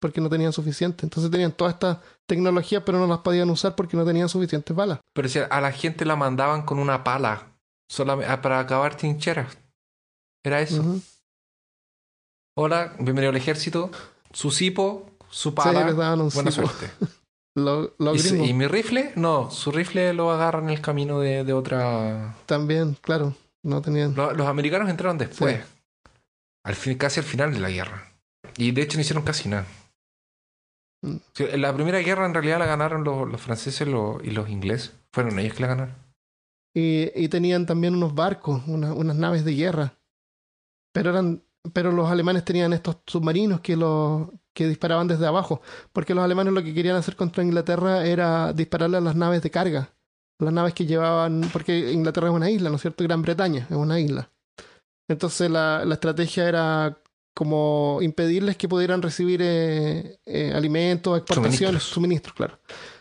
porque 0.00 0.20
no 0.20 0.28
tenían 0.28 0.52
suficiente. 0.52 1.04
Entonces 1.06 1.30
tenían 1.30 1.52
toda 1.52 1.70
esta 1.70 2.02
tecnología, 2.26 2.84
pero 2.84 2.98
no 2.98 3.06
las 3.06 3.18
podían 3.20 3.48
usar 3.50 3.74
porque 3.74 3.96
no 3.96 4.04
tenían 4.04 4.28
suficientes 4.28 4.76
balas. 4.76 5.00
Pero 5.14 5.28
si 5.28 5.38
a 5.38 5.60
la 5.60 5.72
gente 5.72 6.04
la 6.04 6.14
mandaban 6.16 6.62
con 6.62 6.78
una 6.78 7.02
pala 7.02 7.56
solamente, 7.88 8.30
ah, 8.30 8.40
para 8.42 8.60
acabar 8.60 8.96
trincheras. 8.96 9.56
Era 10.44 10.60
eso. 10.60 10.84
Hola, 12.56 12.92
bienvenido 12.98 13.30
al 13.30 13.36
ejército. 13.36 13.90
Su 14.32 14.50
cipo, 14.50 15.10
su 15.30 15.48
Sí, 15.50 15.54
pala. 15.56 15.84
les 15.86 15.96
daban 15.96 16.20
un 16.20 16.28
Buena 16.28 16.50
cipo. 16.50 16.68
suerte. 16.68 16.90
Lo- 17.56 17.94
¿Y, 18.14 18.52
mi 18.52 18.66
rifle? 18.66 19.12
No, 19.16 19.50
su 19.50 19.70
rifle 19.70 20.12
lo 20.12 20.30
agarran 20.32 20.64
en 20.64 20.70
el 20.70 20.80
camino 20.80 21.20
de, 21.20 21.44
de 21.44 21.52
otra. 21.52 22.34
también, 22.46 22.96
claro, 23.00 23.34
no 23.62 23.80
tenían. 23.80 24.14
Lo- 24.14 24.32
Los, 24.32 24.46
americanos 24.48 24.88
entraron 24.88 25.18
después. 25.18 25.56
Sí. 25.56 25.62
Al 26.64 26.74
fin, 26.74 26.96
casi 26.98 27.20
al 27.20 27.26
final 27.26 27.52
de 27.52 27.60
la 27.60 27.70
guerra. 27.70 28.10
Y 28.56 28.72
de 28.72 28.82
hecho 28.82 28.96
no 28.96 29.02
hicieron 29.02 29.24
casi 29.24 29.48
nada. 29.48 29.66
Mm. 31.02 31.16
La 31.56 31.74
primera 31.74 31.98
guerra 31.98 32.26
en 32.26 32.34
realidad 32.34 32.58
la 32.58 32.66
ganaron 32.66 33.04
los, 33.04 33.28
los 33.30 33.40
franceses 33.40 33.86
y 33.86 34.30
los 34.30 34.48
ingleses. 34.48 34.94
Fueron 35.12 35.38
ellos 35.38 35.54
que 35.54 35.62
la 35.62 35.68
ganaron. 35.68 35.94
Y, 36.74 37.10
y 37.14 37.28
tenían 37.28 37.66
también 37.66 37.94
unos 37.94 38.14
barcos, 38.14 38.62
una- 38.66 38.92
unas 38.94 39.16
naves 39.16 39.44
de 39.44 39.54
guerra. 39.54 39.94
Pero 40.92 41.10
eran, 41.10 41.44
pero 41.72 41.92
los 41.92 42.10
alemanes 42.10 42.44
tenían 42.44 42.72
estos 42.72 42.96
submarinos 43.06 43.60
que 43.60 43.76
los 43.76 44.28
que 44.54 44.66
disparaban 44.68 45.06
desde 45.08 45.26
abajo, 45.26 45.60
porque 45.92 46.14
los 46.14 46.24
alemanes 46.24 46.54
lo 46.54 46.62
que 46.62 46.72
querían 46.72 46.96
hacer 46.96 47.16
contra 47.16 47.42
Inglaterra 47.42 48.06
era 48.06 48.52
dispararle 48.52 48.96
a 48.96 49.00
las 49.00 49.16
naves 49.16 49.42
de 49.42 49.50
carga, 49.50 49.90
las 50.38 50.52
naves 50.52 50.72
que 50.74 50.86
llevaban, 50.86 51.42
porque 51.52 51.92
Inglaterra 51.92 52.28
es 52.28 52.34
una 52.34 52.50
isla, 52.50 52.70
¿no 52.70 52.76
es 52.76 52.82
cierto? 52.82 53.04
Gran 53.04 53.20
Bretaña 53.22 53.66
es 53.68 53.76
una 53.76 54.00
isla. 54.00 54.30
Entonces 55.08 55.50
la, 55.50 55.84
la 55.84 55.94
estrategia 55.94 56.48
era 56.48 56.98
como 57.34 57.98
impedirles 58.00 58.56
que 58.56 58.68
pudieran 58.68 59.02
recibir 59.02 59.40
eh, 59.42 60.20
eh, 60.24 60.52
alimentos, 60.54 61.18
exportaciones, 61.18 61.82
Suministros. 61.82 61.92
suministros, 61.92 62.34
claro. 62.34 62.58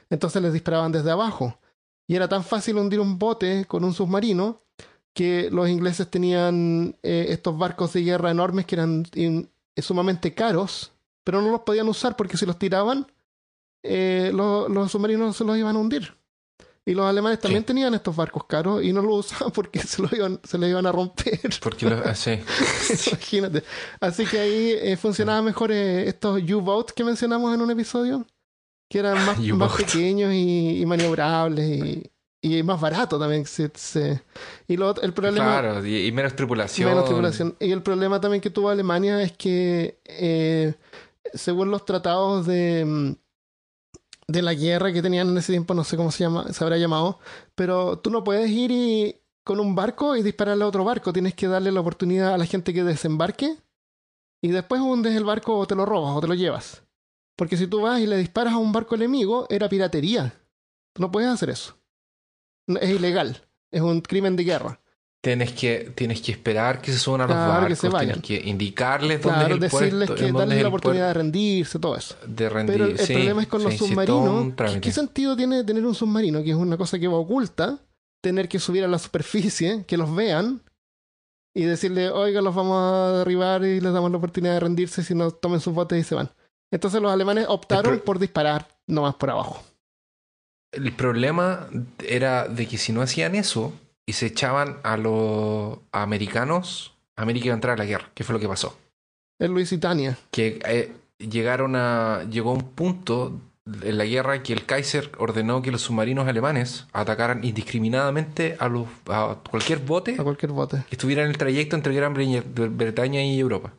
Entonces 0.10 0.42
les 0.42 0.54
disparaban 0.54 0.92
desde 0.92 1.12
abajo. 1.12 1.60
Y 2.08 2.16
era 2.16 2.28
tan 2.28 2.44
fácil 2.44 2.78
hundir 2.78 3.00
un 3.00 3.18
bote 3.20 3.66
con 3.66 3.84
un 3.84 3.94
submarino 3.94 4.62
que 5.14 5.50
los 5.52 5.70
ingleses 5.70 6.10
tenían 6.10 6.96
eh, 7.04 7.28
estos 7.30 7.56
barcos 7.58 7.94
de 7.94 8.02
guerra 8.02 8.32
enormes 8.32 8.66
que 8.66 8.76
eran 8.76 9.06
in- 9.14 9.50
sumamente 9.78 10.34
caros, 10.34 10.92
pero 11.24 11.42
no 11.42 11.52
los 11.52 11.62
podían 11.62 11.88
usar 11.88 12.16
porque 12.16 12.38
si 12.38 12.46
los 12.46 12.58
tiraban, 12.60 13.08
eh, 13.84 14.32
lo- 14.34 14.68
los 14.70 14.92
submarinos 14.92 15.36
se 15.36 15.44
los 15.44 15.58
iban 15.58 15.76
a 15.76 15.80
hundir. 15.80 16.16
Y 16.86 16.94
los 16.96 17.06
alemanes 17.06 17.40
también 17.40 17.62
Sí. 17.64 17.68
tenían 17.68 17.94
estos 17.94 18.14
barcos 18.14 18.44
caros 18.46 18.84
y 18.84 18.92
no 18.92 19.02
los 19.02 19.26
usaban 19.32 19.52
porque 19.54 19.80
se 19.80 20.02
los 20.02 20.12
iban, 20.14 20.40
se 20.44 20.58
les 20.58 20.70
iban 20.70 20.86
a 20.86 20.92
romper. 20.92 21.40
Porque 21.62 21.90
los, 21.90 22.06
ah, 22.06 22.14
sí. 22.16 22.32
Imagínate. 23.12 23.64
Así 24.02 24.26
que 24.26 24.40
ahí 24.40 24.72
eh, 24.82 24.98
funcionaba 24.98 25.42
mejor 25.42 25.72
eh, 25.72 26.08
estos 26.08 26.42
U-boats 26.44 26.92
que 26.94 27.04
mencionamos 27.06 27.54
en 27.56 27.62
un 27.62 27.72
episodio, 27.72 28.26
que 28.90 29.00
eran 29.00 29.26
más, 29.26 29.40
más 29.56 29.74
pequeños 29.78 30.34
y, 30.34 30.82
y 30.82 30.86
maniobrables 30.86 31.66
y, 31.86 32.12
y 32.42 32.64
más 32.64 32.82
barato 32.82 33.18
también. 33.18 33.46
Se, 33.46 33.72
se- 33.76 34.22
y 34.68 34.76
lo, 34.76 34.94
el 35.02 35.14
problema, 35.14 35.62
Claro, 35.62 35.86
y, 35.86 36.08
y 36.08 36.12
menos 36.12 36.36
tripulación. 36.36 36.90
menos 36.90 37.06
tripulación. 37.06 37.56
Y 37.62 37.72
el 37.72 37.82
problema 37.82 38.20
también 38.20 38.42
que 38.42 38.50
tuvo 38.50 38.70
Alemania 38.70 39.22
es 39.24 39.32
que, 39.32 40.00
eh, 40.04 40.74
según 41.34 41.72
los 41.72 41.86
tratados 41.86 42.46
de, 42.46 42.86
mm, 42.86 43.16
de 44.28 44.42
la 44.42 44.54
guerra 44.54 44.92
que 44.92 45.02
tenían 45.02 45.30
en 45.30 45.38
ese 45.38 45.54
tiempo, 45.54 45.74
no 45.74 45.84
sé 45.84 45.98
cómo 45.98 46.12
se 46.12 46.24
llama, 46.24 46.52
se 46.52 46.64
habrá 46.64 46.78
llamado, 46.78 47.20
pero 47.56 48.00
tú 48.00 48.10
no 48.10 48.24
puedes 48.24 48.50
ir 48.50 48.72
y, 48.72 49.24
con 49.44 49.60
un 49.60 49.76
barco 49.76 50.16
y 50.16 50.24
dispararle 50.24 50.64
a 50.64 50.68
otro 50.68 50.84
barco. 50.84 51.14
Tienes 51.14 51.34
que 51.34 51.48
darle 51.48 51.72
la 51.72 51.82
oportunidad 51.82 52.34
a 52.34 52.38
la 52.38 52.46
gente 52.46 52.74
que 52.74 52.84
desembarque 52.84 53.58
y 54.42 54.50
después 54.50 54.82
hundes 54.82 55.16
el 55.16 55.26
barco 55.26 55.58
o 55.58 55.68
te 55.68 55.76
lo 55.76 55.86
robas 55.86 56.16
o 56.16 56.22
te 56.22 56.28
lo 56.28 56.34
llevas. 56.34 56.84
Porque 57.36 57.58
si 57.58 57.68
tú 57.68 57.82
vas 57.82 58.00
y 58.00 58.08
le 58.08 58.18
disparas 58.18 58.54
a 58.54 58.58
un 58.58 58.72
barco 58.72 58.96
enemigo, 58.96 59.48
era 59.50 59.70
piratería. 59.70 60.34
Tú 60.94 61.02
no 61.02 61.12
puedes 61.12 61.30
hacer 61.30 61.50
eso. 61.50 61.76
Es 62.68 62.90
ilegal. 62.90 63.48
Es 63.72 63.82
un 63.82 64.02
crimen 64.02 64.36
de 64.36 64.44
guerra. 64.44 64.80
Tienes 65.24 65.54
que, 65.54 65.90
tienes 65.96 66.22
que 66.22 66.34
esperar 66.34 66.82
que 66.82 66.92
se 66.92 67.00
suban 67.00 67.22
a 67.22 67.28
los 67.28 67.34
Claro, 67.34 67.54
que 67.54 67.60
barcos, 67.62 67.80
se 67.80 67.88
vayan. 67.88 68.22
tienes 68.22 68.44
que 68.44 68.50
indicarles 68.50 69.22
dónde 69.22 69.40
Claro, 69.40 69.48
es 69.48 69.54
el 69.54 69.60
decirles 69.62 70.08
puerto, 70.10 70.16
que 70.16 70.22
dónde 70.24 70.40
darles 70.40 70.58
es 70.58 70.64
la 70.64 70.68
oportunidad 70.68 71.08
de 71.08 71.14
rendirse, 71.14 71.80
todo 71.80 71.96
eso. 71.96 72.16
de 72.28 72.50
rendir. 72.50 72.74
Pero 72.74 72.86
el 72.88 72.98
Sí, 73.00 73.14
problema 73.14 73.42
es 73.42 73.48
con 73.48 73.60
sí, 73.62 73.66
los 73.66 73.74
sí, 73.76 73.80
submarinos. 73.80 74.30
un 74.30 74.52
¿Qué, 74.52 74.82
qué 74.82 74.92
sentido 74.92 75.38
tiene 75.38 75.64
tener 75.64 75.86
un 75.86 75.96
submarino, 75.96 76.44
que 76.44 76.50
es 76.50 76.56
una 76.58 76.76
cosa 76.76 77.00
que 77.00 77.08
va 77.08 77.16
oculta, 77.16 77.80
tener 78.22 78.50
que 78.50 78.60
subir 78.60 78.84
a 78.84 78.90
la 78.90 79.00
superficie, 79.00 79.86
que 79.88 79.96
los 79.96 80.14
vean 80.14 80.62
y 81.56 81.64
decirle, 81.64 82.10
oiga, 82.10 82.42
los 82.42 82.54
vamos 82.54 82.78
a 82.82 83.18
derribar 83.20 83.64
y 83.64 83.80
les 83.80 83.94
damos 83.94 84.12
la 84.12 84.18
oportunidad 84.18 84.56
de 84.56 84.60
rendirse 84.60 85.04
si 85.04 85.16
no 85.16 85.32
tomen 85.32 85.62
sus 85.62 85.74
botes 85.74 85.98
y 86.00 86.04
se 86.04 86.16
van? 86.16 86.32
Entonces 86.70 87.02
los 87.02 87.14
alemanes 87.14 87.46
optaron 87.48 88.00
por 88.00 88.20
disparar 88.20 88.68
nomás 88.88 89.16
por 89.16 89.30
abajo. 89.30 89.64
El 90.74 90.92
problema 90.94 91.68
era 92.06 92.48
de 92.48 92.68
que 92.68 92.78
si 92.78 92.92
no 92.92 93.02
hacían 93.04 93.36
eso 93.36 93.72
y 94.06 94.14
se 94.14 94.28
echaban 94.28 94.78
a 94.84 94.98
los 94.98 95.80
americanos, 95.92 96.94
América 97.16 97.46
iba 97.48 97.54
a 97.54 97.58
entrar 97.58 97.74
a 97.76 97.78
la 97.78 97.86
guerra. 97.86 98.10
¿Qué 98.14 98.24
fue 98.24 98.34
lo 98.34 98.40
que 98.40 98.48
pasó? 98.48 98.78
Es 99.40 99.50
Luisitania. 99.50 100.18
Que 100.32 100.60
eh, 100.66 100.94
llegaron 101.20 101.76
a. 101.76 102.24
Llegó 102.30 102.52
un 102.54 102.64
punto 102.72 103.40
en 103.82 103.98
la 103.98 104.06
guerra 104.06 104.44
que 104.44 104.52
el 104.54 104.66
Kaiser 104.66 105.12
ordenó 105.18 105.62
que 105.62 105.72
los 105.72 105.82
submarinos 105.84 106.28
alemanes 106.28 106.86
atacaran 106.92 107.44
indiscriminadamente 107.46 108.58
a, 108.60 108.68
los, 108.68 108.88
a 109.08 109.38
cualquier 109.50 109.80
bote 109.80 110.16
A 110.20 110.24
cualquier 110.24 110.52
bote. 110.52 110.84
que 110.90 110.96
estuviera 110.96 111.24
en 111.24 111.30
el 111.30 111.38
trayecto 111.38 111.76
entre 111.78 111.96
Gran 111.96 112.14
Bre- 112.14 112.44
Bretaña 112.76 113.24
y 113.24 113.40
Europa. 113.40 113.74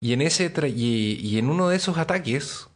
Y 0.00 0.12
en 0.14 0.22
ese 0.22 0.52
tra- 0.54 0.72
y, 0.74 1.14
y 1.20 1.38
en 1.38 1.50
uno 1.50 1.68
de 1.68 1.76
esos 1.76 1.98
ataques, 1.98 2.68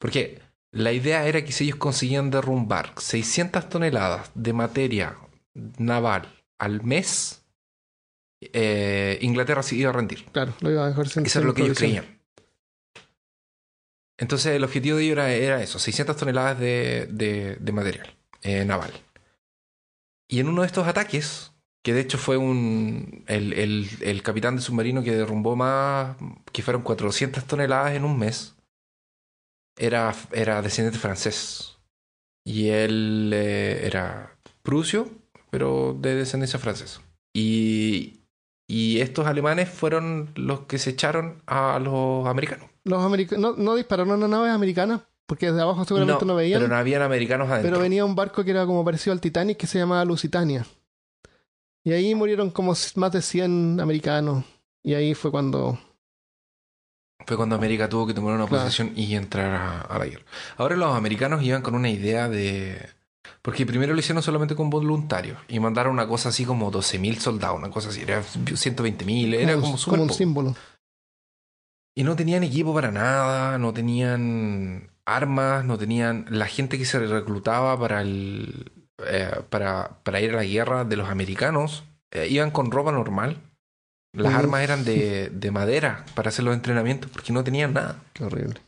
porque 0.00 0.40
la 0.72 0.92
idea 0.92 1.26
era 1.26 1.44
que 1.44 1.52
si 1.52 1.64
ellos 1.64 1.76
conseguían 1.76 2.30
derrumbar 2.30 2.94
600 2.96 3.68
toneladas 3.68 4.30
de 4.34 4.52
materia 4.52 5.16
naval 5.54 6.28
al 6.58 6.82
mes, 6.82 7.44
eh, 8.40 9.18
Inglaterra 9.22 9.62
se 9.62 9.76
iba 9.76 9.90
a 9.90 9.92
rendir. 9.92 10.24
Claro, 10.26 10.54
lo 10.60 10.70
iba 10.70 10.84
a 10.84 10.88
dejar 10.88 11.08
sin 11.08 11.26
Eso 11.26 11.40
es 11.40 11.44
lo 11.44 11.54
que 11.54 11.62
ellos 11.62 11.78
creían. 11.78 12.20
Entonces 14.18 14.52
el 14.54 14.64
objetivo 14.64 14.98
de 14.98 15.04
ellos 15.04 15.12
era, 15.12 15.32
era 15.32 15.62
eso, 15.62 15.78
600 15.78 16.16
toneladas 16.16 16.58
de, 16.58 17.06
de- 17.10 17.56
de 17.56 17.72
material 17.72 18.14
eh, 18.42 18.64
naval. 18.64 18.92
Y 20.28 20.40
en 20.40 20.48
uno 20.48 20.60
de 20.62 20.66
estos 20.66 20.86
ataques, 20.86 21.52
que 21.82 21.94
de 21.94 22.00
hecho 22.02 22.18
fue 22.18 22.36
un 22.36 23.24
el, 23.26 23.52
el- 23.54 23.88
el 24.02 24.22
capitán 24.22 24.56
de 24.56 24.62
submarino 24.62 25.02
que 25.02 25.12
derrumbó 25.16 25.56
más, 25.56 26.16
que 26.52 26.62
fueron 26.62 26.82
400 26.82 27.44
toneladas 27.46 27.94
en 27.94 28.04
un 28.04 28.18
mes, 28.18 28.54
era, 29.78 30.14
era 30.32 30.60
descendiente 30.62 30.98
francés. 30.98 31.78
Y 32.44 32.68
él 32.68 33.30
eh, 33.34 33.86
era 33.86 34.38
prusio, 34.62 35.10
pero 35.50 35.96
de 35.98 36.14
descendencia 36.14 36.58
francesa. 36.58 37.00
Y, 37.34 38.20
y 38.66 39.00
estos 39.00 39.26
alemanes 39.26 39.68
fueron 39.68 40.30
los 40.34 40.60
que 40.60 40.78
se 40.78 40.90
echaron 40.90 41.42
a 41.46 41.78
los 41.78 42.26
americanos. 42.26 42.66
Los 42.84 43.02
americanos 43.04 43.56
no, 43.56 43.62
no 43.62 43.74
dispararon 43.74 44.22
a 44.22 44.28
naves 44.28 44.50
americanas 44.52 45.02
porque 45.26 45.46
desde 45.46 45.60
abajo 45.62 45.84
seguramente 45.84 46.24
no, 46.24 46.34
veían. 46.34 46.60
pero 46.60 46.68
no 46.68 46.76
habían 46.76 47.02
americanos 47.02 47.48
adentro. 47.48 47.70
Pero 47.70 47.80
venía 47.82 48.04
un 48.04 48.16
barco 48.16 48.42
que 48.42 48.50
era 48.50 48.66
como 48.66 48.84
parecido 48.84 49.12
al 49.12 49.20
Titanic 49.20 49.58
que 49.58 49.66
se 49.68 49.78
llamaba 49.78 50.04
Lusitania. 50.04 50.66
Y 51.84 51.92
ahí 51.92 52.14
murieron 52.14 52.50
como 52.50 52.74
más 52.96 53.12
de 53.12 53.22
100 53.22 53.78
americanos. 53.80 54.44
Y 54.82 54.94
ahí 54.94 55.14
fue 55.14 55.30
cuando... 55.30 55.78
Fue 57.26 57.36
cuando 57.36 57.54
América 57.54 57.88
tuvo 57.88 58.06
que 58.06 58.14
tomar 58.14 58.34
una 58.34 58.46
Claro. 58.46 58.64
posición 58.64 58.92
y 58.96 59.14
entrar 59.14 59.52
a, 59.54 59.80
a 59.82 59.98
la 59.98 60.06
guerra. 60.06 60.24
Ahora 60.56 60.74
los 60.76 60.94
americanos 60.96 61.42
iban 61.42 61.62
con 61.62 61.74
una 61.74 61.90
idea 61.90 62.28
de... 62.28 62.88
Porque 63.42 63.66
primero 63.66 63.92
lo 63.94 64.00
hicieron 64.00 64.22
solamente 64.22 64.54
con 64.54 64.70
voluntarios 64.70 65.38
y 65.48 65.60
mandaron 65.60 65.92
una 65.92 66.06
cosa 66.06 66.30
así 66.30 66.44
como 66.44 66.70
12.000 66.70 67.18
soldados, 67.18 67.58
una 67.58 67.70
cosa 67.70 67.88
así, 67.90 68.02
era 68.02 68.22
120.000, 68.22 69.34
era 69.34 69.54
como, 69.54 69.76
súper 69.76 69.98
como 69.98 70.10
un 70.10 70.16
símbolo. 70.16 70.56
Y 71.94 72.04
no 72.04 72.16
tenían 72.16 72.42
equipo 72.42 72.72
para 72.72 72.90
nada, 72.90 73.58
no 73.58 73.72
tenían 73.72 74.90
armas, 75.04 75.64
no 75.64 75.76
tenían 75.76 76.26
la 76.28 76.46
gente 76.46 76.78
que 76.78 76.84
se 76.84 76.98
reclutaba 76.98 77.78
para 77.78 78.00
el 78.00 78.72
eh, 79.06 79.42
para, 79.48 79.98
para 80.02 80.20
ir 80.20 80.30
a 80.30 80.36
la 80.36 80.44
guerra 80.44 80.84
de 80.84 80.96
los 80.96 81.08
americanos 81.08 81.84
eh, 82.10 82.28
iban 82.28 82.50
con 82.50 82.70
ropa 82.70 82.92
normal. 82.92 83.40
Las 84.12 84.34
armas 84.34 84.62
eran 84.62 84.84
de, 84.84 85.30
de 85.32 85.50
madera 85.50 86.04
para 86.14 86.30
hacer 86.30 86.44
los 86.44 86.54
entrenamientos 86.54 87.10
porque 87.10 87.32
no 87.32 87.44
tenían 87.44 87.72
nada. 87.72 88.02
Qué 88.12 88.24
horrible. 88.24 88.60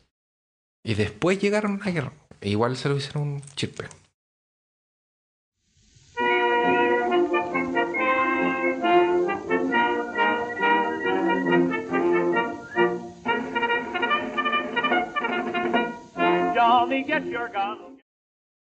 Y 0.85 0.95
después 0.95 1.39
llegaron 1.39 1.81
a 1.81 1.85
la 1.85 1.91
guerra. 1.91 2.13
E 2.41 2.49
igual 2.49 2.77
se 2.77 2.89
lo 2.89 2.97
hicieron 2.97 3.41
chirpe. 3.55 3.85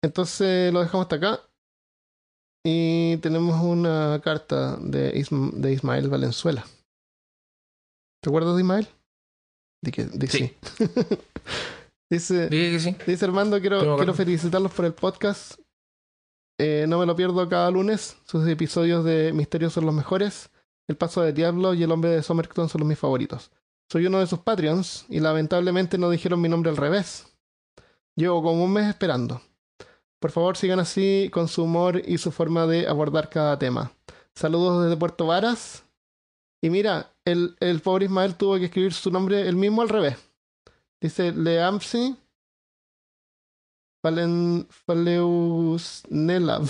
Entonces 0.03 0.71
lo 0.73 0.81
dejamos 0.81 1.05
hasta 1.05 1.15
acá. 1.15 1.39
Y 2.65 3.17
tenemos 3.17 3.61
una 3.63 4.19
carta 4.23 4.77
de, 4.77 5.13
Ism- 5.15 5.51
de 5.53 5.73
Ismael 5.73 6.09
Valenzuela. 6.09 6.65
¿Te 8.21 8.29
acuerdas 8.29 8.55
de 8.55 8.61
Ismael? 8.61 8.87
Di 9.83 9.91
que, 9.91 10.03
di 10.05 10.27
que 10.27 10.27
Sí. 10.27 10.55
sí. 10.77 10.85
Dice, 12.11 12.49
Dije 12.49 12.71
que 12.71 12.79
sí. 12.79 12.95
Dice 13.11 13.25
Armando, 13.25 13.59
quiero, 13.61 14.13
felicitarlos 14.13 14.73
por 14.73 14.85
el 14.85 14.93
podcast. 14.93 15.59
Eh, 16.59 16.85
no 16.89 16.99
me 16.99 17.05
lo 17.05 17.15
pierdo 17.15 17.47
cada 17.47 17.69
lunes. 17.71 18.17
Sus 18.25 18.45
episodios 18.47 19.05
de 19.05 19.31
Misterios 19.31 19.73
son 19.73 19.85
los 19.85 19.93
mejores. 19.93 20.49
El 20.89 20.97
Paso 20.97 21.21
de 21.21 21.31
Diablo 21.33 21.73
y 21.75 21.83
El 21.83 21.91
Hombre 21.91 22.09
de 22.09 22.23
Somerton 22.23 22.67
son 22.67 22.79
los 22.79 22.87
mis 22.87 22.97
favoritos. 22.99 23.51
Soy 23.91 24.07
uno 24.07 24.19
de 24.19 24.27
sus 24.27 24.39
Patreons 24.39 25.05
y 25.07 25.19
lamentablemente 25.19 25.97
no 25.97 26.09
dijeron 26.09 26.41
mi 26.41 26.49
nombre 26.49 26.71
al 26.71 26.77
revés. 26.77 27.28
Llevo 28.15 28.43
como 28.43 28.63
un 28.63 28.73
mes 28.73 28.87
esperando. 28.87 29.41
Por 30.19 30.31
favor, 30.31 30.57
sigan 30.57 30.79
así 30.79 31.29
con 31.31 31.47
su 31.47 31.63
humor 31.63 32.01
y 32.05 32.17
su 32.17 32.31
forma 32.31 32.67
de 32.67 32.87
abordar 32.87 33.29
cada 33.29 33.57
tema. 33.57 33.93
Saludos 34.35 34.83
desde 34.83 34.97
Puerto 34.97 35.27
Varas. 35.27 35.85
Y 36.61 36.69
mira, 36.69 37.13
el, 37.23 37.55
el 37.59 37.79
pobre 37.79 38.05
Ismael 38.05 38.35
tuvo 38.35 38.57
que 38.57 38.65
escribir 38.65 38.93
su 38.93 39.11
nombre 39.11 39.47
el 39.47 39.55
mismo 39.55 39.81
al 39.81 39.89
revés. 39.89 40.17
Dice 40.99 41.31
Leamsi 41.31 42.17
Falen, 44.01 44.65
Faleusnelav. 44.69 46.63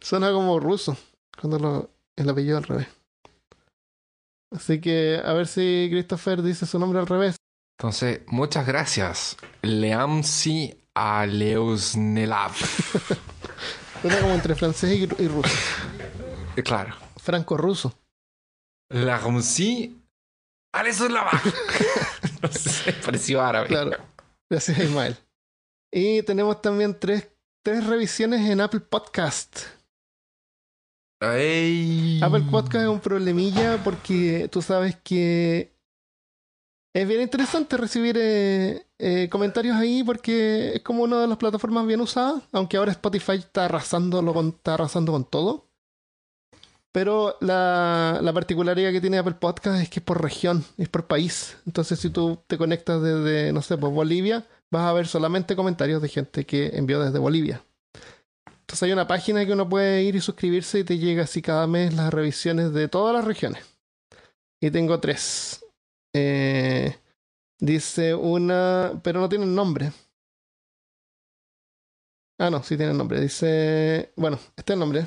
Suena 0.00 0.32
como 0.32 0.60
ruso 0.60 0.96
cuando 1.40 1.58
lo, 1.58 1.90
el 2.16 2.28
apellido 2.28 2.58
al 2.58 2.64
revés. 2.64 2.88
Así 4.50 4.80
que 4.80 5.20
a 5.24 5.32
ver 5.32 5.46
si 5.46 5.88
Christopher 5.90 6.42
dice 6.42 6.66
su 6.66 6.78
nombre 6.78 7.00
al 7.00 7.06
revés. 7.06 7.36
Entonces, 7.80 8.20
muchas 8.26 8.66
gracias. 8.66 9.38
Leamsi 9.62 10.78
Aleusnelav. 10.94 12.52
Suena 14.02 14.18
como 14.20 14.34
entre 14.34 14.54
francés 14.54 14.98
y, 14.98 15.22
y 15.22 15.28
ruso. 15.28 15.48
Eh, 16.56 16.62
claro. 16.62 16.94
Franco-ruso. 17.16 17.98
Leamsi 18.90 19.98
Aleusnelav. 20.74 21.30
no 22.42 22.52
sé, 22.52 22.92
pareció 22.92 23.40
árabe. 23.40 23.68
Claro. 23.68 23.96
Gracias, 24.50 24.78
Ismael. 24.78 25.16
Y 25.90 26.22
tenemos 26.24 26.60
también 26.60 27.00
tres, 27.00 27.30
tres 27.64 27.86
revisiones 27.86 28.46
en 28.46 28.60
Apple 28.60 28.80
Podcast. 28.80 29.58
Ey. 31.22 32.20
Apple 32.22 32.44
Podcast 32.50 32.84
es 32.84 32.90
un 32.90 33.00
problemilla 33.00 33.82
porque 33.82 34.50
tú 34.52 34.60
sabes 34.60 34.96
que 35.02 35.79
es 36.92 37.06
bien 37.06 37.20
interesante 37.20 37.76
recibir 37.76 38.16
eh, 38.18 38.86
eh, 38.98 39.28
comentarios 39.30 39.76
ahí 39.76 40.02
porque 40.02 40.72
es 40.74 40.82
como 40.82 41.04
una 41.04 41.20
de 41.20 41.28
las 41.28 41.38
plataformas 41.38 41.86
bien 41.86 42.00
usadas, 42.00 42.42
aunque 42.52 42.76
ahora 42.76 42.92
Spotify 42.92 43.34
está 43.34 43.66
arrasando, 43.66 44.24
con, 44.32 44.48
está 44.48 44.74
arrasando 44.74 45.12
con 45.12 45.24
todo. 45.24 45.66
Pero 46.92 47.36
la, 47.40 48.18
la 48.20 48.32
particularidad 48.32 48.90
que 48.90 49.00
tiene 49.00 49.18
Apple 49.18 49.34
Podcast 49.34 49.80
es 49.80 49.88
que 49.88 50.00
es 50.00 50.04
por 50.04 50.20
región, 50.20 50.64
es 50.76 50.88
por 50.88 51.06
país. 51.06 51.56
Entonces 51.64 52.00
si 52.00 52.10
tú 52.10 52.40
te 52.48 52.58
conectas 52.58 53.00
desde, 53.00 53.52
no 53.52 53.62
sé, 53.62 53.78
pues 53.78 53.92
Bolivia, 53.92 54.44
vas 54.70 54.82
a 54.82 54.92
ver 54.92 55.06
solamente 55.06 55.54
comentarios 55.54 56.02
de 56.02 56.08
gente 56.08 56.44
que 56.44 56.70
envió 56.74 57.00
desde 57.00 57.20
Bolivia. 57.20 57.62
Entonces 58.46 58.82
hay 58.82 58.92
una 58.92 59.06
página 59.06 59.46
que 59.46 59.52
uno 59.52 59.68
puede 59.68 60.02
ir 60.02 60.16
y 60.16 60.20
suscribirse 60.20 60.80
y 60.80 60.84
te 60.84 60.98
llega 60.98 61.24
así 61.24 61.42
cada 61.42 61.68
mes 61.68 61.94
las 61.94 62.12
revisiones 62.12 62.72
de 62.72 62.88
todas 62.88 63.14
las 63.14 63.24
regiones. 63.24 63.64
Y 64.60 64.70
tengo 64.72 64.98
tres. 64.98 65.64
Eh, 66.14 66.96
dice 67.58 68.14
una, 68.14 69.00
pero 69.02 69.20
no 69.20 69.28
tienen 69.28 69.54
nombre. 69.54 69.92
Ah, 72.38 72.50
no, 72.50 72.62
sí 72.62 72.76
tienen 72.76 72.96
nombre. 72.96 73.20
Dice, 73.20 74.12
bueno, 74.16 74.38
este 74.56 74.72
es 74.72 74.74
el 74.74 74.80
nombre. 74.80 75.06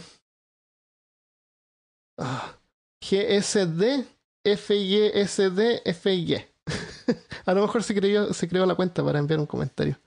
Ah, 2.17 2.57
GSD 3.01 4.05
FYSD 4.45 5.81
FY. 5.85 6.45
A 7.45 7.53
lo 7.53 7.61
mejor 7.61 7.83
se 7.83 7.95
creó, 7.95 8.33
se 8.33 8.47
creó 8.47 8.65
la 8.65 8.75
cuenta 8.75 9.03
para 9.03 9.19
enviar 9.19 9.39
un 9.39 9.45
comentario. 9.47 9.99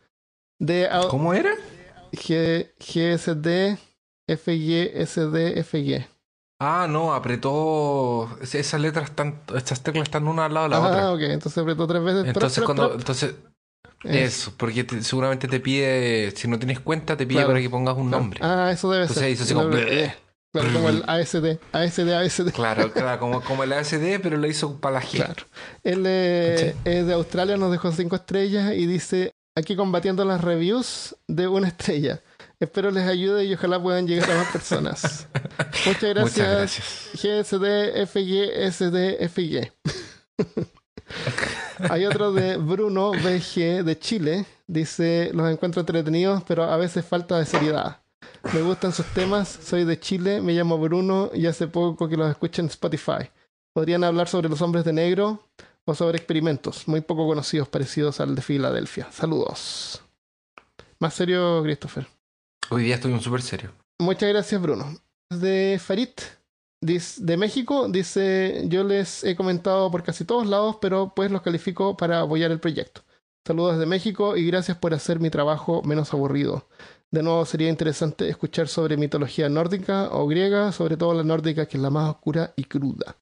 De 0.59 0.89
¿Cómo 1.11 1.35
era? 1.35 1.51
G- 2.13 2.71
GSD 2.79 3.77
FYSD 4.29 5.59
FY. 5.65 6.07
Ah, 6.59 6.87
no, 6.89 7.13
apretó. 7.15 8.31
Esas 8.41 8.81
letras 8.81 9.11
están. 9.11 9.41
Estas 9.55 9.83
teclas 9.83 10.05
están 10.05 10.27
una 10.27 10.47
al 10.47 10.55
lado 10.55 10.67
de 10.67 10.71
la 10.71 10.77
Ah, 10.79 10.89
otra. 10.89 11.13
ok, 11.13 11.21
entonces 11.33 11.59
apretó 11.63 11.87
tres 11.87 12.03
veces. 12.03 12.25
Entonces, 12.27 12.65
cuando. 12.65 12.95
Entonces, 12.95 13.35
Eh, 14.05 14.25
eso, 14.25 14.53
porque 14.57 14.85
te- 14.85 15.03
seguramente 15.03 15.49
te 15.49 15.59
pide. 15.61 16.31
Si 16.37 16.47
no 16.49 16.59
tienes 16.59 16.81
cuenta, 16.81 17.17
te 17.17 17.27
pide 17.27 17.39
Claro. 17.39 17.49
para 17.49 17.61
que 17.61 17.71
pongas 17.71 17.97
un 17.97 18.11
nombre. 18.11 18.41
Ah, 18.43 18.71
eso 18.73 18.91
debe 18.91 19.05
Entonces 19.05 19.23
ser. 19.23 19.33
hizo 19.33 19.45
así 19.45 19.55
como. 19.55 19.71
Claro, 20.53 20.73
como 20.73 20.89
el 20.89 21.03
ASD, 21.07 21.59
ASD, 21.73 22.15
ASD. 22.15 22.53
Claro, 22.53 22.91
claro, 22.93 23.21
como, 23.21 23.43
como 23.43 23.63
el 23.65 23.73
ASD, 23.75 24.21
pero 24.23 24.39
lo 24.39 24.47
hizo 24.47 24.79
para 24.81 25.01
la 25.01 25.03
G. 25.03 25.17
Claro. 25.17 25.43
Él 25.85 26.05
eh, 26.07 26.75
es 26.85 27.07
de 27.07 27.13
Australia, 27.13 27.57
nos 27.59 27.71
dejó 27.73 27.93
cinco 27.93 28.17
estrellas 28.17 28.73
y 28.75 28.87
dice, 28.87 29.33
aquí 29.55 29.77
combatiendo 29.77 30.25
las 30.25 30.41
reviews 30.41 31.15
de 31.29 31.49
una 31.49 31.69
estrella. 31.69 32.23
Espero 32.59 32.91
les 32.91 33.07
ayude 33.07 33.45
y 33.45 33.53
ojalá 33.53 33.83
puedan 33.83 34.07
llegar 34.07 34.31
a 34.31 34.37
más 34.37 34.51
personas. 34.51 35.29
Muchas 35.87 36.15
gracias. 36.15 36.25
Muchas 36.39 36.49
gracias. 36.49 37.11
GSD, 37.13 38.07
FY, 38.07 39.29
FY. 39.29 39.73
Hay 41.91 42.07
otro 42.07 42.33
de 42.33 42.57
Bruno 42.57 43.13
BG 43.13 43.85
de 43.85 43.99
Chile. 43.99 44.47
Dice, 44.67 45.31
los 45.35 45.51
encuentro 45.51 45.81
entretenidos, 45.81 46.43
pero 46.45 46.65
a 46.65 46.77
veces 46.77 47.05
falta 47.05 47.39
de 47.39 47.45
seriedad. 47.45 48.01
Me 48.53 48.63
gustan 48.63 48.93
sus 48.93 49.07
temas, 49.07 49.49
soy 49.49 49.85
de 49.85 50.01
Chile, 50.01 50.41
me 50.41 50.53
llamo 50.53 50.79
Bruno 50.79 51.31
y 51.35 51.47
hace 51.47 51.67
poco 51.67 52.09
que 52.09 52.17
los 52.17 52.31
escucho 52.31 52.63
en 52.63 52.69
Spotify. 52.69 53.31
Podrían 53.73 54.05
hablar 54.05 54.29
sobre 54.29 54.49
los 54.49 54.63
hombres 54.63 54.85
de 54.85 54.93
negro 54.93 55.43
o 55.85 55.95
sobre 55.95 56.17
experimentos 56.17 56.89
muy 56.89 57.01
poco 57.01 57.27
conocidos 57.27 57.69
parecidos 57.69 58.21
al 58.21 58.35
de 58.35 58.43
Filadelfia. 58.43 59.09
Saludos. 59.13 60.03
Más 60.99 61.15
serio, 61.15 61.63
Christopher. 61.63 62.16
Hoy 62.69 62.85
día 62.85 62.97
estoy 62.97 63.13
un 63.13 63.21
súper 63.21 63.43
serio. 63.43 63.73
Muchas 64.01 64.29
gracias, 64.29 64.61
Bruno. 64.61 64.99
De 65.31 65.81
Farid, 65.83 66.11
de 66.81 67.37
México, 67.37 67.89
dice: 67.89 68.65
Yo 68.67 68.85
les 68.85 69.25
he 69.25 69.37
comentado 69.37 69.91
por 69.91 70.03
casi 70.03 70.25
todos 70.25 70.47
lados, 70.47 70.79
pero 70.81 71.13
pues 71.15 71.31
los 71.31 71.43
califico 71.43 71.97
para 71.97 72.21
apoyar 72.21 72.51
el 72.51 72.61
proyecto. 72.61 73.03
Saludos 73.47 73.75
desde 73.75 73.87
México 73.87 74.37
y 74.37 74.47
gracias 74.47 74.77
por 74.77 74.93
hacer 74.95 75.21
mi 75.21 75.31
trabajo 75.31 75.83
menos 75.83 76.13
aburrido. 76.13 76.69
De 77.13 77.23
nuevo, 77.23 77.45
sería 77.45 77.69
interesante 77.69 78.29
escuchar 78.29 78.67
sobre 78.67 78.97
mitología 78.97 79.49
nórdica 79.49 80.11
o 80.11 80.27
griega, 80.27 80.73
sobre 80.73 80.97
todo 80.97 81.15
la 81.15 81.23
nórdica, 81.23 81.67
que 81.67 81.77
es 81.77 81.83
la 81.83 81.91
más 81.91 82.11
oscura 82.11 82.53
y 82.57 82.65
cruda. 82.65 83.17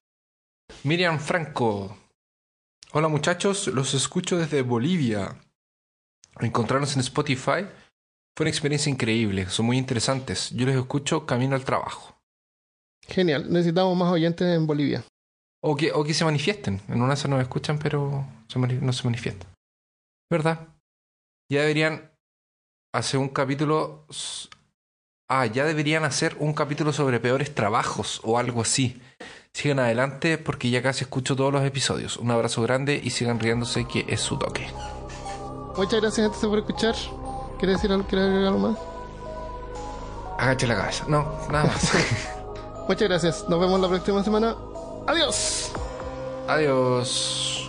Miriam 0.82 1.20
Franco. 1.20 1.98
Hola 2.92 3.08
muchachos, 3.08 3.66
los 3.68 3.92
escucho 3.92 4.38
desde 4.38 4.62
Bolivia. 4.62 5.36
Encontrarnos 6.40 6.94
en 6.94 7.00
Spotify 7.00 7.66
fue 8.36 8.44
una 8.44 8.50
experiencia 8.50 8.90
increíble, 8.90 9.46
son 9.48 9.66
muy 9.66 9.78
interesantes. 9.78 10.50
Yo 10.50 10.66
les 10.66 10.76
escucho 10.76 11.24
camino 11.24 11.54
al 11.54 11.64
trabajo. 11.64 12.16
Genial, 13.06 13.52
necesitamos 13.52 13.96
más 13.96 14.12
oyentes 14.12 14.46
en 14.46 14.66
Bolivia. 14.66 15.04
O 15.62 15.76
que, 15.76 15.92
o 15.92 16.04
que 16.04 16.14
se 16.14 16.24
manifiesten. 16.24 16.80
En 16.88 17.00
una 17.00 17.16
se 17.16 17.28
nos 17.28 17.40
escuchan, 17.40 17.78
pero 17.78 18.26
se 18.48 18.58
no 18.58 18.92
se 18.92 19.04
manifiestan. 19.04 19.48
¿Verdad? 20.30 20.68
Ya 21.50 21.60
deberían 21.60 22.10
hacer 22.92 23.20
un 23.20 23.28
capítulo. 23.28 24.06
Ah, 25.28 25.46
ya 25.46 25.64
deberían 25.64 26.04
hacer 26.04 26.36
un 26.38 26.54
capítulo 26.54 26.92
sobre 26.92 27.20
peores 27.20 27.54
trabajos 27.54 28.20
o 28.24 28.38
algo 28.38 28.62
así. 28.62 29.00
Sigan 29.52 29.78
adelante 29.78 30.38
porque 30.38 30.70
ya 30.70 30.82
casi 30.82 31.04
escucho 31.04 31.36
todos 31.36 31.52
los 31.52 31.64
episodios. 31.64 32.16
Un 32.16 32.30
abrazo 32.30 32.62
grande 32.62 33.00
y 33.02 33.10
sigan 33.10 33.38
riéndose 33.38 33.86
que 33.86 34.04
es 34.08 34.20
su 34.20 34.36
toque. 34.38 34.66
Muchas 35.76 36.00
gracias, 36.00 36.30
por 36.38 36.58
escuchar. 36.58 36.94
¿Quieres 37.58 37.76
decir 37.76 37.92
algo, 37.92 38.06
¿quieres 38.06 38.26
agregar 38.26 38.48
algo 38.48 38.68
más? 38.70 38.78
Agache 40.38 40.66
la 40.66 40.76
cabeza. 40.76 41.04
No, 41.08 41.26
nada 41.50 41.64
más. 41.64 41.92
Muchas 42.88 43.08
gracias. 43.08 43.48
Nos 43.48 43.60
vemos 43.60 43.80
la 43.80 43.88
próxima 43.88 44.22
semana. 44.22 44.56
Adiós. 45.06 45.72
Adiós. 46.48 47.63